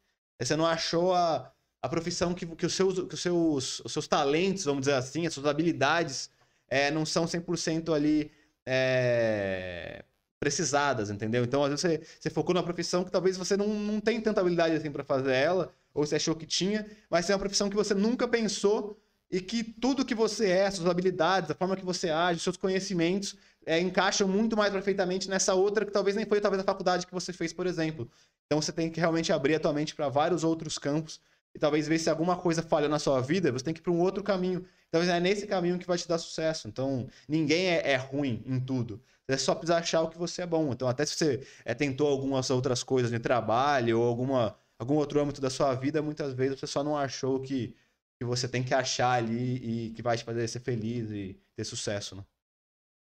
Você 0.45 0.55
não 0.55 0.65
achou 0.65 1.13
a, 1.13 1.51
a 1.81 1.89
profissão 1.89 2.33
que, 2.33 2.45
que, 2.45 2.65
os, 2.65 2.73
seus, 2.73 2.95
que 3.07 3.13
os, 3.13 3.21
seus, 3.21 3.79
os 3.81 3.91
seus 3.91 4.07
talentos, 4.07 4.65
vamos 4.65 4.81
dizer 4.81 4.93
assim, 4.93 5.25
as 5.25 5.33
suas 5.33 5.45
habilidades 5.45 6.29
é, 6.69 6.89
não 6.91 7.05
são 7.05 7.25
100% 7.25 7.93
ali 7.93 8.31
é, 8.65 10.03
precisadas, 10.39 11.09
entendeu? 11.09 11.43
Então, 11.43 11.63
às 11.63 11.69
vezes 11.69 11.81
você, 11.81 12.01
você 12.19 12.29
focou 12.29 12.53
numa 12.55 12.63
profissão 12.63 13.03
que 13.03 13.11
talvez 13.11 13.37
você 13.37 13.55
não, 13.55 13.67
não 13.67 13.99
tem 13.99 14.19
tanta 14.19 14.41
habilidade 14.41 14.75
assim 14.75 14.91
para 14.91 15.03
fazer 15.03 15.33
ela, 15.33 15.73
ou 15.93 16.05
você 16.05 16.15
achou 16.15 16.35
que 16.35 16.45
tinha, 16.45 16.85
mas 17.09 17.29
é 17.29 17.33
uma 17.33 17.39
profissão 17.39 17.69
que 17.69 17.75
você 17.75 17.93
nunca 17.93 18.27
pensou 18.27 18.97
e 19.29 19.39
que 19.39 19.63
tudo 19.63 20.05
que 20.05 20.15
você 20.15 20.49
é, 20.49 20.71
suas 20.71 20.89
habilidades, 20.89 21.49
a 21.51 21.55
forma 21.55 21.75
que 21.75 21.85
você 21.85 22.09
age, 22.09 22.39
seus 22.39 22.57
conhecimentos, 22.57 23.35
é, 23.65 23.79
encaixam 23.79 24.27
muito 24.27 24.57
mais 24.57 24.71
perfeitamente 24.71 25.29
nessa 25.29 25.53
outra 25.53 25.85
que 25.85 25.91
talvez 25.91 26.15
nem 26.15 26.25
foi 26.25 26.41
talvez 26.41 26.61
a 26.61 26.65
faculdade 26.65 27.05
que 27.05 27.13
você 27.13 27.31
fez, 27.31 27.53
por 27.53 27.67
exemplo. 27.67 28.09
Então 28.45 28.61
você 28.61 28.71
tem 28.71 28.89
que 28.89 28.99
realmente 28.99 29.31
abrir 29.31 29.55
a 29.55 29.59
tua 29.59 29.73
mente 29.73 29.95
para 29.95 30.09
vários 30.09 30.43
outros 30.43 30.77
campos 30.77 31.21
e 31.53 31.59
talvez 31.59 31.87
ver 31.87 31.99
se 31.99 32.09
alguma 32.09 32.37
coisa 32.37 32.61
falha 32.61 32.87
na 32.87 32.99
sua 32.99 33.21
vida, 33.21 33.51
você 33.51 33.65
tem 33.65 33.73
que 33.73 33.79
ir 33.79 33.83
para 33.83 33.91
um 33.91 33.99
outro 33.99 34.23
caminho. 34.23 34.65
Talvez 34.89 35.11
é 35.11 35.19
nesse 35.19 35.45
caminho 35.47 35.77
que 35.77 35.87
vai 35.87 35.97
te 35.97 36.07
dar 36.07 36.17
sucesso. 36.17 36.67
Então, 36.67 37.07
ninguém 37.27 37.67
é, 37.67 37.91
é 37.91 37.95
ruim 37.95 38.41
em 38.45 38.59
tudo. 38.59 39.01
Você 39.27 39.37
só 39.37 39.55
precisa 39.55 39.77
achar 39.77 40.01
o 40.01 40.09
que 40.09 40.17
você 40.17 40.41
é 40.41 40.45
bom. 40.45 40.71
Então, 40.71 40.87
até 40.87 41.05
se 41.05 41.15
você 41.15 41.47
é, 41.63 41.73
tentou 41.73 42.07
algumas 42.07 42.49
outras 42.49 42.83
coisas 42.83 43.11
de 43.11 43.19
trabalho 43.19 43.99
ou 43.99 44.07
alguma 44.07 44.55
algum 44.79 44.95
outro 44.95 45.21
âmbito 45.21 45.39
da 45.39 45.49
sua 45.49 45.75
vida, 45.75 46.01
muitas 46.01 46.33
vezes 46.33 46.59
você 46.59 46.65
só 46.65 46.83
não 46.83 46.97
achou 46.97 47.39
que, 47.39 47.75
que 48.17 48.25
você 48.25 48.47
tem 48.47 48.63
que 48.63 48.73
achar 48.73 49.11
ali 49.11 49.87
e 49.87 49.91
que 49.91 50.01
vai 50.01 50.17
te 50.17 50.23
fazer 50.23 50.47
ser 50.47 50.59
feliz 50.59 51.11
e 51.11 51.39
ter 51.55 51.63
sucesso, 51.63 52.15
né? 52.15 52.25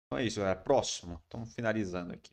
Então 0.05 0.17
é 0.17 0.23
isso, 0.25 0.39
galera. 0.39 0.59
Próximo. 0.59 1.19
Estamos 1.23 1.53
finalizando 1.53 2.13
aqui. 2.13 2.31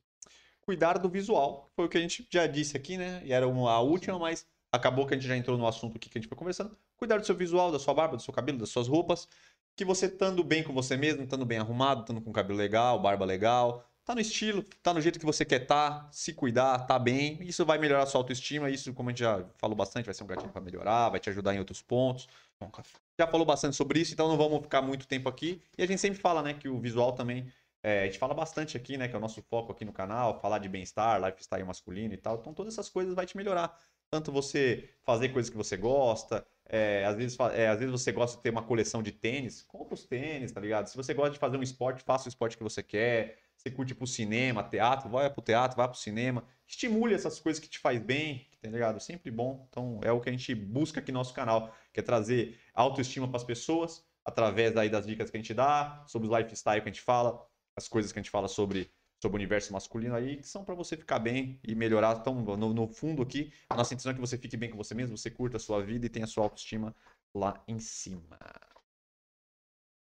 Cuidar 0.60 0.98
do 0.98 1.08
visual. 1.08 1.70
Foi 1.74 1.86
o 1.86 1.88
que 1.88 1.98
a 1.98 2.00
gente 2.00 2.26
já 2.30 2.46
disse 2.46 2.76
aqui, 2.76 2.96
né? 2.96 3.22
E 3.24 3.32
era 3.32 3.46
a 3.46 3.80
última, 3.80 4.18
mas 4.18 4.46
acabou 4.70 5.06
que 5.06 5.14
a 5.14 5.16
gente 5.16 5.26
já 5.26 5.36
entrou 5.36 5.58
no 5.58 5.66
assunto 5.66 5.96
aqui 5.96 6.08
que 6.08 6.18
a 6.18 6.20
gente 6.20 6.28
foi 6.28 6.36
conversando. 6.36 6.76
Cuidar 6.96 7.18
do 7.18 7.26
seu 7.26 7.34
visual, 7.34 7.72
da 7.72 7.78
sua 7.78 7.94
barba, 7.94 8.16
do 8.16 8.22
seu 8.22 8.32
cabelo, 8.32 8.58
das 8.58 8.70
suas 8.70 8.88
roupas. 8.88 9.28
Que 9.74 9.84
você 9.84 10.06
estando 10.06 10.44
bem 10.44 10.62
com 10.62 10.72
você 10.72 10.96
mesmo, 10.96 11.24
estando 11.24 11.44
bem 11.44 11.58
arrumado, 11.58 12.02
estando 12.02 12.20
com 12.20 12.30
cabelo 12.32 12.58
legal, 12.58 13.00
barba 13.00 13.24
legal, 13.24 13.84
tá 14.04 14.14
no 14.14 14.20
estilo, 14.20 14.62
tá 14.82 14.92
no 14.92 15.00
jeito 15.00 15.18
que 15.18 15.24
você 15.24 15.44
quer 15.44 15.62
estar, 15.62 16.04
tá, 16.04 16.08
se 16.12 16.32
cuidar, 16.32 16.78
tá 16.80 16.98
bem. 16.98 17.38
Isso 17.42 17.64
vai 17.64 17.78
melhorar 17.78 18.02
a 18.02 18.06
sua 18.06 18.20
autoestima. 18.20 18.70
Isso, 18.70 18.92
como 18.92 19.08
a 19.08 19.12
gente 19.12 19.20
já 19.20 19.44
falou 19.58 19.76
bastante, 19.76 20.04
vai 20.04 20.14
ser 20.14 20.24
um 20.24 20.26
gatilho 20.26 20.50
para 20.50 20.60
melhorar, 20.60 21.08
vai 21.08 21.20
te 21.20 21.30
ajudar 21.30 21.54
em 21.54 21.58
outros 21.58 21.82
pontos. 21.82 22.28
Já 23.18 23.26
falou 23.26 23.46
bastante 23.46 23.76
sobre 23.76 24.00
isso, 24.00 24.12
então 24.12 24.28
não 24.28 24.36
vamos 24.36 24.62
ficar 24.62 24.82
muito 24.82 25.06
tempo 25.06 25.28
aqui. 25.28 25.60
E 25.76 25.82
a 25.82 25.86
gente 25.86 26.00
sempre 26.00 26.20
fala, 26.20 26.42
né, 26.42 26.54
que 26.54 26.68
o 26.68 26.78
visual 26.78 27.12
também. 27.12 27.46
É, 27.82 28.02
a 28.02 28.06
gente 28.06 28.18
fala 28.18 28.34
bastante 28.34 28.76
aqui, 28.76 28.96
né, 28.96 29.08
que 29.08 29.14
é 29.14 29.18
o 29.18 29.20
nosso 29.20 29.42
foco 29.42 29.72
aqui 29.72 29.84
no 29.84 29.92
canal, 29.92 30.40
falar 30.40 30.58
de 30.58 30.68
bem-estar, 30.68 31.20
lifestyle 31.22 31.64
masculino 31.64 32.14
e 32.14 32.16
tal. 32.16 32.36
Então 32.36 32.54
todas 32.54 32.74
essas 32.74 32.88
coisas 32.88 33.14
vai 33.14 33.26
te 33.26 33.36
melhorar. 33.36 33.76
Tanto 34.10 34.30
você 34.30 34.90
fazer 35.02 35.30
coisas 35.30 35.50
que 35.50 35.56
você 35.56 35.76
gosta, 35.76 36.46
é, 36.66 37.04
às, 37.04 37.16
vezes, 37.16 37.38
é, 37.54 37.68
às 37.68 37.78
vezes 37.78 37.90
você 37.90 38.12
gosta 38.12 38.36
de 38.36 38.42
ter 38.42 38.50
uma 38.50 38.62
coleção 38.62 39.02
de 39.02 39.10
tênis, 39.10 39.62
compra 39.62 39.94
os 39.94 40.04
tênis, 40.04 40.52
tá 40.52 40.60
ligado? 40.60 40.86
Se 40.86 40.96
você 40.96 41.14
gosta 41.14 41.32
de 41.32 41.38
fazer 41.38 41.56
um 41.56 41.62
esporte, 41.62 42.02
faça 42.02 42.26
o 42.26 42.28
esporte 42.28 42.56
que 42.56 42.62
você 42.62 42.82
quer 42.82 43.38
você 43.62 43.70
curte 43.70 43.94
pro 43.94 44.08
cinema, 44.08 44.64
teatro, 44.64 45.08
vai 45.08 45.30
pro 45.30 45.40
teatro, 45.40 45.76
vai 45.76 45.86
pro 45.86 45.96
cinema. 45.96 46.44
Estimule 46.66 47.14
essas 47.14 47.38
coisas 47.38 47.62
que 47.62 47.68
te 47.68 47.78
faz 47.78 48.00
bem, 48.00 48.48
tá 48.60 48.68
ligado? 48.68 48.98
Sempre 48.98 49.30
bom. 49.30 49.68
Então 49.70 50.00
é 50.02 50.10
o 50.10 50.20
que 50.20 50.28
a 50.28 50.32
gente 50.32 50.52
busca 50.52 50.98
aqui 50.98 51.12
no 51.12 51.18
nosso 51.20 51.32
canal, 51.32 51.72
que 51.92 52.00
é 52.00 52.02
trazer 52.02 52.58
autoestima 52.74 53.28
para 53.28 53.36
as 53.36 53.44
pessoas, 53.44 54.04
através 54.24 54.74
daí 54.74 54.88
das 54.88 55.06
dicas 55.06 55.30
que 55.30 55.36
a 55.36 55.40
gente 55.40 55.54
dá, 55.54 56.04
sobre 56.08 56.26
os 56.26 56.36
lifestyle 56.36 56.82
que 56.82 56.88
a 56.88 56.92
gente 56.92 57.02
fala, 57.02 57.46
as 57.76 57.88
coisas 57.88 58.12
que 58.12 58.18
a 58.18 58.22
gente 58.22 58.30
fala 58.30 58.48
sobre, 58.48 58.90
sobre 59.20 59.36
o 59.36 59.38
universo 59.38 59.72
masculino 59.72 60.14
aí, 60.14 60.38
que 60.38 60.46
são 60.46 60.64
para 60.64 60.74
você 60.74 60.96
ficar 60.96 61.18
bem 61.18 61.58
e 61.62 61.74
melhorar. 61.74 62.18
Então, 62.20 62.34
no, 62.34 62.72
no 62.72 62.88
fundo 62.88 63.22
aqui, 63.22 63.52
a 63.68 63.76
nossa 63.76 63.94
intenção 63.94 64.12
é 64.12 64.14
que 64.14 64.20
você 64.20 64.36
fique 64.38 64.56
bem 64.56 64.70
com 64.70 64.76
você 64.76 64.94
mesmo, 64.94 65.16
você 65.16 65.30
curta 65.30 65.56
a 65.56 65.60
sua 65.60 65.82
vida 65.82 66.06
e 66.06 66.08
tenha 66.08 66.24
a 66.24 66.28
sua 66.28 66.44
autoestima 66.44 66.94
lá 67.34 67.62
em 67.66 67.78
cima. 67.78 68.38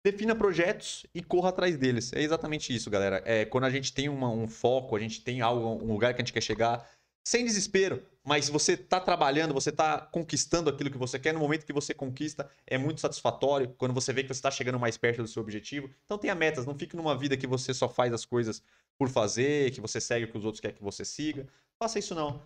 Defina 0.04 0.34
projetos 0.34 1.04
e 1.14 1.22
corra 1.22 1.50
atrás 1.50 1.76
deles. 1.76 2.12
É 2.14 2.22
exatamente 2.22 2.74
isso, 2.74 2.90
galera. 2.90 3.22
É, 3.26 3.44
quando 3.44 3.64
a 3.64 3.70
gente 3.70 3.92
tem 3.92 4.08
uma, 4.08 4.30
um 4.30 4.48
foco, 4.48 4.96
a 4.96 4.98
gente 4.98 5.22
tem 5.22 5.42
algo, 5.42 5.84
um 5.84 5.92
lugar 5.92 6.14
que 6.14 6.22
a 6.22 6.24
gente 6.24 6.32
quer 6.32 6.42
chegar, 6.42 6.90
sem 7.26 7.44
desespero, 7.44 8.02
mas 8.24 8.48
você 8.48 8.72
está 8.72 9.00
trabalhando, 9.00 9.54
você 9.54 9.70
está 9.70 9.98
conquistando 9.98 10.68
aquilo 10.68 10.90
que 10.90 10.98
você 10.98 11.18
quer, 11.18 11.32
no 11.32 11.40
momento 11.40 11.64
que 11.64 11.72
você 11.72 11.94
conquista, 11.94 12.50
é 12.66 12.76
muito 12.76 13.00
satisfatório, 13.00 13.74
quando 13.78 13.94
você 13.94 14.12
vê 14.12 14.22
que 14.22 14.28
você 14.28 14.38
está 14.38 14.50
chegando 14.50 14.78
mais 14.78 14.96
perto 14.96 15.22
do 15.22 15.28
seu 15.28 15.42
objetivo. 15.42 15.90
Então 16.04 16.18
tenha 16.18 16.34
metas, 16.34 16.66
não 16.66 16.74
fique 16.78 16.96
numa 16.96 17.16
vida 17.16 17.36
que 17.36 17.46
você 17.46 17.72
só 17.72 17.88
faz 17.88 18.12
as 18.12 18.24
coisas 18.24 18.62
por 18.98 19.08
fazer, 19.08 19.70
que 19.70 19.80
você 19.80 20.00
segue 20.00 20.26
o 20.26 20.28
que 20.30 20.38
os 20.38 20.44
outros 20.44 20.60
querem 20.60 20.76
que 20.76 20.82
você 20.82 21.04
siga. 21.04 21.46
Faça 21.78 21.98
isso 21.98 22.14
não. 22.14 22.42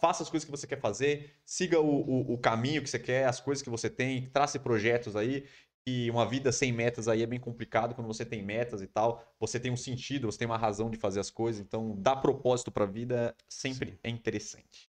Faça 0.00 0.22
as 0.22 0.30
coisas 0.30 0.44
que 0.44 0.50
você 0.50 0.68
quer 0.68 0.80
fazer, 0.80 1.32
siga 1.44 1.80
o, 1.80 1.86
o, 1.86 2.34
o 2.34 2.38
caminho 2.38 2.80
que 2.80 2.88
você 2.88 2.98
quer, 2.98 3.26
as 3.26 3.40
coisas 3.40 3.60
que 3.60 3.70
você 3.70 3.90
tem, 3.90 4.28
trace 4.30 4.58
projetos 4.58 5.16
aí 5.16 5.44
que 5.86 6.10
uma 6.10 6.26
vida 6.26 6.50
sem 6.50 6.72
metas 6.72 7.08
aí 7.08 7.22
é 7.22 7.26
bem 7.26 7.38
complicado 7.38 7.94
quando 7.94 8.06
você 8.06 8.24
tem 8.24 8.42
metas 8.42 8.80
e 8.80 8.86
tal. 8.86 9.22
Você 9.38 9.60
tem 9.60 9.70
um 9.70 9.76
sentido, 9.76 10.30
você 10.30 10.38
tem 10.38 10.46
uma 10.46 10.56
razão 10.56 10.90
de 10.90 10.96
fazer 10.96 11.20
as 11.20 11.30
coisas. 11.30 11.60
Então, 11.60 11.94
dar 11.98 12.16
propósito 12.16 12.72
para 12.72 12.84
a 12.84 12.86
vida 12.86 13.36
sempre 13.48 13.90
Sim. 13.90 13.98
é 14.02 14.08
interessante. 14.08 14.93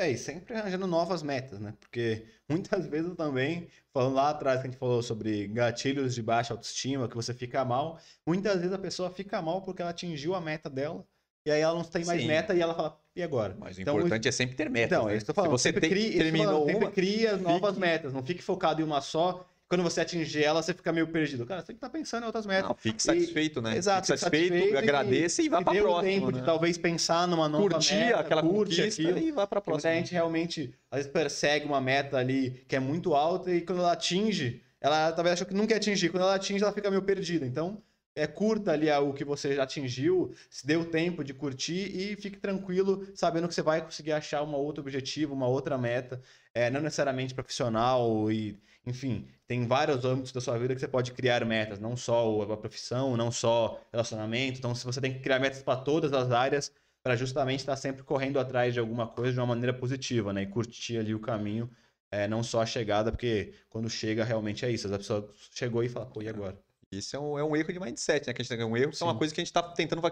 É, 0.00 0.08
e 0.08 0.16
sempre 0.16 0.54
arranjando 0.54 0.86
novas 0.86 1.24
metas, 1.24 1.58
né? 1.58 1.74
Porque 1.80 2.24
muitas 2.48 2.86
vezes 2.86 3.16
também, 3.16 3.66
falando 3.92 4.14
lá 4.14 4.30
atrás 4.30 4.60
que 4.60 4.68
a 4.68 4.70
gente 4.70 4.78
falou 4.78 5.02
sobre 5.02 5.48
gatilhos 5.48 6.14
de 6.14 6.22
baixa 6.22 6.54
autoestima, 6.54 7.08
que 7.08 7.16
você 7.16 7.34
fica 7.34 7.64
mal, 7.64 7.98
muitas 8.24 8.60
vezes 8.60 8.72
a 8.72 8.78
pessoa 8.78 9.10
fica 9.10 9.42
mal 9.42 9.60
porque 9.62 9.82
ela 9.82 9.90
atingiu 9.90 10.36
a 10.36 10.40
meta 10.40 10.70
dela, 10.70 11.04
e 11.44 11.50
aí 11.50 11.60
ela 11.60 11.74
não 11.74 11.82
tem 11.82 12.04
mais 12.04 12.20
Sim. 12.20 12.28
meta 12.28 12.54
e 12.54 12.60
ela 12.60 12.74
fala, 12.74 12.96
e 13.16 13.22
agora? 13.22 13.56
Mas 13.58 13.76
o 13.76 13.80
então, 13.80 13.96
importante 13.96 14.28
é 14.28 14.32
sempre 14.32 14.54
ter 14.54 14.70
metas. 14.70 14.96
Então, 14.96 15.08
né? 15.08 15.14
é 15.14 15.16
isso 15.16 15.24
que 15.24 15.30
eu 15.30 15.34
tô 15.34 15.42
falando. 15.42 15.58
Se 15.58 15.72
você 15.72 15.80
tem, 15.80 15.90
cria, 15.90 16.22
terminou 16.22 16.46
falando, 16.46 16.62
uma, 16.62 16.72
sempre 16.72 16.90
cria 16.92 17.36
novas 17.36 17.76
metas, 17.76 18.12
não 18.12 18.22
fique 18.22 18.42
focado 18.42 18.80
em 18.80 18.84
uma 18.84 19.00
só 19.00 19.44
quando 19.68 19.82
você 19.82 20.00
atingir 20.00 20.42
ela, 20.42 20.62
você 20.62 20.72
fica 20.72 20.90
meio 20.92 21.06
perdido. 21.08 21.44
Cara, 21.44 21.60
você 21.60 21.68
tem 21.68 21.76
que 21.76 21.78
estar 21.78 21.88
tá 21.88 21.92
pensando 21.92 22.22
em 22.22 22.26
outras 22.26 22.46
metas. 22.46 22.68
Não, 22.68 22.74
fique 22.74 23.02
satisfeito, 23.02 23.58
e, 23.58 23.62
né? 23.62 23.76
Exato, 23.76 24.06
fique 24.06 24.18
satisfeito, 24.18 24.54
satisfeito 24.54 24.78
agradeça 24.78 25.42
e, 25.42 25.44
e 25.44 25.48
vá 25.50 25.62
para 25.62 25.82
próxima. 25.82 26.02
tempo 26.02 26.30
né? 26.30 26.40
de 26.40 26.46
talvez 26.46 26.78
pensar 26.78 27.28
numa 27.28 27.48
nova 27.48 27.68
Curtir 27.68 27.94
meta, 27.94 28.20
aquela 28.20 28.42
curte 28.42 28.80
aquilo, 28.80 29.18
e 29.18 29.30
vá 29.30 29.46
para 29.46 29.60
próxima. 29.60 29.92
a 29.92 29.94
gente 29.94 30.12
realmente, 30.12 30.74
às 30.90 30.98
vezes, 30.98 31.12
persegue 31.12 31.66
uma 31.66 31.80
meta 31.80 32.16
ali 32.16 32.64
que 32.66 32.76
é 32.76 32.80
muito 32.80 33.14
alta 33.14 33.50
e 33.52 33.60
quando 33.60 33.80
ela 33.80 33.92
atinge, 33.92 34.62
ela 34.80 35.12
talvez 35.12 35.34
achou 35.34 35.46
que 35.46 35.66
quer 35.66 35.76
atingir. 35.76 36.08
Quando 36.08 36.22
ela 36.22 36.34
atinge, 36.34 36.62
ela 36.62 36.72
fica 36.72 36.88
meio 36.88 37.02
perdida. 37.02 37.44
Então, 37.44 37.82
é, 38.18 38.26
curta 38.26 38.72
ali 38.72 38.90
o 38.90 39.12
que 39.12 39.24
você 39.24 39.54
já 39.54 39.64
atingiu, 39.64 40.32
se 40.48 40.66
deu 40.66 40.84
tempo 40.84 41.22
de 41.22 41.34
curtir 41.34 41.94
e 41.94 42.16
fique 42.16 42.38
tranquilo, 42.38 43.06
sabendo 43.14 43.46
que 43.46 43.54
você 43.54 43.62
vai 43.62 43.82
conseguir 43.82 44.12
achar 44.12 44.42
um 44.42 44.54
outro 44.54 44.82
objetivo, 44.82 45.34
uma 45.34 45.46
outra 45.46 45.76
meta, 45.76 46.20
é, 46.54 46.70
não 46.70 46.80
necessariamente 46.80 47.34
profissional 47.34 48.32
e 48.32 48.58
enfim, 48.86 49.28
tem 49.46 49.66
vários 49.66 50.04
âmbitos 50.04 50.32
da 50.32 50.40
sua 50.40 50.58
vida 50.58 50.74
que 50.74 50.80
você 50.80 50.88
pode 50.88 51.12
criar 51.12 51.44
metas, 51.44 51.78
não 51.78 51.96
só 51.96 52.42
a 52.42 52.56
profissão, 52.56 53.16
não 53.16 53.30
só 53.30 53.80
relacionamento. 53.92 54.58
Então, 54.58 54.74
se 54.74 54.84
você 54.84 55.00
tem 55.00 55.12
que 55.12 55.20
criar 55.20 55.38
metas 55.38 55.62
para 55.62 55.80
todas 55.80 56.12
as 56.12 56.30
áreas, 56.30 56.72
para 57.02 57.16
justamente 57.16 57.60
estar 57.60 57.76
sempre 57.76 58.02
correndo 58.02 58.38
atrás 58.38 58.74
de 58.74 58.80
alguma 58.80 59.06
coisa 59.06 59.32
de 59.32 59.38
uma 59.38 59.46
maneira 59.46 59.72
positiva, 59.72 60.32
né? 60.32 60.42
E 60.42 60.46
curtir 60.46 60.98
ali 60.98 61.14
o 61.14 61.20
caminho, 61.20 61.70
é, 62.10 62.26
não 62.26 62.42
só 62.42 62.62
a 62.62 62.66
chegada, 62.66 63.10
porque 63.10 63.54
quando 63.70 63.88
chega 63.88 64.24
realmente 64.24 64.64
é 64.64 64.70
isso. 64.70 64.92
A 64.92 64.98
pessoa 64.98 65.32
chegou 65.50 65.82
e 65.82 65.88
fala, 65.88 66.06
pô, 66.06 66.22
e 66.22 66.28
agora? 66.28 66.58
Isso 66.90 67.14
é 67.14 67.18
um, 67.20 67.38
é 67.38 67.44
um 67.44 67.54
erro 67.54 67.72
de 67.72 67.80
mindset, 67.80 68.26
né? 68.26 68.32
Que 68.32 68.40
a 68.40 68.44
gente 68.44 68.56
tem 68.56 68.64
um 68.64 68.76
erro, 68.76 68.92
que 68.92 69.02
é 69.02 69.06
uma 69.06 69.16
coisa 69.16 69.34
que 69.34 69.40
a 69.40 69.44
gente 69.44 69.52
tá 69.52 69.62
tentando 69.62 70.02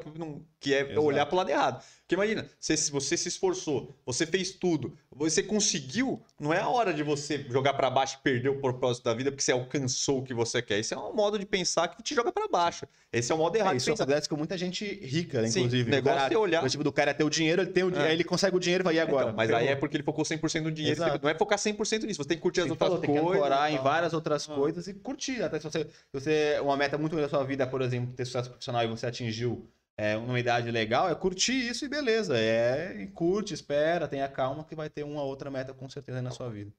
que 0.60 0.74
é 0.74 0.80
Exato. 0.80 1.02
olhar 1.02 1.26
pro 1.26 1.36
lado 1.36 1.50
errado. 1.50 1.84
Porque 2.06 2.14
imagina, 2.14 2.48
se 2.60 2.88
você 2.92 3.16
se 3.16 3.26
esforçou, 3.26 3.92
você 4.06 4.24
fez 4.24 4.52
tudo, 4.52 4.96
você 5.10 5.42
conseguiu, 5.42 6.22
não 6.38 6.54
é 6.54 6.60
a 6.60 6.68
hora 6.68 6.94
de 6.94 7.02
você 7.02 7.44
jogar 7.50 7.74
pra 7.74 7.90
baixo 7.90 8.18
e 8.20 8.22
perder 8.22 8.48
o 8.48 8.60
propósito 8.60 9.02
da 9.02 9.12
vida 9.12 9.32
porque 9.32 9.42
você 9.42 9.50
alcançou 9.50 10.20
o 10.20 10.22
que 10.22 10.32
você 10.32 10.62
quer. 10.62 10.78
Isso 10.78 10.94
é 10.94 10.96
um 10.96 11.12
modo 11.12 11.36
de 11.36 11.44
pensar 11.44 11.88
que 11.88 12.00
te 12.04 12.14
joga 12.14 12.30
pra 12.30 12.46
baixo. 12.46 12.86
Esse 13.12 13.32
é 13.32 13.34
o 13.34 13.38
modo 13.38 13.56
errado 13.56 13.74
É, 13.74 13.76
isso 13.78 13.92
acontece 13.92 14.28
com 14.28 14.36
muita 14.36 14.56
gente 14.56 14.84
rica, 14.84 15.42
né, 15.42 15.48
Sim, 15.48 15.60
inclusive. 15.60 15.90
o 15.90 15.94
negócio 15.94 16.18
cara, 16.20 16.32
é 16.34 16.38
olhar- 16.38 16.64
O 16.64 16.68
tipo 16.68 16.84
do 16.84 16.92
cara 16.92 17.10
é 17.10 17.14
ter 17.14 17.24
o 17.24 17.30
dinheiro, 17.30 17.62
ele 17.62 17.72
tem 17.72 17.82
o, 17.82 17.90
di- 17.90 17.98
É. 17.98 18.02
aí 18.06 18.12
ele 18.12 18.22
consegue 18.22 18.54
o 18.56 18.60
dinheiro 18.60 18.82
e 18.82 18.84
vai, 18.84 18.94
e 18.94 19.00
agora? 19.00 19.24
Então, 19.24 19.36
mas 19.36 19.50
aí 19.50 19.66
é 19.66 19.74
porque 19.74 19.96
ele 19.96 20.04
focou 20.04 20.24
100% 20.24 20.62
no 20.62 20.70
dinheiro. 20.70 20.96
Exato. 20.96 21.18
Não 21.20 21.28
é 21.30 21.34
focar 21.34 21.58
100% 21.58 22.04
nisso, 22.06 22.22
você 22.22 22.28
tem 22.28 22.36
que 22.36 22.42
curtir 22.42 22.60
as 22.60 22.70
outras 22.70 22.86
falou, 22.88 23.00
tem 23.02 23.12
que 23.12 23.20
coisas. 23.20 23.36
ancorar 23.42 23.72
em 23.72 23.78
várias 23.78 24.12
outras 24.12 24.48
Ah. 24.48 24.54
coisas 24.54 24.86
e 24.86 24.94
curtir. 24.94 25.42
Até 25.42 25.58
se 25.58 25.64
você, 25.64 25.80
se 25.84 25.90
você. 26.12 26.60
Uma 26.62 26.76
meta 26.76 26.96
muito 26.96 27.16
grande 27.16 27.28
da 27.32 27.36
sua 27.36 27.44
vida, 27.44 27.66
por 27.66 27.82
exemplo, 27.82 28.14
ter 28.14 28.24
sucesso 28.24 28.48
profissional 28.50 28.84
e 28.84 28.86
você 28.86 29.06
atingiu 29.06 29.66
é, 29.96 30.16
uma 30.16 30.38
idade 30.38 30.70
legal, 30.70 31.08
é 31.10 31.14
curtir 31.14 31.52
isso 31.68 31.84
e 31.84 31.88
beleza. 31.88 32.38
É, 32.38 33.06
curte, 33.08 33.54
espera, 33.54 34.08
tenha 34.08 34.28
calma 34.28 34.64
que 34.64 34.74
vai 34.74 34.90
ter 34.90 35.04
uma 35.04 35.22
outra 35.22 35.50
meta 35.50 35.74
com 35.74 35.88
certeza 35.88 36.20
na 36.22 36.30
sua 36.30 36.50
vida. 36.50 36.72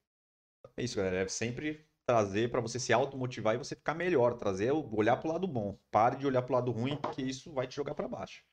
É 0.76 0.82
isso, 0.82 0.96
galera. 0.96 1.16
É 1.22 1.28
sempre 1.28 1.86
trazer 2.06 2.50
pra 2.50 2.60
você 2.60 2.78
se 2.80 2.92
automotivar 2.92 3.54
e 3.54 3.58
você 3.58 3.74
ficar 3.76 3.94
melhor. 3.94 4.34
Trazer, 4.38 4.72
o- 4.72 4.94
olhar 4.96 5.16
pro 5.18 5.28
lado 5.28 5.46
bom. 5.46 5.78
Pare 5.90 6.16
de 6.16 6.26
olhar 6.26 6.42
pro 6.42 6.54
lado 6.54 6.70
ruim, 6.72 6.96
porque 6.96 7.22
isso 7.22 7.52
vai 7.52 7.66
te 7.66 7.76
jogar 7.76 7.94
pra 7.94 8.08
baixo. 8.08 8.44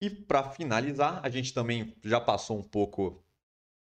E 0.00 0.10
pra 0.10 0.50
finalizar, 0.50 1.24
a 1.24 1.28
gente 1.30 1.52
também 1.54 1.94
já 2.04 2.20
passou 2.20 2.58
um 2.58 2.62
pouco 2.62 3.24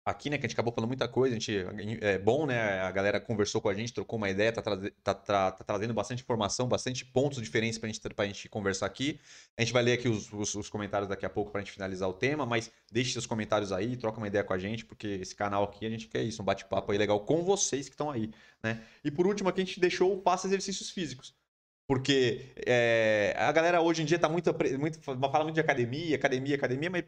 aqui, 0.04 0.28
né? 0.28 0.36
Que 0.38 0.44
a 0.44 0.48
gente 0.48 0.54
acabou 0.54 0.72
falando 0.72 0.88
muita 0.88 1.08
coisa. 1.08 1.34
A 1.34 1.38
gente, 1.38 1.52
é 2.00 2.18
bom, 2.18 2.46
né? 2.46 2.80
A 2.80 2.90
galera 2.90 3.20
conversou 3.20 3.60
com 3.60 3.68
a 3.68 3.74
gente, 3.74 3.92
trocou 3.92 4.16
uma 4.16 4.28
ideia, 4.30 4.52
tá, 4.52 4.62
tá- 5.02 5.14
tá- 5.14 5.52
trazendo 5.64 5.94
bastante 5.94 6.22
informação, 6.22 6.68
bastante 6.68 7.04
pontos 7.04 7.40
diferentes 7.42 7.78
pra 7.78 7.88
gente, 7.88 8.00
pra 8.00 8.26
gente 8.26 8.48
conversar 8.48 8.86
aqui. 8.86 9.18
A 9.56 9.62
gente 9.62 9.72
vai 9.72 9.82
ler 9.82 9.92
aqui 9.94 10.08
os, 10.08 10.32
os- 10.32 10.54
os 10.54 10.68
comentários 10.68 11.08
daqui 11.08 11.24
a 11.24 11.30
pouco 11.30 11.50
pra 11.50 11.60
gente 11.60 11.72
finalizar 11.72 12.08
o 12.08 12.12
tema, 12.12 12.44
mas 12.44 12.70
deixe 12.92 13.12
seus 13.12 13.26
comentários 13.26 13.72
aí, 13.72 13.96
troca 13.96 14.18
uma 14.18 14.26
ideia 14.28 14.44
com 14.44 14.52
a 14.52 14.58
gente, 14.58 14.84
porque 14.84 15.06
esse 15.06 15.34
canal 15.34 15.64
aqui 15.64 15.86
a 15.86 15.90
gente 15.90 16.08
quer 16.08 16.22
isso, 16.22 16.42
um 16.42 16.44
bate-papo 16.44 16.92
aí 16.92 16.98
legal 16.98 17.20
com 17.20 17.42
vocês 17.42 17.88
que 17.88 17.94
estão 17.94 18.10
aí, 18.10 18.30
né? 18.62 18.82
E 19.04 19.10
por 19.10 19.26
último 19.26 19.48
aqui 19.48 19.62
a 19.62 19.64
gente 19.64 19.80
deixou 19.80 20.16
o 20.18 20.22
faça 20.22 20.46
exercícios 20.46 20.90
físicos. 20.90 21.34
Porque 21.86 22.46
é, 22.66 23.34
a 23.36 23.52
galera 23.52 23.82
hoje 23.82 24.00
em 24.00 24.06
dia 24.06 24.18
tá 24.18 24.26
muito, 24.26 24.50
muito 24.78 24.98
fala 25.02 25.44
muito 25.44 25.54
de 25.54 25.60
academia, 25.60 26.16
academia, 26.16 26.54
academia, 26.56 26.88
mas 26.90 27.04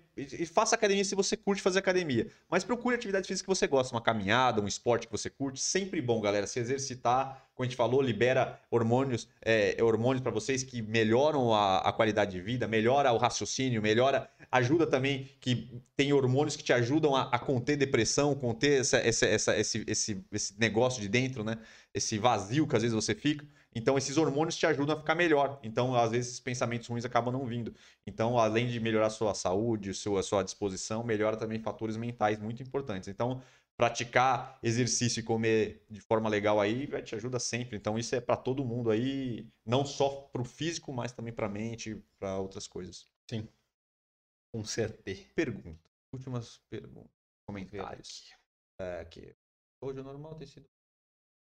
faça 0.51 0.75
academia 0.75 1.03
se 1.03 1.15
você 1.15 1.35
curte 1.35 1.63
fazer 1.63 1.79
academia. 1.79 2.27
Mas 2.51 2.63
procure 2.63 2.95
atividade 2.95 3.27
física 3.27 3.47
que 3.51 3.57
você 3.59 3.67
gosta, 3.67 3.95
uma 3.95 4.03
caminhada, 4.03 4.61
um 4.61 4.69
esporte 4.69 5.07
que 5.07 5.13
você 5.13 5.31
curte. 5.31 5.61
Sempre 5.61 6.03
bom, 6.03 6.21
galera, 6.21 6.47
se 6.47 6.59
exercitar. 6.61 7.43
Como 7.55 7.65
a 7.65 7.69
gente 7.69 7.77
falou, 7.77 8.03
libera 8.03 8.61
hormônios, 8.71 9.27
é, 9.43 9.83
hormônios 9.83 10.23
para 10.23 10.31
vocês 10.31 10.63
que 10.63 10.83
melhoram 10.83 11.55
a, 11.55 11.79
a 11.79 11.91
qualidade 11.91 12.33
de 12.33 12.41
vida, 12.43 12.69
melhora 12.69 13.11
o 13.13 13.17
raciocínio, 13.17 13.81
melhora, 13.81 14.29
ajuda 14.53 14.87
também 14.87 15.31
que 15.41 15.71
tem 15.97 16.13
hormônios 16.13 16.55
que 16.55 16.63
te 16.63 16.75
ajudam 16.75 17.17
a, 17.17 17.23
a 17.33 17.39
conter 17.39 17.77
depressão, 17.79 18.35
conter 18.35 18.83
essa, 18.83 18.99
essa, 18.99 19.25
essa- 19.27 19.57
esse, 19.57 19.85
esse, 19.87 20.23
esse 20.31 20.55
negócio 20.61 21.01
de 21.01 21.09
dentro, 21.09 21.43
né? 21.43 21.57
Esse 21.95 22.19
vazio 22.19 22.67
que 22.67 22.77
às 22.77 22.83
vezes 22.83 22.95
você 22.95 23.15
fica. 23.15 23.47
Então, 23.79 23.99
esses 23.99 24.17
hormônios 24.17 24.57
te 24.57 24.67
ajudam 24.67 24.97
a 24.97 24.99
ficar 24.99 25.15
melhor. 25.15 25.61
Então, 25.63 25.95
às 25.95 26.11
vezes, 26.11 26.29
esses 26.29 26.41
pensamentos 26.41 26.89
ruins 26.89 27.05
acabam 27.05 27.31
não 27.31 27.45
vindo. 27.45 27.75
Então, 28.07 28.39
além 28.39 28.67
de 28.69 28.81
melhorar 28.81 29.09
a 29.09 29.11
sua 29.11 29.35
saúde, 29.35 29.91
a 29.91 29.95
sua, 29.95 30.21
a 30.21 30.23
sua 30.23 30.43
disposição, 30.43 31.05
melhora 31.05 31.37
também 31.37 31.61
fatores 31.61 31.95
mentais 31.99 32.41
muito 32.41 32.63
importantes. 32.63 33.07
Então, 33.07 33.43
praticar 33.77 34.59
exercício 34.63 35.21
e 35.21 35.23
comer 35.23 35.85
de 35.91 36.01
forma 36.01 36.27
legal 36.31 36.59
aí 36.59 36.87
vai 36.87 37.03
te 37.03 37.15
ajuda 37.15 37.39
sempre. 37.39 37.77
Então, 37.77 37.99
isso 37.99 38.15
é 38.15 38.21
para 38.21 38.39
todo 38.39 38.65
mundo 38.65 38.91
aí, 38.91 39.47
não 39.65 39.85
só 39.85 40.09
para 40.33 40.41
o 40.41 40.45
físico, 40.47 40.91
mas 40.91 41.13
também 41.13 41.35
para 41.35 41.45
a 41.45 41.51
mente, 41.51 42.03
para 42.19 42.39
outras 42.39 42.67
coisas. 42.67 43.07
Com 44.51 44.65
certeza. 44.65 45.23
Pergunta. 45.35 45.91
Últimas 46.11 46.63
perguntas. 46.71 47.13
Comentários. 47.47 48.33
É, 48.81 49.05
que 49.05 49.37
hoje 49.83 50.01
o 50.01 50.03
normal 50.03 50.35
tem 50.37 50.47
sido. 50.47 50.67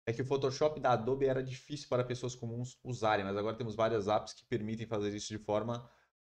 É 0.08 0.12
que 0.14 0.22
o 0.22 0.24
Photoshop 0.24 0.80
da 0.80 0.92
Adobe 0.92 1.26
era 1.26 1.42
difícil 1.42 1.86
para 1.86 2.02
pessoas 2.02 2.34
comuns 2.34 2.78
usarem, 2.82 3.26
mas 3.26 3.36
agora 3.36 3.54
temos 3.54 3.74
várias 3.74 4.08
apps 4.08 4.32
que 4.32 4.42
permitem 4.42 4.86
fazer 4.86 5.14
isso 5.14 5.28
de 5.28 5.36
forma 5.36 5.86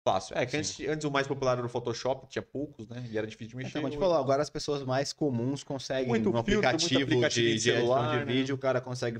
fácil. 0.04 0.38
É 0.38 0.46
que 0.46 0.56
antes, 0.56 0.80
antes 0.82 1.04
o 1.06 1.10
mais 1.10 1.26
popular 1.26 1.58
era 1.58 1.66
o 1.66 1.70
Photoshop, 1.70 2.28
tinha 2.30 2.44
poucos, 2.44 2.88
né? 2.88 3.04
E 3.10 3.18
era 3.18 3.26
difícil 3.26 3.50
de 3.50 3.56
mexer. 3.56 3.70
Então, 3.72 3.82
mas, 3.82 3.94
tipo, 3.94 4.04
falou, 4.04 4.20
agora 4.20 4.44
as 4.44 4.50
pessoas 4.52 4.84
mais 4.84 5.12
comuns 5.12 5.64
conseguem 5.64 6.08
Muito 6.08 6.30
no 6.30 6.44
filtro, 6.44 6.54
muito 6.54 6.68
aplicativo, 6.68 7.02
aplicativo 7.02 7.48
de, 7.48 7.54
de 7.56 7.62
celular, 7.62 8.20
de 8.20 8.26
né? 8.26 8.32
vídeo, 8.32 8.54
o 8.54 8.60
cara 8.60 8.80
consegue 8.80 9.20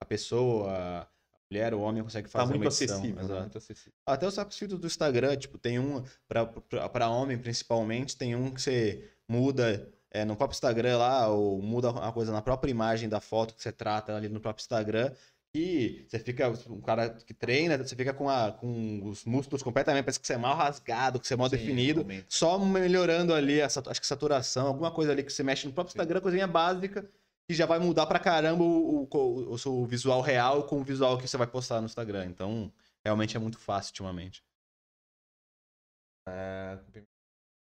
a 0.00 0.04
pessoa, 0.06 0.72
a 0.72 1.06
mulher, 1.50 1.74
o 1.74 1.80
homem 1.80 2.02
consegue 2.02 2.26
tá 2.30 2.38
fazer 2.38 2.54
muito 2.54 2.62
uma 2.62 2.68
edição. 2.68 2.96
acessível, 2.96 3.28
né? 3.28 3.40
Muito 3.40 3.58
acessível. 3.58 3.92
Até 4.06 4.26
os 4.26 4.34
filtros 4.56 4.80
do 4.80 4.86
Instagram, 4.86 5.36
tipo, 5.36 5.58
tem 5.58 5.78
um, 5.78 6.02
pra 6.26 7.10
homem 7.10 7.36
principalmente, 7.36 8.16
tem 8.16 8.34
um 8.34 8.50
que 8.50 8.62
você 8.62 9.10
muda 9.28 9.92
é, 10.10 10.24
no 10.24 10.36
próprio 10.36 10.54
Instagram 10.54 10.98
lá, 10.98 11.28
ou 11.28 11.60
muda 11.62 11.90
uma 11.90 12.12
coisa 12.12 12.32
na 12.32 12.42
própria 12.42 12.70
imagem 12.70 13.08
da 13.08 13.20
foto 13.20 13.54
que 13.54 13.62
você 13.62 13.72
trata 13.72 14.14
ali 14.14 14.28
no 14.28 14.40
próprio 14.40 14.62
Instagram, 14.62 15.12
e 15.54 16.06
você 16.08 16.18
fica, 16.20 16.48
um 16.68 16.80
cara 16.80 17.10
que 17.10 17.34
treina, 17.34 17.76
você 17.76 17.96
fica 17.96 18.14
com, 18.14 18.28
a, 18.28 18.52
com 18.52 19.08
os 19.08 19.24
músculos 19.24 19.62
completamente, 19.62 20.04
parece 20.04 20.20
que 20.20 20.26
você 20.26 20.34
é 20.34 20.38
mal 20.38 20.56
rasgado, 20.56 21.18
que 21.18 21.26
você 21.26 21.34
é 21.34 21.36
mal 21.36 21.48
Sim, 21.48 21.56
definido, 21.56 22.02
realmente. 22.02 22.26
só 22.28 22.56
melhorando 22.58 23.34
ali, 23.34 23.58
essa, 23.58 23.82
acho 23.90 24.00
que 24.00 24.06
saturação, 24.06 24.68
alguma 24.68 24.92
coisa 24.92 25.10
ali 25.10 25.24
que 25.24 25.32
você 25.32 25.42
mexe 25.42 25.66
no 25.66 25.72
próprio 25.72 25.90
Instagram, 25.90 26.20
coisinha 26.20 26.46
básica, 26.46 27.08
que 27.48 27.54
já 27.54 27.66
vai 27.66 27.80
mudar 27.80 28.06
pra 28.06 28.20
caramba 28.20 28.62
o, 28.62 29.02
o, 29.02 29.08
o, 29.12 29.52
o 29.52 29.58
seu 29.58 29.84
visual 29.84 30.20
real 30.20 30.62
com 30.64 30.80
o 30.80 30.84
visual 30.84 31.18
que 31.18 31.26
você 31.26 31.36
vai 31.36 31.48
postar 31.48 31.80
no 31.80 31.86
Instagram. 31.86 32.26
Então, 32.26 32.72
realmente 33.04 33.36
é 33.36 33.40
muito 33.40 33.58
fácil 33.58 33.90
ultimamente. 33.90 34.44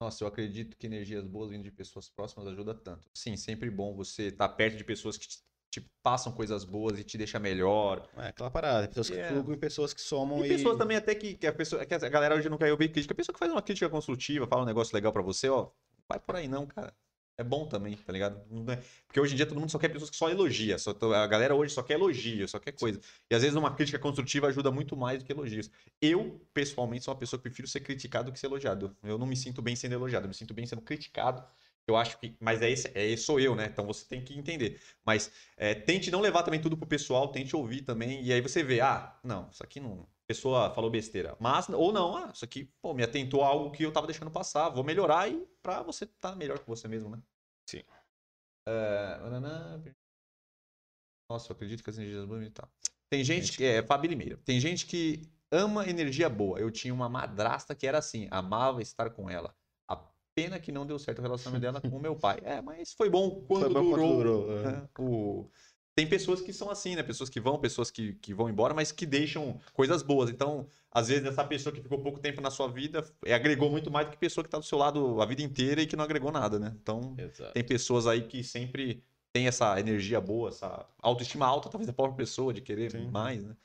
Nossa, 0.01 0.23
eu 0.23 0.29
acredito 0.29 0.77
que 0.77 0.87
energias 0.87 1.25
boas 1.27 1.51
vindo 1.51 1.65
de 1.65 1.73
pessoas 1.73 2.09
próximas 2.09 2.47
ajuda 2.47 2.73
tanto. 2.75 3.09
Sim, 3.15 3.37
sempre 3.37 3.69
bom 3.69 3.95
você 3.95 4.29
estar 4.29 4.49
perto 4.51 4.77
de 4.77 4.85
pessoas 4.85 5.17
que 5.19 5.27
te, 5.27 5.39
te 5.73 5.85
passam 6.03 6.33
coisas 6.33 6.65
boas 6.65 6.99
e 7.01 7.05
te 7.05 7.19
deixam 7.19 7.41
melhor. 7.41 8.09
É 8.17 8.29
aquela 8.29 8.51
parada, 8.51 8.87
pessoas 8.87 9.11
que 9.11 9.17
Yeah. 9.17 9.35
flugam 9.35 9.55
e 9.57 9.59
pessoas 9.59 9.93
que 9.93 10.01
somam 10.01 10.39
E 10.45 10.47
e... 10.47 10.49
pessoas 10.49 10.79
também 10.79 10.97
até 10.97 11.15
que, 11.15 11.35
que 11.35 11.47
a 11.47 11.53
pessoa, 11.53 11.85
que 11.85 11.95
a 11.95 12.09
galera 12.09 12.37
hoje 12.37 12.49
não 12.49 12.57
quer 12.57 12.71
ouvir 12.71 12.91
crítica. 12.91 13.13
A 13.13 13.17
pessoa 13.17 13.33
que 13.35 13.41
faz 13.41 13.51
uma 13.51 13.63
crítica 13.63 13.91
construtiva, 13.91 14.47
fala 14.47 14.63
um 14.63 14.67
negócio 14.67 14.95
legal 14.95 15.13
pra 15.13 15.23
você, 15.23 15.49
ó, 15.49 15.71
vai 16.09 16.21
por 16.21 16.37
aí 16.37 16.47
não, 16.47 16.65
cara. 16.65 16.95
É 17.41 17.45
bom 17.45 17.69
também, 17.69 17.97
tá 17.97 18.13
ligado? 18.13 18.41
É- 18.73 18.77
Porque 19.07 19.21
hoje 19.21 19.33
em 19.35 19.37
dia 19.37 19.47
todo 19.47 19.61
mundo 19.61 19.71
só 19.71 19.79
quer 19.79 19.89
pessoas 19.91 20.11
que 20.11 20.17
só 20.17 20.29
elogia. 20.29 20.77
Só, 20.77 20.91
a 21.15 21.27
galera 21.29 21.55
hoje 21.55 21.73
só 21.73 21.85
quer 21.85 21.95
elogio, 21.95 22.49
só 22.49 22.59
quer 22.59 22.73
coisa. 22.73 23.01
E 23.31 23.35
às 23.35 23.43
vezes 23.43 23.57
uma 23.57 23.73
crítica 23.75 23.97
construtiva 23.99 24.49
ajuda 24.49 24.73
muito 24.73 24.97
mais 24.97 25.21
do 25.21 25.25
que 25.25 25.31
elogios. 25.33 25.71
Eu, 26.03 26.45
pessoalmente, 26.53 27.05
sou 27.05 27.15
uma 27.15 27.21
pessoa 27.21 27.39
que 27.39 27.45
prefiro 27.45 27.69
ser 27.69 27.79
criticado 27.81 28.31
do 28.31 28.33
que 28.33 28.41
ser 28.41 28.47
elogiado. 28.47 28.97
Eu 29.05 29.17
não 29.19 29.27
me 29.27 29.37
sinto 29.37 29.63
bem 29.63 29.77
sendo 29.77 29.93
elogiado, 29.95 30.25
eu 30.27 30.29
me 30.29 30.35
sinto 30.35 30.53
bem 30.53 30.67
sendo 30.67 30.83
criticado. 30.83 31.45
Eu 31.87 31.97
acho 31.97 32.19
que. 32.19 32.37
Mas 32.41 32.61
é 32.61 32.71
esse, 32.71 32.89
é 32.93 33.07
esse 33.07 33.23
sou 33.23 33.39
eu, 33.39 33.55
né? 33.55 33.67
Então 33.67 33.87
você 33.87 34.05
tem 34.05 34.23
que 34.23 34.37
entender. 34.37 34.81
Mas 35.07 35.31
é, 35.57 35.75
tente 35.75 36.11
não 36.11 36.21
levar 36.21 36.43
também 36.43 36.61
tudo 36.61 36.77
pro 36.77 36.89
pessoal, 36.89 37.29
tente 37.31 37.55
ouvir 37.55 37.83
também. 37.83 38.23
E 38.25 38.33
aí 38.33 38.41
você 38.41 38.63
vê, 38.65 38.81
ah, 38.81 39.17
não, 39.23 39.49
isso 39.51 39.63
aqui 39.63 39.79
não. 39.81 40.09
Pessoa 40.29 40.71
falou 40.75 40.91
besteira. 40.91 41.37
Mas, 41.41 41.69
ou 41.71 41.91
não, 41.91 42.15
ah, 42.15 42.31
isso 42.35 42.45
aqui, 42.45 42.71
pô, 42.83 42.93
me 42.93 43.03
atentou 43.03 43.43
a 43.43 43.49
algo 43.49 43.71
que 43.71 43.83
eu 43.83 43.93
tava 43.93 44.07
deixando 44.07 44.31
passar. 44.31 44.69
Vou 44.69 44.85
melhorar 44.85 45.27
e 45.29 45.47
pra 45.63 45.83
você 45.83 46.05
estar 46.05 46.37
melhor 46.37 46.59
que 46.59 46.69
você 46.69 46.87
mesmo, 46.87 47.09
né? 47.09 47.23
Sim. 47.67 47.83
É, 48.67 49.19
nananã, 49.23 49.83
nossa, 51.31 51.53
eu 51.53 51.55
acredito 51.55 51.85
que 51.85 51.91
as 51.91 51.99
energias 51.99 52.25
boas 52.25 52.47
e 52.47 52.51
tal. 52.51 52.69
Tem 53.11 53.23
gente 53.23 53.57
que. 53.57 53.65
É, 53.65 53.83
Fabi 53.83 54.09
Limeira. 54.09 54.39
Tem 54.45 54.59
gente 54.59 54.87
que 54.87 55.29
ama 55.51 55.89
energia 55.89 56.29
boa. 56.29 56.59
Eu 56.59 56.71
tinha 56.71 56.93
uma 56.93 57.09
madrasta 57.09 57.75
que 57.75 57.87
era 57.87 57.99
assim, 57.99 58.29
amava 58.31 58.81
estar 58.81 59.11
com 59.11 59.29
ela. 59.29 59.55
A 59.87 59.97
pena 60.35 60.59
que 60.59 60.73
não 60.73 60.87
deu 60.87 60.99
certo 60.99 61.19
o 61.19 61.23
relacionamento 61.23 61.61
dela 61.63 61.81
com 61.81 61.97
o 61.97 62.01
meu 62.01 62.17
pai. 62.17 62.39
É, 62.43 62.63
mas 62.63 62.95
foi 62.95 63.11
bom 63.11 63.43
quando 63.47 63.65
Foi 63.65 63.75
bom 63.75 63.91
quando 63.91 64.01
durou. 64.01 64.17
durou, 64.17 64.59
é. 64.59 64.73
né? 64.73 64.89
O... 64.99 65.51
Tem 65.99 66.09
pessoas 66.09 66.41
que 66.41 66.53
são 66.53 66.71
assim, 66.71 66.95
né? 66.95 67.03
Pessoas 67.03 67.29
que 67.29 67.41
vão, 67.41 67.59
pessoas 67.59 67.91
que, 67.91 68.13
que 68.15 68.33
vão 68.33 68.49
embora, 68.49 68.73
mas 68.73 68.93
que 68.93 69.05
deixam 69.05 69.61
coisas 69.73 70.01
boas. 70.01 70.31
Então, 70.31 70.69
às 70.93 71.09
vezes, 71.09 71.25
essa 71.25 71.45
pessoa 71.45 71.75
que 71.75 71.83
ficou 71.83 72.01
pouco 72.01 72.21
tempo 72.21 72.41
na 72.41 72.53
sua 72.53 72.69
vida 72.69 73.03
é, 73.27 73.35
agregou 73.35 73.69
muito 73.69 73.91
mais 73.91 74.07
do 74.07 74.13
que 74.13 74.17
pessoa 74.17 74.45
que 74.45 74.49
tá 74.49 74.59
do 74.61 74.65
seu 74.65 74.79
lado 74.79 75.21
a 75.21 75.27
vida 75.27 75.43
inteira 75.43 75.83
e 75.83 75.89
que 75.89 75.97
não 75.97 76.05
agregou 76.05 76.31
nada, 76.31 76.57
né? 76.57 76.73
Então, 76.81 77.17
Exato. 77.19 77.53
tem 77.53 77.65
pessoas 77.67 78.07
aí 78.07 78.29
que 78.29 78.45
sempre 78.45 79.03
tem 79.33 79.49
essa 79.49 79.81
energia 79.81 80.21
boa, 80.21 80.51
essa 80.51 80.87
autoestima 81.03 81.47
alta, 81.47 81.69
talvez 81.69 81.89
da 81.89 81.93
própria 81.93 82.19
pessoa, 82.19 82.55
de 82.55 82.61
querer 82.61 82.93
Sim. 82.93 83.11
mais, 83.11 83.43
né? 83.43 83.57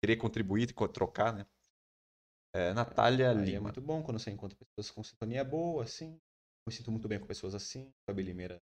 Querer 0.00 0.16
contribuir, 0.16 0.72
co- 0.72 0.88
trocar, 0.88 1.34
né? 1.34 1.44
É, 2.54 2.72
Natália 2.72 3.32
Aí 3.32 3.36
é 3.36 3.44
Lima. 3.44 3.64
muito 3.64 3.82
bom 3.82 4.02
quando 4.02 4.18
você 4.18 4.30
encontra 4.30 4.56
pessoas 4.56 4.90
com 4.90 5.04
sintonia 5.04 5.44
boa, 5.44 5.84
assim. 5.84 6.12
Eu 6.14 6.70
me 6.70 6.72
sinto 6.72 6.90
muito 6.90 7.06
bem 7.06 7.20
com 7.20 7.26
pessoas 7.26 7.54
assim. 7.54 7.92
Fabi 8.08 8.22
Limeira, 8.22 8.62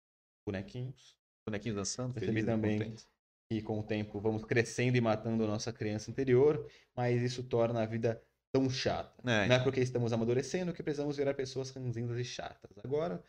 bonequinhos. 0.45 1.17
Bonequinhos 1.47 1.77
dançando, 1.77 2.19
e 2.19 2.43
também. 2.45 2.79
contentes. 2.79 3.12
E 3.53 3.61
com 3.63 3.81
o 3.81 3.83
tempo 3.83 4.19
vamos 4.19 4.45
crescendo 4.45 4.97
e 4.97 5.01
matando 5.01 5.45
a 5.45 5.47
nossa 5.47 5.73
criança 5.73 6.11
interior, 6.11 6.67
mas 6.97 7.21
isso 7.21 7.43
torna 7.43 7.83
a 7.83 7.87
vida 7.87 8.23
tão 8.51 8.69
chata. 8.71 9.13
É, 9.31 9.47
Não 9.47 9.57
é 9.57 9.59
porque 9.63 9.81
estamos 9.81 10.13
amadurecendo 10.13 10.73
que 10.73 10.83
precisamos 10.83 11.17
virar 11.17 11.35
pessoas 11.35 11.71
ranzinhas 11.71 12.19
e 12.19 12.25
chatas. 12.25 12.71
Agora, 12.83 13.23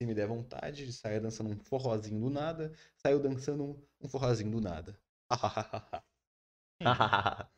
se 0.00 0.06
me 0.06 0.14
der 0.14 0.26
vontade 0.26 0.84
de 0.84 0.92
sair 0.92 1.20
dançando 1.20 1.50
um 1.50 1.58
forrozinho 1.58 2.20
do 2.20 2.30
nada, 2.30 2.72
saio 2.96 3.18
dançando 3.18 3.64
um, 3.64 4.06
um 4.06 4.08
forrozinho 4.08 4.50
do 4.50 4.60
nada. 4.60 4.98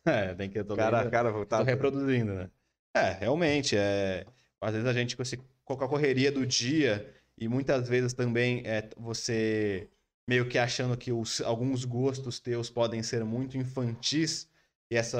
É, 0.05 0.35
tem 0.35 0.51
que 0.51 0.59
eu 0.59 0.65
tô 0.65 0.74
cara, 0.74 1.03
lendo- 1.03 1.11
cara, 1.12 1.32
tô 1.32 1.47
tá. 1.47 1.62
reproduzindo, 1.62 2.35
né? 2.35 2.51
É, 2.94 3.12
realmente, 3.12 3.77
é... 3.77 4.27
às 4.61 4.73
vezes 4.73 4.86
a 4.86 4.93
gente 4.93 5.16
com, 5.16 5.23
esse, 5.23 5.36
com 5.65 5.74
a 5.74 5.89
correria 5.89 6.31
do 6.32 6.44
dia 6.44 7.15
e 7.39 7.47
muitas 7.49 7.89
vezes 7.89 8.12
também 8.12 8.62
é 8.66 8.89
você 8.97 9.89
meio 10.27 10.49
que 10.49 10.59
achando 10.59 10.97
que 10.97 11.12
os, 11.12 11.40
alguns 11.40 11.85
gostos 11.85 12.39
teus 12.40 12.70
podem 12.70 13.03
ser 13.03 13.24
muito 13.24 13.57
infantis 13.59 14.49
e 14.90 14.97
essa 14.97 15.19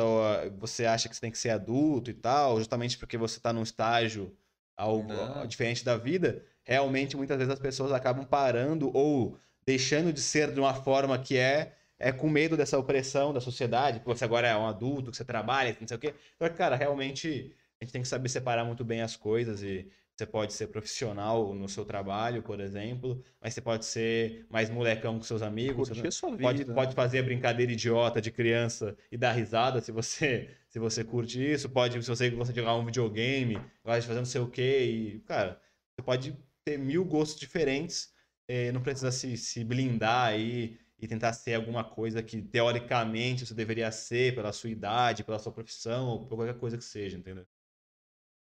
você 0.59 0.85
acha 0.85 1.09
que 1.09 1.15
você 1.15 1.20
tem 1.20 1.31
que 1.31 1.39
ser 1.39 1.51
adulto 1.51 2.11
e 2.11 2.15
tal, 2.15 2.59
justamente 2.59 2.99
porque 2.99 3.16
você 3.16 3.41
tá 3.41 3.53
num 3.53 3.62
estágio 3.62 4.37
algo 4.77 5.12
Não. 5.12 5.47
diferente 5.47 5.85
da 5.85 5.97
vida, 5.97 6.45
realmente 6.65 7.16
muitas 7.16 7.37
vezes 7.39 7.53
as 7.53 7.59
pessoas 7.61 7.93
acabam 7.93 8.24
parando 8.24 8.91
ou 8.97 9.39
deixando 9.65 10.12
de 10.12 10.20
ser 10.20 10.53
de 10.53 10.61
uma 10.61 10.74
forma 10.74 11.19
que 11.19 11.37
é 11.37 11.74
é 11.99 12.11
com 12.11 12.29
medo 12.29 12.57
dessa 12.57 12.77
opressão 12.77 13.33
da 13.33 13.41
sociedade, 13.41 14.01
que 14.01 14.07
você 14.07 14.24
agora 14.24 14.49
é 14.49 14.57
um 14.57 14.66
adulto, 14.66 15.12
que 15.12 15.16
você 15.16 15.24
trabalha, 15.24 15.77
não 15.81 15.87
sei 15.87 15.97
o 15.97 16.01
quê. 16.01 16.15
Então, 16.35 16.53
cara, 16.53 16.74
realmente 16.74 17.55
a 17.81 17.85
gente 17.85 17.93
tem 17.93 18.03
que 18.03 18.09
saber 18.09 18.29
separar 18.29 18.65
muito 18.65 18.85
bem 18.85 19.03
as 19.03 19.15
coisas 19.15 19.62
e 19.62 19.89
você 20.23 20.27
pode 20.27 20.53
ser 20.53 20.69
profissional 20.69 21.53
no 21.55 21.69
seu 21.69 21.85
trabalho, 21.85 22.43
por 22.43 22.61
exemplo, 22.61 23.23
mas 23.40 23.55
você 23.55 23.61
pode 23.61 23.85
ser 23.85 24.47
mais 24.49 24.70
molecão 24.70 25.19
com 25.19 25.23
seus 25.24 25.43
amigos. 25.43 25.89
Curtir 25.89 26.07
a 26.07 26.11
sua 26.11 26.31
vida. 26.31 26.43
Pode, 26.43 26.65
né? 26.65 26.74
pode 26.74 26.94
fazer 26.94 27.19
a 27.19 27.23
brincadeira 27.23 27.73
idiota 27.73 28.20
de 28.20 28.31
criança 28.31 28.97
e 29.11 29.16
dar 29.16 29.32
risada 29.32 29.81
se 29.81 29.90
você 29.90 30.51
se 30.69 30.78
você 30.78 31.05
curte 31.05 31.39
isso. 31.43 31.69
Pode, 31.69 32.01
se 32.03 32.09
você 32.09 32.31
gosta 32.31 32.53
de 32.53 32.61
jogar 32.61 32.74
um 32.77 32.85
videogame, 32.85 33.55
gosta 33.85 34.01
de 34.01 34.07
fazer 34.07 34.19
não 34.20 34.24
sei 34.24 34.40
o 34.40 34.49
quê. 34.49 34.85
E, 34.85 35.20
cara, 35.20 35.61
você 35.94 36.03
pode 36.05 36.36
ter 36.65 36.78
mil 36.78 37.05
gostos 37.05 37.39
diferentes. 37.39 38.12
eh, 38.49 38.73
não 38.73 38.82
precisa 38.82 39.11
se, 39.12 39.36
se 39.36 39.65
blindar 39.65 40.28
aí 40.28 40.78
e 40.99 41.09
tentar 41.09 41.32
ser 41.32 41.55
alguma 41.55 41.82
coisa 41.85 42.23
que 42.23 42.40
teoricamente 42.40 43.44
você 43.44 43.55
deveria 43.55 43.90
ser 43.90 44.35
pela 44.35 44.53
sua 44.53 44.70
idade, 44.70 45.24
pela 45.24 45.39
sua 45.39 45.53
profissão, 45.53 46.07
ou 46.09 46.27
por 46.27 46.36
qualquer 46.36 46.59
coisa 46.59 46.78
que 46.78 46.85
seja, 46.85 47.19
entendeu? 47.19 47.44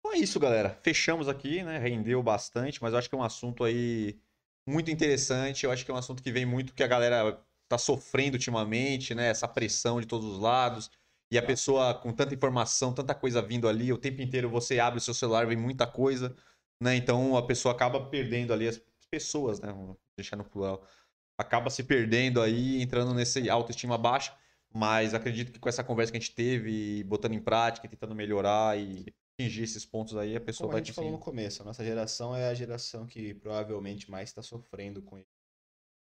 Então 0.08 0.16
é 0.16 0.20
isso, 0.20 0.40
galera. 0.40 0.80
Fechamos 0.82 1.28
aqui, 1.28 1.62
né? 1.64 1.78
Rendeu 1.80 2.24
bastante, 2.24 2.82
mas 2.82 2.94
eu 2.94 3.00
acho 3.00 3.10
que 3.10 3.16
é 3.16 3.18
um 3.18 3.24
assunto 3.24 3.66
aí 3.66 4.18
muito 4.66 4.90
interessante. 4.90 5.66
Eu 5.66 5.72
acho 5.72 5.84
que 5.84 5.92
é 5.92 5.94
um 5.94 5.98
assunto 5.98 6.24
que 6.24 6.32
vem 6.32 6.46
muito 6.46 6.74
que 6.74 6.82
a 6.82 6.88
galera 6.88 7.44
tá 7.68 7.78
sofrendo 7.78 8.36
ultimamente, 8.36 9.14
né? 9.14 9.28
Essa 9.28 9.50
pressão 9.50 10.00
de 10.00 10.08
todos 10.08 10.26
os 10.26 10.40
lados. 10.40 10.90
E 11.30 11.38
a 11.38 11.44
pessoa 11.44 11.94
com 11.94 12.14
tanta 12.14 12.34
informação, 12.34 12.94
tanta 12.94 13.14
coisa 13.14 13.42
vindo 13.42 13.68
ali, 13.68 13.92
o 13.92 13.98
tempo 13.98 14.22
inteiro 14.22 14.50
você 14.50 14.80
abre 14.80 14.98
o 14.98 15.02
seu 15.02 15.14
celular, 15.14 15.46
vem 15.46 15.58
muita 15.58 15.86
coisa, 15.86 16.34
né? 16.82 16.96
Então 16.96 17.36
a 17.36 17.46
pessoa 17.46 17.76
acaba 17.76 18.00
perdendo 18.10 18.54
ali 18.54 18.66
as 18.70 18.82
pessoas, 19.12 19.60
né? 19.60 19.74
Vou 19.74 20.00
deixar 20.18 20.38
no 20.38 20.46
plural. 20.46 20.88
Acaba 21.38 21.70
se 21.70 21.84
perdendo 21.84 22.42
aí, 22.42 22.82
entrando 22.82 23.14
nesse 23.14 23.50
autoestima 23.50 23.98
baixa. 23.98 24.34
Mas 24.74 25.14
acredito 25.14 25.52
que 25.52 25.60
com 25.60 25.68
essa 25.68 25.84
conversa 25.84 26.14
que 26.14 26.18
a 26.18 26.22
gente 26.22 26.34
teve, 26.34 27.04
botando 27.04 27.34
em 27.34 27.42
prática, 27.42 27.88
tentando 27.90 28.16
melhorar 28.16 28.80
e 28.80 29.14
atingir 29.40 29.64
esses 29.64 29.86
pontos 29.86 30.18
aí, 30.18 30.36
a 30.36 30.42
pessoa 30.42 30.68
Como 30.68 30.72
a 30.72 30.80
vai 30.80 30.86
gente 30.86 30.94
falou 30.96 31.12
no 31.12 31.20
começo, 31.20 31.62
a 31.62 31.66
nossa 31.66 31.84
geração 31.84 32.36
é 32.36 32.48
a 32.48 32.54
geração 32.54 33.06
que 33.06 33.36
provavelmente 33.36 34.10
mais 34.10 34.30
está 34.30 34.42
sofrendo 34.42 35.02
com 35.02 35.22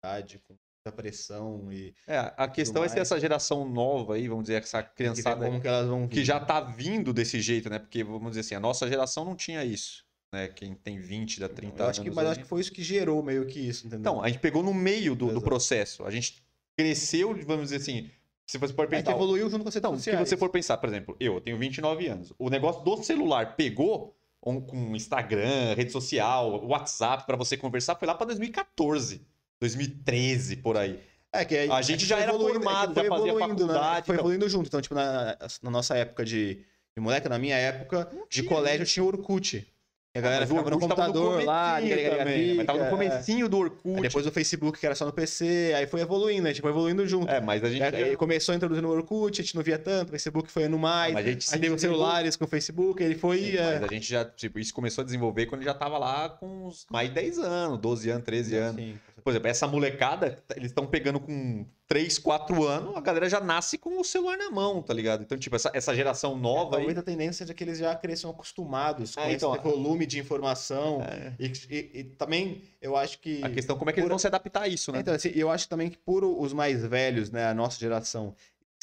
idade, 0.03 0.39
com 0.39 0.53
muita 0.53 0.95
pressão 0.95 1.71
e 1.71 1.95
É, 2.07 2.17
a 2.35 2.47
questão 2.47 2.83
é 2.83 2.89
se 2.89 2.99
essa 2.99 3.19
geração 3.19 3.67
nova 3.69 4.15
aí, 4.15 4.27
vamos 4.27 4.43
dizer, 4.45 4.61
essa 4.61 4.83
que 4.83 4.95
criançada 4.95 5.45
como 5.45 5.61
que 5.61 5.67
elas 5.67 5.87
vão 5.87 6.07
que 6.07 6.15
vir. 6.19 6.25
já 6.25 6.39
tá 6.39 6.59
vindo 6.59 7.13
desse 7.13 7.39
jeito, 7.39 7.69
né? 7.69 7.79
Porque, 7.79 8.03
vamos 8.03 8.31
dizer 8.31 8.41
assim, 8.41 8.55
a 8.55 8.59
nossa 8.59 8.87
geração 8.87 9.23
não 9.23 9.35
tinha 9.35 9.63
isso, 9.63 10.05
né? 10.33 10.49
Quem 10.49 10.75
tem 10.75 10.99
20, 10.99 11.39
dá 11.39 11.47
30 11.47 11.83
eu 11.83 11.85
anos. 11.85 11.89
acho 11.89 12.01
que, 12.01 12.09
mas 12.11 12.25
aí. 12.25 12.31
acho 12.31 12.39
que 12.41 12.45
foi 12.47 12.59
isso 12.61 12.71
que 12.71 12.83
gerou 12.83 13.23
meio 13.23 13.45
que 13.45 13.59
isso, 13.59 13.87
entendeu? 13.87 13.99
Então, 13.99 14.21
a 14.21 14.27
gente 14.27 14.39
pegou 14.39 14.61
no 14.63 14.73
meio 14.73 15.15
do, 15.15 15.31
do 15.31 15.41
processo. 15.41 16.03
A 16.05 16.11
gente 16.11 16.43
cresceu, 16.77 17.33
vamos 17.45 17.65
dizer 17.69 17.77
assim, 17.77 18.09
se 18.51 18.57
você 18.57 18.73
for 18.73 18.81
a 18.81 18.85
gente 18.85 19.05
pensar... 19.05 19.11
evoluiu 19.15 19.49
junto 19.49 19.63
com 19.63 19.69
Então, 19.69 19.97
se 19.97 20.15
você 20.15 20.35
for 20.35 20.49
pensar, 20.49 20.77
por 20.77 20.89
exemplo, 20.89 21.15
eu 21.19 21.39
tenho 21.39 21.57
29 21.57 22.07
anos. 22.07 22.33
O 22.37 22.49
negócio 22.49 22.83
do 22.83 23.01
celular 23.01 23.55
pegou 23.55 24.13
um- 24.45 24.59
com 24.59 24.93
Instagram, 24.95 25.73
rede 25.75 25.91
social, 25.91 26.65
WhatsApp 26.65 27.25
pra 27.25 27.37
você 27.37 27.55
conversar 27.55 27.95
foi 27.95 28.07
lá 28.07 28.13
pra 28.15 28.25
2014, 28.25 29.25
2013 29.59 30.57
por 30.57 30.75
aí. 30.75 30.99
É 31.31 31.45
que 31.45 31.55
A 31.55 31.81
gente 31.81 32.05
já 32.05 32.19
era 32.19 32.33
formado, 32.33 32.91
é 32.91 32.93
foi 32.95 33.03
já 33.03 33.09
fazia 33.09 33.29
evoluindo, 33.29 33.67
né? 33.67 33.73
faculdade, 33.73 34.05
Foi 34.05 34.15
então. 34.15 34.21
evoluindo 34.25 34.49
junto. 34.49 34.67
Então, 34.67 34.81
tipo, 34.81 34.95
na, 34.95 35.37
na 35.63 35.71
nossa 35.71 35.95
época 35.95 36.25
de, 36.25 36.55
de 36.55 36.99
moleque, 37.01 37.29
na 37.29 37.39
minha 37.39 37.55
época 37.55 38.09
de 38.29 38.41
tinha 38.41 38.49
colégio, 38.49 38.85
tinha 38.85 39.03
o 39.03 39.07
Orkut. 39.07 39.65
E 40.13 40.19
a 40.19 40.21
galera 40.21 40.43
o 40.43 40.47
ficava 40.47 40.69
no 40.69 40.77
computador 40.77 41.41
lá, 41.45 41.79
liga, 41.79 41.95
liga, 41.95 42.15
também, 42.17 42.55
mas 42.55 42.65
tava 42.65 42.79
no 42.79 42.85
é. 42.85 42.89
comecinho 42.89 43.47
do 43.47 43.57
Orkut. 43.57 43.95
Aí 43.95 44.01
depois 44.01 44.27
o 44.27 44.31
Facebook, 44.31 44.77
que 44.77 44.85
era 44.85 44.93
só 44.93 45.05
no 45.05 45.13
PC, 45.13 45.71
aí 45.73 45.87
foi 45.87 46.01
evoluindo, 46.01 46.47
a 46.47 46.51
gente 46.51 46.61
foi 46.61 46.69
evoluindo 46.69 47.07
junto. 47.07 47.31
É, 47.31 47.39
mas 47.39 47.63
a 47.63 47.69
gente... 47.69 47.81
Aí 47.81 48.17
começou 48.17 48.53
introduzindo 48.53 48.89
o 48.89 48.91
Orkut, 48.91 49.39
a 49.39 49.43
gente 49.43 49.55
não 49.55 49.63
via 49.63 49.79
tanto, 49.79 50.09
o 50.09 50.11
Facebook 50.11 50.51
foi 50.51 50.65
indo 50.65 50.77
mais. 50.77 51.13
Mas 51.13 51.25
a 51.25 51.29
gente 51.29 51.53
aí 51.53 51.61
teve 51.61 51.73
os 51.73 51.79
celulares 51.79 52.35
com 52.35 52.43
o 52.43 52.47
Facebook, 52.47 53.01
ele 53.01 53.15
foi. 53.15 53.37
Sim, 53.39 53.57
é, 53.57 53.79
Mas 53.79 53.83
a 53.83 53.93
gente 53.93 54.09
já, 54.09 54.25
tipo, 54.25 54.59
isso 54.59 54.73
começou 54.73 55.01
a 55.01 55.05
desenvolver 55.05 55.45
quando 55.45 55.63
já 55.63 55.73
tava 55.73 55.97
lá 55.97 56.27
com 56.27 56.67
uns 56.67 56.85
mais 56.91 57.07
de 57.07 57.15
10 57.15 57.39
anos, 57.39 57.79
12 57.79 58.09
anos, 58.09 58.25
13 58.25 58.55
anos. 58.57 58.81
Sim. 58.81 58.99
Por 59.23 59.29
exemplo, 59.31 59.47
essa 59.49 59.67
molecada, 59.67 60.43
eles 60.55 60.71
estão 60.71 60.85
pegando 60.87 61.19
com 61.19 61.65
3, 61.87 62.17
4 62.19 62.63
anos, 62.65 62.95
a 62.95 63.01
galera 63.01 63.29
já 63.29 63.39
nasce 63.41 63.77
com 63.77 63.99
o 63.99 64.03
celular 64.03 64.37
na 64.37 64.49
mão, 64.49 64.81
tá 64.81 64.93
ligado? 64.93 65.23
Então, 65.23 65.37
tipo, 65.37 65.55
essa, 65.55 65.69
essa 65.73 65.93
geração 65.95 66.37
nova 66.37 66.77
aí... 66.77 66.83
Talvez 66.85 66.97
a 66.97 67.03
tendência 67.03 67.33
seja 67.45 67.53
que 67.53 67.63
eles 67.63 67.77
já 67.79 67.93
cresçam 67.95 68.31
acostumados 68.31 69.13
com 69.15 69.21
É, 69.21 69.33
então, 69.33 69.53
esse 69.53 69.63
volume 69.63 70.05
de 70.05 70.17
informação. 70.19 71.01
É, 71.01 71.33
E, 71.39 71.51
e- 71.69 71.91
e 71.99 72.03
também 72.05 72.63
eu 72.81 72.95
acho 72.95 73.19
que. 73.19 73.43
a 73.43 73.49
questão 73.49 73.75
é 73.75 73.79
como 73.79 73.89
é 73.89 73.93
que 73.93 73.99
eles 73.99 74.05
por- 74.05 74.11
vão 74.13 74.19
se 74.19 74.27
adaptar 74.27 74.63
a 74.63 74.67
isso, 74.67 74.91
né? 74.91 74.99
Então, 74.99 75.13
assim, 75.13 75.31
eu 75.35 75.49
acho 75.51 75.67
também 75.67 75.89
que 75.89 75.97
por 75.97 76.23
os 76.23 76.53
mais 76.53 76.83
velhos, 76.85 77.29
né, 77.29 77.45
a 77.47 77.53
nossa 77.53 77.77
geração, 77.77 78.33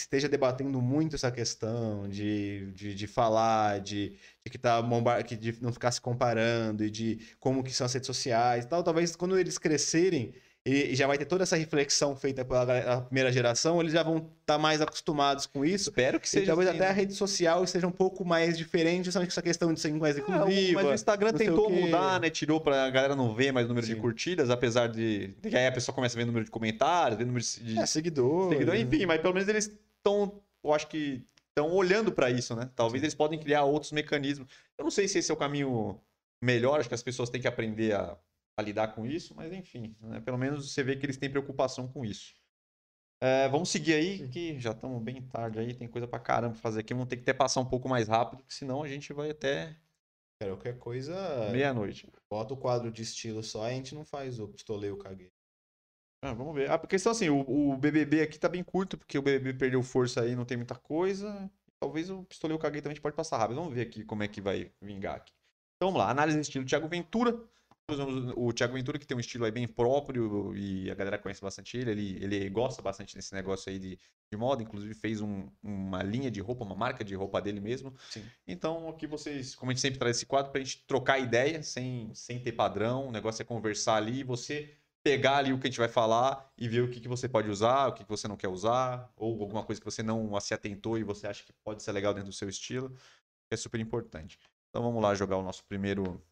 esteja 0.03 0.29
debatendo 0.29 0.81
muito 0.81 1.17
essa 1.17 1.31
questão 1.31 2.09
de, 2.09 2.71
de, 2.73 2.95
de 2.95 3.07
falar, 3.07 3.81
de, 3.81 4.11
de 4.45 4.51
que 4.51 4.59
tá 4.59 4.81
bombar, 4.81 5.25
que 5.25 5.37
de 5.37 5.61
não 5.63 5.73
ficar 5.73 5.91
se 5.91 6.01
comparando 6.01 6.85
e 6.85 6.91
de 6.91 7.19
como 7.41 7.63
que 7.63 7.73
são 7.73 7.85
as 7.85 7.93
redes 7.95 8.07
sociais 8.07 8.65
e 8.65 8.69
tal, 8.69 8.83
talvez 8.83 9.15
quando 9.17 9.39
eles 9.39 9.59
crescerem 9.59 10.33
e, 10.67 10.93
e 10.93 10.95
já 10.95 11.07
vai 11.07 11.17
ter 11.17 11.25
toda 11.25 11.45
essa 11.45 11.57
reflexão 11.57 12.15
feita 12.15 12.45
pela 12.45 12.63
a 12.97 13.01
primeira 13.01 13.33
geração, 13.33 13.81
eles 13.81 13.93
já 13.93 14.03
vão 14.03 14.31
estar 14.41 14.59
mais 14.59 14.83
acostumados 14.83 15.47
com 15.47 15.65
isso. 15.65 15.89
Espero 15.89 16.21
que 16.21 16.27
E 16.27 16.31
seja 16.31 16.47
talvez 16.49 16.69
assim, 16.69 16.77
até 16.79 16.87
a 16.87 16.91
né? 16.91 16.95
rede 16.95 17.15
social 17.15 17.67
seja 17.67 17.87
um 17.87 17.93
pouco 17.93 18.23
mais 18.25 18.59
diferente, 18.59 19.07
justamente 19.07 19.29
com 19.29 19.33
essa 19.33 19.41
questão 19.43 19.73
de 19.73 19.81
ser 19.81 19.95
mais 19.95 20.17
o- 20.17 20.21
inclusiva. 20.21 20.83
mas 20.83 20.91
o 20.91 20.95
Instagram 20.95 21.33
tentou 21.33 21.69
o 21.69 21.73
mudar, 21.73 22.21
né? 22.21 22.29
Tirou 22.29 22.61
pra 22.61 22.91
galera 22.91 23.17
não 23.17 23.35
ver 23.35 23.51
mais 23.51 23.65
o 23.65 23.69
número 23.69 23.87
de 23.87 23.95
Sim. 23.95 24.01
curtidas, 24.01 24.51
apesar 24.51 24.89
de. 24.89 25.29
de 25.41 25.49
que 25.49 25.57
aí 25.57 25.67
a 25.67 25.73
pessoa 25.73 25.95
começa 25.95 26.17
a 26.17 26.19
ver 26.19 26.25
o 26.25 26.27
número 26.27 26.45
de 26.45 26.51
comentários, 26.51 27.17
ver 27.17 27.25
o 27.25 27.29
número 27.29 27.45
de 27.45 27.79
É, 27.81 27.87
seguidor. 27.87 28.51
seguidor, 28.53 28.75
enfim, 28.77 29.07
mas 29.07 29.23
pelo 29.23 29.33
menos 29.33 29.49
eles 29.49 29.71
estão, 29.99 30.43
eu 30.63 30.73
acho 30.73 30.89
que 30.89 31.25
estão 31.49 31.73
olhando 31.73 32.13
pra 32.13 32.31
isso, 32.31 32.55
né? 32.55 32.71
Talvez 32.75 33.03
eles 33.03 33.15
podem 33.15 33.39
criar 33.39 33.65
outros 33.65 33.93
mecanismos. 33.93 34.49
Eu 34.77 34.85
não 34.85 34.91
sei 34.91 35.09
se 35.09 35.19
esse 35.19 35.31
é 35.31 35.35
o 35.35 35.39
caminho 35.39 36.01
melhor, 36.43 36.79
acho 36.79 36.89
que 36.89 36.95
as 36.95 37.03
pessoas 37.03 37.31
têm 37.31 37.41
que 37.41 37.49
aprender 37.49 37.95
a, 37.95 38.17
a 38.57 38.63
lidar 38.63 38.89
com 38.89 39.05
isso, 39.05 39.35
mas 39.35 39.53
enfim, 39.53 39.97
né? 40.01 40.21
pelo 40.21 40.39
menos 40.39 40.73
você 40.73 40.83
vê 40.83 40.97
que 40.97 41.05
eles 41.05 41.17
têm 41.17 41.31
preocupação 41.31 41.89
com 41.89 42.05
isso. 42.05 42.35
É, 43.21 43.49
vamos 43.49 43.69
seguir 43.69 43.95
aí, 43.95 44.29
que 44.29 44.61
já 44.61 44.71
estamos 44.71 45.03
bem 45.03 45.21
tarde 45.23 45.59
aí, 45.59 45.75
tem 45.75 45.89
coisa 45.89 46.07
pra 46.07 46.21
caramba 46.21 46.53
pra 46.53 46.63
fazer 46.63 46.81
aqui, 46.81 46.95
vamos 46.95 47.09
ter 47.09 47.17
que 47.17 47.23
até 47.23 47.33
passar 47.33 47.61
um 47.61 47.65
pouco 47.65 47.89
mais 47.89 48.07
rápido, 48.07 48.39
porque 48.39 48.55
senão 48.55 48.83
a 48.83 48.89
gente 48.89 49.13
vai 49.13 49.31
até 49.31 49.77
Cara, 50.41 50.53
qualquer 50.53 50.79
coisa. 50.79 51.51
meia-noite. 51.51 52.09
Bota 52.31 52.55
o 52.55 52.57
quadro 52.57 52.93
de 52.93 53.03
estilo 53.03 53.43
só, 53.43 53.65
a 53.65 53.71
gente 53.71 53.93
não 53.93 54.05
faz 54.05 54.39
o 54.39 54.47
pistoleio 54.47 54.97
caguei. 54.97 55.33
Ah, 56.21 56.33
vamos 56.33 56.55
ver. 56.55 56.71
A 56.71 56.79
questão 56.79 57.13
assim, 57.13 57.29
o, 57.29 57.41
o 57.73 57.77
BBB 57.77 58.23
aqui 58.23 58.39
tá 58.39 58.49
bem 58.49 58.63
curto, 58.65 58.99
porque 58.99 59.17
o 59.19 59.23
BBB 59.23 59.55
perdeu 59.59 59.83
força 59.83 60.23
aí, 60.23 60.35
não 60.35 60.45
tem 60.45 60.57
muita 60.57 60.75
coisa. 60.75 61.51
Talvez 61.79 62.11
o 62.11 62.25
pistoleiro 62.25 62.61
caguei 62.61 62.81
também 62.81 62.93
a 62.93 62.95
gente 62.97 63.03
pode 63.03 63.15
passar 63.17 63.39
rápido. 63.39 63.57
Vamos 63.59 63.73
ver 63.75 63.83
aqui 63.83 64.05
como 64.05 64.23
é 64.25 64.29
que 64.29 64.41
vai 64.41 64.73
vingar 64.81 65.17
aqui. 65.17 65.33
Então 65.77 65.89
vamos 65.93 65.99
lá, 66.01 66.11
análise 66.11 66.37
de 66.39 66.43
estilo 66.43 66.65
Thiago 66.65 66.89
Ventura. 66.89 67.41
Vamos- 67.91 68.35
O 68.37 68.53
Thiago 68.53 68.75
Ventura 68.75 68.99
que 68.99 69.07
tem 69.07 69.17
um 69.17 69.21
estilo 69.21 69.45
aí 69.45 69.51
bem 69.53 69.67
próprio 69.67 70.55
e 70.57 70.91
a 70.91 70.95
galera 70.95 71.19
conhece 71.19 71.41
bastante 71.41 71.77
ele. 71.79 71.91
Ele, 71.93 72.25
ele 72.25 72.51
gosta 72.51 72.83
bastante 72.83 73.15
desse 73.15 73.33
negócio 73.33 73.71
aí 73.71 73.79
de, 73.79 73.97
de 74.31 74.37
moda, 74.37 74.63
inclusive 74.63 74.93
fez 74.95 75.21
um- 75.23 75.49
uma 75.63 76.03
linha 76.03 76.31
de 76.33 76.41
roupa, 76.41 76.65
uma 76.65 76.75
marca 76.75 77.05
de 77.05 77.15
roupa 77.15 77.41
dele 77.41 77.61
mesmo. 77.61 77.95
Sim. 78.11 78.25
Então 78.47 78.89
aqui 78.89 79.07
vocês, 79.07 79.55
como 79.55 79.71
a 79.71 79.75
gente 79.75 79.81
sempre 79.81 80.01
traz 80.01 80.17
esse 80.17 80.27
quadro 80.27 80.51
pra 80.51 80.61
gente 80.61 80.85
trocar 80.85 81.19
ideia 81.21 81.63
sem, 81.63 82.13
sem 82.13 82.43
ter 82.43 82.53
padrão. 82.53 83.07
O 83.09 83.13
negócio 83.13 83.41
é 83.41 83.45
conversar 83.45 83.95
ali 83.95 84.21
e 84.21 84.25
você 84.25 84.75
pegar 85.03 85.39
ali 85.39 85.53
o 85.53 85.59
que 85.59 85.67
a 85.67 85.71
gente 85.71 85.79
vai 85.79 85.89
falar 85.89 86.53
e 86.57 86.69
ver 86.69 86.83
o 86.83 86.91
que, 86.91 87.01
que 87.01 87.09
você 87.09 87.29
pode 87.29 87.49
usar, 87.49 87.89
o 87.89 87.93
que, 87.93 88.05
que 88.05 88.11
você 88.11 88.29
não 88.29 88.37
quer 88.37 88.49
usar, 88.49 89.11
ou 89.17 89.41
alguma 89.41 89.65
coisa 89.65 89.81
que 89.81 89.85
você 89.85 90.03
não 90.03 90.39
se 90.41 90.53
atentou 90.55 90.99
e 90.99 91.05
você 91.05 91.27
acha 91.27 91.45
que 91.45 91.53
pode 91.65 91.83
ser 91.83 91.93
legal 91.93 92.13
dentro 92.13 92.31
do 92.31 92.35
seu 92.35 92.49
estilo, 92.49 92.91
que 92.91 93.55
é 93.55 93.57
super 93.57 93.81
importante. 93.81 94.39
Então 94.69 94.83
vamos 94.83 95.03
lá 95.03 95.15
jogar 95.15 95.37
o 95.37 95.43
nosso 95.43 95.65
primeiro. 95.65 96.23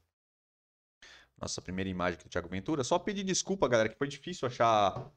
Nossa 1.39 1.61
primeira 1.61 1.91
imagem 1.91 2.15
aqui 2.15 2.25
do 2.25 2.31
Thiago 2.31 2.49
Ventura. 2.49 2.83
Só 2.83 2.99
pedir 2.99 3.23
desculpa, 3.23 3.69
galera, 3.69 3.91
que 3.91 3.97
foi 3.97 4.09
difícil 4.09 4.49
achar 4.49 5.13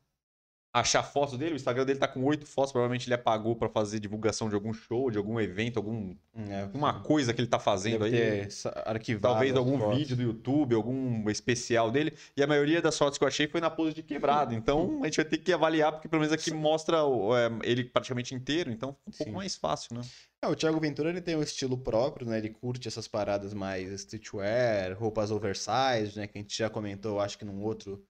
achar 0.72 1.02
fotos 1.02 1.38
dele, 1.38 1.54
o 1.54 1.56
Instagram 1.56 1.84
dele 1.84 1.98
tá 1.98 2.08
com 2.08 2.24
oito 2.26 2.46
fotos, 2.46 2.72
provavelmente 2.72 3.08
ele 3.08 3.16
apagou 3.16 3.56
pra 3.56 3.68
fazer 3.68 4.00
divulgação 4.00 4.50
de 4.50 4.56
algum 4.56 4.72
show, 4.72 5.10
de 5.10 5.18
algum 5.18 5.40
evento, 5.40 5.78
algum, 5.78 6.16
É, 6.48 6.62
alguma 6.62 7.02
coisa 7.02 7.34
que 7.34 7.42
ele 7.42 7.48
tá 7.48 7.58
fazendo 7.58 8.06
aí. 8.06 8.48
arquivado 8.86 9.34
Talvez 9.34 9.56
algum 9.56 9.80
fotos. 9.80 9.98
vídeo 9.98 10.16
do 10.16 10.22
YouTube, 10.22 10.76
algum 10.76 11.28
especial 11.30 11.90
dele. 11.90 12.14
E 12.38 12.44
a 12.44 12.48
maioria 12.48 12.82
das 12.82 12.96
fotos 12.98 13.18
que 13.18 13.24
eu 13.24 13.28
achei 13.28 13.48
foi 13.48 13.60
na 13.60 13.70
pose 13.70 13.96
de 13.96 14.04
quebrado. 14.04 14.54
Então 14.54 15.00
a 15.02 15.06
gente 15.06 15.16
vai 15.18 15.26
ter 15.26 15.40
que 15.40 15.52
avaliar, 15.52 15.92
porque 15.92 16.08
pelo 16.08 16.22
menos 16.22 16.34
aqui 16.34 16.54
mostra 16.54 16.98
é, 16.98 17.68
ele 17.70 17.84
praticamente 17.86 18.36
inteiro, 18.36 18.72
então 18.72 18.94
fica 18.94 19.10
um 19.10 19.12
pouco 19.18 19.32
Sim. 19.32 19.38
mais 19.38 19.56
fácil, 19.56 19.96
né? 19.96 20.02
É, 20.42 20.48
o 20.48 20.56
Thiago 20.56 20.80
Ventura 20.80 21.10
ele 21.10 21.20
tem 21.20 21.36
um 21.36 21.42
estilo 21.42 21.78
próprio, 21.78 22.28
né? 22.28 22.38
Ele 22.38 22.50
curte 22.50 22.88
essas 22.88 23.08
paradas 23.08 23.54
mais 23.56 23.92
streetwear, 23.92 24.96
roupas 24.98 25.32
oversized, 25.32 26.16
né? 26.18 26.28
Que 26.28 26.38
a 26.38 26.42
gente 26.42 26.56
já 26.58 26.70
comentou, 26.70 27.20
acho 27.20 27.38
que 27.40 27.44
num 27.44 27.60
outro, 27.62 28.02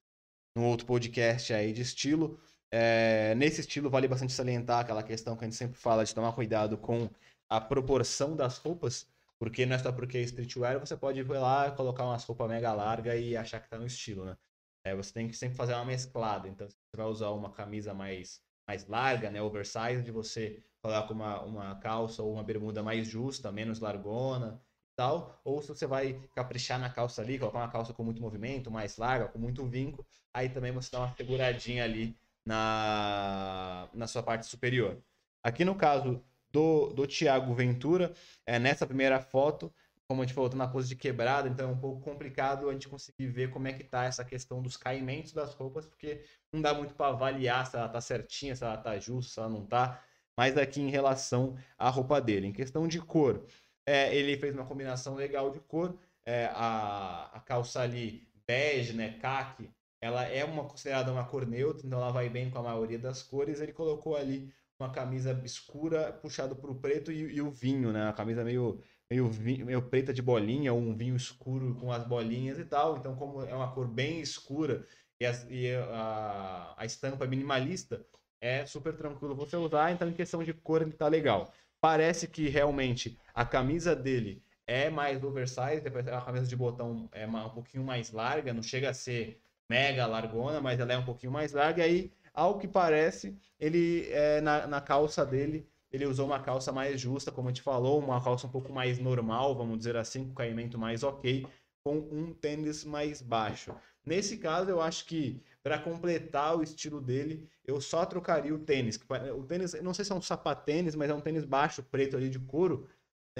num 0.56 0.66
outro 0.66 0.86
podcast 0.86 1.54
aí 1.54 1.72
de 1.72 1.82
estilo. 1.82 2.38
É, 2.72 3.34
nesse 3.36 3.62
estilo 3.62 3.90
vale 3.90 4.08
bastante 4.08 4.32
salientar 4.32 4.82
aquela 4.82 5.02
questão 5.02 5.36
que 5.36 5.44
a 5.44 5.48
gente 5.48 5.58
sempre 5.58 5.80
fala 5.80 6.06
de 6.06 6.14
tomar 6.14 6.34
cuidado 6.34 6.78
com 6.78 7.10
a 7.50 7.60
proporção 7.60 8.36
das 8.36 8.58
roupas, 8.60 9.08
porque 9.40 9.66
não 9.66 9.76
é 9.76 9.80
só 9.80 9.92
porque 9.92 10.18
é 10.20 10.22
streetwear, 10.22 10.80
você 10.80 10.96
pode 10.96 11.20
ir 11.20 11.28
lá 11.28 11.72
colocar 11.72 12.06
umas 12.06 12.24
roupas 12.24 12.48
mega 12.48 12.72
largas 12.74 13.20
e 13.20 13.36
achar 13.36 13.60
que 13.60 13.70
tá 13.70 13.78
no 13.80 13.88
estilo, 13.88 14.26
né? 14.26 14.38
É, 14.86 14.96
você 14.96 15.12
tem 15.14 15.28
que 15.28 15.36
sempre 15.36 15.58
fazer 15.58 15.74
uma 15.74 15.86
mesclada. 15.86 16.48
Então, 16.48 16.70
se 16.70 16.76
você 16.76 16.98
vai 16.98 17.06
usar 17.08 17.30
uma 17.32 17.52
camisa 17.52 17.94
mais, 17.94 18.42
mais 18.68 18.88
larga, 18.88 19.32
né? 19.32 19.42
Oversized, 19.42 20.10
você 20.12 20.64
coloca 20.82 21.14
uma, 21.14 21.42
uma 21.42 21.76
calça 21.76 22.22
ou 22.24 22.34
uma 22.34 22.44
bermuda 22.44 22.84
mais 22.84 23.08
justa, 23.08 23.52
menos 23.52 23.80
largona 23.80 24.62
e 24.94 24.96
tal. 24.96 25.42
Ou 25.44 25.62
se 25.62 25.70
você 25.70 25.88
vai 25.88 26.22
caprichar 26.36 26.80
na 26.80 26.90
calça 26.90 27.22
ali, 27.22 27.40
colocar 27.40 27.60
uma 27.60 27.72
calça 27.72 27.94
com 27.94 28.04
muito 28.04 28.22
movimento, 28.22 28.72
mais 28.72 28.98
larga, 28.98 29.28
com 29.28 29.40
muito 29.40 29.66
vinco, 29.66 30.06
aí 30.34 30.50
também 30.50 30.72
você 30.72 30.90
dá 30.92 31.00
uma 31.00 31.16
seguradinha 31.16 31.84
ali 31.84 32.18
na, 32.50 33.88
na 33.94 34.08
sua 34.08 34.24
parte 34.24 34.48
superior. 34.48 34.98
Aqui 35.44 35.64
no 35.64 35.76
caso 35.76 36.20
do, 36.52 36.88
do 36.88 37.06
Thiago 37.06 37.54
Ventura, 37.54 38.12
é, 38.44 38.58
nessa 38.58 38.88
primeira 38.88 39.22
foto, 39.22 39.72
como 40.08 40.24
a 40.24 40.26
gente 40.26 40.34
falou, 40.34 40.50
tá 40.50 40.58
na 40.58 40.68
pose 40.68 40.88
de 40.88 40.96
quebrada, 40.96 41.48
então 41.48 41.70
é 41.70 41.72
um 41.72 41.78
pouco 41.78 42.02
complicado 42.02 42.68
a 42.68 42.74
gente 42.74 42.90
conseguir 42.90 43.28
ver 43.28 43.52
como 43.52 43.68
é 43.68 43.74
que 43.74 43.84
tá 43.84 44.06
essa 44.06 44.26
questão 44.26 44.64
dos 44.64 44.76
caimentos 44.76 45.32
das 45.32 45.54
roupas, 45.54 45.86
porque 45.86 46.24
não 46.52 46.60
dá 46.60 46.74
muito 46.74 46.96
para 46.96 47.14
avaliar 47.14 47.68
se 47.68 47.78
ela 47.78 47.88
tá 47.88 48.02
certinha, 48.02 48.56
se 48.56 48.64
ela 48.64 48.78
tá 48.78 48.98
justa, 48.98 49.32
se 49.32 49.40
ela 49.40 49.50
não 49.50 49.64
tá. 49.64 50.04
Mas 50.36 50.58
aqui 50.58 50.82
em 50.82 50.90
relação 50.90 51.56
à 51.78 51.88
roupa 51.90 52.20
dele, 52.20 52.48
em 52.48 52.52
questão 52.52 52.88
de 52.88 53.00
cor, 53.00 53.46
é, 53.86 54.16
ele 54.16 54.36
fez 54.38 54.56
uma 54.56 54.66
combinação 54.66 55.14
legal 55.14 55.52
de 55.52 55.60
cor. 55.60 55.96
É, 56.26 56.50
a, 56.54 57.30
a 57.32 57.40
calça 57.42 57.82
ali 57.82 58.28
bege, 58.48 58.94
né, 58.94 59.20
khaki, 59.20 59.70
ela 60.02 60.24
é 60.24 60.44
uma 60.46 60.64
considerada 60.66 61.12
uma 61.12 61.26
cor 61.26 61.46
neutra, 61.46 61.86
então 61.86 62.00
ela 62.00 62.12
vai 62.12 62.30
bem 62.30 62.50
com 62.50 62.60
a 62.60 62.64
maioria 62.64 63.00
das 63.00 63.22
cores. 63.24 63.60
Ele 63.62 63.74
colocou 63.74 64.16
ali 64.16 64.52
uma 64.80 64.92
camisa 64.92 65.40
escura 65.44 66.12
puxado 66.14 66.56
para 66.56 66.72
o 66.72 66.76
preto 66.80 67.12
e, 67.12 67.36
e 67.36 67.42
o 67.42 67.52
vinho, 67.52 67.92
né, 67.92 68.08
a 68.10 68.14
camisa 68.14 68.44
meio 68.44 68.82
meio, 69.10 69.28
vi- 69.28 69.64
meio 69.64 69.82
preta 69.82 70.14
de 70.14 70.22
bolinha, 70.22 70.72
ou 70.72 70.80
um 70.80 70.96
vinho 70.96 71.16
escuro 71.16 71.76
com 71.76 71.92
as 71.92 72.06
bolinhas 72.08 72.60
e 72.60 72.66
tal. 72.66 72.98
Então, 72.98 73.16
como 73.16 73.44
é 73.44 73.56
uma 73.56 73.72
cor 73.74 73.88
bem 73.88 74.22
escura 74.22 74.86
e, 75.20 75.26
as- 75.26 75.46
e 75.50 75.74
a, 75.74 76.76
a 76.78 76.86
estampa 76.86 77.26
é 77.26 77.28
minimalista, 77.28 78.06
é 78.40 78.66
super 78.66 78.96
tranquilo 78.96 79.36
você 79.36 79.56
usar. 79.58 79.92
Então, 79.92 80.08
em 80.08 80.14
questão 80.14 80.44
de 80.44 80.54
cor, 80.54 80.82
ele 80.82 80.94
tá 80.94 81.08
legal. 81.08 81.52
Parece 81.82 82.28
que 82.28 82.50
realmente 82.50 83.18
a 83.34 83.46
camisa 83.46 83.96
dele 83.96 84.44
é 84.68 84.90
mais 84.90 85.24
oversized, 85.24 85.82
depois 85.82 86.08
a 86.08 86.22
camisa 86.22 86.46
de 86.46 86.56
botão 86.56 87.10
é 87.12 87.26
uma- 87.26 87.48
um 87.48 87.50
pouquinho 87.50 87.84
mais 87.84 88.12
larga, 88.12 88.54
não 88.54 88.62
chega 88.62 88.90
a 88.90 88.94
ser 88.94 89.42
mega 89.70 90.06
largona, 90.08 90.60
mas 90.60 90.80
ela 90.80 90.94
é 90.94 90.98
um 90.98 91.06
pouquinho 91.06 91.32
mais 91.32 91.54
larga. 91.54 91.86
E 91.86 91.90
aí, 91.90 92.12
ao 92.34 92.58
que 92.58 92.68
parece, 92.68 93.38
ele 93.60 94.08
é, 94.10 94.42
na, 94.42 94.68
na 94.68 94.82
calça 94.82 95.26
dele 95.26 95.68
ele 95.92 96.06
usou 96.06 96.26
uma 96.26 96.40
calça 96.40 96.72
mais 96.72 97.00
justa, 97.02 97.32
como 97.32 97.48
a 97.48 97.52
gente 97.52 97.62
falou, 97.62 98.00
uma 98.00 98.24
calça 98.24 98.46
um 98.46 98.50
pouco 98.50 98.72
mais 98.72 99.00
normal, 99.00 99.56
vamos 99.56 99.78
dizer 99.78 99.98
assim, 99.98 100.26
com 100.26 100.34
caimento 100.34 100.78
mais 100.78 101.04
ok, 101.04 101.48
com 101.84 101.98
um 101.98 102.34
tênis 102.34 102.84
mais 102.84 103.22
baixo. 103.22 103.74
Nesse 104.06 104.38
caso, 104.38 104.70
eu 104.70 104.82
acho 104.82 105.06
que 105.06 105.42
para 105.64 105.80
completar 105.80 106.58
o 106.58 106.64
estilo 106.64 107.02
dele, 107.02 107.48
eu 107.66 107.82
só 107.82 108.06
trocaria 108.06 108.54
o 108.54 108.60
tênis. 108.60 109.00
O 109.38 109.44
tênis, 109.44 109.74
não 109.82 109.94
sei 109.94 110.06
se 110.06 110.12
é 110.12 110.16
um 110.16 110.22
sapatênis, 110.22 110.96
mas 110.96 111.10
é 111.10 111.14
um 111.14 111.22
tênis 111.22 111.46
baixo, 111.46 111.84
preto 111.84 112.16
ali 112.16 112.30
de 112.30 112.40
couro. 112.40 112.88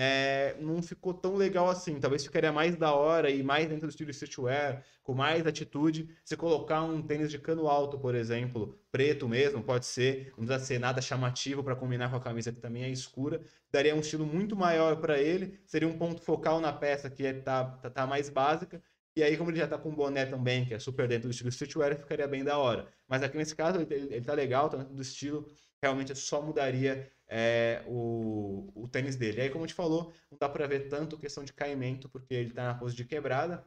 É, 0.02 0.56
não 0.62 0.82
ficou 0.82 1.14
tão 1.14 1.36
legal 1.36 1.70
assim. 1.70 2.00
Talvez 2.00 2.24
ficaria 2.24 2.54
mais 2.54 2.78
da 2.78 2.94
hora 2.94 3.30
e 3.30 3.44
mais 3.44 3.68
dentro 3.68 3.86
do 3.86 3.90
estilo 3.90 4.10
streetwear, 4.12 4.82
com 5.04 5.14
mais 5.14 5.46
atitude. 5.46 6.10
Se 6.24 6.38
colocar 6.38 6.82
um 6.84 7.02
tênis 7.02 7.30
de 7.30 7.38
cano 7.38 7.68
alto, 7.68 8.00
por 8.00 8.16
exemplo, 8.16 8.80
preto 8.94 9.28
mesmo, 9.28 9.62
pode 9.62 9.86
ser, 9.86 10.32
não 10.38 10.46
precisa 10.46 10.66
ser 10.66 10.80
nada 10.80 11.02
chamativo 11.02 11.62
para 11.62 11.76
combinar 11.76 12.10
com 12.10 12.16
a 12.16 12.22
camisa 12.22 12.50
que 12.50 12.62
também 12.62 12.84
é 12.84 12.90
escura. 12.90 13.42
Daria 13.70 13.94
um 13.94 14.00
estilo 14.00 14.26
muito 14.26 14.56
maior 14.56 14.96
para 15.02 15.20
ele, 15.20 15.60
seria 15.66 15.88
um 15.88 15.98
ponto 15.98 16.22
focal 16.22 16.62
na 16.62 16.72
peça 16.72 17.10
que 17.10 17.26
é, 17.26 17.34
tá, 17.34 17.66
tá, 17.66 17.90
tá 17.90 18.08
mais 18.08 18.30
básica. 18.30 18.82
E 19.18 19.22
aí, 19.22 19.36
como 19.36 19.52
ele 19.52 19.58
já 19.58 19.68
tá 19.68 19.78
com 19.78 19.90
um 19.90 19.96
boné 19.96 20.26
também, 20.26 20.66
que 20.66 20.74
é 20.74 20.80
super 20.80 21.10
dentro 21.10 21.28
do 21.28 21.32
estilo 21.32 21.50
streetwear, 21.50 21.98
ficaria 21.98 22.26
bem 22.26 22.42
da 22.42 22.58
hora. 22.58 22.88
Mas 23.06 23.22
aqui 23.22 23.36
nesse 23.36 23.54
caso, 23.54 23.82
ele, 23.82 24.14
ele 24.14 24.22
tá 24.22 24.34
legal, 24.34 24.70
tá 24.70 24.78
dentro 24.78 24.94
do 24.96 25.02
estilo. 25.02 25.46
Realmente 25.84 26.16
só 26.16 26.42
mudaria 26.42 27.12
é, 27.30 27.84
o, 27.88 28.68
o 28.76 28.88
tênis 28.88 29.16
dele. 29.16 29.42
Aí, 29.42 29.50
como 29.50 29.64
a 29.64 29.68
gente 29.68 29.76
falou, 29.76 30.12
não 30.32 30.38
dá 30.38 30.50
para 30.50 30.68
ver 30.68 30.90
tanto 30.90 31.18
questão 31.18 31.44
de 31.44 31.54
caimento, 31.54 32.10
porque 32.10 32.34
ele 32.34 32.54
tá 32.54 32.66
na 32.66 32.74
pose 32.74 32.96
de 32.96 33.06
quebrada. 33.06 33.64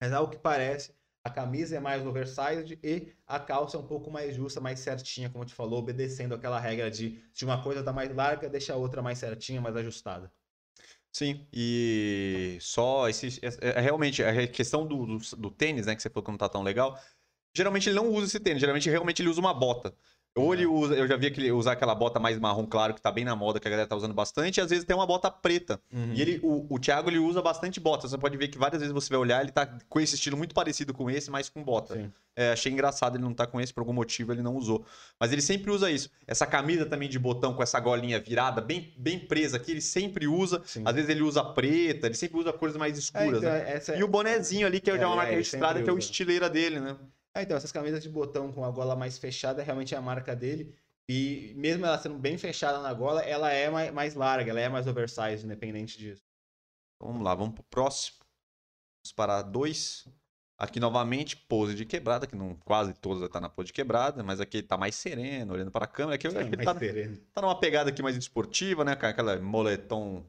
Mas 0.00 0.12
ao 0.12 0.28
que 0.28 0.38
parece, 0.38 0.94
a 1.24 1.30
camisa 1.30 1.76
é 1.76 1.80
mais 1.80 2.04
oversized 2.04 2.78
e 2.82 3.12
a 3.26 3.40
calça 3.40 3.76
é 3.76 3.80
um 3.80 3.86
pouco 3.86 4.10
mais 4.10 4.34
justa, 4.34 4.60
mais 4.60 4.80
certinha, 4.80 5.30
como 5.30 5.42
a 5.42 5.46
gente 5.46 5.56
falou, 5.56 5.78
obedecendo 5.78 6.34
aquela 6.34 6.58
regra 6.60 6.90
de 6.90 7.22
se 7.32 7.44
uma 7.44 7.62
coisa 7.62 7.82
tá 7.82 7.92
mais 7.92 8.14
larga, 8.14 8.48
deixa 8.48 8.74
a 8.74 8.76
outra 8.76 9.00
mais 9.00 9.18
certinha, 9.18 9.60
mais 9.60 9.76
ajustada. 9.76 10.30
Sim, 11.12 11.46
e 11.52 12.56
só 12.60 13.08
esse, 13.08 13.38
é, 13.42 13.78
é 13.78 13.80
realmente 13.80 14.22
a 14.24 14.48
questão 14.48 14.86
do, 14.86 15.06
do, 15.06 15.36
do 15.36 15.50
tênis, 15.50 15.86
né, 15.86 15.94
que 15.94 16.02
você 16.02 16.08
falou 16.08 16.24
que 16.24 16.30
não 16.30 16.38
tá 16.38 16.48
tão 16.48 16.62
legal. 16.62 16.98
Geralmente 17.54 17.88
ele 17.88 17.96
não 17.96 18.08
usa 18.08 18.26
esse 18.26 18.40
tênis, 18.40 18.60
geralmente 18.60 18.88
realmente 18.88 19.20
ele 19.20 19.28
usa 19.28 19.40
uma 19.40 19.52
bota. 19.54 19.94
Ou 20.34 20.54
ele 20.54 20.64
usa, 20.64 20.94
eu 20.94 21.06
já 21.06 21.16
vi 21.16 21.30
que 21.30 21.40
ele 21.40 21.52
usar 21.52 21.72
aquela 21.72 21.94
bota 21.94 22.18
mais 22.18 22.38
marrom 22.38 22.64
claro, 22.64 22.94
que 22.94 23.02
tá 23.02 23.12
bem 23.12 23.24
na 23.24 23.36
moda, 23.36 23.60
que 23.60 23.68
a 23.68 23.70
galera 23.70 23.86
tá 23.86 23.94
usando 23.94 24.14
bastante, 24.14 24.56
e 24.56 24.60
às 24.62 24.70
vezes 24.70 24.84
tem 24.84 24.96
uma 24.96 25.06
bota 25.06 25.30
preta. 25.30 25.78
E 26.14 26.22
ele, 26.22 26.40
o, 26.42 26.66
o 26.70 26.78
Thiago 26.78 27.10
ele 27.10 27.18
usa 27.18 27.42
bastante 27.42 27.78
bota. 27.78 28.08
Você 28.08 28.16
pode 28.16 28.36
ver 28.38 28.48
que 28.48 28.56
várias 28.56 28.80
vezes 28.80 28.94
você 28.94 29.10
vai 29.10 29.18
olhar, 29.18 29.42
ele 29.42 29.52
tá 29.52 29.66
com 29.88 30.00
esse 30.00 30.14
estilo 30.14 30.36
muito 30.36 30.54
parecido 30.54 30.94
com 30.94 31.10
esse, 31.10 31.30
mas 31.30 31.48
com 31.50 31.62
bota. 31.62 32.10
É, 32.34 32.52
achei 32.52 32.72
engraçado 32.72 33.16
ele 33.16 33.24
não 33.24 33.34
tá 33.34 33.46
com 33.46 33.60
esse, 33.60 33.74
por 33.74 33.80
algum 33.80 33.92
motivo 33.92 34.32
ele 34.32 34.40
não 34.40 34.56
usou. 34.56 34.86
Mas 35.20 35.32
ele 35.32 35.42
sempre 35.42 35.70
usa 35.70 35.90
isso. 35.90 36.08
Essa 36.26 36.46
camisa 36.46 36.86
também 36.86 37.10
de 37.10 37.18
botão 37.18 37.52
com 37.52 37.62
essa 37.62 37.78
golinha 37.78 38.18
virada, 38.18 38.62
bem, 38.62 38.94
bem 38.96 39.18
presa 39.18 39.58
aqui, 39.58 39.72
ele 39.72 39.82
sempre 39.82 40.26
usa. 40.26 40.62
Sim. 40.64 40.82
Às 40.86 40.94
vezes 40.94 41.10
ele 41.10 41.20
usa 41.20 41.44
preta, 41.44 42.06
ele 42.06 42.14
sempre 42.14 42.38
usa 42.40 42.50
cores 42.54 42.74
mais 42.76 42.96
É, 42.96 42.98
escuras, 42.98 43.42
então, 43.42 43.94
né? 43.94 44.00
E 44.00 44.02
o 44.02 44.08
bonezinho 44.08 44.66
ali, 44.66 44.80
que 44.80 44.90
é 44.90 44.98
já 44.98 45.06
uma 45.06 45.12
É, 45.12 45.16
marca 45.16 45.32
registrada, 45.32 45.82
que 45.82 45.90
é 45.90 45.92
o 45.92 45.98
estileira 45.98 46.48
dele, 46.48 46.80
né? 46.80 46.96
É, 47.34 47.42
então, 47.42 47.56
essas 47.56 47.72
camisas 47.72 48.02
de 48.02 48.08
botão 48.08 48.52
com 48.52 48.64
a 48.64 48.70
gola 48.70 48.94
mais 48.94 49.18
fechada 49.18 49.62
realmente 49.62 49.94
é 49.94 49.98
a 49.98 50.02
marca 50.02 50.36
dele. 50.36 50.74
E 51.08 51.52
mesmo 51.56 51.84
ela 51.84 51.98
sendo 51.98 52.18
bem 52.18 52.38
fechada 52.38 52.80
na 52.80 52.92
gola, 52.92 53.22
ela 53.22 53.50
é 53.50 53.68
mai- 53.68 53.90
mais 53.90 54.14
larga, 54.14 54.50
ela 54.50 54.60
é 54.60 54.68
mais 54.68 54.86
oversized, 54.86 55.44
independente 55.44 55.98
disso. 55.98 56.22
Vamos 57.00 57.22
lá, 57.22 57.34
vamos 57.34 57.54
pro 57.54 57.64
próximo. 57.64 58.18
Vamos 59.04 59.12
para 59.14 59.42
dois. 59.42 60.06
Aqui 60.56 60.78
novamente, 60.78 61.36
pose 61.36 61.74
de 61.74 61.84
quebrada, 61.84 62.24
que 62.26 62.36
não, 62.36 62.54
quase 62.54 62.94
todas 62.94 63.28
tá 63.28 63.40
na 63.40 63.48
pose 63.48 63.66
de 63.66 63.72
quebrada, 63.72 64.22
mas 64.22 64.40
aqui 64.40 64.58
ele 64.58 64.66
tá 64.66 64.76
mais 64.76 64.94
sereno, 64.94 65.54
olhando 65.54 65.72
para 65.72 65.86
a 65.86 65.88
câmera. 65.88 66.14
Aqui 66.14 66.28
ele 66.28 66.56
mais 66.56 66.64
tá, 66.64 66.78
sereno. 66.78 67.16
tá 67.32 67.42
numa 67.42 67.58
pegada 67.58 67.90
aqui 67.90 68.00
mais 68.00 68.16
esportiva, 68.16 68.84
né? 68.84 68.94
Com 68.94 69.06
aquela 69.06 69.40
moletom 69.40 70.24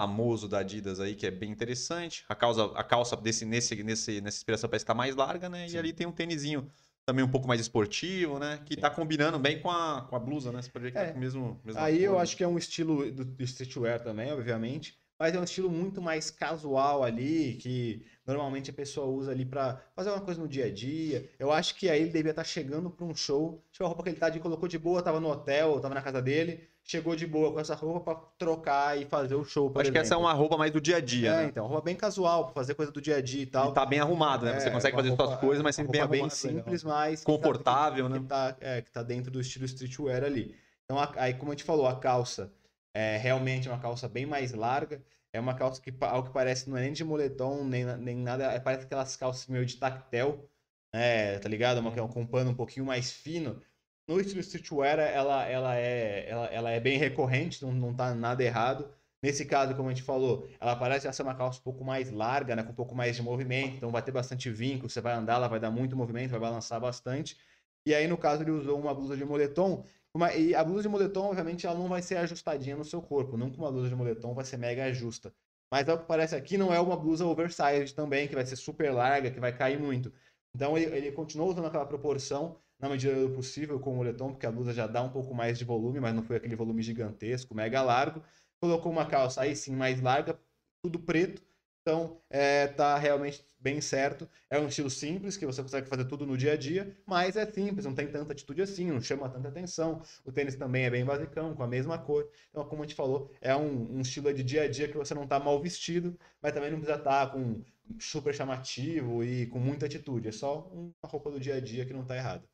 famoso 0.00 0.48
da 0.48 0.58
Adidas 0.58 1.00
aí, 1.00 1.14
que 1.14 1.26
é 1.26 1.30
bem 1.30 1.50
interessante. 1.50 2.24
A, 2.28 2.34
causa, 2.34 2.66
a 2.74 2.84
calça 2.84 3.16
desse, 3.16 3.44
nesse, 3.44 3.82
nesse, 3.82 4.20
nessa 4.20 4.36
inspiração 4.36 4.68
parece 4.68 4.84
estar 4.84 4.94
mais 4.94 5.14
larga, 5.16 5.48
né? 5.48 5.66
Sim. 5.68 5.76
E 5.76 5.78
ali 5.78 5.92
tem 5.92 6.06
um 6.06 6.12
tênisinho 6.12 6.70
também 7.04 7.24
um 7.24 7.30
pouco 7.30 7.46
mais 7.48 7.60
esportivo, 7.60 8.38
né? 8.38 8.60
Que 8.64 8.74
Sim. 8.74 8.80
tá 8.80 8.90
combinando 8.90 9.38
bem 9.38 9.60
com 9.60 9.70
a, 9.70 10.02
com 10.08 10.16
a 10.16 10.18
blusa, 10.18 10.52
né? 10.52 10.60
Você 10.60 10.70
pode 10.70 10.84
ver 10.84 10.92
que 10.92 10.98
É. 10.98 11.06
tá 11.06 11.12
com 11.12 11.18
o 11.18 11.20
mesmo. 11.20 11.60
mesma 11.64 11.82
Aí 11.82 12.02
eu 12.02 12.12
cor, 12.12 12.16
né? 12.18 12.22
acho 12.22 12.36
que 12.36 12.44
é 12.44 12.48
um 12.48 12.58
estilo 12.58 13.10
do, 13.10 13.24
do 13.24 13.42
streetwear 13.44 14.02
também, 14.02 14.32
obviamente. 14.32 14.98
Mas 15.18 15.34
é 15.34 15.40
um 15.40 15.44
estilo 15.44 15.70
muito 15.70 16.02
mais 16.02 16.30
casual 16.30 17.02
ali, 17.02 17.54
que 17.54 18.04
normalmente 18.26 18.70
a 18.70 18.74
pessoa 18.74 19.06
usa 19.06 19.30
ali 19.30 19.46
pra 19.46 19.82
fazer 19.94 20.10
uma 20.10 20.20
coisa 20.20 20.38
no 20.38 20.46
dia 20.46 20.66
a 20.66 20.70
dia. 20.70 21.30
Eu 21.38 21.50
acho 21.50 21.74
que 21.76 21.88
aí 21.88 22.02
ele 22.02 22.10
devia 22.10 22.32
estar 22.32 22.44
chegando 22.44 22.90
pra 22.90 23.06
um 23.06 23.14
show. 23.14 23.64
Tipo, 23.72 23.84
a 23.84 23.88
roupa 23.88 24.02
que 24.02 24.10
ele 24.10 24.18
tá 24.18 24.28
de 24.28 24.40
colocou 24.40 24.68
de 24.68 24.78
boa, 24.78 25.00
tava 25.02 25.18
no 25.18 25.30
hotel, 25.30 25.80
tava 25.80 25.94
na 25.94 26.02
casa 26.02 26.20
dele, 26.20 26.68
chegou 26.86 27.16
de 27.16 27.26
boa 27.26 27.52
com 27.52 27.58
essa 27.58 27.74
roupa 27.74 28.14
pra 28.14 28.22
trocar 28.38 28.96
e 28.96 29.04
fazer 29.06 29.34
o 29.34 29.44
show, 29.44 29.68
por 29.70 29.82
Acho 29.82 29.90
que 29.90 29.98
essa 29.98 30.14
é 30.14 30.16
exemplo. 30.16 30.24
uma 30.24 30.32
roupa 30.32 30.56
mais 30.56 30.70
do 30.70 30.80
dia 30.80 30.98
a 30.98 31.00
dia, 31.00 31.30
É, 31.32 31.36
né? 31.38 31.44
então, 31.46 31.66
roupa 31.66 31.82
bem 31.82 31.96
casual, 31.96 32.44
pra 32.44 32.54
fazer 32.54 32.74
coisa 32.74 32.92
do 32.92 33.00
dia 33.00 33.16
a 33.16 33.20
dia 33.20 33.42
e 33.42 33.46
tal. 33.46 33.72
E 33.72 33.74
tá 33.74 33.84
bem 33.84 33.98
arrumado, 33.98 34.46
né? 34.46 34.60
Você 34.60 34.68
É, 34.68 34.70
consegue 34.70 34.94
fazer 34.96 35.08
suas 35.08 35.18
roupa- 35.30 35.36
coisas, 35.38 35.62
mas 35.64 35.74
sempre 35.74 35.92
bem 35.92 36.00
roupa 36.02 36.12
bem 36.12 36.20
arrumado. 36.22 36.42
legal. 36.44 36.58
simples, 36.62 36.84
mas 36.84 37.20
que 37.20 37.26
tá- 37.26 37.32
Confortável, 37.32 38.06
que, 38.06 38.12
né? 38.12 38.18
Que 38.20 38.24
tá, 38.26 38.56
é, 38.60 38.82
que 38.82 38.92
tá 38.92 39.02
dentro 39.02 39.30
do 39.32 39.40
estilo 39.40 39.64
streetwear 39.64 40.22
ali. 40.22 40.54
Então, 40.84 40.98
a- 40.98 41.12
aí, 41.16 41.34
como 41.34 41.50
a 41.50 41.54
gente 41.54 41.64
falou, 41.64 41.88
a 41.88 41.96
calça 41.98 42.52
é 42.94 43.16
realmente 43.16 43.68
uma 43.68 43.78
calça 43.78 44.08
bem 44.08 44.24
mais 44.24 44.52
larga. 44.52 45.02
É 45.32 45.40
uma 45.40 45.54
calça 45.54 45.82
que, 45.82 45.92
ao 46.00 46.22
que 46.22 46.30
parece, 46.30 46.70
não 46.70 46.76
é 46.78 46.82
nem 46.82 46.92
de 46.92 47.04
moletom, 47.04 47.64
nem, 47.64 47.84
nem 47.96 48.16
nada. 48.16 48.44
é- 48.44 48.60
parece 48.60 48.84
aquelas 48.84 49.16
calças 49.16 49.46
meio 49.48 49.66
de 49.66 49.76
tactel. 49.76 50.48
né? 50.94 51.38
Tá 51.40 51.48
ligado? 51.48 51.78
Uma, 51.78 51.90
com 52.08 52.20
um 52.22 52.26
pano 52.26 52.52
um 52.52 52.54
pouquinho 52.54 52.86
mais 52.86 53.12
fino. 53.12 53.60
No 54.08 54.20
estilo 54.20 54.40
streetwear, 54.40 54.98
ela, 55.00 55.44
ela, 55.46 55.76
é, 55.76 56.28
ela, 56.28 56.46
ela 56.46 56.70
é 56.70 56.78
bem 56.78 56.96
recorrente, 56.96 57.64
não, 57.64 57.72
não 57.72 57.94
tá 57.94 58.14
nada 58.14 58.42
errado. 58.42 58.88
Nesse 59.20 59.44
caso, 59.44 59.74
como 59.74 59.88
a 59.88 59.92
gente 59.92 60.04
falou, 60.04 60.48
ela 60.60 60.76
parece 60.76 61.12
ser 61.12 61.22
uma 61.22 61.34
calça 61.34 61.58
um 61.58 61.62
pouco 61.62 61.84
mais 61.84 62.10
larga, 62.12 62.54
né, 62.54 62.62
com 62.62 62.70
um 62.70 62.74
pouco 62.74 62.94
mais 62.94 63.16
de 63.16 63.22
movimento, 63.22 63.76
então 63.76 63.90
vai 63.90 64.02
ter 64.02 64.12
bastante 64.12 64.48
vínculo, 64.50 64.88
você 64.88 65.00
vai 65.00 65.14
andar, 65.14 65.34
ela 65.34 65.48
vai 65.48 65.58
dar 65.58 65.70
muito 65.72 65.96
movimento, 65.96 66.30
vai 66.30 66.38
balançar 66.38 66.80
bastante. 66.80 67.36
E 67.84 67.94
aí, 67.94 68.06
no 68.06 68.16
caso, 68.16 68.42
ele 68.42 68.52
usou 68.52 68.78
uma 68.78 68.94
blusa 68.94 69.16
de 69.16 69.24
moletom, 69.24 69.84
uma, 70.14 70.32
e 70.34 70.54
a 70.54 70.62
blusa 70.62 70.82
de 70.82 70.88
moletom, 70.88 71.26
obviamente, 71.26 71.66
ela 71.66 71.76
não 71.76 71.88
vai 71.88 72.00
ser 72.02 72.16
ajustadinha 72.18 72.76
no 72.76 72.84
seu 72.84 73.02
corpo, 73.02 73.36
não 73.36 73.50
como 73.50 73.64
uma 73.64 73.72
blusa 73.72 73.88
de 73.88 73.96
moletom 73.96 74.34
vai 74.34 74.44
ser 74.44 74.56
mega 74.56 74.92
justa. 74.92 75.34
Mas 75.70 75.88
ao 75.88 75.98
que 75.98 76.06
parece 76.06 76.36
aqui, 76.36 76.56
não 76.56 76.72
é 76.72 76.78
uma 76.78 76.96
blusa 76.96 77.26
oversized 77.26 77.94
também, 77.94 78.28
que 78.28 78.34
vai 78.36 78.46
ser 78.46 78.56
super 78.56 78.92
larga, 78.92 79.30
que 79.32 79.40
vai 79.40 79.52
cair 79.56 79.80
muito. 79.80 80.12
Então 80.54 80.76
ele, 80.78 80.96
ele 80.96 81.12
continuou 81.12 81.50
usando 81.50 81.66
aquela 81.66 81.86
proporção 81.86 82.60
na 82.78 82.88
medida 82.88 83.14
do 83.14 83.34
possível 83.34 83.80
com 83.80 83.92
o 83.92 83.96
moletom, 83.96 84.30
porque 84.32 84.46
a 84.46 84.52
blusa 84.52 84.72
já 84.72 84.86
dá 84.86 85.02
um 85.02 85.10
pouco 85.10 85.34
mais 85.34 85.58
de 85.58 85.64
volume, 85.64 86.00
mas 86.00 86.14
não 86.14 86.22
foi 86.22 86.36
aquele 86.36 86.56
volume 86.56 86.82
gigantesco, 86.82 87.54
mega 87.54 87.82
largo. 87.82 88.22
Colocou 88.60 88.90
uma 88.92 89.06
calça 89.06 89.42
aí 89.42 89.56
sim 89.56 89.74
mais 89.74 90.00
larga, 90.00 90.38
tudo 90.82 90.98
preto. 90.98 91.42
Então 91.82 92.20
é, 92.28 92.66
tá 92.66 92.98
realmente 92.98 93.44
bem 93.60 93.80
certo. 93.80 94.28
É 94.50 94.58
um 94.58 94.68
estilo 94.68 94.90
simples, 94.90 95.36
que 95.36 95.46
você 95.46 95.62
consegue 95.62 95.88
fazer 95.88 96.04
tudo 96.06 96.26
no 96.26 96.36
dia 96.36 96.52
a 96.52 96.56
dia, 96.56 96.96
mas 97.06 97.36
é 97.36 97.46
simples, 97.46 97.84
não 97.84 97.94
tem 97.94 98.08
tanta 98.08 98.32
atitude 98.32 98.60
assim, 98.62 98.90
não 98.90 99.00
chama 99.00 99.28
tanta 99.28 99.48
atenção. 99.48 100.02
O 100.24 100.32
tênis 100.32 100.56
também 100.56 100.84
é 100.84 100.90
bem 100.90 101.04
basicão, 101.04 101.54
com 101.54 101.62
a 101.62 101.66
mesma 101.66 101.98
cor. 101.98 102.28
Então, 102.50 102.64
como 102.64 102.82
a 102.82 102.86
gente 102.86 102.96
falou, 102.96 103.30
é 103.40 103.54
um, 103.56 103.98
um 103.98 104.00
estilo 104.00 104.32
de 104.34 104.42
dia 104.42 104.62
a 104.62 104.68
dia 104.68 104.88
que 104.88 104.96
você 104.96 105.14
não 105.14 105.26
tá 105.26 105.38
mal 105.38 105.60
vestido, 105.62 106.18
mas 106.42 106.52
também 106.52 106.70
não 106.70 106.78
precisa 106.78 106.98
estar 106.98 107.26
tá 107.26 107.32
com 107.32 107.62
super 108.00 108.34
chamativo 108.34 109.22
e 109.24 109.46
com 109.46 109.58
muita 109.58 109.86
atitude. 109.86 110.28
É 110.28 110.32
só 110.32 110.68
uma 110.72 110.92
roupa 111.04 111.30
do 111.30 111.40
dia 111.40 111.54
a 111.56 111.60
dia 111.60 111.86
que 111.86 111.92
não 111.92 112.04
tá 112.04 112.16
errada. 112.16 112.44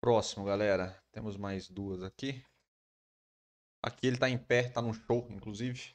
Próximo, 0.00 0.44
galera. 0.44 0.96
Temos 1.12 1.36
mais 1.36 1.68
duas 1.68 2.02
aqui. 2.02 2.42
Aqui 3.82 4.06
ele 4.06 4.16
tá 4.16 4.28
em 4.28 4.38
pé, 4.38 4.68
tá 4.68 4.80
no 4.80 4.94
show, 4.94 5.26
inclusive. 5.30 5.94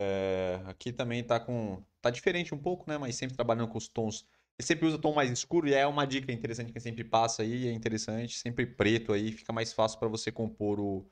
É, 0.00 0.60
aqui 0.66 0.92
também 0.92 1.22
tá 1.22 1.40
com. 1.40 1.82
Tá 2.00 2.10
diferente 2.10 2.54
um 2.54 2.58
pouco, 2.58 2.88
né? 2.88 2.98
Mas 2.98 3.16
sempre 3.16 3.36
trabalhando 3.36 3.68
com 3.68 3.78
os 3.78 3.88
tons. 3.88 4.26
Ele 4.58 4.66
sempre 4.66 4.86
usa 4.86 4.98
tom 4.98 5.14
mais 5.14 5.30
escuro 5.30 5.68
e 5.68 5.74
é 5.74 5.86
uma 5.86 6.06
dica 6.06 6.30
interessante 6.32 6.72
que 6.72 6.80
sempre 6.80 7.04
passa 7.04 7.42
aí. 7.42 7.66
É 7.66 7.72
interessante. 7.72 8.38
Sempre 8.38 8.66
preto 8.66 9.12
aí. 9.12 9.32
Fica 9.32 9.52
mais 9.52 9.72
fácil 9.72 9.98
para 9.98 10.08
você 10.08 10.30
compor 10.30 10.78
o, 10.78 11.06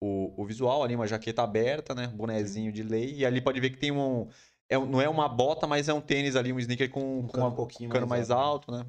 o, 0.00 0.42
o, 0.42 0.44
visual. 0.44 0.82
Ali 0.82 0.96
uma 0.96 1.06
jaqueta 1.06 1.42
aberta, 1.42 1.94
né? 1.94 2.08
Bonezinho 2.08 2.72
de 2.72 2.82
lei. 2.82 3.14
E 3.18 3.26
ali 3.26 3.40
pode 3.40 3.60
ver 3.60 3.70
que 3.70 3.78
tem 3.78 3.92
um 3.92 4.28
é, 4.68 4.78
não 4.78 5.00
é 5.02 5.08
uma 5.08 5.28
bota, 5.28 5.66
mas 5.66 5.88
é 5.88 5.92
um 5.92 6.00
tênis 6.00 6.34
ali, 6.34 6.50
um 6.50 6.58
sneaker 6.58 6.90
com, 6.90 7.20
um 7.20 7.26
com 7.26 7.46
um 7.46 7.54
pouquinho 7.54 7.90
cano 7.90 8.06
mais, 8.06 8.28
mais 8.28 8.30
alto, 8.30 8.72
né? 8.72 8.86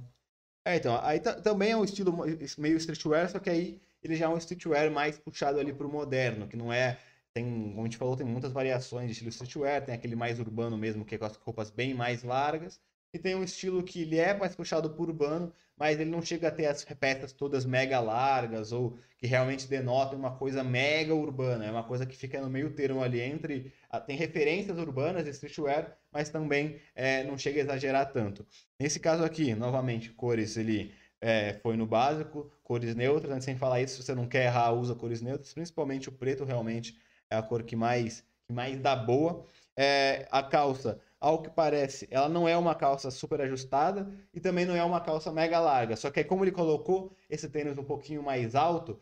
É, 0.66 0.78
então, 0.78 0.98
aí 1.04 1.20
também 1.20 1.72
é 1.72 1.78
um 1.78 1.84
estilo 1.84 2.16
meio 2.58 2.78
streetwear, 2.78 3.30
só 3.30 3.40
que 3.40 3.50
aí 3.50 3.82
ele 4.02 4.16
já 4.16 4.26
é 4.26 4.30
um 4.30 4.38
streetwear 4.38 4.90
mais 4.92 5.18
puxado 5.20 5.60
ali 5.60 5.74
pro 5.74 5.90
moderno, 5.90 6.48
que 6.48 6.56
não 6.56 6.72
é 6.72 6.98
tem, 7.34 7.46
como 7.72 7.82
a 7.82 7.84
gente 7.86 7.98
falou, 7.98 8.16
tem 8.16 8.26
muitas 8.26 8.52
variações 8.54 9.08
de 9.08 9.12
estilo 9.14 9.30
streetwear, 9.30 9.84
tem 9.84 9.96
aquele 9.96 10.16
mais 10.16 10.40
urbano 10.40 10.78
mesmo, 10.78 11.04
que 11.04 11.16
é 11.16 11.18
com 11.18 11.26
as 11.26 11.36
roupas 11.36 11.72
bem 11.72 11.94
mais 11.94 12.24
largas, 12.24 12.80
e 13.14 13.20
tem 13.20 13.36
um 13.36 13.44
estilo 13.44 13.84
que 13.84 14.02
ele 14.02 14.18
é 14.18 14.34
mais 14.34 14.56
puxado 14.56 14.90
por 14.90 15.08
urbano, 15.08 15.54
mas 15.78 16.00
ele 16.00 16.10
não 16.10 16.22
chega 16.22 16.48
a 16.48 16.52
ter 16.52 16.66
as 16.66 16.84
peças 16.84 17.32
todas 17.32 17.64
mega 17.64 18.00
largas 18.00 18.72
ou 18.72 18.98
que 19.18 19.28
realmente 19.28 19.68
denotam 19.68 20.18
uma 20.18 20.36
coisa 20.36 20.64
mega 20.64 21.14
urbana. 21.14 21.66
É 21.66 21.72
uma 21.72 21.84
coisa 21.84 22.06
que 22.06 22.18
fica 22.18 22.42
no 22.42 22.50
meio 22.50 22.72
termo 22.72 23.04
ali 23.04 23.22
entre. 23.22 23.72
Tem 24.08 24.18
referências 24.18 24.78
urbanas 24.78 25.24
de 25.26 25.30
streetwear, 25.30 25.96
mas 26.12 26.30
também 26.30 26.80
é, 26.96 27.24
não 27.24 27.38
chega 27.38 27.62
a 27.62 27.64
exagerar 27.64 28.12
tanto. 28.12 28.46
Nesse 28.80 29.00
caso 29.00 29.24
aqui, 29.24 29.54
novamente, 29.54 30.10
cores 30.12 30.58
ele 30.58 30.92
é, 31.22 31.54
foi 31.62 31.78
no 31.78 31.86
básico, 31.86 32.52
cores 32.64 32.96
neutras. 32.96 33.34
Né? 33.34 33.42
Sem 33.42 33.56
falar 33.56 33.80
isso, 33.82 33.98
se 33.98 34.04
você 34.04 34.16
não 34.16 34.28
quer 34.28 34.46
errar, 34.46 34.74
usa 34.74 34.96
cores 34.96 35.22
neutras. 35.22 35.54
Principalmente 35.54 36.10
o 36.10 36.12
preto 36.12 36.44
realmente 36.44 36.98
é 37.30 37.36
a 37.36 37.44
cor 37.44 37.64
que 37.64 37.76
mais, 37.76 38.24
que 38.48 38.54
mais 38.54 38.80
dá 38.80 38.96
boa. 38.96 39.46
É, 39.76 40.28
a 40.32 40.44
calça 40.44 41.00
ao 41.24 41.42
que 41.42 41.50
parece, 41.50 42.06
ela 42.12 42.28
não 42.28 42.50
é 42.50 42.58
uma 42.58 42.76
calça 42.76 43.10
super 43.10 43.40
ajustada 43.40 44.12
e 44.34 44.42
também 44.42 44.66
não 44.66 44.76
é 44.76 44.84
uma 44.84 45.00
calça 45.00 45.32
mega 45.32 45.58
larga. 45.58 45.96
Só 45.96 46.12
que 46.12 46.20
aí, 46.20 46.26
como 46.26 46.44
ele 46.44 46.52
colocou 46.52 47.16
esse 47.30 47.48
tênis 47.48 47.78
um 47.78 47.84
pouquinho 47.86 48.22
mais 48.22 48.56
alto, 48.56 49.00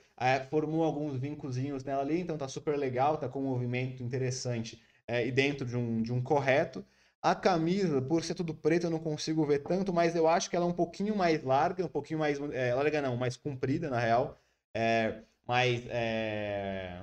formou 0.51 0.83
alguns 0.83 1.17
vincozinhos 1.17 1.83
nela 1.83 2.03
ali, 2.03 2.21
então 2.21 2.37
tá 2.37 2.47
super 2.47 2.77
legal, 2.77 3.17
tá 3.17 3.27
com 3.27 3.39
um 3.39 3.47
movimento 3.47 4.03
interessante 4.03 4.79
é, 5.07 5.25
e 5.25 5.31
dentro 5.31 5.65
de 5.65 5.75
um, 5.75 5.99
de 6.03 6.13
um 6.13 6.21
correto. 6.21 6.85
A 7.23 7.33
camisa, 7.33 7.99
por 7.99 8.23
ser 8.23 8.35
tudo 8.35 8.53
preto, 8.53 8.85
eu 8.85 8.91
não 8.91 8.99
consigo 8.99 9.43
ver 9.43 9.63
tanto, 9.63 9.91
mas 9.91 10.15
eu 10.15 10.27
acho 10.27 10.47
que 10.47 10.55
ela 10.55 10.65
é 10.65 10.69
um 10.69 10.73
pouquinho 10.73 11.15
mais 11.15 11.43
larga, 11.43 11.83
um 11.83 11.89
pouquinho 11.89 12.19
mais. 12.19 12.39
É, 12.51 12.71
larga 12.75 13.01
não, 13.01 13.17
mais 13.17 13.35
comprida, 13.35 13.89
na 13.89 13.99
real. 13.99 14.39
É, 14.75 15.23
mais. 15.47 15.87
É, 15.89 17.01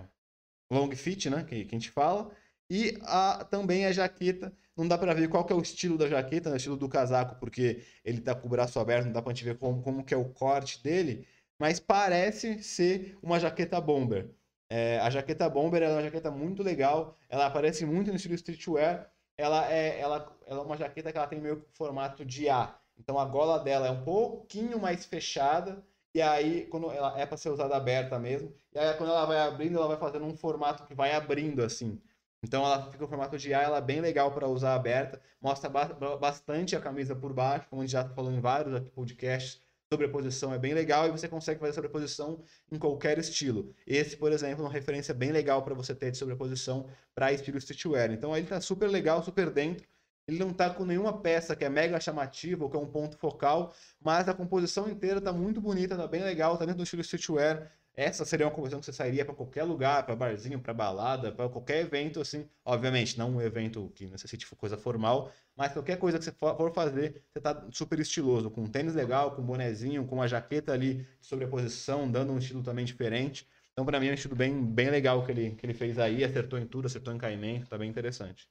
long 0.70 0.90
fit, 0.94 1.28
né? 1.28 1.42
Que, 1.42 1.64
que 1.64 1.74
a 1.74 1.78
gente 1.78 1.90
fala. 1.90 2.30
E 2.70 2.98
a, 3.02 3.44
também 3.50 3.86
a 3.86 3.92
jaqueta 3.92 4.52
não 4.78 4.86
dá 4.88 4.96
para 4.96 5.12
ver 5.12 5.28
qual 5.28 5.44
que 5.44 5.52
é 5.52 5.56
o 5.56 5.60
estilo 5.60 5.98
da 5.98 6.06
jaqueta, 6.06 6.48
né? 6.48 6.54
o 6.54 6.56
estilo 6.56 6.76
do 6.76 6.88
casaco, 6.88 7.34
porque 7.40 7.82
ele 8.04 8.20
tá 8.20 8.34
com 8.34 8.46
o 8.46 8.50
braço 8.50 8.78
aberto, 8.78 9.06
não 9.06 9.12
dá 9.12 9.20
pra 9.20 9.32
gente 9.32 9.44
ver 9.44 9.58
como, 9.58 9.82
como 9.82 10.04
que 10.04 10.14
é 10.14 10.16
o 10.16 10.26
corte 10.26 10.82
dele, 10.82 11.26
mas 11.58 11.80
parece 11.80 12.62
ser 12.62 13.18
uma 13.20 13.40
jaqueta 13.40 13.80
bomber. 13.80 14.30
É, 14.70 15.00
a 15.00 15.10
jaqueta 15.10 15.48
bomber 15.50 15.82
é 15.82 15.88
uma 15.88 16.02
jaqueta 16.02 16.30
muito 16.30 16.62
legal, 16.62 17.16
ela 17.28 17.46
aparece 17.46 17.84
muito 17.84 18.10
no 18.10 18.16
estilo 18.16 18.34
streetwear, 18.34 19.10
ela 19.36 19.70
é, 19.70 19.98
ela, 19.98 20.36
ela 20.46 20.60
é 20.60 20.62
uma 20.62 20.76
jaqueta 20.76 21.10
que 21.10 21.18
ela 21.18 21.26
tem 21.26 21.40
meio 21.40 21.60
que 21.60 21.76
formato 21.76 22.24
de 22.24 22.48
A, 22.48 22.78
então 22.96 23.18
a 23.18 23.24
gola 23.24 23.58
dela 23.58 23.88
é 23.88 23.90
um 23.90 24.04
pouquinho 24.04 24.78
mais 24.78 25.04
fechada, 25.04 25.84
e 26.14 26.22
aí 26.22 26.66
quando 26.66 26.90
ela 26.92 27.18
é 27.18 27.26
para 27.26 27.36
ser 27.36 27.48
usada 27.48 27.74
aberta 27.76 28.16
mesmo, 28.18 28.52
e 28.72 28.78
aí 28.78 28.94
quando 28.94 29.10
ela 29.10 29.24
vai 29.24 29.38
abrindo, 29.38 29.76
ela 29.76 29.88
vai 29.88 29.96
fazendo 29.96 30.24
um 30.24 30.36
formato 30.36 30.84
que 30.84 30.94
vai 30.94 31.12
abrindo 31.12 31.64
assim. 31.64 32.00
Então 32.42 32.64
ela 32.64 32.90
fica 32.90 33.02
no 33.02 33.08
formato 33.08 33.36
de 33.36 33.52
A, 33.52 33.62
ela 33.62 33.78
é 33.78 33.80
bem 33.80 34.00
legal 34.00 34.32
para 34.32 34.46
usar 34.46 34.74
aberta, 34.74 35.20
mostra 35.40 35.68
ba 35.68 36.16
bastante 36.16 36.76
a 36.76 36.80
camisa 36.80 37.14
por 37.14 37.32
baixo, 37.32 37.66
como 37.68 37.82
a 37.82 37.84
gente 37.84 37.92
já 37.92 38.08
falou 38.10 38.32
em 38.32 38.40
vários 38.40 38.88
podcasts, 38.90 39.60
sobreposição 39.92 40.52
é 40.52 40.58
bem 40.58 40.74
legal 40.74 41.06
e 41.06 41.10
você 41.10 41.26
consegue 41.26 41.58
fazer 41.58 41.72
sobreposição 41.72 42.42
em 42.70 42.78
qualquer 42.78 43.18
estilo. 43.18 43.74
Esse, 43.86 44.16
por 44.16 44.30
exemplo, 44.32 44.62
é 44.62 44.66
uma 44.66 44.72
referência 44.72 45.14
bem 45.14 45.32
legal 45.32 45.62
para 45.62 45.74
você 45.74 45.94
ter 45.94 46.10
de 46.10 46.18
sobreposição 46.18 46.88
para 47.14 47.32
estilo 47.32 47.58
streetwear. 47.58 48.12
Então 48.12 48.36
ele 48.36 48.44
está 48.44 48.60
super 48.60 48.88
legal, 48.88 49.22
super 49.22 49.50
dentro. 49.50 49.86
Ele 50.26 50.38
não 50.38 50.50
está 50.50 50.68
com 50.68 50.84
nenhuma 50.84 51.20
peça 51.22 51.56
que 51.56 51.64
é 51.64 51.70
mega 51.70 51.98
chamativa 51.98 52.62
ou 52.62 52.70
que 52.70 52.76
é 52.76 52.80
um 52.80 52.86
ponto 52.86 53.16
focal, 53.16 53.74
mas 53.98 54.28
a 54.28 54.34
composição 54.34 54.88
inteira 54.88 55.18
está 55.18 55.32
muito 55.32 55.58
bonita, 55.58 55.94
está 55.94 56.06
bem 56.06 56.22
legal, 56.22 56.52
está 56.52 56.66
dentro 56.66 56.78
do 56.78 56.84
estilo 56.84 57.00
streetwear. 57.00 57.72
Essa 57.98 58.24
seria 58.24 58.46
uma 58.46 58.52
conversão 58.52 58.78
que 58.78 58.86
você 58.86 58.92
sairia 58.92 59.24
para 59.24 59.34
qualquer 59.34 59.64
lugar, 59.64 60.06
para 60.06 60.14
barzinho, 60.14 60.60
para 60.60 60.72
balada, 60.72 61.32
para 61.32 61.48
qualquer 61.48 61.80
evento, 61.80 62.20
assim. 62.20 62.48
Obviamente, 62.64 63.18
não 63.18 63.32
um 63.34 63.42
evento 63.42 63.90
que 63.92 64.06
necessite 64.06 64.46
coisa 64.54 64.78
formal, 64.78 65.32
mas 65.56 65.72
qualquer 65.72 65.98
coisa 65.98 66.16
que 66.16 66.24
você 66.24 66.30
for 66.30 66.72
fazer, 66.72 67.24
você 67.32 67.40
tá 67.40 67.66
super 67.72 67.98
estiloso, 67.98 68.52
com 68.52 68.62
um 68.62 68.68
tênis 68.68 68.94
legal, 68.94 69.34
com 69.34 69.42
um 69.42 69.44
bonezinho, 69.44 70.06
com 70.06 70.14
uma 70.14 70.28
jaqueta 70.28 70.72
ali 70.72 71.08
de 71.20 71.26
sobreposição, 71.26 72.08
dando 72.08 72.32
um 72.32 72.38
estilo 72.38 72.62
também 72.62 72.84
diferente. 72.84 73.48
Então, 73.72 73.84
para 73.84 73.98
mim, 73.98 74.06
é 74.06 74.10
um 74.12 74.14
estilo 74.14 74.36
bem, 74.36 74.64
bem 74.64 74.90
legal 74.90 75.26
que 75.26 75.32
ele, 75.32 75.56
que 75.56 75.66
ele 75.66 75.74
fez 75.74 75.98
aí, 75.98 76.22
acertou 76.22 76.56
em 76.56 76.68
tudo, 76.68 76.86
acertou 76.86 77.12
em 77.12 77.18
caimento, 77.18 77.68
tá 77.68 77.76
bem 77.76 77.90
interessante. 77.90 78.48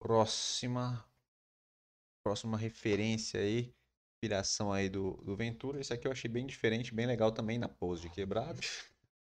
Próxima. 0.00 1.04
Próxima 2.24 2.58
referência 2.58 3.38
aí 3.38 3.72
inspiração 4.22 4.72
aí 4.72 4.88
do, 4.88 5.20
do 5.24 5.34
Ventura. 5.34 5.80
Esse 5.80 5.92
aqui 5.92 6.06
eu 6.06 6.12
achei 6.12 6.30
bem 6.30 6.46
diferente, 6.46 6.94
bem 6.94 7.06
legal 7.06 7.32
também 7.32 7.58
na 7.58 7.68
pose 7.68 8.02
de 8.02 8.08
quebrado. 8.08 8.60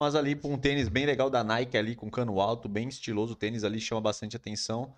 Mas 0.01 0.17
ali 0.17 0.35
com 0.35 0.55
um 0.55 0.59
tênis 0.59 0.89
bem 0.89 1.07
legal 1.07 1.31
da 1.31 1.45
Nike 1.45 1.77
ali, 1.77 1.95
com 1.95 2.11
cano 2.11 2.41
alto, 2.41 2.69
bem 2.69 2.89
estiloso. 2.89 3.35
O 3.35 3.37
tênis 3.37 3.62
ali 3.62 3.81
chama 3.81 4.01
bastante 4.01 4.35
atenção. 4.35 4.93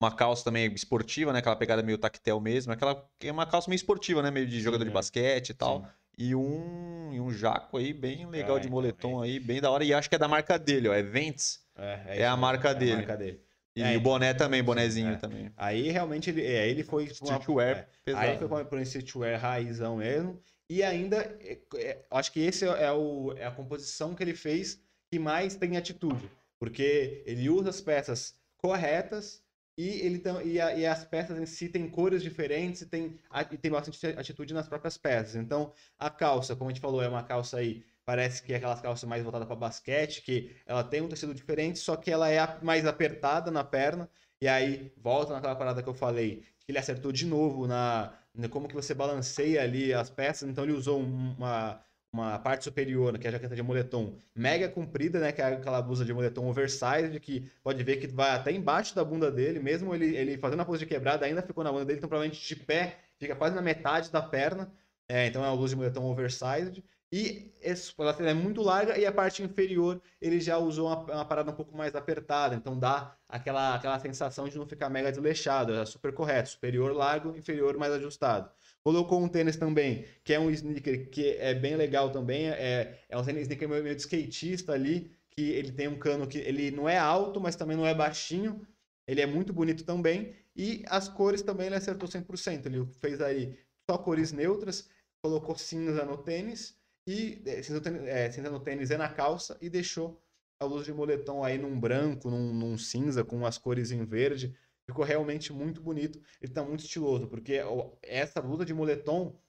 Uma 0.00 0.14
calça 0.14 0.44
também 0.44 0.72
esportiva, 0.74 1.32
né? 1.32 1.38
Aquela 1.38 1.56
pegada 1.56 1.82
meio 1.82 1.96
tactel 1.96 2.38
mesmo. 2.40 2.72
Aquela 2.72 3.08
é 3.20 3.32
uma 3.32 3.46
calça 3.46 3.70
meio 3.70 3.76
esportiva, 3.76 4.20
né? 4.20 4.30
Meio 4.30 4.46
de 4.46 4.60
jogador 4.60 4.84
Sim, 4.84 4.90
de 4.90 4.92
é. 4.92 4.94
basquete 4.94 5.48
e 5.50 5.54
tal. 5.54 5.80
Sim. 5.80 5.86
E 6.18 6.34
um, 6.34 7.10
e 7.12 7.20
um 7.20 7.30
jaco 7.30 7.78
aí 7.78 7.92
bem 7.92 8.26
legal 8.26 8.58
é, 8.58 8.60
de 8.60 8.68
moletom 8.68 9.24
é. 9.24 9.28
aí, 9.28 9.40
bem 9.40 9.60
da 9.60 9.70
hora. 9.70 9.84
E 9.84 9.94
acho 9.94 10.08
que 10.08 10.16
é 10.16 10.18
da 10.18 10.28
marca 10.28 10.58
dele, 10.58 10.88
ó. 10.88 10.94
É 10.94 11.02
Vents. 11.02 11.60
É, 11.76 12.02
é, 12.06 12.20
é 12.22 12.26
a 12.26 12.36
marca 12.36 12.74
dele. 12.74 12.90
É 12.90 12.94
a 12.94 12.98
marca 12.98 13.16
dele. 13.16 13.47
E 13.78 13.82
é, 13.82 13.96
o 13.96 14.00
boné 14.00 14.34
também, 14.34 14.62
bonézinho 14.62 15.12
é. 15.12 15.16
também. 15.16 15.52
Aí 15.56 15.90
realmente 15.90 16.30
ele, 16.30 16.42
é, 16.44 16.68
ele 16.68 16.82
foi. 16.82 17.04
Streetwear 17.04 17.88
é, 18.06 18.12
Aí 18.14 18.36
foi 18.38 18.64
por 18.64 18.78
um 18.78 18.82
streetwear 18.82 19.40
raizão 19.40 19.98
mesmo. 19.98 20.40
E 20.68 20.82
ainda, 20.82 21.16
é, 21.40 21.58
é, 21.76 22.04
acho 22.10 22.32
que 22.32 22.40
esse 22.40 22.64
é, 22.64 22.92
o, 22.92 23.32
é 23.36 23.46
a 23.46 23.50
composição 23.50 24.14
que 24.14 24.22
ele 24.22 24.34
fez 24.34 24.82
que 25.10 25.18
mais 25.18 25.54
tem 25.54 25.76
atitude. 25.76 26.30
Porque 26.58 27.22
ele 27.24 27.48
usa 27.48 27.70
as 27.70 27.80
peças 27.80 28.34
corretas 28.58 29.42
e, 29.78 29.88
ele 30.04 30.20
e, 30.44 30.60
a, 30.60 30.74
e 30.74 30.84
as 30.84 31.04
peças 31.04 31.38
em 31.38 31.46
si 31.46 31.68
têm 31.68 31.88
cores 31.88 32.20
diferentes 32.20 32.82
e 32.82 32.86
tem, 32.86 33.16
e 33.52 33.56
tem 33.56 33.70
bastante 33.70 34.06
atitude 34.18 34.52
nas 34.52 34.68
próprias 34.68 34.98
peças. 34.98 35.36
Então, 35.36 35.72
a 35.96 36.10
calça, 36.10 36.56
como 36.56 36.68
a 36.68 36.72
gente 36.72 36.82
falou, 36.82 37.00
é 37.00 37.08
uma 37.08 37.22
calça 37.22 37.58
aí 37.58 37.84
Parece 38.08 38.42
que 38.42 38.54
é 38.54 38.56
aquelas 38.56 38.80
calças 38.80 39.06
mais 39.06 39.22
voltadas 39.22 39.46
para 39.46 39.54
basquete, 39.54 40.22
que 40.22 40.56
ela 40.64 40.82
tem 40.82 41.02
um 41.02 41.10
tecido 41.10 41.34
diferente, 41.34 41.78
só 41.78 41.94
que 41.94 42.10
ela 42.10 42.30
é 42.30 42.58
mais 42.62 42.86
apertada 42.86 43.50
na 43.50 43.62
perna. 43.62 44.08
E 44.40 44.48
aí, 44.48 44.90
volta 44.96 45.34
naquela 45.34 45.54
parada 45.54 45.82
que 45.82 45.88
eu 45.90 45.92
falei, 45.92 46.42
que 46.64 46.72
ele 46.72 46.78
acertou 46.78 47.12
de 47.12 47.26
novo 47.26 47.66
na, 47.66 48.14
na 48.34 48.48
como 48.48 48.66
que 48.66 48.74
você 48.74 48.94
balanceia 48.94 49.62
ali 49.62 49.92
as 49.92 50.08
peças. 50.08 50.48
Então 50.48 50.64
ele 50.64 50.72
usou 50.72 50.98
uma, 50.98 51.82
uma 52.10 52.38
parte 52.38 52.64
superior, 52.64 53.18
que 53.18 53.26
é 53.26 53.28
a 53.28 53.32
jaqueta 53.32 53.54
de 53.54 53.62
moletom 53.62 54.16
mega 54.34 54.70
comprida, 54.70 55.20
né? 55.20 55.30
Que 55.30 55.42
é 55.42 55.44
aquela 55.44 55.82
blusa 55.82 56.02
de 56.02 56.14
moletom 56.14 56.48
oversized, 56.48 57.20
que 57.20 57.52
pode 57.62 57.84
ver 57.84 57.98
que 57.98 58.06
vai 58.06 58.30
até 58.30 58.50
embaixo 58.52 58.94
da 58.94 59.04
bunda 59.04 59.30
dele, 59.30 59.60
mesmo 59.60 59.94
ele, 59.94 60.16
ele 60.16 60.38
fazendo 60.38 60.60
a 60.60 60.64
pose 60.64 60.78
de 60.78 60.86
quebrada, 60.86 61.26
ainda 61.26 61.42
ficou 61.42 61.62
na 61.62 61.70
bunda 61.70 61.84
dele, 61.84 61.98
então 61.98 62.08
provavelmente 62.08 62.42
de 62.48 62.56
pé, 62.56 63.00
fica 63.18 63.36
quase 63.36 63.54
na 63.54 63.60
metade 63.60 64.10
da 64.10 64.22
perna. 64.22 64.72
É, 65.06 65.26
então 65.26 65.44
é 65.44 65.48
uma 65.48 65.56
blusa 65.56 65.74
de 65.74 65.76
moletom 65.76 66.04
oversized. 66.04 66.82
E 67.10 67.54
esse, 67.62 67.94
ela 67.98 68.30
é 68.30 68.34
muito 68.34 68.60
larga 68.60 68.98
e 68.98 69.06
a 69.06 69.12
parte 69.12 69.42
inferior 69.42 70.00
ele 70.20 70.38
já 70.40 70.58
usou 70.58 70.88
uma, 70.88 70.98
uma, 71.04 71.24
parada 71.24 71.50
um 71.50 71.54
pouco 71.54 71.74
mais 71.74 71.94
apertada, 71.94 72.54
então 72.54 72.78
dá 72.78 73.16
aquela, 73.26 73.76
aquela 73.76 73.98
sensação 73.98 74.46
de 74.46 74.58
não 74.58 74.66
ficar 74.66 74.90
mega 74.90 75.10
desleixado, 75.10 75.72
é 75.72 75.86
super 75.86 76.12
correto, 76.12 76.50
superior 76.50 76.94
largo, 76.94 77.34
inferior 77.34 77.78
mais 77.78 77.94
ajustado. 77.94 78.50
Colocou 78.84 79.22
um 79.22 79.28
tênis 79.28 79.56
também, 79.56 80.04
que 80.22 80.34
é 80.34 80.40
um 80.40 80.50
sneaker 80.50 81.08
que 81.08 81.30
é 81.38 81.54
bem 81.54 81.76
legal 81.76 82.10
também, 82.10 82.50
é, 82.50 83.00
é 83.08 83.16
um 83.16 83.20
sneaker 83.22 83.68
meio, 83.68 83.82
meio 83.82 83.96
de 83.96 84.02
skatista 84.02 84.72
ali, 84.72 85.10
que 85.30 85.50
ele 85.50 85.72
tem 85.72 85.88
um 85.88 85.98
cano 85.98 86.26
que 86.26 86.38
ele 86.38 86.70
não 86.70 86.86
é 86.86 86.98
alto, 86.98 87.40
mas 87.40 87.56
também 87.56 87.76
não 87.76 87.86
é 87.86 87.94
baixinho, 87.94 88.66
ele 89.06 89.22
é 89.22 89.26
muito 89.26 89.52
bonito 89.52 89.82
também, 89.82 90.34
e 90.54 90.84
as 90.88 91.08
cores 91.08 91.40
também 91.40 91.68
ele 91.68 91.76
acertou 91.76 92.06
100%, 92.06 92.66
ele 92.66 92.86
fez 93.00 93.18
aí 93.22 93.56
só 93.90 93.96
cores 93.96 94.30
neutras, 94.30 94.90
colocou 95.22 95.56
cinza 95.56 96.04
no 96.04 96.18
tênis, 96.18 96.77
e 97.08 97.42
é, 97.46 97.62
cinza, 97.62 97.80
é, 98.06 98.30
cinza 98.30 98.50
no 98.50 98.60
tênis 98.60 98.90
e 98.90 98.96
na 98.98 99.08
calça 99.08 99.56
e 99.62 99.70
deixou 99.70 100.22
a 100.60 100.66
luz 100.66 100.84
de 100.84 100.92
moletom 100.92 101.42
aí 101.42 101.56
num 101.56 101.80
branco, 101.80 102.28
num, 102.30 102.52
num, 102.52 102.76
cinza, 102.76 103.24
com 103.24 103.46
as 103.46 103.56
cores 103.56 103.90
em 103.90 104.04
verde. 104.04 104.54
Ficou 104.86 105.06
realmente 105.06 105.50
muito 105.50 105.80
bonito. 105.80 106.20
Ele 106.38 106.52
tá 106.52 106.62
muito 106.62 106.80
estiloso, 106.80 107.26
porque 107.26 107.62
essa 108.02 108.42
blusa 108.42 108.62
de 108.62 108.74
moletom, 108.74 109.40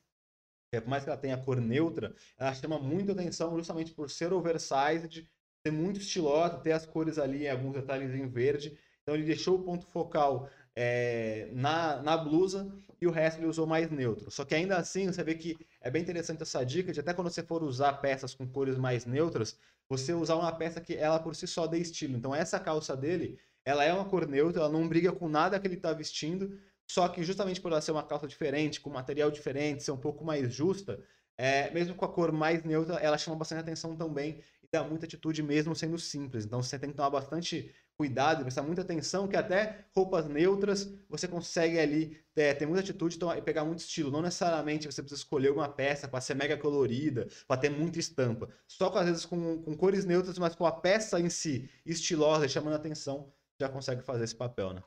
é, 0.71 0.79
por 0.79 0.89
mais 0.89 1.03
que 1.03 1.09
ela 1.09 1.19
tenha 1.19 1.37
cor 1.37 1.59
neutra, 1.59 2.15
ela 2.37 2.53
chama 2.53 2.79
muito 2.79 3.11
atenção 3.11 3.53
justamente 3.57 3.91
por 3.91 4.09
ser 4.09 4.31
oversized, 4.31 5.29
ser 5.61 5.71
muito 5.73 5.99
estilosa, 5.99 6.59
ter 6.59 6.71
as 6.71 6.85
cores 6.85 7.17
ali, 7.17 7.45
alguns 7.45 7.73
detalhes 7.73 8.15
em 8.15 8.25
verde. 8.29 8.79
Então 9.01 9.15
ele 9.15 9.25
deixou 9.25 9.59
o 9.59 9.63
ponto 9.63 9.85
focal 9.87 10.49
é, 10.81 11.49
na, 11.51 12.01
na 12.01 12.15
blusa 12.15 12.71
e 13.01 13.05
o 13.05 13.11
resto 13.11 13.39
ele 13.39 13.47
usou 13.47 13.67
mais 13.67 13.91
neutro. 13.91 14.31
Só 14.31 14.45
que 14.45 14.55
ainda 14.55 14.77
assim, 14.77 15.07
você 15.07 15.21
vê 15.21 15.35
que 15.35 15.57
é 15.81 15.91
bem 15.91 16.01
interessante 16.01 16.41
essa 16.41 16.63
dica 16.63 16.93
de 16.93 17.01
até 17.01 17.13
quando 17.13 17.29
você 17.29 17.43
for 17.43 17.61
usar 17.63 17.91
peças 17.95 18.33
com 18.33 18.47
cores 18.47 18.77
mais 18.77 19.05
neutras, 19.05 19.59
você 19.89 20.13
usar 20.13 20.35
uma 20.35 20.53
peça 20.53 20.79
que 20.79 20.95
ela 20.95 21.19
por 21.19 21.35
si 21.35 21.45
só 21.47 21.67
dê 21.67 21.79
estilo. 21.79 22.15
Então 22.15 22.33
essa 22.33 22.57
calça 22.57 22.95
dele, 22.95 23.37
ela 23.65 23.83
é 23.83 23.93
uma 23.93 24.05
cor 24.05 24.25
neutra, 24.25 24.61
ela 24.61 24.71
não 24.71 24.87
briga 24.87 25.11
com 25.11 25.27
nada 25.27 25.59
que 25.59 25.67
ele 25.67 25.75
está 25.75 25.91
vestindo, 25.91 26.57
só 26.87 27.09
que 27.09 27.23
justamente 27.23 27.59
por 27.59 27.73
ela 27.73 27.81
ser 27.81 27.91
uma 27.91 28.03
calça 28.03 28.25
diferente, 28.25 28.79
com 28.79 28.89
material 28.89 29.29
diferente, 29.29 29.83
ser 29.83 29.91
um 29.91 29.97
pouco 29.97 30.23
mais 30.23 30.53
justa, 30.53 31.03
é, 31.37 31.69
mesmo 31.71 31.93
com 31.93 32.05
a 32.05 32.09
cor 32.09 32.31
mais 32.31 32.63
neutra, 32.63 32.95
ela 32.95 33.17
chama 33.17 33.35
bastante 33.35 33.59
atenção 33.59 33.97
também 33.97 34.41
e 34.63 34.67
dá 34.71 34.81
muita 34.81 35.05
atitude 35.05 35.43
mesmo 35.43 35.75
sendo 35.75 35.99
simples. 35.99 36.45
Então 36.45 36.63
você 36.63 36.79
tem 36.79 36.89
que 36.89 36.95
tomar 36.95 37.09
bastante 37.09 37.75
cuidado, 37.99 38.43
prestar 38.43 38.63
muita 38.63 38.81
atenção, 38.81 39.27
que 39.27 39.35
até 39.35 39.83
roupas 39.93 40.29
neutras 40.29 40.89
você 41.09 41.27
consegue 41.27 41.77
ali 41.77 42.17
é, 42.33 42.53
ter 42.53 42.65
muita 42.65 42.79
atitude 42.79 43.17
então, 43.17 43.35
e 43.35 43.41
pegar 43.41 43.65
muito 43.65 43.79
estilo. 43.79 44.09
Não 44.09 44.21
necessariamente 44.21 44.89
você 44.89 45.01
precisa 45.01 45.19
escolher 45.19 45.51
uma 45.51 45.67
peça 45.67 46.07
para 46.07 46.21
ser 46.21 46.33
mega 46.33 46.55
colorida, 46.55 47.27
para 47.45 47.59
ter 47.59 47.69
muita 47.69 47.99
estampa. 47.99 48.47
Só 48.65 48.89
com, 48.89 48.99
às 48.99 49.05
vezes 49.05 49.25
com, 49.25 49.61
com 49.61 49.75
cores 49.75 50.05
neutras, 50.05 50.39
mas 50.39 50.55
com 50.55 50.65
a 50.65 50.71
peça 50.71 51.19
em 51.19 51.29
si 51.29 51.69
estilosa 51.85 52.45
e 52.45 52.49
chamando 52.49 52.75
atenção, 52.75 53.33
já 53.59 53.67
consegue 53.67 54.01
fazer 54.01 54.23
esse 54.23 54.35
papel, 54.35 54.73
né? 54.73 54.81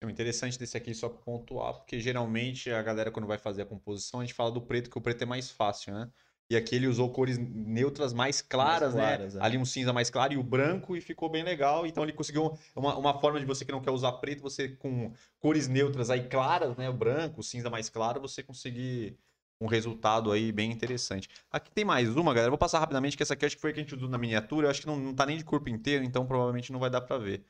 É 0.00 0.08
interessante 0.08 0.56
desse 0.56 0.76
aqui 0.76 0.94
só 0.94 1.08
pontuar, 1.08 1.74
porque 1.74 1.98
geralmente 1.98 2.70
a 2.70 2.80
galera 2.80 3.10
quando 3.10 3.26
vai 3.26 3.38
fazer 3.38 3.62
a 3.62 3.66
composição, 3.66 4.20
a 4.20 4.24
gente 4.24 4.34
fala 4.34 4.52
do 4.52 4.62
preto, 4.62 4.88
que 4.88 4.98
o 4.98 5.00
preto 5.00 5.22
é 5.22 5.26
mais 5.26 5.50
fácil, 5.50 5.94
né? 5.94 6.08
E 6.48 6.56
aqui 6.56 6.76
ele 6.76 6.86
usou 6.86 7.10
cores 7.10 7.38
neutras 7.38 8.12
mais 8.12 8.40
claras, 8.40 8.94
mais 8.94 9.06
claras 9.06 9.34
né? 9.34 9.40
É. 9.40 9.44
Ali 9.44 9.58
um 9.58 9.64
cinza 9.64 9.92
mais 9.92 10.10
claro 10.10 10.32
e 10.32 10.36
o 10.36 10.42
branco 10.42 10.96
e 10.96 11.00
ficou 11.00 11.28
bem 11.28 11.42
legal. 11.42 11.86
Então 11.86 12.04
ele 12.04 12.12
conseguiu 12.12 12.56
uma, 12.74 12.96
uma 12.96 13.18
forma 13.18 13.40
de 13.40 13.46
você 13.46 13.64
que 13.64 13.72
não 13.72 13.80
quer 13.80 13.90
usar 13.90 14.12
preto, 14.12 14.42
você 14.42 14.68
com 14.68 15.12
cores 15.40 15.66
neutras 15.66 16.08
aí 16.08 16.28
claras, 16.28 16.76
né? 16.76 16.88
O 16.88 16.92
branco, 16.92 17.40
o 17.40 17.42
cinza 17.42 17.68
mais 17.68 17.88
claro, 17.88 18.20
você 18.20 18.44
conseguir 18.44 19.18
um 19.60 19.66
resultado 19.66 20.30
aí 20.30 20.52
bem 20.52 20.70
interessante. 20.70 21.28
Aqui 21.50 21.70
tem 21.70 21.84
mais 21.84 22.14
uma, 22.14 22.32
galera. 22.32 22.50
Vou 22.50 22.58
passar 22.58 22.78
rapidamente, 22.78 23.16
que 23.16 23.22
essa 23.22 23.34
aqui 23.34 23.46
acho 23.46 23.56
que 23.56 23.60
foi 23.60 23.70
a 23.70 23.74
que 23.74 23.80
a 23.80 23.82
gente 23.82 23.94
usou 23.94 24.08
na 24.08 24.18
miniatura. 24.18 24.66
Eu 24.66 24.70
acho 24.70 24.82
que 24.82 24.86
não, 24.86 24.96
não 24.96 25.14
tá 25.14 25.26
nem 25.26 25.36
de 25.36 25.44
corpo 25.44 25.68
inteiro, 25.68 26.04
então 26.04 26.26
provavelmente 26.26 26.70
não 26.70 26.78
vai 26.78 26.90
dar 26.90 27.00
pra 27.00 27.18
ver. 27.18 27.42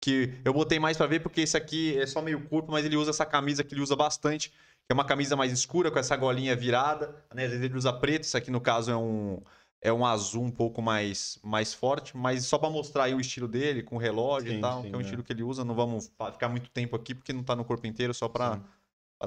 Que 0.00 0.34
eu 0.44 0.52
botei 0.52 0.80
mais 0.80 0.96
pra 0.96 1.06
ver 1.06 1.20
porque 1.20 1.40
esse 1.40 1.56
aqui 1.56 1.96
é 1.96 2.06
só 2.06 2.20
meio 2.20 2.42
corpo, 2.48 2.72
mas 2.72 2.84
ele 2.84 2.96
usa 2.96 3.10
essa 3.10 3.24
camisa 3.24 3.62
que 3.62 3.72
ele 3.72 3.80
usa 3.80 3.94
bastante 3.94 4.52
é 4.88 4.94
uma 4.94 5.04
camisa 5.04 5.36
mais 5.36 5.52
escura 5.52 5.90
com 5.90 5.98
essa 5.98 6.16
golinha 6.16 6.54
virada, 6.54 7.24
né? 7.34 7.44
Ele 7.44 7.76
usa 7.76 7.92
preto, 7.92 8.24
isso 8.24 8.36
aqui 8.36 8.50
no 8.50 8.60
caso 8.60 8.90
é 8.90 8.96
um 8.96 9.42
é 9.84 9.92
um 9.92 10.06
azul 10.06 10.44
um 10.44 10.50
pouco 10.50 10.80
mais, 10.80 11.40
mais 11.42 11.74
forte, 11.74 12.16
mas 12.16 12.46
só 12.46 12.56
para 12.56 12.70
mostrar 12.70 13.04
aí 13.04 13.14
o 13.14 13.20
estilo 13.20 13.48
dele, 13.48 13.82
com 13.82 13.96
relógio 13.96 14.52
sim, 14.52 14.58
e 14.58 14.60
tal, 14.60 14.82
sim, 14.82 14.88
que 14.88 14.94
é 14.94 14.96
um 14.96 15.00
é. 15.00 15.02
estilo 15.02 15.24
que 15.24 15.32
ele 15.32 15.42
usa. 15.42 15.64
Não 15.64 15.74
vamos 15.74 16.10
ficar 16.32 16.48
muito 16.48 16.70
tempo 16.70 16.94
aqui, 16.94 17.16
porque 17.16 17.32
não 17.32 17.42
tá 17.42 17.56
no 17.56 17.64
corpo 17.64 17.84
inteiro, 17.84 18.14
só 18.14 18.28
para 18.28 18.62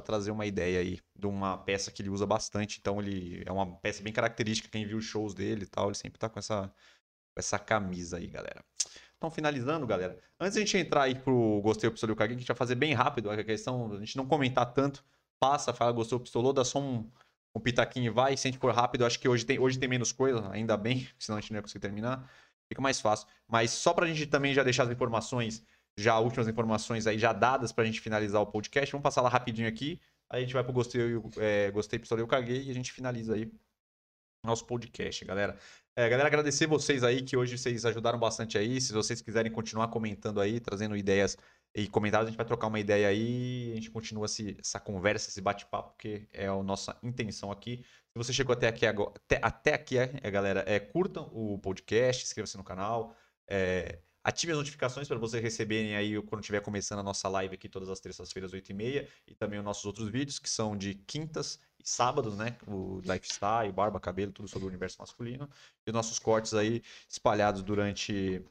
trazer 0.02 0.30
uma 0.30 0.46
ideia 0.46 0.80
aí 0.80 0.98
de 1.14 1.26
uma 1.26 1.58
peça 1.58 1.90
que 1.90 2.00
ele 2.00 2.08
usa 2.08 2.24
bastante. 2.24 2.78
Então, 2.80 2.98
ele 2.98 3.42
é 3.44 3.52
uma 3.52 3.66
peça 3.76 4.02
bem 4.02 4.14
característica, 4.14 4.70
quem 4.70 4.86
viu 4.86 4.96
os 4.96 5.04
shows 5.04 5.34
dele 5.34 5.64
e 5.64 5.66
tal, 5.66 5.88
ele 5.88 5.94
sempre 5.94 6.18
tá 6.18 6.26
com 6.26 6.38
essa, 6.38 6.68
com 6.68 7.38
essa 7.38 7.58
camisa 7.58 8.16
aí, 8.16 8.26
galera. 8.26 8.64
Então, 9.18 9.30
finalizando, 9.30 9.86
galera. 9.86 10.18
Antes 10.40 10.56
a 10.56 10.60
gente 10.60 10.78
entrar 10.78 11.02
aí 11.02 11.14
pro 11.14 11.60
Gostei, 11.62 11.90
Pistolei, 11.90 12.14
o 12.14 12.16
Caguei, 12.16 12.34
a 12.34 12.38
gente 12.38 12.48
vai 12.48 12.56
fazer 12.56 12.76
bem 12.76 12.94
rápido 12.94 13.30
a 13.30 13.44
questão, 13.44 13.92
a 13.92 13.98
gente 13.98 14.16
não 14.16 14.26
comentar 14.26 14.72
tanto 14.72 15.04
passa, 15.40 15.72
fala, 15.72 15.92
gostou, 15.92 16.20
pistolou, 16.20 16.52
dá 16.52 16.64
só 16.64 16.80
um, 16.80 17.10
um 17.54 17.60
pitaquinho 17.60 18.06
e 18.06 18.10
vai. 18.10 18.36
Se 18.36 18.48
a 18.48 18.50
gente 18.50 18.60
for 18.60 18.72
rápido, 18.74 19.04
acho 19.04 19.18
que 19.18 19.28
hoje 19.28 19.44
tem, 19.44 19.58
hoje 19.58 19.78
tem 19.78 19.88
menos 19.88 20.12
coisa, 20.12 20.50
ainda 20.50 20.76
bem, 20.76 21.08
senão 21.18 21.38
a 21.38 21.40
gente 21.40 21.52
não 21.52 21.58
ia 21.58 21.62
conseguir 21.62 21.80
terminar. 21.80 22.30
Fica 22.68 22.82
mais 22.82 23.00
fácil. 23.00 23.28
Mas 23.46 23.70
só 23.70 23.94
pra 23.94 24.06
gente 24.06 24.26
também 24.26 24.52
já 24.52 24.62
deixar 24.62 24.84
as 24.84 24.90
informações, 24.90 25.64
já 25.98 26.18
últimas 26.18 26.48
informações 26.48 27.06
aí 27.06 27.18
já 27.18 27.32
dadas 27.32 27.72
pra 27.72 27.84
gente 27.84 28.00
finalizar 28.00 28.42
o 28.42 28.46
podcast, 28.46 28.90
vamos 28.92 29.02
passar 29.02 29.22
lá 29.22 29.28
rapidinho 29.28 29.68
aqui. 29.68 30.00
Aí 30.28 30.38
a 30.38 30.44
gente 30.44 30.54
vai 30.54 30.64
pro 30.64 30.72
gostei, 30.72 31.00
é, 31.38 31.70
gostei, 31.70 31.98
pistolei, 31.98 32.22
eu 32.22 32.28
caguei 32.28 32.64
e 32.64 32.70
a 32.70 32.74
gente 32.74 32.92
finaliza 32.92 33.34
aí 33.34 33.50
nosso 34.44 34.64
podcast, 34.64 35.24
galera. 35.24 35.58
É, 35.96 36.08
galera, 36.08 36.28
agradecer 36.28 36.66
vocês 36.66 37.02
aí 37.02 37.22
que 37.22 37.36
hoje 37.36 37.58
vocês 37.58 37.84
ajudaram 37.84 38.18
bastante 38.18 38.58
aí. 38.58 38.80
Se 38.80 38.92
vocês 38.92 39.20
quiserem 39.20 39.50
continuar 39.50 39.88
comentando 39.88 40.40
aí, 40.40 40.60
trazendo 40.60 40.96
ideias 40.96 41.36
e 41.76 41.86
comentários, 41.86 42.28
a 42.28 42.30
gente 42.30 42.38
vai 42.38 42.46
trocar 42.46 42.68
uma 42.68 42.80
ideia 42.80 43.06
aí, 43.06 43.70
a 43.70 43.74
gente 43.74 43.90
continua 43.90 44.24
esse, 44.24 44.56
essa 44.58 44.80
conversa, 44.80 45.28
esse 45.28 45.42
bate-papo, 45.42 45.90
porque 45.90 46.26
é 46.32 46.46
a 46.46 46.62
nossa 46.62 46.96
intenção 47.02 47.52
aqui. 47.52 47.84
Se 48.08 48.16
você 48.16 48.32
chegou 48.32 48.54
até 48.54 48.66
aqui 48.66 48.86
agora, 48.86 49.12
até, 49.14 49.38
até 49.42 49.74
aqui, 49.74 49.98
é, 49.98 50.10
é, 50.22 50.30
galera, 50.30 50.64
é, 50.66 50.80
curtam 50.80 51.28
o 51.34 51.58
podcast, 51.58 52.24
inscreva-se 52.24 52.56
no 52.56 52.64
canal, 52.64 53.14
é, 53.46 53.98
ative 54.24 54.52
as 54.52 54.58
notificações 54.58 55.06
para 55.06 55.18
vocês 55.18 55.42
receberem 55.42 55.94
aí 55.94 56.18
quando 56.22 56.40
estiver 56.40 56.62
começando 56.62 57.00
a 57.00 57.02
nossa 57.02 57.28
live 57.28 57.54
aqui 57.54 57.68
todas 57.68 57.90
as 57.90 58.00
terças-feiras, 58.00 58.52
8h30, 58.52 59.06
e 59.26 59.34
também 59.34 59.58
os 59.58 59.64
nossos 59.64 59.84
outros 59.84 60.08
vídeos, 60.08 60.38
que 60.38 60.48
são 60.48 60.74
de 60.74 60.94
quintas 60.94 61.60
e 61.78 61.86
sábados, 61.86 62.38
né? 62.38 62.56
O 62.66 63.02
lifestyle, 63.04 63.70
barba, 63.70 64.00
cabelo, 64.00 64.32
tudo 64.32 64.48
sobre 64.48 64.64
o 64.64 64.68
universo 64.68 64.96
masculino. 64.98 65.46
E 65.86 65.90
os 65.90 65.94
nossos 65.94 66.18
cortes 66.18 66.54
aí 66.54 66.82
espalhados 67.06 67.62
durante 67.62 68.42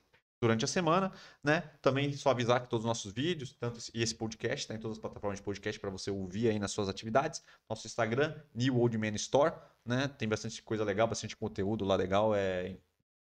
durante 0.45 0.63
a 0.63 0.67
semana, 0.67 1.11
né? 1.43 1.61
Também 1.81 2.13
só 2.13 2.29
avisar 2.29 2.61
que 2.61 2.69
todos 2.69 2.85
os 2.85 2.87
nossos 2.87 3.11
vídeos, 3.11 3.53
tanto 3.53 3.79
e 3.93 4.03
esse 4.03 4.13
podcast, 4.13 4.59
está 4.59 4.75
em 4.75 4.79
todas 4.79 4.97
as 4.97 5.01
plataformas 5.01 5.39
de 5.39 5.43
podcast 5.43 5.79
para 5.79 5.89
você 5.89 6.11
ouvir 6.11 6.49
aí 6.49 6.59
nas 6.59 6.71
suas 6.71 6.87
atividades. 6.87 7.43
Nosso 7.67 7.87
Instagram, 7.87 8.35
New 8.53 8.77
Old 8.79 8.95
Man 8.97 9.15
Store, 9.15 9.55
né? 9.83 10.07
Tem 10.07 10.27
bastante 10.29 10.61
coisa 10.61 10.83
legal, 10.83 11.07
bastante 11.07 11.35
conteúdo 11.35 11.83
lá 11.83 11.95
legal. 11.95 12.35
É... 12.35 12.77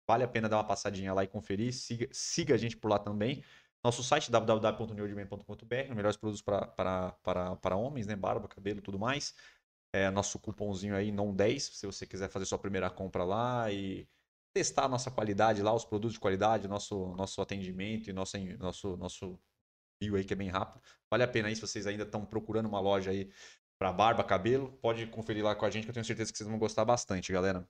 Vale 0.08 0.24
a 0.24 0.28
pena 0.28 0.48
dar 0.48 0.58
uma 0.58 0.64
passadinha 0.64 1.14
lá 1.14 1.24
e 1.24 1.28
conferir. 1.28 1.74
Siga, 1.74 2.08
siga 2.12 2.54
a 2.54 2.58
gente 2.58 2.78
por 2.78 2.90
lá 2.90 3.00
também. 3.00 3.44
Nosso 3.84 4.04
site, 4.04 4.30
www.newoldman.com.br, 4.30 5.96
melhores 5.96 6.18
produtos 6.18 6.42
para 6.44 7.76
homens, 7.76 8.06
né? 8.06 8.16
Barba, 8.16 8.48
cabelo 8.48 8.82
tudo 8.82 9.00
mais. 9.00 9.34
É, 9.92 10.12
nosso 10.12 10.38
cupomzinho 10.38 10.96
aí, 10.96 11.12
NON10, 11.12 11.60
se 11.60 11.86
você 11.88 12.06
quiser 12.06 12.30
fazer 12.30 12.46
sua 12.46 12.60
primeira 12.60 12.92
compra 12.92 13.24
lá 13.24 13.72
e 13.72 14.08
testar 14.54 14.86
a 14.86 14.90
nossa 14.90 15.12
qualidade 15.12 15.62
lá, 15.62 15.74
os 15.74 15.86
produtos 15.86 16.14
de 16.14 16.20
qualidade, 16.20 16.68
nosso, 16.68 17.16
nosso 17.16 17.42
atendimento 17.42 18.10
e 18.10 18.14
nosso, 18.14 18.38
nosso, 18.58 18.98
nosso 18.98 19.40
bio 20.02 20.16
aí 20.16 20.24
que 20.24 20.34
é 20.34 20.36
bem 20.36 20.50
rápido. 20.50 20.82
Vale 21.10 21.24
a 21.24 21.28
pena 21.28 21.48
aí 21.48 21.56
se 21.56 21.62
vocês 21.62 21.86
ainda 21.86 22.04
estão 22.04 22.26
procurando 22.26 22.68
uma 22.68 22.80
loja 22.80 23.12
aí 23.12 23.32
para 23.78 23.94
barba, 23.94 24.24
cabelo, 24.24 24.72
pode 24.82 25.08
conferir 25.08 25.44
lá 25.44 25.56
com 25.56 25.66
a 25.66 25.70
gente 25.70 25.86
que 25.86 25.90
eu 25.90 25.94
tenho 25.94 26.06
certeza 26.06 26.32
que 26.32 26.38
vocês 26.38 26.50
vão 26.50 26.60
gostar 26.60 26.84
bastante, 26.84 27.32
galera. 27.32 27.68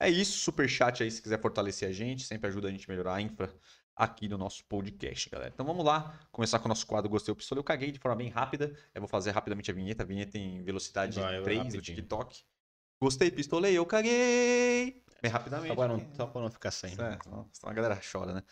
É 0.00 0.08
isso, 0.08 0.38
super 0.38 0.68
chat 0.68 1.02
aí 1.02 1.10
se 1.10 1.22
quiser 1.22 1.40
fortalecer 1.40 1.88
a 1.88 1.92
gente, 1.92 2.24
sempre 2.24 2.48
ajuda 2.48 2.68
a 2.68 2.70
gente 2.70 2.88
a 2.88 2.92
melhorar 2.92 3.14
a 3.14 3.20
infra 3.20 3.54
aqui 3.94 4.28
no 4.28 4.36
nosso 4.36 4.64
podcast, 4.64 5.30
galera. 5.30 5.52
Então 5.54 5.64
vamos 5.64 5.84
lá, 5.84 6.18
começar 6.32 6.58
com 6.58 6.64
o 6.64 6.68
nosso 6.68 6.86
quadro 6.86 7.08
Gostei 7.08 7.30
ou 7.30 7.36
Pistolei. 7.36 7.60
Eu 7.60 7.64
caguei 7.64 7.92
de 7.92 7.98
forma 7.98 8.16
bem 8.16 8.28
rápida, 8.28 8.76
eu 8.94 9.00
vou 9.00 9.08
fazer 9.08 9.30
rapidamente 9.30 9.70
a 9.70 9.74
vinheta, 9.74 10.02
a 10.02 10.06
vinheta 10.06 10.36
em 10.36 10.62
velocidade 10.62 11.20
vai, 11.20 11.42
3 11.42 11.74
do 11.74 11.82
TikTok. 11.82 12.42
Gostei, 13.00 13.30
pistolei, 13.30 13.76
eu 13.76 13.86
caguei. 13.86 15.03
Bem 15.24 15.30
rapidamente. 15.30 15.68
Só 15.68 15.74
para 15.74 15.88
não, 15.88 16.14
só 16.14 16.26
pra 16.26 16.42
não 16.42 16.50
ficar 16.50 16.70
sem. 16.70 16.92
É, 16.92 17.18
senão 17.22 17.48
a 17.62 17.72
galera 17.72 17.98
chora, 18.12 18.34
né? 18.34 18.42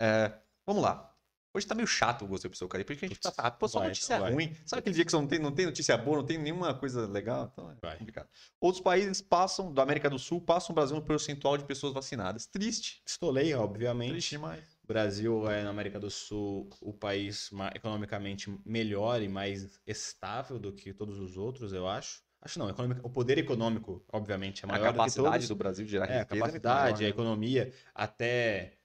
É, 0.00 0.32
vamos 0.64 0.80
lá. 0.80 1.12
Hoje 1.52 1.66
tá 1.66 1.74
meio 1.74 1.88
chato 1.88 2.24
o 2.24 2.28
Gostei 2.28 2.48
Pessoa 2.48 2.68
Cair, 2.68 2.84
porque 2.84 3.04
a 3.04 3.08
gente 3.08 3.20
Putz, 3.20 3.34
tá, 3.34 3.42
ah, 3.42 3.50
pô, 3.50 3.66
só 3.66 3.80
vai, 3.80 3.88
notícia 3.88 4.18
vai. 4.20 4.32
ruim. 4.32 4.56
Sabe 4.64 4.78
aquele 4.78 4.94
dia 4.94 5.04
que 5.04 5.10
você 5.10 5.16
não 5.16 5.26
tem, 5.26 5.38
não 5.40 5.50
tem 5.52 5.66
notícia 5.66 5.96
boa, 5.96 6.18
não 6.18 6.24
tem 6.24 6.38
nenhuma 6.38 6.72
coisa 6.72 7.04
legal? 7.06 7.50
Então 7.52 7.68
é 7.68 7.74
Vai. 7.80 7.98
complicado. 7.98 8.28
Outros 8.60 8.82
países 8.82 9.20
passam, 9.20 9.72
da 9.72 9.82
América 9.82 10.08
do 10.08 10.18
Sul, 10.18 10.40
passam 10.40 10.72
o 10.72 10.74
Brasil 10.74 10.94
no 10.94 11.02
percentual 11.02 11.56
de 11.56 11.64
pessoas 11.64 11.92
vacinadas. 11.92 12.46
Triste. 12.46 13.02
Pistolei, 13.04 13.54
obviamente. 13.54 14.10
Triste 14.10 14.30
demais. 14.30 14.64
O 14.82 14.86
Brasil 14.86 15.50
é, 15.50 15.64
na 15.64 15.70
América 15.70 15.98
do 15.98 16.10
Sul, 16.10 16.68
o 16.80 16.92
país 16.92 17.50
economicamente 17.74 18.56
melhor 18.64 19.20
e 19.20 19.28
mais 19.28 19.80
estável 19.84 20.60
do 20.60 20.72
que 20.72 20.92
todos 20.92 21.18
os 21.18 21.36
outros, 21.36 21.72
eu 21.72 21.88
acho. 21.88 22.23
Acho 22.44 22.58
não, 22.58 22.68
o 23.02 23.10
poder 23.10 23.38
econômico, 23.38 24.04
obviamente, 24.12 24.64
é 24.64 24.68
A 24.68 24.68
maior 24.68 24.92
do 24.92 24.92
que 24.92 24.98
capacidade 24.98 25.32
todos. 25.36 25.48
do 25.48 25.54
Brasil 25.56 25.84
de 25.84 25.90
gerar 25.92 26.06
É, 26.06 26.20
a 26.20 26.24
riqueza. 26.24 26.34
é 26.34 26.50
muito 26.50 26.62
capacidade, 26.62 27.02
maior, 27.02 27.06
a 27.06 27.08
economia, 27.08 27.72
até 27.94 28.76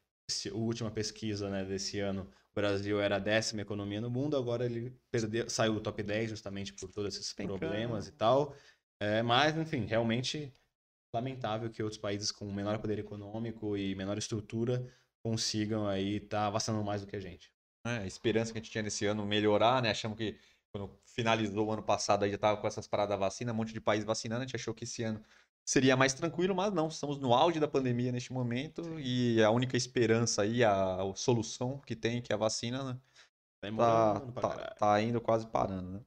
a 0.50 0.54
última 0.56 0.90
pesquisa 0.90 1.50
né, 1.50 1.66
desse 1.66 2.00
ano, 2.00 2.30
o 2.52 2.56
Brasil 2.56 3.02
era 3.02 3.18
a 3.18 3.20
décima 3.20 3.62
economia 3.62 4.00
no 4.00 4.10
mundo, 4.10 4.38
agora 4.38 4.66
ele 4.66 4.98
perdeu, 5.12 5.50
saiu 5.50 5.74
do 5.74 5.82
top 5.82 6.02
10 6.04 6.30
justamente 6.30 6.74
por 6.74 6.90
todos 6.90 7.14
esses 7.16 7.26
Despencando. 7.28 7.60
problemas 7.60 8.08
e 8.08 8.12
tal. 8.14 8.56
É, 9.02 9.22
mas, 9.22 9.56
enfim, 9.58 9.86
realmente 9.86 10.54
lamentável 11.14 11.70
que 11.70 11.82
outros 11.84 12.00
países 12.00 12.32
com 12.32 12.52
menor 12.52 12.80
poder 12.80 13.00
econômico 13.00 13.76
e 13.76 13.96
menor 13.96 14.18
estrutura 14.18 14.86
consigam 15.24 15.88
aí 15.88 16.18
estar 16.18 16.50
vacinando 16.50 16.84
mais 16.84 17.02
do 17.02 17.08
que 17.08 17.16
a 17.16 17.20
gente. 17.20 17.52
É, 17.86 18.00
a 18.00 18.06
esperança 18.06 18.52
que 18.52 18.60
a 18.60 18.62
gente 18.62 18.72
tinha 18.72 18.84
nesse 18.84 19.06
ano 19.06 19.26
melhorar, 19.26 19.82
né? 19.82 19.90
Achamos 19.92 20.18
que 20.18 20.38
quando 20.72 21.00
finalizou 21.06 21.68
o 21.68 21.72
ano 21.72 21.84
passado 21.84 22.24
aí 22.24 22.32
já 22.32 22.38
tava 22.38 22.60
com 22.60 22.68
essas 22.68 22.88
paradas 22.88 23.10
da 23.10 23.18
vacina, 23.18 23.52
um 23.52 23.56
monte 23.56 23.74
de 23.74 23.82
país 23.82 24.04
vacinando, 24.04 24.42
a 24.42 24.46
gente 24.46 24.56
achou 24.56 24.74
que 24.74 24.84
esse 24.84 25.04
ano 25.04 25.22
seria 25.66 25.96
mais 25.96 26.14
tranquilo, 26.14 26.56
mas 26.56 26.74
não, 26.74 26.88
estamos 26.88 27.20
no 27.20 27.34
auge 27.34 27.60
da 27.60 27.68
pandemia 27.68 28.12
neste 28.12 28.34
momento 28.34 29.00
e 29.00 29.42
a 29.44 29.52
única 29.52 29.78
esperança 29.78 30.44
aí, 30.44 30.64
a, 30.64 31.02
a 31.02 31.16
solução 31.16 31.80
que 31.80 31.96
tem, 31.96 32.22
que 32.22 32.32
é 32.32 32.36
a 32.36 32.40
vacina, 32.40 32.84
né? 32.84 33.00
Tá 33.62 34.20
tá, 34.20 34.42
tá, 34.42 34.76
tá 34.76 35.02
indo 35.02 35.20
quase 35.20 35.46
parando, 35.48 35.92
né? 35.92 36.02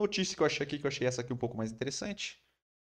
Notícia 0.00 0.34
que 0.34 0.42
eu 0.42 0.46
achei 0.46 0.64
aqui, 0.64 0.78
que 0.78 0.86
eu 0.86 0.88
achei 0.88 1.06
essa 1.06 1.20
aqui 1.20 1.32
um 1.32 1.36
pouco 1.36 1.56
mais 1.56 1.70
interessante. 1.70 2.42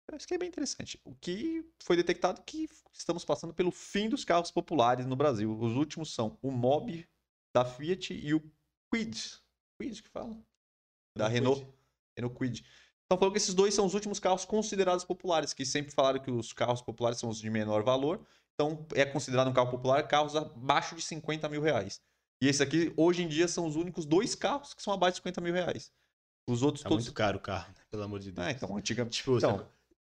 Eu 0.07 0.15
acho 0.15 0.27
que 0.27 0.33
é 0.33 0.37
bem 0.37 0.47
interessante. 0.47 0.99
O 1.03 1.15
que 1.15 1.65
foi 1.81 1.95
detectado 1.95 2.41
que 2.43 2.69
estamos 2.93 3.25
passando 3.25 3.53
pelo 3.53 3.71
fim 3.71 4.07
dos 4.07 4.23
carros 4.23 4.51
populares 4.51 5.05
no 5.05 5.15
Brasil. 5.15 5.57
Os 5.57 5.73
últimos 5.73 6.13
são 6.13 6.37
o 6.41 6.51
Mob 6.51 7.07
da 7.53 7.65
Fiat 7.65 8.13
e 8.13 8.33
o 8.33 8.41
Quid. 8.91 9.41
Quid 9.79 10.03
que 10.03 10.09
fala? 10.09 10.37
Da 11.15 11.25
Quid. 11.25 11.33
Renault. 11.39 11.67
Renault 12.17 12.37
Quid. 12.37 12.63
Então 13.05 13.17
falou 13.17 13.31
que 13.31 13.37
esses 13.37 13.53
dois 13.53 13.73
são 13.73 13.85
os 13.85 13.93
últimos 13.93 14.19
carros 14.19 14.45
considerados 14.45 15.03
populares, 15.05 15.53
que 15.53 15.65
sempre 15.65 15.91
falaram 15.93 16.19
que 16.19 16.31
os 16.31 16.51
carros 16.53 16.81
populares 16.81 17.19
são 17.19 17.29
os 17.29 17.39
de 17.39 17.49
menor 17.49 17.83
valor. 17.83 18.25
Então 18.55 18.85
é 18.93 19.05
considerado 19.05 19.49
um 19.49 19.53
carro 19.53 19.69
popular 19.71 20.07
carros 20.07 20.35
abaixo 20.35 20.95
de 20.95 21.01
50 21.01 21.47
mil 21.49 21.61
reais. 21.61 22.01
E 22.41 22.47
esse 22.47 22.61
aqui, 22.61 22.93
hoje 22.97 23.23
em 23.23 23.27
dia, 23.27 23.47
são 23.47 23.65
os 23.65 23.75
únicos 23.75 24.05
dois 24.05 24.35
carros 24.35 24.73
que 24.73 24.81
são 24.81 24.93
abaixo 24.93 25.13
de 25.13 25.17
50 25.19 25.41
mil 25.41 25.53
reais. 25.53 25.91
Os 26.49 26.61
outros 26.61 26.83
Tá 26.83 26.89
todos. 26.89 27.05
muito 27.05 27.15
caro 27.15 27.37
o 27.37 27.41
carro, 27.41 27.69
né? 27.69 27.81
pelo 27.89 28.03
amor 28.03 28.19
de 28.19 28.31
Deus. 28.31 28.45
Ah, 28.45 28.51
então, 28.51 28.75
antigamente. 28.75 29.17
Tipo, 29.17 29.37
Então. 29.37 29.57
você 29.59 29.65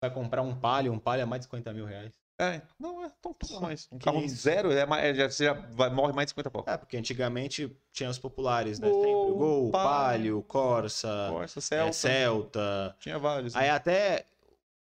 vai 0.02 0.14
comprar 0.14 0.42
um 0.44 0.56
Palio, 0.60 0.94
um 0.94 1.00
Palio 1.00 1.24
é 1.24 1.26
mais 1.26 1.40
de 1.42 1.46
50 1.46 1.74
mil 1.74 1.86
reais. 1.86 2.12
É, 2.40 2.62
não, 2.80 3.04
é 3.04 3.10
tão 3.22 3.34
tudo 3.34 3.60
mais. 3.60 3.88
Um 3.92 4.00
carro 4.00 4.22
isso? 4.24 4.36
zero, 4.38 4.72
é 4.72 4.88
é, 5.10 5.14
já, 5.14 5.30
você 5.30 5.44
já 5.44 5.54
vai, 5.54 5.90
morre 5.90 6.14
mais 6.14 6.28
de 6.28 6.30
50 6.32 6.50
pau. 6.50 6.64
É, 6.66 6.78
porque 6.78 6.96
antigamente 6.96 7.76
tinha 7.92 8.10
os 8.10 8.18
populares, 8.18 8.80
né? 8.80 8.90
Gol, 8.90 9.02
Sempre 9.04 9.32
o 9.32 9.36
Gol, 9.36 9.72
Palio. 9.72 9.90
Palio, 9.92 10.44
Corsa, 10.44 11.28
Corsa, 11.30 11.60
é, 11.60 11.62
Celta. 11.62 11.94
Celta. 11.94 12.96
Tinha 13.00 13.20
vários. 13.20 13.54
né? 13.54 13.62
Aí 13.62 13.70
até 13.70 14.26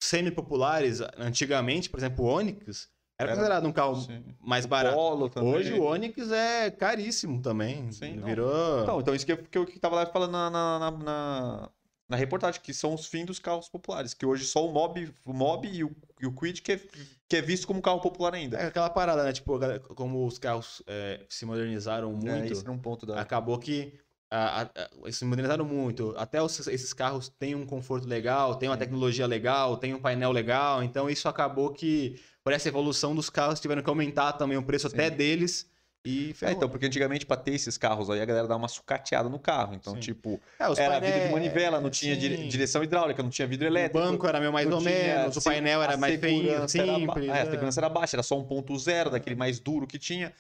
semi-populares, 0.03 1.01
antigamente, 1.17 1.89
por 1.91 1.99
exemplo, 1.99 2.25
o 2.25 2.29
Onix, 2.29 2.89
era, 3.19 3.31
Era- 3.31 3.37
considerado 3.37 3.67
um 3.67 3.73
carro 3.73 3.97
Sim. 3.97 4.25
mais 4.41 4.65
barato. 4.67 5.29
Também. 5.31 5.55
Hoje 5.55 5.73
o 5.73 5.83
Onix 5.83 6.31
é 6.31 6.71
caríssimo 6.71 7.43
também. 7.43 7.91
Sim, 7.91 8.15
não. 8.17 8.27
Virou. 8.27 8.83
Então, 8.83 9.01
então 9.01 9.15
isso 9.15 9.27
que 9.27 9.33
eu, 9.33 9.39
que 9.39 9.59
eu 9.59 9.67
que 9.67 9.79
tava 9.81 9.97
lá 9.97 10.07
falando 10.07 10.33
na, 10.33 10.51
na, 10.51 10.79
na, 10.79 10.91
na- 10.91 11.71
na 12.09 12.17
reportagem, 12.17 12.61
que 12.63 12.73
são 12.73 12.95
os 12.95 13.07
fins 13.07 13.27
dos 13.27 13.39
carros 13.39 13.69
populares. 13.69 14.15
Que 14.15 14.25
hoje 14.25 14.45
só 14.45 14.67
o 14.67 14.73
Mob, 14.73 15.13
o 15.25 15.33
Mob 15.33 15.69
e 15.69 15.85
o, 15.85 15.95
e 16.21 16.27
o 16.27 16.33
Quid 16.33 16.63
que 16.63 16.73
é, 16.73 16.81
que 17.29 17.37
é 17.37 17.43
visto 17.43 17.67
como 17.67 17.83
carro 17.83 18.01
popular 18.01 18.35
ainda. 18.35 18.57
É 18.57 18.67
aquela 18.67 18.89
parada, 18.89 19.23
né? 19.23 19.33
Tipo, 19.33 19.59
como 19.95 20.27
os 20.27 20.39
carros 20.39 20.83
é, 20.87 21.25
se 21.29 21.45
modernizaram 21.45 22.11
muito. 22.13 22.29
É, 22.29 22.47
esse 22.47 22.67
é 22.67 22.71
um 22.71 22.79
ponto 22.79 23.05
da. 23.05 23.21
acabou 23.21 23.59
que 23.59 23.93
a- 24.31 24.63
a- 24.63 24.63
a- 24.63 24.91
eles 25.03 25.17
se 25.17 25.25
modernizaram 25.25 25.65
muito. 25.65 26.15
Até 26.17 26.43
os- 26.43 26.67
esses 26.69 26.93
carros 26.95 27.29
têm 27.29 27.55
um 27.55 27.67
conforto 27.67 28.09
legal, 28.09 28.55
têm 28.57 28.69
uma 28.71 28.75
Sim. 28.77 28.81
tecnologia 28.81 29.27
legal, 29.27 29.77
têm 29.77 29.93
um 29.95 30.01
painel 30.01 30.33
legal. 30.33 30.83
Então 30.83 31.11
isso 31.11 31.29
acabou 31.29 31.73
que, 31.73 32.19
por 32.43 32.53
essa 32.55 32.69
evolução 32.69 33.15
dos 33.15 33.29
carros, 33.29 33.61
tiveram 33.61 33.83
que 33.83 33.89
aumentar 33.91 34.33
também 34.33 34.57
o 34.57 34.63
preço 34.63 34.87
até 34.87 35.11
Sim. 35.11 35.17
deles. 35.17 35.71
E 36.05 36.31
É, 36.31 36.35
ferrou. 36.35 36.55
então, 36.57 36.69
porque 36.69 36.87
antigamente 36.87 37.27
pra 37.27 37.37
ter 37.37 37.53
esses 37.55 37.77
carros 37.77 38.09
aí, 38.09 38.21
a 38.21 38.25
galera 38.25 38.47
dava 38.47 38.59
uma 38.59 38.69
sucateada 38.69 39.29
no 39.29 39.39
carro. 39.39 39.75
Então, 39.75 39.95
Sim. 39.95 40.01
tipo, 40.01 40.41
É, 40.59 40.63
era 40.65 40.73
painéis- 41.01 41.13
vidro 41.15 41.27
de 41.29 41.33
manivela, 41.35 41.81
não 41.81 41.91
tinha 41.91 42.15
sim. 42.15 42.21
dire- 42.21 42.49
direção 42.49 42.83
hidráulica, 42.85 43.23
não 43.23 43.31
tinha 43.31 43.49
vidro 43.49 43.67
O 43.67 43.69
elétrico. 43.71 43.99
banco 43.99 44.27
era 44.27 44.39
meio 44.39 44.53
mais 44.53 44.71
ou 44.71 44.81
menos, 44.81 45.37
o 45.37 45.43
painel 45.43 45.83
era 45.83 45.97
mais 45.97 46.19
feinho, 46.21 46.43
segurança 46.69 46.79
era 46.79 46.95
simples. 46.99 47.29
é, 47.29 47.33
a 47.33 47.37
é. 47.39 47.51
segurança 47.51 47.81
era 47.81 47.89
baixa, 47.89 48.17
era 48.17 48.23
só 48.23 48.37
1.0, 48.37 49.11
daquele 49.11 49.35
mais 49.37 49.59
duro 49.59 49.87
que 49.87 49.99
tinha. 49.99 50.33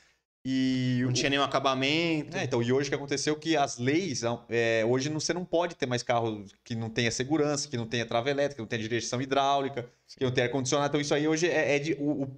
E 0.44 1.00
Não 1.02 1.10
o- 1.10 1.12
tinha 1.12 1.28
nenhum 1.28 1.42
acabamento. 1.42 2.36
É, 2.36 2.44
então, 2.44 2.62
e 2.62 2.72
hoje 2.72 2.86
o 2.88 2.90
que 2.90 2.94
aconteceu 2.94 3.36
que 3.36 3.56
as 3.56 3.76
leis, 3.78 4.22
é, 4.48 4.84
hoje 4.86 5.10
não- 5.10 5.20
você 5.20 5.34
não 5.34 5.44
pode 5.44 5.74
ter 5.74 5.84
mais 5.86 6.02
carro 6.02 6.44
que 6.64 6.74
não 6.74 6.88
tenha 6.88 7.10
segurança, 7.10 7.68
que 7.68 7.76
não 7.76 7.86
tenha 7.86 8.06
trava 8.06 8.30
elétrica, 8.30 8.54
que 8.56 8.60
não 8.62 8.66
tenha 8.68 8.82
direção 8.82 9.20
hidráulica, 9.20 9.90
que 10.16 10.24
não 10.24 10.30
tenha 10.32 10.46
ar-condicionado. 10.46 10.88
Então, 10.90 11.00
isso 11.00 11.12
aí 11.12 11.26
hoje 11.28 11.46
é, 11.48 11.76
é 11.76 11.78
de. 11.78 11.94
O, 11.94 12.22
o 12.24 12.28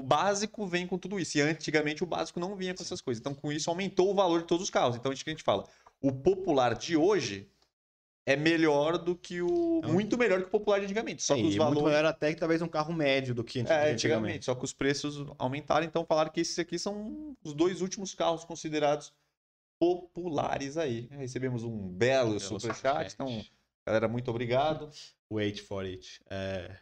o 0.00 0.02
básico 0.02 0.66
vem 0.66 0.86
com 0.86 0.98
tudo 0.98 1.20
isso. 1.20 1.38
E 1.38 1.42
antigamente 1.42 2.02
o 2.02 2.06
básico 2.06 2.40
não 2.40 2.56
vinha 2.56 2.74
com 2.74 2.82
essas 2.82 3.00
coisas. 3.00 3.20
Então, 3.20 3.34
com 3.34 3.52
isso, 3.52 3.70
aumentou 3.70 4.10
o 4.10 4.14
valor 4.14 4.40
de 4.40 4.46
todos 4.46 4.64
os 4.64 4.70
carros. 4.70 4.96
Então, 4.96 5.12
isso 5.12 5.22
que 5.22 5.30
a 5.30 5.32
gente 5.34 5.44
fala. 5.44 5.64
O 6.00 6.10
popular 6.12 6.74
de 6.74 6.96
hoje 6.96 7.46
é 8.32 8.36
melhor 8.36 8.98
do 8.98 9.16
que 9.16 9.40
o. 9.42 9.80
É 9.82 9.86
um- 9.86 9.92
Muito 9.92 10.16
melhor 10.18 10.40
que 10.40 10.46
o 10.46 10.50
popular 10.50 10.78
de 10.78 10.84
antigamente. 10.86 11.22
Só 11.22 11.34
Sim, 11.34 11.42
que 11.42 11.48
os 11.48 11.54
e 11.54 11.58
muito 11.58 11.74
valores. 11.74 11.84
melhor 11.96 12.04
até 12.04 12.32
que 12.34 12.40
talvez 12.40 12.62
um 12.62 12.68
carro 12.68 12.92
médio 12.92 13.34
do 13.34 13.42
que 13.44 13.58
É, 13.58 13.62
antigamente. 13.62 13.92
antigamente, 13.92 14.44
só 14.44 14.54
que 14.54 14.64
os 14.64 14.72
preços 14.72 15.26
aumentaram, 15.38 15.84
então 15.86 16.04
falaram 16.04 16.30
que 16.30 16.40
esses 16.40 16.58
aqui 16.58 16.78
são 16.78 17.36
os 17.44 17.52
dois 17.54 17.80
últimos 17.80 18.14
carros 18.14 18.44
considerados 18.44 19.12
populares 19.80 20.76
aí. 20.76 21.08
Recebemos 21.10 21.62
um 21.64 21.88
belo 21.88 22.28
Belo 22.30 22.40
superchat, 22.40 22.76
superchat. 22.76 23.14
então, 23.14 23.44
galera, 23.86 24.06
muito 24.08 24.30
obrigado. 24.30 24.90
Wait 25.32 25.60
for 25.62 25.84
it. 25.84 26.20
É, 26.28 26.76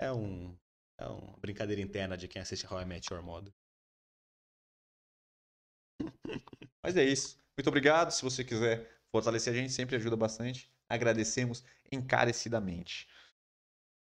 é, 0.00 0.12
um, 0.12 0.54
é 0.98 1.06
uma 1.06 1.36
brincadeira 1.38 1.80
interna 1.80 2.16
de 2.16 2.28
quem 2.28 2.42
assiste 2.42 2.66
How 2.70 2.80
I 2.82 2.84
Met 2.84 3.12
Your 3.12 3.22
Mother. 3.22 3.52
Mas 6.82 6.96
é 6.96 7.04
isso. 7.04 7.38
Muito 7.56 7.68
obrigado. 7.68 8.10
Se 8.10 8.22
você 8.22 8.44
quiser 8.44 8.90
fortalecer 9.12 9.52
a 9.52 9.56
gente, 9.56 9.72
sempre 9.72 9.96
ajuda 9.96 10.16
bastante. 10.16 10.70
Agradecemos 10.88 11.64
encarecidamente. 11.90 13.08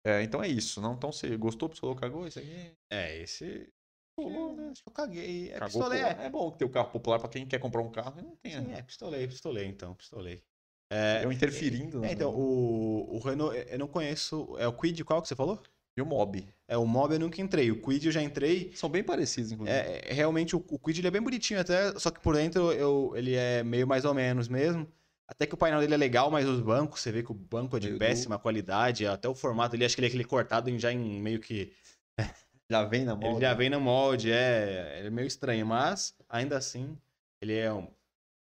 É, 0.05 0.23
então 0.23 0.43
é 0.43 0.49
isso. 0.49 0.81
Não? 0.81 0.95
Então 0.95 1.13
você 1.13 1.37
gostou, 1.37 1.69
pistolou, 1.69 1.97
cagou 1.97 2.27
isso 2.27 2.39
aqui? 2.39 2.73
É, 2.91 3.21
esse. 3.21 3.69
Pistolou, 4.17 4.57
né? 4.57 4.73
Eu 4.87 4.93
caguei. 4.93 5.51
É, 5.51 5.59
Cagou, 5.59 5.67
pistolei. 5.67 6.03
É, 6.03 6.27
É 6.27 6.31
bom 6.31 6.51
ter 6.51 6.65
o 6.65 6.71
carro 6.71 6.91
popular 6.91 7.19
para 7.19 7.29
quem 7.29 7.47
quer 7.47 7.59
comprar 7.59 7.83
um 7.83 7.91
carro 7.91 8.21
não 8.23 8.37
tem. 8.37 8.53
Sim, 8.53 8.61
né? 8.63 8.79
é, 8.79 8.83
pistolei, 8.83 9.27
pistolei 9.27 9.67
então, 9.67 9.95
pistolei. 9.95 10.43
É, 10.91 11.23
Eu 11.23 11.31
interferindo. 11.31 11.99
é, 11.99 12.09
né? 12.09 12.13
então, 12.13 12.35
o, 12.35 13.17
o 13.17 13.19
Renault, 13.19 13.57
eu 13.69 13.79
não 13.79 13.87
conheço. 13.87 14.57
É 14.59 14.67
o 14.67 14.73
Quid 14.73 15.05
qual 15.05 15.21
que 15.21 15.29
você 15.29 15.37
falou? 15.37 15.63
E 15.97 16.01
o 16.01 16.07
Mob. 16.07 16.47
É 16.69 16.77
o 16.77 16.87
Mob 16.87 17.13
eu 17.13 17.21
nunca 17.21 17.41
entrei. 17.43 17.71
O 17.71 17.83
Quid 17.83 18.07
eu 18.07 18.13
já 18.13 18.23
entrei. 18.23 18.73
São 18.75 18.89
bem 18.89 19.03
parecidos, 19.03 19.53
inclusive. 19.53 19.77
É, 19.77 20.09
é, 20.09 20.13
realmente 20.13 20.57
o, 20.57 20.65
o 20.71 20.79
Quid 20.79 21.01
ele 21.01 21.09
é 21.09 21.11
bem 21.11 21.21
bonitinho 21.21 21.61
até, 21.61 21.99
só 21.99 22.11
que 22.11 22.21
por 22.21 22.37
dentro 22.37 22.73
eu, 22.73 23.13
ele 23.17 23.35
é 23.35 23.63
meio 23.63 23.87
mais 23.87 24.05
ou 24.05 24.15
menos 24.15 24.49
mesmo. 24.49 24.91
Até 25.29 25.47
que 25.47 25.55
o 25.55 25.59
painel 25.59 25.81
dele 25.81 25.93
é 25.95 25.97
legal, 25.99 26.31
mas 26.31 26.49
os 26.49 26.61
bancos, 26.61 27.01
você 27.01 27.13
vê 27.13 27.23
que 27.23 27.31
o 27.31 27.35
banco 27.35 27.77
é 27.77 27.81
de 27.81 27.89
péssima 27.99 28.39
qualidade, 28.39 29.07
até 29.07 29.29
o 29.29 29.35
formato 29.35 29.77
ali, 29.77 29.85
acho 29.85 29.95
que 29.95 30.01
ele 30.01 30.07
é 30.07 30.09
aquele 30.09 30.25
cortado 30.25 30.71
em- 30.71 30.79
já 30.79 30.91
em 30.91 31.21
meio 31.21 31.41
que. 31.41 31.73
Já 32.71 32.85
vem 32.85 33.03
na 33.03 33.15
moda. 33.17 33.29
Ele 33.29 33.41
já 33.41 33.55
vem 33.55 33.71
no 33.71 33.81
molde, 33.81 34.31
é, 34.31 34.99
ele 34.99 35.07
é 35.07 35.11
meio 35.11 35.27
estranho, 35.27 35.65
mas 35.67 36.15
ainda 36.29 36.59
assim, 36.59 36.99
ele 37.41 37.55
é 37.57 37.73
um. 37.73 37.91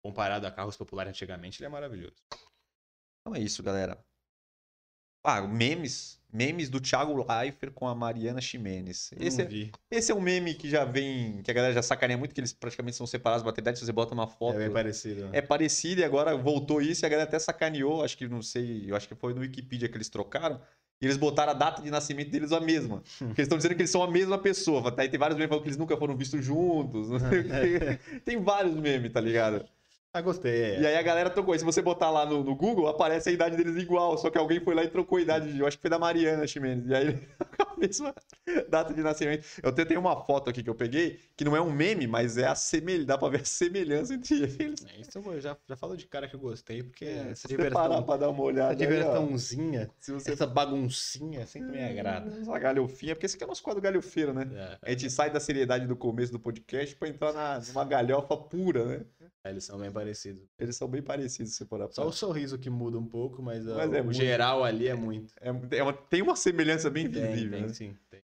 Comparado 0.03 0.45
a 0.45 0.51
carros 0.51 0.75
populares 0.75 1.11
antigamente, 1.11 1.59
ele 1.61 1.67
é 1.67 1.69
maravilhoso. 1.69 2.15
Então 3.21 3.33
é 3.33 3.39
isso, 3.39 3.63
galera. 3.63 4.03
Ah, 5.23 5.41
memes. 5.43 6.20
Memes 6.33 6.69
do 6.69 6.79
Thiago 6.79 7.13
Leifert 7.13 7.73
com 7.73 7.87
a 7.87 7.95
Mariana 7.95 8.39
Ximenes. 8.39 9.11
Esse 9.19 9.41
é, 9.41 9.47
esse 9.89 10.11
é 10.11 10.15
um 10.15 10.21
meme 10.21 10.53
que 10.53 10.69
já 10.69 10.85
vem. 10.85 11.41
Que 11.41 11.51
a 11.51 11.53
galera 11.53 11.73
já 11.73 11.81
sacaneia 11.81 12.17
muito, 12.17 12.33
que 12.33 12.39
eles 12.39 12.53
praticamente 12.53 12.95
são 12.95 13.05
separados 13.05 13.43
da 13.43 13.49
maternidade. 13.49 13.79
Se 13.79 13.85
você 13.85 13.91
bota 13.91 14.13
uma 14.13 14.27
foto. 14.27 14.55
É 14.55 14.59
bem 14.59 14.71
parecido. 14.71 15.25
né? 15.25 15.29
É 15.33 15.41
parecido 15.41 16.01
e 16.01 16.03
agora 16.03 16.35
voltou 16.35 16.81
isso 16.81 17.03
e 17.03 17.05
a 17.05 17.09
galera 17.09 17.27
até 17.27 17.37
sacaneou. 17.37 18.03
Acho 18.03 18.17
que 18.17 18.27
não 18.27 18.41
sei, 18.41 18.85
eu 18.87 18.95
acho 18.95 19.07
que 19.07 19.15
foi 19.15 19.33
no 19.33 19.41
Wikipedia 19.41 19.89
que 19.89 19.97
eles 19.97 20.09
trocaram. 20.09 20.61
E 21.01 21.05
eles 21.05 21.17
botaram 21.17 21.51
a 21.51 21.55
data 21.55 21.81
de 21.81 21.89
nascimento 21.89 22.29
deles 22.29 22.51
a 22.51 22.59
mesma. 22.59 23.01
Porque 23.17 23.41
eles 23.41 23.47
estão 23.47 23.57
dizendo 23.57 23.75
que 23.75 23.81
eles 23.81 23.91
são 23.91 24.03
a 24.03 24.09
mesma 24.09 24.37
pessoa. 24.37 24.93
Aí 24.97 25.09
tem 25.09 25.19
vários 25.19 25.37
memes 25.37 25.49
falando 25.49 25.63
que 25.63 25.69
eles 25.69 25.77
nunca 25.77 25.97
foram 25.97 26.15
vistos 26.15 26.45
juntos. 26.45 27.09
quê. 27.19 28.19
tem 28.23 28.41
vários 28.41 28.75
memes, 28.75 29.11
tá 29.11 29.19
ligado? 29.19 29.65
Ah, 30.13 30.19
gostei. 30.21 30.61
é. 30.75 30.81
E 30.81 30.85
aí 30.87 30.95
a 30.97 31.01
galera 31.01 31.29
trocou. 31.29 31.55
E 31.55 31.59
se 31.59 31.63
você 31.63 31.81
botar 31.81 32.09
lá 32.09 32.25
no, 32.25 32.43
no 32.43 32.53
Google, 32.55 32.87
aparece 32.87 33.29
a 33.29 33.31
idade 33.31 33.55
deles 33.55 33.81
igual. 33.81 34.17
Só 34.17 34.29
que 34.29 34.37
alguém 34.37 34.59
foi 34.59 34.75
lá 34.75 34.83
e 34.83 34.89
trocou 34.89 35.17
a 35.17 35.21
idade. 35.21 35.53
de- 35.53 35.59
Eu 35.59 35.65
acho 35.65 35.77
que 35.77 35.81
foi 35.81 35.89
da 35.89 35.97
Mariana 35.97 36.45
Ximenes. 36.45 36.85
E 36.87 36.93
aí 36.93 37.07
ele 37.07 37.27
mesma 37.77 38.13
data 38.69 38.93
de 38.93 39.01
nascimento. 39.01 39.45
Eu 39.63 39.71
tenho 39.73 39.99
uma 39.99 40.15
foto 40.25 40.49
aqui 40.49 40.61
que 40.61 40.69
eu 40.69 40.75
peguei, 40.75 41.17
que 41.35 41.43
não 41.45 41.55
é 41.55 41.61
um 41.61 41.71
meme, 41.71 42.05
mas 42.07 42.37
é 42.37 42.45
a 42.45 42.53
semelhança, 42.55 43.05
dá 43.07 43.17
pra 43.17 43.29
ver 43.29 43.41
a 43.41 43.45
semelhança 43.45 44.13
entre 44.13 44.35
eles. 44.43 44.85
É, 44.85 45.01
isso 45.01 45.17
eu 45.17 45.39
já, 45.41 45.57
já 45.67 45.75
falo 45.77 45.95
de 45.95 46.05
cara 46.05 46.27
que 46.27 46.35
eu 46.35 46.39
gostei, 46.39 46.83
porque 46.83 47.05
É, 47.05 47.29
essa 47.31 47.47
você 47.47 47.69
parar 47.71 48.01
pra 48.03 48.17
dar 48.17 48.29
uma 48.29 48.43
olhada 48.43 48.73
essa 48.73 48.75
diversãozinha, 48.75 49.89
se 49.99 50.11
você 50.11 50.31
essa 50.33 50.45
baguncinha 50.45 51.45
sempre 51.47 51.71
me 51.71 51.83
agrada. 51.83 52.29
Essa 52.39 52.59
galhofinha, 52.59 53.15
porque 53.15 53.25
esse 53.25 53.35
aqui 53.35 53.43
é 53.43 53.47
o 53.47 53.49
nosso 53.49 53.63
quadro 53.63 53.81
galhofeiro, 53.81 54.33
né? 54.33 54.47
É, 54.53 54.77
A 54.81 54.89
gente 54.91 55.09
sai 55.09 55.31
da 55.31 55.39
seriedade 55.39 55.87
do 55.87 55.95
começo 55.95 56.31
do 56.31 56.39
podcast 56.39 56.95
pra 56.97 57.07
entrar 57.07 57.33
na, 57.33 57.59
numa 57.67 57.85
galhofa 57.85 58.35
pura, 58.37 58.85
né? 58.85 59.01
Eles 59.45 59.63
são 59.63 59.79
bem 59.79 59.91
parecidos. 59.91 60.47
Eles 60.57 60.75
são 60.75 60.87
bem 60.87 61.01
parecidos, 61.01 61.55
se 61.55 61.65
for 61.65 61.91
Só 61.91 62.07
o 62.07 62.11
sorriso 62.11 62.57
que 62.57 62.69
muda 62.69 62.97
um 62.97 63.07
pouco, 63.07 63.41
mas, 63.41 63.65
Mas 63.65 63.93
é 63.93 64.01
o 64.01 64.03
muito. 64.05 64.13
geral 64.13 64.63
ali 64.63 64.87
é 64.87 64.95
muito. 64.95 65.33
É, 65.39 65.49
é 65.77 65.83
uma- 65.83 65.93
tem 65.93 66.21
uma 66.21 66.35
semelhança 66.35 66.89
bem 66.89 67.09
Tem, 67.09 67.21
visível, 67.21 67.51
tem 67.57 67.67
né? 67.67 67.73
sim. 67.73 67.97
tem. 68.09 68.23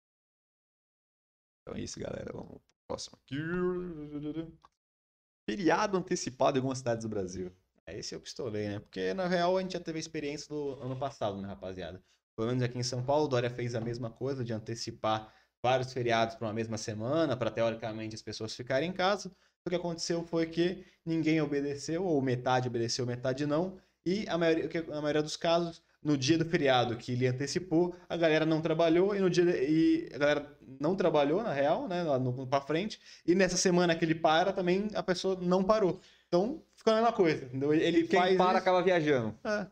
Então 1.62 1.74
é 1.74 1.80
isso, 1.80 1.98
galera. 1.98 2.30
Vamos 2.32 2.48
pro 2.48 2.60
próximo 2.88 3.18
aqui. 3.22 3.36
Feriado 5.48 5.96
antecipado 5.96 6.56
em 6.56 6.60
algumas 6.60 6.78
cidades 6.78 7.04
do 7.04 7.08
Brasil. 7.08 7.52
É, 7.86 7.98
esse 7.98 8.14
eu 8.14 8.20
pistolei, 8.20 8.68
né? 8.68 8.80
Porque 8.80 9.14
na 9.14 9.26
real 9.28 9.56
a 9.56 9.62
gente 9.62 9.72
já 9.72 9.80
teve 9.80 9.98
a 9.98 10.00
experiência 10.00 10.48
do 10.48 10.72
ano 10.82 10.98
passado, 10.98 11.40
né, 11.40 11.46
rapaziada? 11.46 12.02
Pelo 12.36 12.48
menos 12.48 12.62
aqui 12.62 12.78
em 12.78 12.82
São 12.82 13.04
Paulo, 13.04 13.24
o 13.24 13.28
Dória 13.28 13.48
fez 13.48 13.74
a 13.74 13.80
mesma 13.80 14.10
coisa 14.10 14.44
de 14.44 14.52
antecipar 14.52 15.32
vários 15.62 15.92
feriados 15.92 16.34
para 16.34 16.46
uma 16.48 16.52
mesma 16.52 16.76
semana, 16.76 17.36
para 17.36 17.50
teoricamente 17.50 18.14
as 18.14 18.22
pessoas 18.22 18.54
ficarem 18.54 18.90
em 18.90 18.92
casa. 18.92 19.34
O 19.66 19.68
que 19.70 19.74
aconteceu 19.74 20.22
foi 20.24 20.46
que 20.46 20.84
ninguém 21.04 21.40
obedeceu, 21.40 22.04
ou 22.04 22.22
metade 22.22 22.68
obedeceu, 22.68 23.04
metade 23.04 23.44
não. 23.46 23.74
E 24.06 24.24
a 24.28 24.38
maioria, 24.38 24.70
a 24.92 25.00
maioria 25.00 25.22
dos 25.22 25.36
casos, 25.36 25.82
no 26.00 26.16
dia 26.16 26.38
do 26.38 26.44
feriado 26.44 26.94
que 26.96 27.10
ele 27.12 27.26
antecipou, 27.26 27.92
a 28.08 28.16
galera 28.16 28.46
não 28.46 28.60
trabalhou 28.60 29.12
e 29.12 29.18
no 29.18 29.28
dia 29.28 29.42
e 29.60 30.08
a 30.14 30.18
galera 30.18 30.56
não 30.78 30.94
trabalhou 30.94 31.42
na 31.42 31.52
real, 31.52 31.88
né, 31.88 32.04
lá 32.04 32.16
no 32.16 32.46
para 32.46 32.60
frente. 32.60 33.00
E 33.26 33.34
nessa 33.34 33.56
semana 33.56 33.96
que 33.96 34.04
ele 34.04 34.14
para 34.14 34.52
também 34.52 34.86
a 34.94 35.02
pessoa 35.02 35.36
não 35.42 35.64
parou. 35.64 35.98
Então, 36.28 36.62
ficou 36.76 36.92
a 36.92 36.96
mesma 36.96 37.12
coisa, 37.12 37.44
entendeu? 37.46 37.74
Ele 37.74 38.06
Quem 38.06 38.20
faz 38.20 38.36
para 38.36 38.50
isso- 38.50 38.58
acaba 38.58 38.82
viajando. 38.82 39.34
é. 39.44 39.66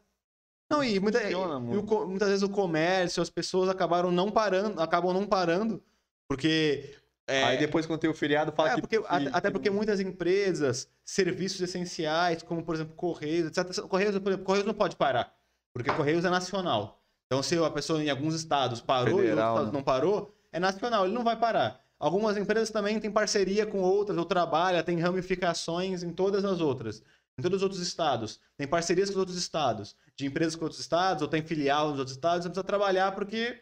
Não, 0.69 0.83
e, 0.83 0.99
muita- 0.99 1.21
Funciona 1.21 1.55
e 1.55 1.57
o 1.57 1.61
muito. 1.61 1.83
co- 1.85 2.07
muitas 2.07 2.29
vezes 2.31 2.43
o 2.43 2.49
comércio, 2.49 3.23
as 3.23 3.31
pessoas 3.31 3.69
acabaram 3.69 4.11
não 4.11 4.29
parando, 4.33 4.81
acabam 4.81 5.13
não 5.13 5.25
parando, 5.25 5.81
porque. 6.29 6.97
É, 7.27 7.43
Aí 7.45 7.59
depois, 7.59 7.87
quando 7.87 8.01
tem 8.01 8.11
o 8.11 8.15
feriado, 8.15 8.53
fala 8.53 8.71
é, 8.71 8.75
que. 8.75 8.81
porque- 8.81 8.99
que- 9.01 9.07
até, 9.09 9.49
que 9.49 9.51
porque 9.51 9.71
muitas 9.71 9.99
empresas, 10.01 10.89
serviços 11.05 11.61
essenciais, 11.61 12.43
como 12.43 12.63
por 12.65 12.75
exemplo 12.75 12.95
Correios, 12.95 13.47
etc. 13.49 13.81
Correios, 13.89 14.19
por 14.19 14.29
exemplo, 14.31 14.45
Correios 14.45 14.67
não 14.67 14.75
pode 14.75 14.97
parar, 14.97 15.35
porque 15.73 15.91
Correios 15.93 16.25
é 16.25 16.31
nacional. 16.31 17.01
Então, 17.27 17.43
se 17.43 17.57
a 17.57 17.71
pessoa 17.71 18.03
em 18.03 18.11
alguns 18.11 18.35
estados 18.35 18.81
parou 18.81 19.09
e 19.09 19.13
outros 19.13 19.29
Federal, 19.31 19.55
estados 19.55 19.73
né? 19.73 19.79
não 19.79 19.83
parou, 19.83 20.35
é 20.53 20.61
nacional, 20.61 21.05
ele 21.07 21.15
não 21.15 21.25
vai 21.25 21.37
parar. 21.39 21.81
Algumas 21.99 22.37
empresas 22.37 22.71
também 22.71 23.01
têm 23.01 23.11
parceria 23.11 23.65
com 23.65 23.81
outras, 23.81 24.19
ou 24.19 24.25
trabalha, 24.27 24.83
tem 24.83 25.01
ramificações 25.01 26.03
em 26.03 26.13
todas 26.13 26.45
as 26.45 26.61
outras. 26.61 27.03
Em 27.39 27.43
todos 27.43 27.57
os 27.57 27.63
outros 27.63 27.81
estados. 27.81 28.39
Tem 28.57 28.67
parcerias 28.69 29.09
com 29.09 29.15
os 29.15 29.21
outros 29.21 29.37
estados. 29.39 29.97
De 30.15 30.27
empresas 30.27 30.55
com 30.55 30.65
outros 30.65 30.81
estados, 30.81 31.23
ou 31.23 31.29
tem 31.29 31.43
filial 31.43 31.89
nos 31.91 31.99
outros 31.99 32.15
estados, 32.17 32.45
você 32.45 32.49
precisa 32.51 32.63
trabalhar 32.65 33.13
porque 33.13 33.59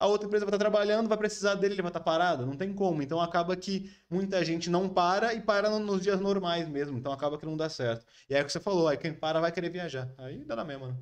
a 0.00 0.06
outra 0.06 0.26
empresa 0.26 0.46
vai 0.46 0.48
estar 0.48 0.58
trabalhando, 0.58 1.08
vai 1.08 1.18
precisar 1.18 1.54
dele, 1.56 1.74
ele 1.74 1.82
vai 1.82 1.90
estar 1.90 2.00
parado. 2.00 2.46
Não 2.46 2.56
tem 2.56 2.72
como. 2.74 3.02
Então 3.02 3.20
acaba 3.20 3.54
que 3.54 3.94
muita 4.08 4.42
gente 4.44 4.70
não 4.70 4.88
para 4.88 5.34
e 5.34 5.42
para 5.42 5.68
no- 5.68 5.78
nos 5.78 6.02
dias 6.02 6.18
normais 6.18 6.66
mesmo. 6.66 6.96
Então 6.98 7.12
acaba 7.12 7.38
que 7.38 7.44
não 7.44 7.56
dá 7.56 7.68
certo. 7.68 8.06
E 8.28 8.34
aí 8.34 8.40
é 8.40 8.42
o 8.42 8.46
que 8.46 8.50
você 8.52 8.58
falou, 8.60 8.88
aí 8.88 8.96
quem 8.96 9.12
para 9.14 9.40
vai 9.40 9.52
querer 9.52 9.68
viajar. 9.70 10.12
Aí 10.16 10.42
dá 10.42 10.56
na 10.56 10.64
mesma, 10.64 10.88
né? 10.88 10.96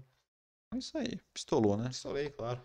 É 0.74 0.78
isso 0.78 0.98
aí. 0.98 1.18
Pistolou, 1.32 1.76
né? 1.76 1.88
Pistolei, 1.88 2.28
claro. 2.30 2.60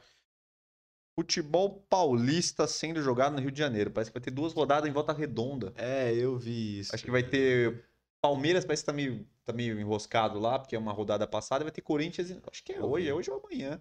Futebol 1.15 1.85
paulista 1.87 2.65
sendo 2.65 2.99
jogado 3.01 3.33
no 3.33 3.39
Rio 3.39 3.51
de 3.51 3.59
Janeiro. 3.59 3.91
Parece 3.91 4.09
que 4.09 4.17
vai 4.17 4.23
ter 4.23 4.31
duas 4.31 4.51
rodadas 4.53 4.89
em 4.89 4.93
volta 4.93 5.13
redonda. 5.13 5.71
É, 5.75 6.11
eu 6.13 6.37
vi 6.37 6.79
isso. 6.79 6.95
Acho 6.95 7.03
que 7.05 7.11
vai 7.11 7.21
ter. 7.21 7.85
Palmeiras 8.19 8.65
parece 8.65 8.81
que 8.81 8.87
tá 8.87 8.93
meio, 8.93 9.27
tá 9.45 9.53
meio 9.53 9.79
enroscado 9.79 10.39
lá, 10.39 10.57
porque 10.57 10.75
é 10.75 10.79
uma 10.79 10.91
rodada 10.91 11.27
passada. 11.27 11.63
Vai 11.63 11.71
ter 11.71 11.81
Corinthians. 11.81 12.35
Acho 12.51 12.63
que 12.63 12.73
é 12.73 12.81
hoje, 12.81 13.07
é 13.07 13.13
hoje 13.13 13.29
ou 13.29 13.37
amanhã. 13.45 13.79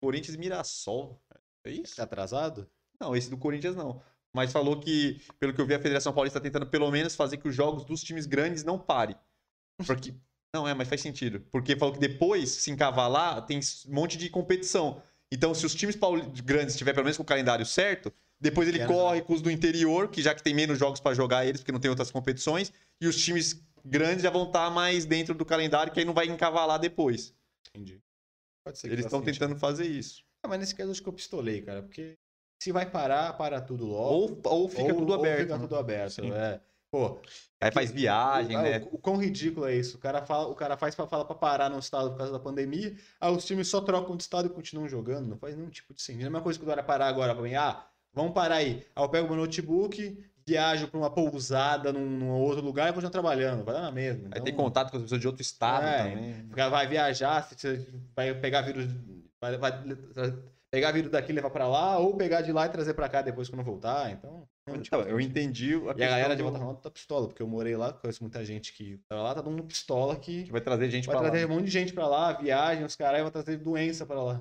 Corinthians 0.00 0.36
Mirassol. 0.36 1.18
É 1.64 1.70
isso? 1.70 1.96
Tá 1.96 2.02
atrasado? 2.04 2.68
Não, 3.00 3.16
esse 3.16 3.30
do 3.30 3.36
Corinthians 3.38 3.74
não. 3.74 4.02
Mas 4.34 4.52
falou 4.52 4.78
que, 4.80 5.20
pelo 5.38 5.54
que 5.54 5.60
eu 5.60 5.66
vi, 5.66 5.74
a 5.74 5.80
Federação 5.80 6.12
Paulista 6.12 6.40
tá 6.40 6.42
tentando 6.44 6.66
pelo 6.66 6.90
menos 6.90 7.14
fazer 7.14 7.36
que 7.36 7.48
os 7.48 7.54
jogos 7.54 7.84
dos 7.84 8.02
times 8.02 8.26
grandes 8.26 8.64
não 8.64 8.78
parem. 8.78 9.16
Porque. 9.86 10.14
Não, 10.54 10.68
é, 10.68 10.74
mas 10.74 10.88
faz 10.88 11.00
sentido. 11.00 11.40
Porque 11.50 11.76
falou 11.76 11.94
que 11.94 12.00
depois, 12.00 12.48
se 12.50 12.70
encavalar, 12.70 13.44
tem 13.46 13.58
um 13.58 13.92
monte 13.92 14.16
de 14.16 14.28
competição. 14.30 15.02
Então, 15.32 15.52
se 15.54 15.66
os 15.66 15.74
times 15.74 15.96
pauli- 15.96 16.30
grandes 16.44 16.76
tiver 16.76 16.92
pelo 16.92 17.04
menos 17.04 17.16
com 17.16 17.22
o 17.24 17.26
calendário 17.26 17.66
certo, 17.66 18.12
depois 18.40 18.68
ele 18.68 18.80
É, 18.80 18.86
corre 18.86 19.22
com 19.22 19.32
os 19.34 19.42
do 19.42 19.50
interior, 19.50 20.08
que 20.08 20.22
já 20.22 20.34
que 20.34 20.42
tem 20.42 20.54
menos 20.54 20.78
jogos 20.78 21.00
pra 21.00 21.14
jogar 21.14 21.44
eles, 21.44 21.60
porque 21.60 21.72
não 21.72 21.80
tem 21.80 21.90
outras 21.90 22.10
competições, 22.10 22.72
e 23.00 23.06
os 23.08 23.16
times 23.16 23.64
grandes 23.84 24.22
já 24.22 24.30
vão 24.30 24.46
estar 24.46 24.70
mais 24.70 25.04
dentro 25.04 25.34
do 25.34 25.44
calendário, 25.44 25.92
que 25.92 25.98
aí 25.98 26.06
não 26.06 26.14
vai 26.14 26.26
encavalar 26.26 26.78
depois. 26.78 27.34
Entendi. 27.70 28.00
Pode 28.64 28.78
ser 28.78 28.88
que 28.88 28.94
Eles 28.94 29.04
estão 29.06 29.22
tentando 29.22 29.56
fazer 29.56 29.86
isso. 29.86 30.23
Ah, 30.44 30.48
mas 30.48 30.60
nesse 30.60 30.74
caso 30.74 30.90
acho 30.90 31.02
que 31.02 31.08
eu 31.08 31.12
pistolei, 31.12 31.62
cara. 31.62 31.82
Porque 31.82 32.18
se 32.62 32.70
vai 32.70 32.88
parar, 32.88 33.32
para 33.32 33.60
tudo 33.62 33.86
logo. 33.86 34.40
Ou, 34.44 34.60
ou 34.62 34.68
fica 34.68 34.94
tudo 34.94 35.14
aberto. 35.14 35.40
fica 35.40 35.54
né? 35.56 35.62
tudo 35.62 35.76
aberto, 35.76 36.10
Sim. 36.12 36.32
é. 36.32 36.60
Pô, 36.92 37.18
Aí 37.60 37.72
faz 37.72 37.90
viagem, 37.90 38.54
Ah, 38.56 38.62
né? 38.62 38.78
O, 38.92 38.96
o 38.96 38.98
quão 38.98 39.16
ridículo 39.16 39.66
é 39.66 39.74
isso? 39.74 39.96
O 39.96 40.00
cara, 40.00 40.24
fala, 40.24 40.46
o 40.46 40.54
cara 40.54 40.76
faz 40.76 40.94
pra 40.94 41.06
falar 41.08 41.24
pra 41.24 41.34
parar 41.34 41.68
no 41.68 41.78
estado 41.78 42.10
por 42.10 42.18
causa 42.18 42.32
da 42.32 42.38
pandemia, 42.38 42.94
aí 43.20 43.34
os 43.34 43.44
times 43.44 43.66
só 43.68 43.80
trocam 43.80 44.16
de 44.16 44.22
estado 44.22 44.46
e 44.46 44.50
continuam 44.50 44.88
jogando. 44.88 45.26
Não 45.26 45.36
faz 45.36 45.56
nenhum 45.56 45.70
tipo 45.70 45.92
de 45.92 46.00
sentido. 46.02 46.22
É 46.24 46.26
a 46.26 46.30
mesma 46.30 46.42
coisa 46.42 46.58
que 46.58 46.64
o 46.64 46.68
Dória 46.68 46.84
parar 46.84 47.08
agora 47.08 47.34
pra 47.34 47.42
mim. 47.42 47.54
Ah, 47.54 47.84
vamos 48.12 48.32
parar 48.32 48.56
aí. 48.56 48.86
Aí 48.94 49.02
eu 49.02 49.08
pego 49.08 49.26
meu 49.26 49.38
notebook, 49.38 50.24
viajo 50.46 50.86
pra 50.88 50.98
uma 51.00 51.10
pousada 51.10 51.92
num, 51.92 52.06
num 52.06 52.30
outro 52.32 52.62
lugar 52.62 52.90
e 52.90 52.92
continuo 52.92 53.10
trabalhando. 53.10 53.64
Vai 53.64 53.74
dar 53.74 53.82
na 53.82 53.90
mesma. 53.90 54.24
Aí 54.26 54.28
Então, 54.28 54.44
tem 54.44 54.54
contato 54.54 54.90
com 54.90 54.98
as 54.98 55.02
pessoas 55.02 55.20
de 55.20 55.26
outro 55.26 55.42
estado 55.42 55.84
É, 55.86 55.98
também. 56.10 56.34
fica- 56.48 56.68
Vai 56.68 56.86
viajar, 56.86 57.48
vai 58.14 58.34
pegar 58.34 58.60
vírus. 58.62 58.86
Vai, 59.50 59.58
vai 59.58 60.34
pegar 60.70 60.90
vírus 60.90 61.10
daqui 61.10 61.30
e 61.30 61.34
levar 61.34 61.50
pra 61.50 61.68
lá, 61.68 61.98
ou 61.98 62.16
pegar 62.16 62.40
de 62.42 62.52
lá 62.52 62.66
e 62.66 62.68
trazer 62.68 62.94
pra 62.94 63.08
cá 63.08 63.22
depois 63.22 63.48
quando 63.48 63.62
voltar. 63.62 64.10
Então. 64.10 64.48
não, 64.66 64.80
tipo, 64.80 64.96
Então, 64.96 65.08
eu 65.08 65.20
entendi. 65.20 65.70
e 65.70 65.88
a 65.88 65.92
galera 65.94 66.34
de 66.34 66.42
questão 66.42 66.44
Volta 66.44 66.58
Redonda 66.58 66.80
tá 66.80 66.90
pistola, 66.90 67.26
porque 67.28 67.42
eu 67.42 67.46
morei 67.46 67.76
lá, 67.76 67.92
conheço 67.92 68.22
muita 68.24 68.44
gente 68.44 68.72
que 68.72 68.98
tava 69.08 69.22
lá, 69.22 69.34
tá 69.34 69.40
dando 69.40 69.62
pistola 69.62 70.16
que 70.16 70.44
que 70.44 70.50
vai 70.52 70.60
trazer 70.60 70.90
gente 70.90 71.06
vai 71.06 71.14
pra 71.16 71.28
trazer 71.30 71.46
lá. 71.46 71.52
um 71.52 71.56
monte 71.56 71.66
de 71.66 71.70
gente 71.70 71.92
pra 71.92 72.08
lá, 72.08 72.32
viagem, 72.32 72.84
os 72.84 72.96
caras 72.96 73.22
vai 73.22 73.30
trazer 73.30 73.56
doença 73.58 74.04
pra 74.04 74.20
lá. 74.22 74.40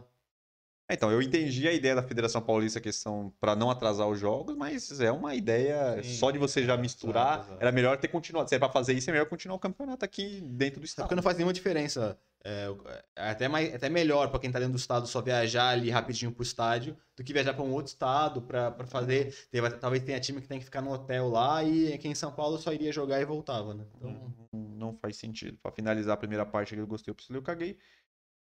É, 0.90 0.96
Então, 0.96 1.12
eu 1.12 1.22
entendi 1.22 1.68
a 1.68 1.72
ideia 1.72 1.96
da 1.96 2.04
Federação 2.04 2.42
Paulista, 2.42 2.80
a 2.80 2.82
questão 2.82 3.32
para 3.40 3.56
não 3.56 3.70
atrasar 3.70 4.08
os 4.10 4.20
jogos, 4.20 4.56
mas 4.56 5.00
é 5.00 5.12
uma 5.12 5.34
ideia 5.36 6.02
Sim. 6.04 6.16
só 6.16 6.30
de 6.32 6.38
você 6.40 6.64
já 6.64 6.76
misturar. 6.76 7.36
Exato, 7.36 7.46
exato. 7.50 7.62
Era 7.62 7.72
melhor 7.72 7.98
ter 7.98 8.08
continuado. 8.10 8.50
Se 8.50 8.56
é 8.56 8.60
para 8.60 8.70
fazer 8.70 8.94
isso, 8.94 9.10
é 9.10 9.14
melhor 9.14 9.28
continuar 9.28 9.56
o 9.56 9.60
campeonato 9.60 10.04
aqui 10.04 10.42
dentro 10.42 10.80
do 10.82 10.86
estado. 10.86 11.06
porque 11.06 11.16
não 11.16 11.24
faz 11.24 11.38
nenhuma 11.38 11.54
diferença. 11.54 12.18
É, 12.46 12.68
é 13.16 13.30
até, 13.30 13.48
mais, 13.48 13.74
até 13.74 13.90
melhor 13.90 14.30
pra 14.30 14.38
quem 14.38 14.52
tá 14.52 14.60
dentro 14.60 14.74
do 14.74 14.78
estado 14.78 15.08
só 15.08 15.22
viajar 15.22 15.70
ali 15.70 15.90
rapidinho 15.90 16.32
pro 16.32 16.44
estádio 16.44 16.98
do 17.16 17.24
que 17.24 17.32
viajar 17.32 17.54
pra 17.54 17.64
um 17.64 17.72
outro 17.72 17.92
estado 17.92 18.42
pra 18.42 18.86
fazer. 18.86 19.34
Talvez 19.80 20.04
tenha 20.04 20.20
time 20.20 20.42
que 20.42 20.48
tem 20.48 20.60
que 20.60 20.66
ficar 20.66 20.82
no 20.82 20.92
hotel 20.92 21.30
lá 21.30 21.64
e 21.64 21.94
aqui 21.94 22.08
em 22.08 22.16
São 22.16 22.34
Paulo 22.34 22.58
só 22.58 22.74
iria 22.74 22.92
jogar 22.92 23.22
e 23.22 23.26
voltava, 23.26 23.74
né? 23.74 23.86
Então, 23.96 24.34
Não, 24.52 24.60
não 24.60 24.98
faz 24.98 25.16
sentido. 25.16 25.58
Para 25.60 25.72
finalizar 25.72 26.16
a 26.16 26.18
primeira 26.18 26.46
parte 26.46 26.76
que 26.76 26.82
eu 26.82 26.88
gostei, 26.88 27.12
eu 27.12 27.16
preciso 27.16 27.38
eu 27.38 27.44
caguei. 27.44 27.80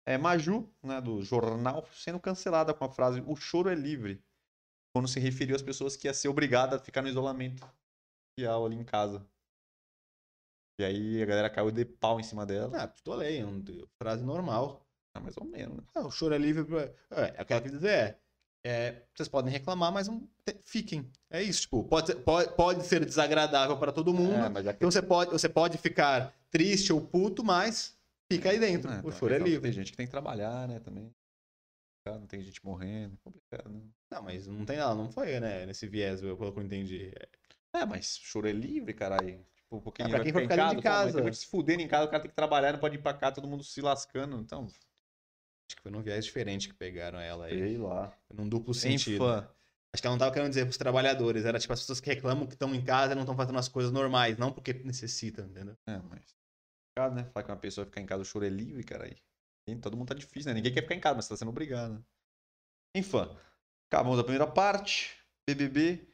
É 0.04 0.18
Maju, 0.18 0.68
né, 0.82 1.00
do 1.00 1.22
jornal, 1.22 1.86
sendo 1.94 2.18
cancelada 2.18 2.74
com 2.74 2.84
a 2.84 2.90
frase 2.90 3.22
o 3.24 3.36
choro 3.36 3.68
é 3.70 3.74
livre. 3.74 4.20
Quando 4.92 5.06
se 5.06 5.20
referiu 5.20 5.54
às 5.54 5.62
pessoas 5.62 5.96
que 5.96 6.08
ia 6.08 6.14
ser 6.14 6.28
obrigada 6.28 6.76
a 6.76 6.78
ficar 6.78 7.02
no 7.02 7.08
isolamento 7.08 7.64
social 8.36 8.66
ali 8.66 8.76
em 8.76 8.84
casa. 8.84 9.24
E 10.78 10.84
aí 10.84 11.22
a 11.22 11.26
galera 11.26 11.50
caiu 11.50 11.70
de 11.70 11.84
pau 11.84 12.18
em 12.18 12.22
cima 12.22 12.46
dela. 12.46 12.82
ah, 12.82 12.88
pistolei, 12.88 13.40
é 13.40 13.44
uma 13.44 13.62
frase 13.98 14.24
normal. 14.24 14.86
Ah, 15.14 15.20
mais 15.20 15.36
ou 15.36 15.44
menos. 15.44 15.76
né? 15.76 15.82
Ah, 15.94 16.06
o 16.06 16.10
choro 16.10 16.34
é 16.34 16.38
livre. 16.38 16.64
Pra... 16.64 16.82
É, 17.10 17.34
é 17.36 17.42
o 17.42 17.44
que 17.44 17.52
ela 17.52 17.62
quer 17.62 17.70
dizer 17.70 17.90
é, 17.90 18.18
é, 18.64 19.02
Vocês 19.14 19.28
podem 19.28 19.52
reclamar, 19.52 19.92
mas 19.92 20.08
não 20.08 20.26
fiquem. 20.64 21.10
É 21.30 21.42
isso, 21.42 21.62
tipo, 21.62 21.84
pode 21.84 22.08
ser, 22.08 22.16
pode, 22.16 22.54
pode 22.56 22.86
ser 22.86 23.04
desagradável 23.04 23.76
para 23.78 23.92
todo 23.92 24.14
mundo. 24.14 24.58
É, 24.58 24.62
que 24.62 24.70
Então 24.70 24.90
você 24.90 25.02
pode, 25.02 25.30
você 25.30 25.48
pode 25.48 25.76
ficar 25.78 26.34
triste 26.50 26.92
ou 26.92 27.00
puto, 27.00 27.44
mas 27.44 27.98
fica 28.30 28.50
aí 28.50 28.58
dentro. 28.58 28.90
É, 28.90 29.00
o 29.04 29.12
choro 29.12 29.34
é 29.34 29.38
livre. 29.38 29.62
Tem 29.62 29.72
gente 29.72 29.90
que 29.90 29.96
tem 29.96 30.06
que 30.06 30.12
trabalhar, 30.12 30.66
né, 30.66 30.80
também. 30.80 31.12
Não 32.06 32.26
tem 32.26 32.42
gente 32.42 32.64
morrendo, 32.64 33.16
complicado, 33.18 33.68
né? 33.68 33.80
Não, 34.10 34.22
mas 34.22 34.46
não 34.48 34.64
tem 34.64 34.76
nada, 34.76 34.94
não 34.94 35.10
foi, 35.10 35.38
né? 35.38 35.64
Nesse 35.66 35.86
viés, 35.86 36.20
pelo 36.20 36.36
que 36.36 36.58
eu 36.58 36.62
entendi. 36.62 37.12
É, 37.74 37.86
mas 37.86 38.18
choro 38.18 38.48
é 38.48 38.52
livre, 38.52 38.92
caralho. 38.92 39.44
Tipo, 39.72 39.80
porque 39.80 40.02
É, 40.02 40.08
pra 40.08 40.20
quem 40.22 40.32
for 40.32 40.42
ficar 40.42 40.56
dentro 40.56 40.76
de 40.76 40.82
casa, 40.82 41.30
de 41.30 41.36
se 41.36 41.46
fudendo 41.46 41.80
em 41.80 41.88
casa, 41.88 42.04
o 42.04 42.10
cara 42.10 42.20
tem 42.22 42.30
que 42.30 42.36
trabalhar, 42.36 42.72
não 42.72 42.78
pode 42.80 42.96
ir 42.96 43.02
pra 43.02 43.14
cá, 43.14 43.32
todo 43.32 43.48
mundo 43.48 43.64
se 43.64 43.80
lascando. 43.80 44.36
Então, 44.38 44.66
Acho 44.66 45.76
que 45.76 45.82
foi 45.82 45.90
num 45.90 46.02
viés 46.02 46.24
diferente 46.26 46.68
que 46.68 46.74
pegaram 46.74 47.18
ela 47.18 47.46
aí. 47.46 47.58
sei 47.58 47.78
lá. 47.78 48.14
Num 48.34 48.46
duplo 48.46 48.74
Sem 48.74 48.98
sentido. 48.98 49.18
fã. 49.24 49.48
Acho 49.94 50.02
que 50.02 50.06
ela 50.06 50.14
não 50.14 50.18
tava 50.18 50.32
querendo 50.32 50.50
dizer 50.50 50.64
pros 50.66 50.76
trabalhadores. 50.76 51.44
Era 51.46 51.58
tipo 51.58 51.72
as 51.72 51.80
pessoas 51.80 52.00
que 52.00 52.10
reclamam 52.12 52.46
que 52.46 52.52
estão 52.54 52.74
em 52.74 52.84
casa 52.84 53.12
e 53.12 53.14
não 53.14 53.22
estão 53.22 53.36
fazendo 53.36 53.58
as 53.58 53.68
coisas 53.68 53.90
normais, 53.92 54.36
não 54.36 54.52
porque 54.52 54.74
necessitam, 54.74 55.46
entendeu? 55.46 55.74
É, 55.86 55.96
mas. 55.98 56.36
Complicado, 56.94 57.14
né? 57.14 57.24
Falar 57.32 57.44
que 57.44 57.50
uma 57.52 57.56
pessoa 57.58 57.86
ficar 57.86 58.00
em 58.02 58.06
casa, 58.06 58.20
o 58.22 58.24
choro 58.26 58.44
é 58.44 58.50
livre, 58.50 58.84
caralho. 58.84 59.16
E 59.66 59.76
Todo 59.76 59.96
mundo 59.96 60.08
tá 60.08 60.14
difícil, 60.14 60.50
né? 60.50 60.54
Ninguém 60.54 60.74
quer 60.74 60.82
ficar 60.82 60.94
em 60.94 61.00
casa, 61.00 61.16
mas 61.16 61.28
tá 61.28 61.36
sendo 61.36 61.48
obrigado. 61.50 61.94
né? 61.94 62.02
Enfim. 62.94 63.34
Acabamos 63.90 64.18
a 64.18 64.24
primeira 64.24 64.46
parte. 64.46 65.16
BBB. 65.48 66.06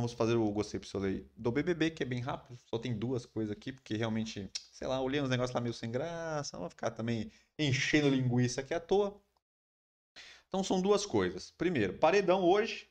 Vamos 0.00 0.14
fazer 0.14 0.34
o 0.34 0.50
gostei 0.50 0.80
pro 0.80 0.88
Soleil 0.88 1.26
do 1.36 1.52
BBB, 1.52 1.90
que 1.90 2.02
é 2.02 2.06
bem 2.06 2.20
rápido. 2.20 2.58
Só 2.64 2.78
tem 2.78 2.96
duas 2.96 3.26
coisas 3.26 3.52
aqui, 3.52 3.70
porque 3.70 3.94
realmente, 3.96 4.50
sei 4.72 4.88
lá, 4.88 4.98
olhei 4.98 5.20
uns 5.20 5.28
negócios 5.28 5.54
lá 5.54 5.60
meio 5.60 5.74
sem 5.74 5.90
graça. 5.90 6.56
Não 6.56 6.60
vou 6.60 6.70
ficar 6.70 6.90
também 6.90 7.30
enchendo 7.58 8.08
linguiça 8.08 8.62
aqui 8.62 8.72
à 8.72 8.80
toa. 8.80 9.20
Então 10.48 10.64
são 10.64 10.80
duas 10.80 11.04
coisas. 11.04 11.50
Primeiro, 11.50 11.98
paredão 11.98 12.42
hoje, 12.42 12.88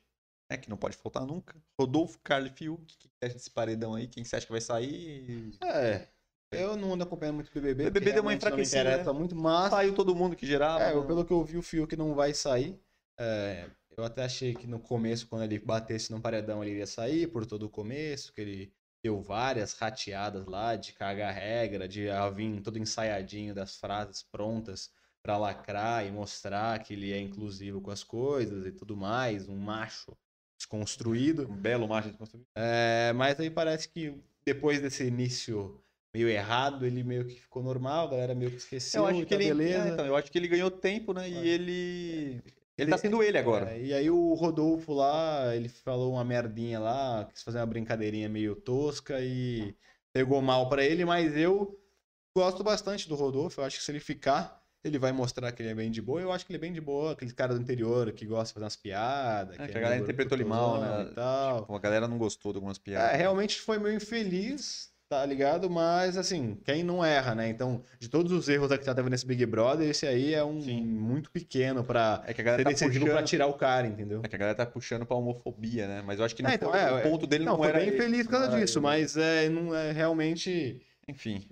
né, 0.51 0.57
que 0.57 0.69
não 0.69 0.77
pode 0.77 0.95
faltar 0.97 1.25
nunca. 1.25 1.59
Rodolfo, 1.79 2.19
Carlos 2.23 2.51
Fiuk. 2.51 2.83
O 2.83 2.85
que 2.85 3.25
acha 3.25 3.33
desse 3.33 3.49
paredão 3.49 3.95
aí? 3.95 4.07
Quem 4.07 4.23
você 4.23 4.35
acha 4.35 4.45
que 4.45 4.51
vai 4.51 4.61
sair? 4.61 5.57
É. 5.63 6.07
Eu 6.51 6.77
não 6.77 6.93
ando 6.93 7.03
acompanhando 7.03 7.35
muito 7.35 7.47
o 7.49 7.53
BBB. 7.53 7.85
BBB 7.85 7.91
porque 7.91 8.11
deu 8.11 8.21
uma 8.21 8.29
realmente 8.29 8.43
não 8.43 8.55
me 8.55 8.61
enfraquecida, 8.61 8.81
interessa 8.81 9.13
muito, 9.13 9.35
mas. 9.35 9.71
Saiu 9.71 9.95
todo 9.95 10.15
mundo 10.15 10.35
que 10.35 10.45
gerava. 10.45 10.83
É, 10.83 10.95
né? 10.95 11.07
pelo 11.07 11.25
que 11.25 11.33
eu 11.33 11.43
vi, 11.43 11.57
o 11.57 11.63
Fiuk 11.63 11.95
não 11.95 12.13
vai 12.13 12.35
sair. 12.35 12.79
É, 13.19 13.67
eu 13.99 14.05
até 14.05 14.23
achei 14.23 14.53
que 14.53 14.65
no 14.65 14.79
começo, 14.79 15.27
quando 15.27 15.43
ele 15.43 15.59
batesse 15.59 16.11
no 16.11 16.21
paredão, 16.21 16.63
ele 16.63 16.71
iria 16.71 16.87
sair 16.87 17.27
por 17.27 17.45
todo 17.45 17.63
o 17.63 17.69
começo, 17.69 18.33
que 18.33 18.41
ele 18.41 18.73
deu 19.03 19.21
várias 19.21 19.73
rateadas 19.73 20.45
lá 20.45 20.75
de 20.75 20.93
cagar 20.93 21.33
regra, 21.33 21.87
de 21.87 22.09
ah, 22.09 22.29
vir 22.29 22.61
todo 22.61 22.77
ensaiadinho 22.77 23.53
das 23.53 23.77
frases 23.77 24.23
prontas 24.23 24.91
pra 25.21 25.37
lacrar 25.37 26.05
e 26.05 26.11
mostrar 26.11 26.79
que 26.79 26.93
ele 26.93 27.11
é 27.11 27.19
inclusivo 27.19 27.81
com 27.81 27.91
as 27.91 28.03
coisas 28.03 28.65
e 28.65 28.71
tudo 28.71 28.95
mais, 28.95 29.47
um 29.47 29.57
macho 29.57 30.17
desconstruído. 30.57 31.47
Um 31.49 31.55
belo 31.55 31.87
margem 31.87 32.11
de 32.11 32.17
construir. 32.17 32.45
É, 32.55 33.13
mas 33.13 33.39
aí 33.39 33.49
parece 33.49 33.89
que 33.89 34.13
depois 34.45 34.81
desse 34.81 35.05
início 35.05 35.81
meio 36.13 36.27
errado, 36.27 36.85
ele 36.85 37.03
meio 37.03 37.25
que 37.25 37.39
ficou 37.39 37.61
normal, 37.61 38.07
a 38.07 38.11
galera 38.11 38.35
meio 38.35 38.51
que 38.51 38.57
esqueceu, 38.57 39.03
Eu 39.03 39.07
acho 39.07 39.19
que 39.19 39.25
tá 39.27 39.35
ele, 39.35 39.53
beleza. 39.53 39.89
é, 39.89 39.93
então, 39.93 40.05
eu 40.05 40.15
acho 40.15 40.31
que 40.31 40.37
ele 40.37 40.47
ganhou 40.47 40.71
tempo, 40.71 41.13
né? 41.13 41.27
É. 41.27 41.31
E 41.31 41.47
ele. 41.47 42.41
Ele 42.81 42.91
tá 42.91 42.97
sendo 42.97 43.21
ele 43.21 43.37
agora. 43.37 43.71
É, 43.71 43.81
e 43.81 43.93
aí 43.93 44.09
o 44.09 44.33
Rodolfo 44.33 44.93
lá, 44.93 45.55
ele 45.55 45.69
falou 45.69 46.13
uma 46.13 46.23
merdinha 46.23 46.79
lá, 46.79 47.27
quis 47.31 47.43
fazer 47.43 47.59
uma 47.59 47.65
brincadeirinha 47.65 48.29
meio 48.29 48.55
tosca 48.55 49.19
e 49.19 49.75
pegou 50.13 50.41
mal 50.41 50.69
pra 50.69 50.83
ele, 50.83 51.05
mas 51.05 51.35
eu 51.35 51.79
gosto 52.35 52.63
bastante 52.63 53.07
do 53.07 53.15
Rodolfo, 53.15 53.61
eu 53.61 53.65
acho 53.65 53.77
que 53.77 53.83
se 53.83 53.91
ele 53.91 53.99
ficar, 53.99 54.63
ele 54.83 54.97
vai 54.97 55.11
mostrar 55.11 55.51
que 55.51 55.61
ele 55.61 55.69
é 55.69 55.75
bem 55.75 55.91
de 55.91 56.01
boa. 56.01 56.21
Eu 56.21 56.31
acho 56.31 56.45
que 56.45 56.51
ele 56.51 56.57
é 56.57 56.61
bem 56.61 56.71
de 56.71 56.79
boa, 56.79 57.11
aquele 57.11 57.33
cara 57.33 57.53
do 57.53 57.61
interior 57.61 58.11
que 58.13 58.25
gosta 58.25 58.47
de 58.47 58.53
fazer 58.53 58.63
umas 58.63 58.75
piadas. 58.75 59.59
É, 59.59 59.67
que 59.67 59.73
é 59.73 59.77
a 59.77 59.81
galera 59.81 60.01
interpretou 60.01 60.37
ele 60.37 60.45
mal, 60.45 60.79
né? 60.79 61.09
E 61.11 61.13
tal. 61.13 61.61
Tipo, 61.61 61.75
a 61.75 61.79
galera 61.79 62.07
não 62.07 62.17
gostou 62.17 62.53
de 62.53 62.57
algumas 62.57 62.77
piadas. 62.77 63.13
É, 63.13 63.17
realmente 63.17 63.59
foi 63.59 63.77
meio 63.77 63.95
infeliz, 63.95 64.88
tá 65.09 65.25
ligado? 65.25 65.69
Mas, 65.69 66.15
assim, 66.15 66.55
quem 66.63 66.83
não 66.83 67.03
erra, 67.03 67.33
né? 67.33 67.49
Então, 67.49 67.81
de 67.99 68.07
todos 68.07 68.31
os 68.31 68.47
erros 68.47 68.69
que 68.77 68.85
já 68.85 68.93
teve 68.93 69.09
nesse 69.09 69.25
Big 69.25 69.43
Brother, 69.47 69.89
esse 69.89 70.05
aí 70.05 70.35
é 70.35 70.43
um 70.45 70.61
Sim. 70.61 70.85
muito 70.85 71.31
pequeno 71.31 71.83
pra 71.83 72.23
É 72.27 72.33
que 72.33 72.41
a 72.41 72.43
ser 72.43 72.43
galera 72.43 72.63
tá 72.63 72.69
decisivo 72.69 73.05
puxando. 73.05 73.17
pra 73.17 73.23
tirar 73.23 73.47
o 73.47 73.53
cara, 73.55 73.87
entendeu? 73.87 74.21
É 74.23 74.27
que 74.27 74.35
a 74.35 74.39
galera 74.39 74.55
tá 74.55 74.65
puxando 74.67 75.05
pra 75.07 75.17
homofobia, 75.17 75.87
né? 75.87 76.03
Mas 76.05 76.19
eu 76.19 76.25
acho 76.25 76.35
que 76.35 76.43
não 76.43 76.51
É, 76.51 76.53
então, 76.53 76.69
foi- 76.69 76.79
é, 76.79 76.93
o 76.93 77.01
ponto 77.01 77.25
dele 77.25 77.43
não, 77.43 77.53
Não, 77.53 77.57
foi 77.59 77.69
era 77.69 77.79
bem 77.79 77.91
feliz 77.93 78.27
por 78.27 78.31
causa 78.33 78.49
disso, 78.59 78.77
ele. 78.77 78.83
mas 78.83 79.17
é, 79.17 79.49
não 79.49 79.73
é 79.73 79.91
realmente. 79.91 80.79
Enfim. 81.07 81.49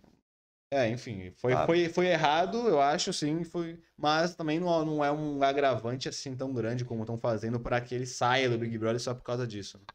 É, 0.69 0.89
enfim, 0.89 1.31
foi, 1.37 1.53
Claro. 1.53 1.65
foi, 1.65 1.87
foi 1.89 2.07
errado, 2.07 2.67
eu 2.67 2.81
acho, 2.81 3.13
sim, 3.13 3.41
foi, 3.45 3.79
mas 3.97 4.35
também 4.35 4.59
não, 4.59 4.83
não 4.85 5.03
é 5.05 5.09
um 5.09 5.41
agravante 5.41 6.09
assim 6.09 6.35
tão 6.35 6.53
grande 6.53 6.83
como 6.83 7.03
estão 7.03 7.17
fazendo 7.17 7.57
pra 7.57 7.79
que 7.79 7.95
ele 7.95 8.05
saia 8.05 8.49
do 8.49 8.57
Big 8.57 8.77
Brother 8.77 8.99
só 8.99 9.13
por 9.13 9.23
causa 9.23 9.47
disso. 9.47 9.77
né? 9.77 9.85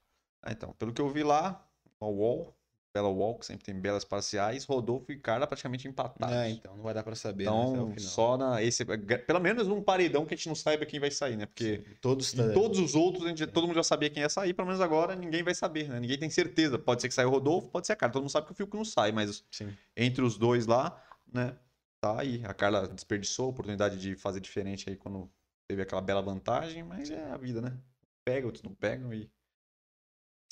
Ah, 0.43 0.51
então, 0.51 0.73
pelo 0.79 0.91
que 0.95 1.03
eu 1.03 1.11
vi 1.11 1.23
lá, 1.23 1.63
a 2.01 2.07
Wall, 2.07 2.57
Bela 2.95 3.09
que 3.39 3.47
sempre 3.47 3.65
tem 3.65 3.75
belas 3.75 4.05
parciais, 4.05 4.67
Rodolfo 4.67 5.11
e 5.11 5.19
Carla 5.19 5.47
praticamente 5.47 5.89
empatados. 5.89 6.35
É, 6.37 6.51
então, 6.51 6.77
não 6.77 6.83
vai 6.83 6.93
dar 6.93 7.03
pra 7.03 7.15
saber 7.15 7.45
né, 7.45 7.51
Então, 7.51 7.85
o 7.89 7.95
final. 7.95 7.99
só 7.99 8.37
na. 8.37 8.63
Esse, 8.63 8.85
pelo 8.85 9.41
menos 9.41 9.67
um 9.67 9.83
paredão 9.83 10.27
que 10.27 10.35
a 10.35 10.37
gente 10.37 10.49
não 10.49 10.55
saiba 10.55 10.85
quem 10.85 11.01
vai 11.01 11.11
sair, 11.11 11.39
né? 11.39 11.47
Porque 11.47 11.83
Todos, 12.03 12.35
em 12.35 12.53
todos 12.53 12.79
os 12.79 12.95
outros, 12.95 13.25
a 13.25 13.29
gente, 13.29 13.47
todo 13.47 13.67
mundo 13.67 13.77
já 13.77 13.83
sabia 13.83 14.11
quem 14.11 14.23
ia 14.23 14.29
sair, 14.29 14.53
pelo 14.53 14.67
menos 14.69 14.83
agora 14.83 15.17
ninguém 15.17 15.43
vai 15.43 15.55
saber, 15.55 15.89
né? 15.89 15.99
Ninguém 15.99 16.19
tem 16.19 16.29
certeza. 16.29 16.79
Pode 16.79 17.01
ser 17.01 17.09
que 17.09 17.15
saia 17.15 17.27
o 17.27 17.31
Rodolfo, 17.31 17.71
pode 17.71 17.87
ser 17.87 17.95
a 17.95 17.97
Carla. 17.97 18.13
Todo 18.13 18.23
mundo 18.25 18.31
sabe 18.31 18.47
que 18.47 18.53
o 18.53 18.55
Fiuk 18.55 18.77
não 18.77 18.85
sai, 18.85 19.11
mas 19.11 19.43
Sim. 19.51 19.75
entre 19.97 20.23
os 20.23 20.37
dois 20.37 20.67
lá, 20.67 21.03
né? 21.33 21.57
Tá 21.99 22.21
aí. 22.21 22.43
A 22.45 22.53
Carla 22.53 22.87
desperdiçou 22.89 23.47
a 23.47 23.49
oportunidade 23.49 23.99
de 23.99 24.17
fazer 24.17 24.41
diferente 24.41 24.91
aí 24.91 24.97
quando 24.97 25.31
teve 25.67 25.81
aquela 25.81 26.03
bela 26.03 26.21
vantagem, 26.21 26.83
mas 26.83 27.11
é 27.11 27.25
a 27.31 27.39
vida, 27.39 27.63
né? 27.63 27.75
Pega, 28.23 28.45
outros 28.47 28.63
não 28.63 28.75
pegam 28.75 29.15
e 29.15 29.31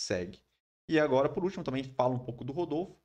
segue. 0.00 0.40
E 0.90 0.98
agora, 0.98 1.28
por 1.28 1.44
último, 1.44 1.62
também 1.62 1.84
fala 1.84 2.12
um 2.14 2.18
pouco 2.18 2.42
do 2.42 2.52
Rodolfo. 2.52 2.96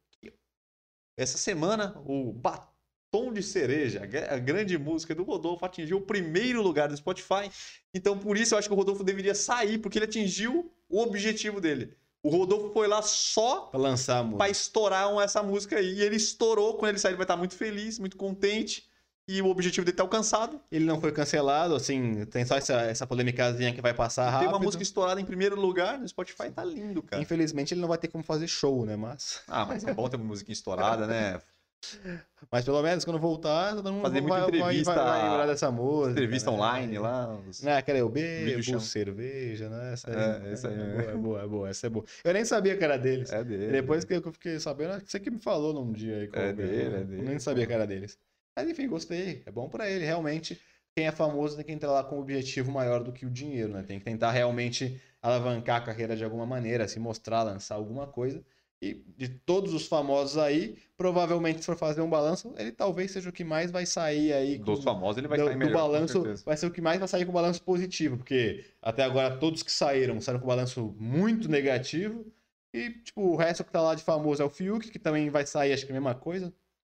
Essa 1.15 1.37
semana, 1.37 2.01
o 2.03 2.33
Batom 2.33 3.31
de 3.31 3.43
Cereja, 3.43 4.01
a 4.03 4.05
gra- 4.07 4.33
a 4.33 4.39
grande 4.39 4.75
música 4.75 5.13
do 5.13 5.23
Rodolfo, 5.23 5.63
atingiu 5.63 5.97
o 5.97 6.01
primeiro 6.01 6.63
lugar 6.63 6.89
do 6.89 6.97
Spotify. 6.97 7.49
Então, 7.93 8.17
por 8.17 8.35
isso, 8.37 8.55
eu 8.55 8.57
acho 8.57 8.67
que 8.67 8.73
o 8.73 8.77
Rodolfo 8.77 9.03
deveria 9.03 9.35
sair, 9.35 9.77
porque 9.77 9.99
ele 9.99 10.05
atingiu 10.05 10.73
o 10.89 10.99
objetivo 10.99 11.61
dele. 11.61 11.95
O 12.23 12.29
Rodolfo 12.29 12.73
foi 12.73 12.87
lá 12.87 13.03
só 13.03 13.67
Pra 13.67 13.79
lançar 13.79 14.17
a 14.17 14.23
música. 14.23 14.37
pra 14.39 14.49
estourar 14.49 15.15
essa 15.19 15.43
música 15.43 15.77
aí. 15.77 15.93
E 15.93 16.01
ele 16.01 16.15
estourou. 16.15 16.73
Quando 16.75 16.89
ele 16.89 16.97
sair, 16.97 17.11
ele 17.11 17.17
vai 17.17 17.23
estar 17.25 17.37
muito 17.37 17.55
feliz, 17.55 17.99
muito 17.99 18.17
contente. 18.17 18.89
E 19.27 19.41
o 19.41 19.47
objetivo 19.47 19.83
dele 19.83 19.97
tá 19.97 20.03
alcançado. 20.03 20.61
Ele 20.71 20.85
não 20.85 21.01
foi 21.01 21.11
cancelado, 21.11 21.73
assim, 21.73 22.25
tem 22.25 22.45
só 22.45 22.57
essa, 22.57 22.73
essa 22.81 23.07
polêmicazinha 23.07 23.73
que 23.73 23.81
vai 23.81 23.93
passar 23.93 24.25
Tem 24.25 24.31
rápido. 24.33 24.49
uma 24.49 24.59
música 24.59 24.83
estourada 24.83 25.19
em 25.19 25.25
primeiro 25.25 25.59
lugar 25.59 25.97
no 25.97 26.07
Spotify, 26.07 26.51
tá 26.51 26.63
lindo, 26.63 27.01
cara. 27.01 27.21
Infelizmente 27.21 27.73
ele 27.73 27.81
não 27.81 27.87
vai 27.87 27.97
ter 27.97 28.07
como 28.07 28.23
fazer 28.23 28.47
show, 28.47 28.85
né? 28.85 28.95
Mas, 28.95 29.41
Ah, 29.47 29.65
mas 29.65 29.83
é 29.83 29.91
bom 29.93 30.07
ter 30.07 30.17
uma 30.17 30.25
musiquinha 30.25 30.53
estourada, 30.53 31.07
né? 31.07 31.41
mas 32.51 32.65
pelo 32.65 32.81
menos 32.83 33.03
quando 33.03 33.19
voltar, 33.19 33.75
todo 33.75 33.91
mundo 33.91 34.03
Fazer 34.03 34.21
vai, 34.21 34.41
muita 34.41 34.41
vai- 34.41 34.59
entrevista- 34.59 34.93
vai, 34.95 35.05
vai 35.21 35.29
lembrar 35.29 35.45
dessa 35.47 35.71
música. 35.71 36.11
Entrevista 36.11 36.51
né? 36.51 36.57
online 36.57 36.99
lá. 36.99 37.35
os- 37.49 37.61
Né, 37.63 37.77
aquela 37.77 37.97
eu 37.97 38.09
Vídeo 38.09 38.61
chão. 38.63 38.73
bebo 38.75 38.85
cerveja, 38.85 39.69
né? 39.69 39.93
Essa 39.93 40.09
É, 40.11 40.51
essa 40.53 40.67
aí, 40.67 40.73
é, 40.75 40.77
né? 40.77 40.93
boa, 40.93 41.11
é 41.11 41.15
boa, 41.17 41.41
é 41.41 41.47
boa, 41.47 41.69
essa 41.69 41.87
é 41.87 41.89
boa. 41.89 42.05
Eu 42.23 42.31
nem 42.33 42.45
sabia 42.45 42.77
que 42.77 42.83
era 42.83 42.97
deles. 42.97 43.31
É 43.31 43.43
dele. 43.43 43.71
Depois 43.71 44.03
que 44.05 44.13
eu 44.13 44.31
fiquei 44.31 44.59
sabendo, 44.59 45.01
que 45.01 45.09
você 45.11 45.19
que 45.19 45.31
me 45.31 45.39
falou 45.39 45.73
num 45.73 45.91
dia 45.91 46.15
aí. 46.17 46.29
É 46.31 46.49
eu- 46.49 46.53
dele, 46.53 46.95
é 46.95 46.99
eu 47.01 47.05
dele, 47.05 47.21
Nem 47.23 47.39
sabia 47.39 47.65
que 47.65 47.73
era 47.73 47.87
deles. 47.87 48.17
Mas 48.55 48.69
enfim, 48.69 48.87
gostei. 48.87 49.43
É 49.45 49.51
bom 49.51 49.67
pra 49.69 49.89
ele, 49.89 50.05
realmente. 50.05 50.59
Quem 50.95 51.07
é 51.07 51.11
famoso 51.11 51.57
tem 51.57 51.65
que 51.65 51.71
entrar 51.73 51.91
lá 51.91 52.03
com 52.03 52.15
um 52.15 52.19
objetivo 52.21 52.71
maior 52.71 53.03
do 53.03 53.11
que 53.11 53.25
o 53.25 53.29
dinheiro, 53.29 53.73
né? 53.73 53.83
Tem 53.83 53.99
que 53.99 54.05
tentar 54.05 54.31
realmente 54.31 55.01
alavancar 55.21 55.81
a 55.81 55.85
carreira 55.85 56.15
de 56.15 56.23
alguma 56.23 56.45
maneira, 56.45 56.87
se 56.87 56.99
mostrar, 56.99 57.43
lançar 57.43 57.75
alguma 57.75 58.07
coisa. 58.07 58.41
E 58.81 58.93
de 59.17 59.27
todos 59.29 59.73
os 59.73 59.87
famosos 59.87 60.37
aí, 60.37 60.77
provavelmente 60.97 61.59
se 61.59 61.65
for 61.65 61.77
fazer 61.77 62.01
um 62.01 62.09
balanço, 62.09 62.53
ele 62.57 62.71
talvez 62.71 63.11
seja 63.11 63.29
o 63.29 63.33
que 63.33 63.43
mais 63.43 63.71
vai 63.71 63.85
sair 63.85 64.31
aí 64.31 64.59
com, 64.59 64.65
Dos 64.65 64.83
famosos 64.83 65.17
ele 65.17 65.27
vai 65.27 65.37
do, 65.37 65.45
sair 65.45 65.53
do 65.53 65.57
melhor. 65.59 65.71
com 65.71 65.77
balanço 65.77 66.23
vai 66.45 66.55
ser 66.55 66.65
o 66.67 66.71
que 66.71 66.81
mais 66.81 66.99
vai 66.99 67.07
sair 67.07 67.25
com 67.25 67.31
balanço 67.31 67.61
positivo, 67.63 68.17
porque 68.17 68.65
até 68.81 69.03
agora 69.03 69.37
todos 69.37 69.63
que 69.63 69.71
saíram 69.71 70.21
saíram 70.21 70.39
com 70.39 70.47
balanço 70.47 70.95
muito 70.99 71.49
negativo. 71.49 72.25
E, 72.73 72.89
tipo, 72.91 73.21
o 73.21 73.35
resto 73.37 73.63
que 73.63 73.71
tá 73.71 73.81
lá 73.81 73.95
de 73.95 74.03
famoso 74.03 74.41
é 74.41 74.45
o 74.45 74.49
Fiuk, 74.49 74.91
que 74.91 74.99
também 74.99 75.29
vai 75.29 75.45
sair, 75.45 75.71
acho 75.73 75.85
que 75.85 75.91
a 75.91 75.95
mesma 75.95 76.13
coisa. 76.13 76.53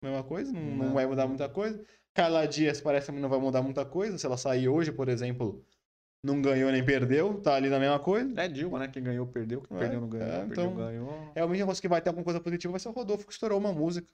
Mesma 0.06 0.24
coisa, 0.24 0.52
não, 0.54 0.62
não 0.62 0.86
Não. 0.88 0.94
vai 0.94 1.06
mudar 1.06 1.28
muita 1.28 1.48
coisa. 1.50 1.80
Carla 2.14 2.48
Dias 2.48 2.80
parece 2.80 3.12
que 3.12 3.20
não 3.20 3.28
vai 3.30 3.40
mudar 3.40 3.62
muita 3.62 3.84
coisa. 3.86 4.18
Se 4.18 4.26
ela 4.26 4.38
sair 4.38 4.68
hoje, 4.70 4.92
por 4.92 5.10
exemplo, 5.10 5.64
não 6.24 6.42
ganhou 6.42 6.72
nem 6.72 6.84
perdeu, 6.84 7.42
tá 7.42 7.56
ali 7.56 7.70
na 7.70 7.80
mesma 7.80 8.00
coisa. 8.00 8.32
É 8.42 8.48
Dilma, 8.48 8.80
né? 8.80 8.88
Quem 8.88 9.04
ganhou, 9.04 9.28
perdeu. 9.28 9.62
Quem 9.62 9.78
É, 9.78 9.80
perdeu, 9.82 10.02
não 10.02 10.08
ganhou. 10.10 10.28
é, 10.28 10.32
Perdeu, 10.46 10.52
então- 10.66 10.76
ganhou. 10.76 11.32
Realmente, 11.36 11.62
eu 11.62 11.72
acho 11.72 11.82
que 11.82 11.88
vai 11.88 12.02
ter 12.02 12.10
alguma 12.10 12.24
coisa 12.24 12.40
positiva, 12.40 12.72
vai 12.72 12.80
ser 12.80 12.90
o 12.90 12.92
Rodolfo 12.94 13.26
que 13.28 13.34
estourou 13.34 13.60
uma 13.60 13.74
música. 13.74 14.08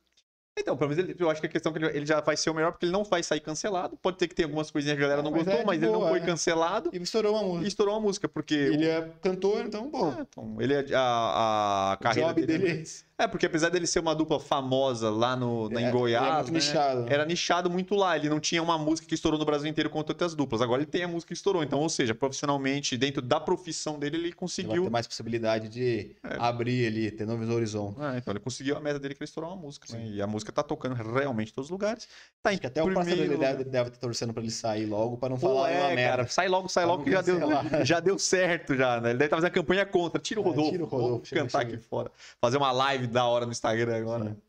Então, 0.59 0.75
pelo 0.75 0.89
menos 0.89 1.01
ele, 1.03 1.15
eu 1.17 1.29
acho 1.29 1.39
que 1.39 1.47
a 1.47 1.49
questão 1.49 1.71
é 1.73 1.79
que 1.79 1.85
ele, 1.97 2.05
já 2.05 2.19
vai 2.19 2.35
ser 2.35 2.49
o 2.49 2.53
melhor, 2.53 2.71
porque 2.73 2.85
ele 2.85 2.91
não 2.91 3.05
vai 3.05 3.23
sair 3.23 3.39
cancelado. 3.39 3.95
Pode 4.01 4.17
ter 4.17 4.27
que 4.27 4.35
ter 4.35 4.43
algumas 4.43 4.69
coisinhas 4.69 4.97
que 4.97 5.01
a 5.03 5.07
galera 5.07 5.21
Ah, 5.21 5.23
não 5.23 5.31
mas 5.31 5.45
gostou, 5.45 5.61
é 5.61 5.65
mas 5.65 5.81
ele 5.81 5.89
não 5.91 5.99
boa, 5.99 6.09
foi 6.09 6.19
é. 6.19 6.25
cancelado 6.25 6.89
E 6.91 6.97
estourou 7.01 7.33
uma 7.35 7.41
e 7.43 7.47
música. 7.47 7.67
estourou 7.69 7.93
uma 7.95 8.01
música, 8.01 8.27
porque 8.27 8.53
Ele 8.55 8.85
o- 8.85 8.89
é 8.91 9.09
cantor, 9.21 9.65
então, 9.65 9.89
bom. 9.89 10.11
É, 10.11 10.21
então, 10.23 10.57
ele 10.61 10.73
é 10.73 10.85
a, 10.93 11.91
a 11.91 11.93
o 11.93 12.03
carreira 12.03 12.27
job 12.33 12.45
dele. 12.45 12.59
dele 12.65 12.79
é 12.79 12.81
esse. 12.81 13.05
É, 13.23 13.27
porque 13.27 13.45
apesar 13.45 13.69
dele 13.69 13.85
ser 13.85 13.99
uma 13.99 14.15
dupla 14.15 14.39
famosa 14.39 15.09
lá 15.09 15.35
no, 15.35 15.69
na, 15.69 15.81
É, 15.81 15.83
em 15.87 15.91
Goiás, 15.91 16.27
é 16.27 16.33
muito 16.35 16.47
né, 16.53 16.59
nichado, 16.59 17.05
era 17.07 17.25
nichado 17.25 17.69
muito 17.69 17.95
lá. 17.95 18.15
Ele 18.17 18.29
não 18.29 18.39
tinha 18.39 18.61
uma 18.63 18.77
música 18.77 19.07
que 19.07 19.13
estourou 19.13 19.37
no 19.39 19.45
Brasil 19.45 19.69
inteiro 19.69 19.89
quanto 19.89 20.09
outras 20.09 20.33
duplas. 20.33 20.61
Agora 20.61 20.81
ele 20.81 20.89
tem 20.89 21.03
a 21.03 21.07
música 21.07 21.27
que 21.27 21.33
estourou. 21.33 21.63
Então, 21.63 21.79
ou 21.79 21.89
seja, 21.89 22.15
profissionalmente, 22.15 22.97
dentro 22.97 23.21
da 23.21 23.39
profissão 23.39 23.99
dele, 23.99 24.17
ele 24.17 24.31
conseguiu. 24.33 24.83
ter 24.85 24.89
mais 24.89 25.05
possibilidade 25.07 25.69
de 25.69 26.15
É. 26.23 26.35
abrir 26.39 26.87
ali, 26.87 27.11
ter 27.11 27.25
novos 27.27 27.47
horizontes. 27.49 28.01
Ah, 28.01 28.15
então 28.17 28.31
ele 28.31 28.39
conseguiu 28.39 28.75
a 28.75 28.79
meta 28.79 28.99
dele 28.99 29.13
que 29.13 29.21
ele 29.21 29.27
estourou 29.27 29.51
uma 29.51 29.57
música, 29.61 29.85
né? 29.95 30.03
E 30.05 30.21
a 30.21 30.25
música 30.27 30.51
tá 30.51 30.63
tocando 30.63 30.95
realmente 30.95 31.51
em 31.51 31.53
todos 31.53 31.67
os 31.67 31.71
lugares. 31.71 32.07
Tá 32.41 32.51
em 32.51 32.53
Acho 32.53 32.61
que 32.61 32.67
até 32.67 32.81
o 32.83 32.91
parceiro 32.93 33.21
dele 33.21 33.29
primeiro 33.37 33.57
deve, 33.57 33.69
deve 33.69 33.89
estar 33.89 33.99
torcendo 33.99 34.33
pra 34.33 34.41
ele 34.41 34.51
sair 34.51 34.85
logo, 34.85 35.17
pra 35.17 35.29
não 35.29 35.37
Pô, 35.37 35.47
falar 35.47 35.61
uma 35.61 35.69
é, 35.69 35.95
merda. 35.95 36.17
cara, 36.17 36.27
sai 36.27 36.47
logo, 36.47 36.67
sai 36.69 36.85
logo 36.85 37.03
que 37.03 37.11
já 37.11 37.21
deu, 37.21 37.37
já 37.85 37.99
deu 37.99 38.17
certo 38.17 38.75
já, 38.75 38.99
né? 38.99 39.09
Ele 39.11 39.19
deve 39.19 39.25
estar 39.25 39.37
fazendo 39.37 39.49
a 39.49 39.53
campanha 39.53 39.85
contra. 39.85 40.19
Tira 40.19 40.39
o 40.41 40.43
É, 40.43 40.47
Rodolfo. 40.47 40.71
tira 40.71 40.83
o 40.83 40.87
Rodolfo, 40.87 41.25
chega, 41.25 41.41
cantar 41.41 41.59
chega. 41.59 41.75
aqui 41.75 41.83
fora. 41.87 42.11
Fazer 42.39 42.57
uma 42.57 42.71
live 42.71 43.07
da 43.11 43.25
hora 43.25 43.45
no 43.45 43.51
Instagram 43.51 43.95
agora. 43.95 44.25
Sim. 44.25 44.41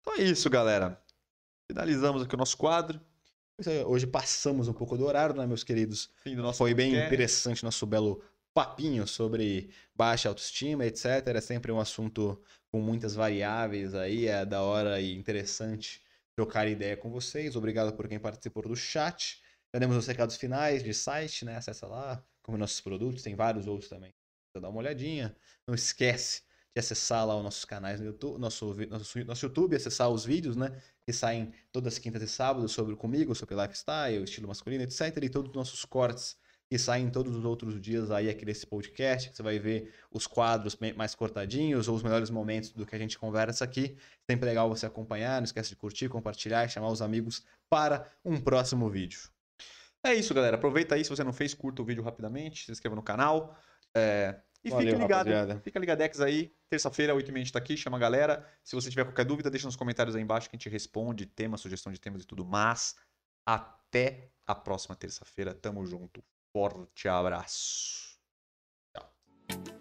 Então 0.00 0.14
é 0.14 0.22
isso, 0.22 0.50
galera. 0.50 1.00
Finalizamos 1.70 2.22
aqui 2.22 2.34
o 2.34 2.38
nosso 2.38 2.56
quadro. 2.56 3.00
Aí, 3.64 3.84
Hoje 3.84 4.06
passamos 4.06 4.68
um 4.68 4.72
pouco 4.72 4.96
do 4.96 5.04
horário, 5.04 5.36
né, 5.36 5.46
meus 5.46 5.62
queridos? 5.62 6.10
Do 6.24 6.42
nosso 6.42 6.58
Foi 6.58 6.74
bem 6.74 6.90
podcast. 6.90 7.06
interessante 7.14 7.64
nosso 7.64 7.86
belo 7.86 8.22
papinho 8.52 9.06
sobre 9.06 9.70
baixa 9.94 10.28
autoestima, 10.28 10.84
etc. 10.84 11.26
É 11.26 11.40
sempre 11.40 11.70
um 11.70 11.78
assunto 11.78 12.42
com 12.72 12.80
muitas 12.80 13.14
variáveis 13.14 13.94
aí, 13.94 14.26
é 14.26 14.44
da 14.44 14.62
hora 14.62 15.00
e 15.00 15.14
interessante 15.16 16.02
trocar 16.34 16.66
ideia 16.66 16.96
com 16.96 17.10
vocês. 17.10 17.54
Obrigado 17.54 17.92
por 17.94 18.08
quem 18.08 18.18
participou 18.18 18.62
do 18.62 18.74
chat. 18.74 19.40
Já 19.72 19.78
demos 19.78 19.96
os 19.96 20.06
recados 20.06 20.36
finais 20.36 20.82
de 20.82 20.92
site, 20.92 21.44
né? 21.44 21.56
Acessa 21.56 21.86
lá, 21.86 22.24
como 22.42 22.58
nossos 22.58 22.80
produtos, 22.80 23.22
tem 23.22 23.36
vários 23.36 23.66
outros 23.66 23.88
também. 23.88 24.12
Dá 24.58 24.68
uma 24.68 24.78
olhadinha. 24.78 25.36
Não 25.66 25.74
esquece 25.74 26.42
de 26.74 26.80
acessar 26.80 27.26
lá 27.26 27.36
os 27.36 27.42
nossos 27.42 27.64
canais 27.64 28.00
no 28.00 28.06
YouTube, 28.06 28.38
nosso, 28.38 28.74
nosso, 28.88 29.24
nosso 29.24 29.44
YouTube, 29.46 29.76
acessar 29.76 30.08
os 30.08 30.24
vídeos, 30.24 30.56
né? 30.56 30.70
Que 31.04 31.12
saem 31.12 31.52
todas 31.72 31.94
as 31.94 31.98
quintas 31.98 32.22
e 32.22 32.28
sábados 32.28 32.72
sobre 32.72 32.94
comigo, 32.96 33.34
sobre 33.34 33.54
lifestyle, 33.54 34.22
estilo 34.22 34.48
masculino, 34.48 34.84
etc. 34.84 35.16
E 35.22 35.28
todos 35.28 35.50
os 35.50 35.56
nossos 35.56 35.84
cortes 35.84 36.36
que 36.70 36.78
saem 36.78 37.10
todos 37.10 37.34
os 37.34 37.44
outros 37.44 37.80
dias 37.80 38.12
aí 38.12 38.30
aqui 38.30 38.44
nesse 38.44 38.64
podcast, 38.64 39.28
que 39.28 39.36
você 39.36 39.42
vai 39.42 39.58
ver 39.58 39.92
os 40.08 40.28
quadros 40.28 40.78
mais 40.94 41.16
cortadinhos 41.16 41.88
ou 41.88 41.96
os 41.96 42.02
melhores 42.02 42.30
momentos 42.30 42.70
do 42.70 42.86
que 42.86 42.94
a 42.94 42.98
gente 42.98 43.18
conversa 43.18 43.64
aqui. 43.64 43.96
Sempre 44.30 44.48
legal 44.48 44.68
você 44.68 44.86
acompanhar, 44.86 45.40
não 45.40 45.44
esquece 45.44 45.70
de 45.70 45.76
curtir, 45.76 46.08
compartilhar 46.08 46.64
e 46.64 46.68
chamar 46.68 46.88
os 46.88 47.02
amigos 47.02 47.44
para 47.68 48.08
um 48.24 48.40
próximo 48.40 48.88
vídeo. 48.88 49.20
É 50.04 50.14
isso, 50.14 50.32
galera. 50.32 50.56
Aproveita 50.56 50.94
aí, 50.94 51.02
se 51.02 51.10
você 51.10 51.24
não 51.24 51.32
fez, 51.32 51.52
curta 51.54 51.82
o 51.82 51.84
vídeo 51.84 52.04
rapidamente, 52.04 52.66
se 52.66 52.70
inscreva 52.70 52.94
no 52.94 53.02
canal. 53.02 53.58
É... 53.92 54.40
E 54.62 54.70
Valeu, 54.70 54.92
fica 54.92 55.02
ligado, 55.02 55.26
rapaziada. 55.26 55.60
fica 55.60 55.78
ligadex 55.78 56.20
aí. 56.20 56.54
Terça-feira, 56.68 57.14
8h30 57.14 57.34
a 57.34 57.38
gente 57.38 57.52
tá 57.52 57.58
aqui, 57.58 57.76
chama 57.76 57.96
a 57.96 58.00
galera. 58.00 58.46
Se 58.62 58.74
você 58.74 58.90
tiver 58.90 59.04
qualquer 59.04 59.24
dúvida, 59.24 59.50
deixa 59.50 59.66
nos 59.66 59.76
comentários 59.76 60.14
aí 60.14 60.22
embaixo 60.22 60.50
que 60.50 60.56
a 60.56 60.58
gente 60.58 60.68
responde, 60.68 61.24
tema, 61.24 61.56
sugestão 61.56 61.92
de 61.92 61.98
temas 61.98 62.22
e 62.22 62.26
tudo 62.26 62.44
mais. 62.44 62.94
Até 63.46 64.30
a 64.46 64.54
próxima 64.54 64.94
terça-feira. 64.94 65.54
Tamo 65.54 65.84
junto. 65.86 66.22
Forte 66.52 67.08
abraço. 67.08 68.18
Tchau. 68.94 69.79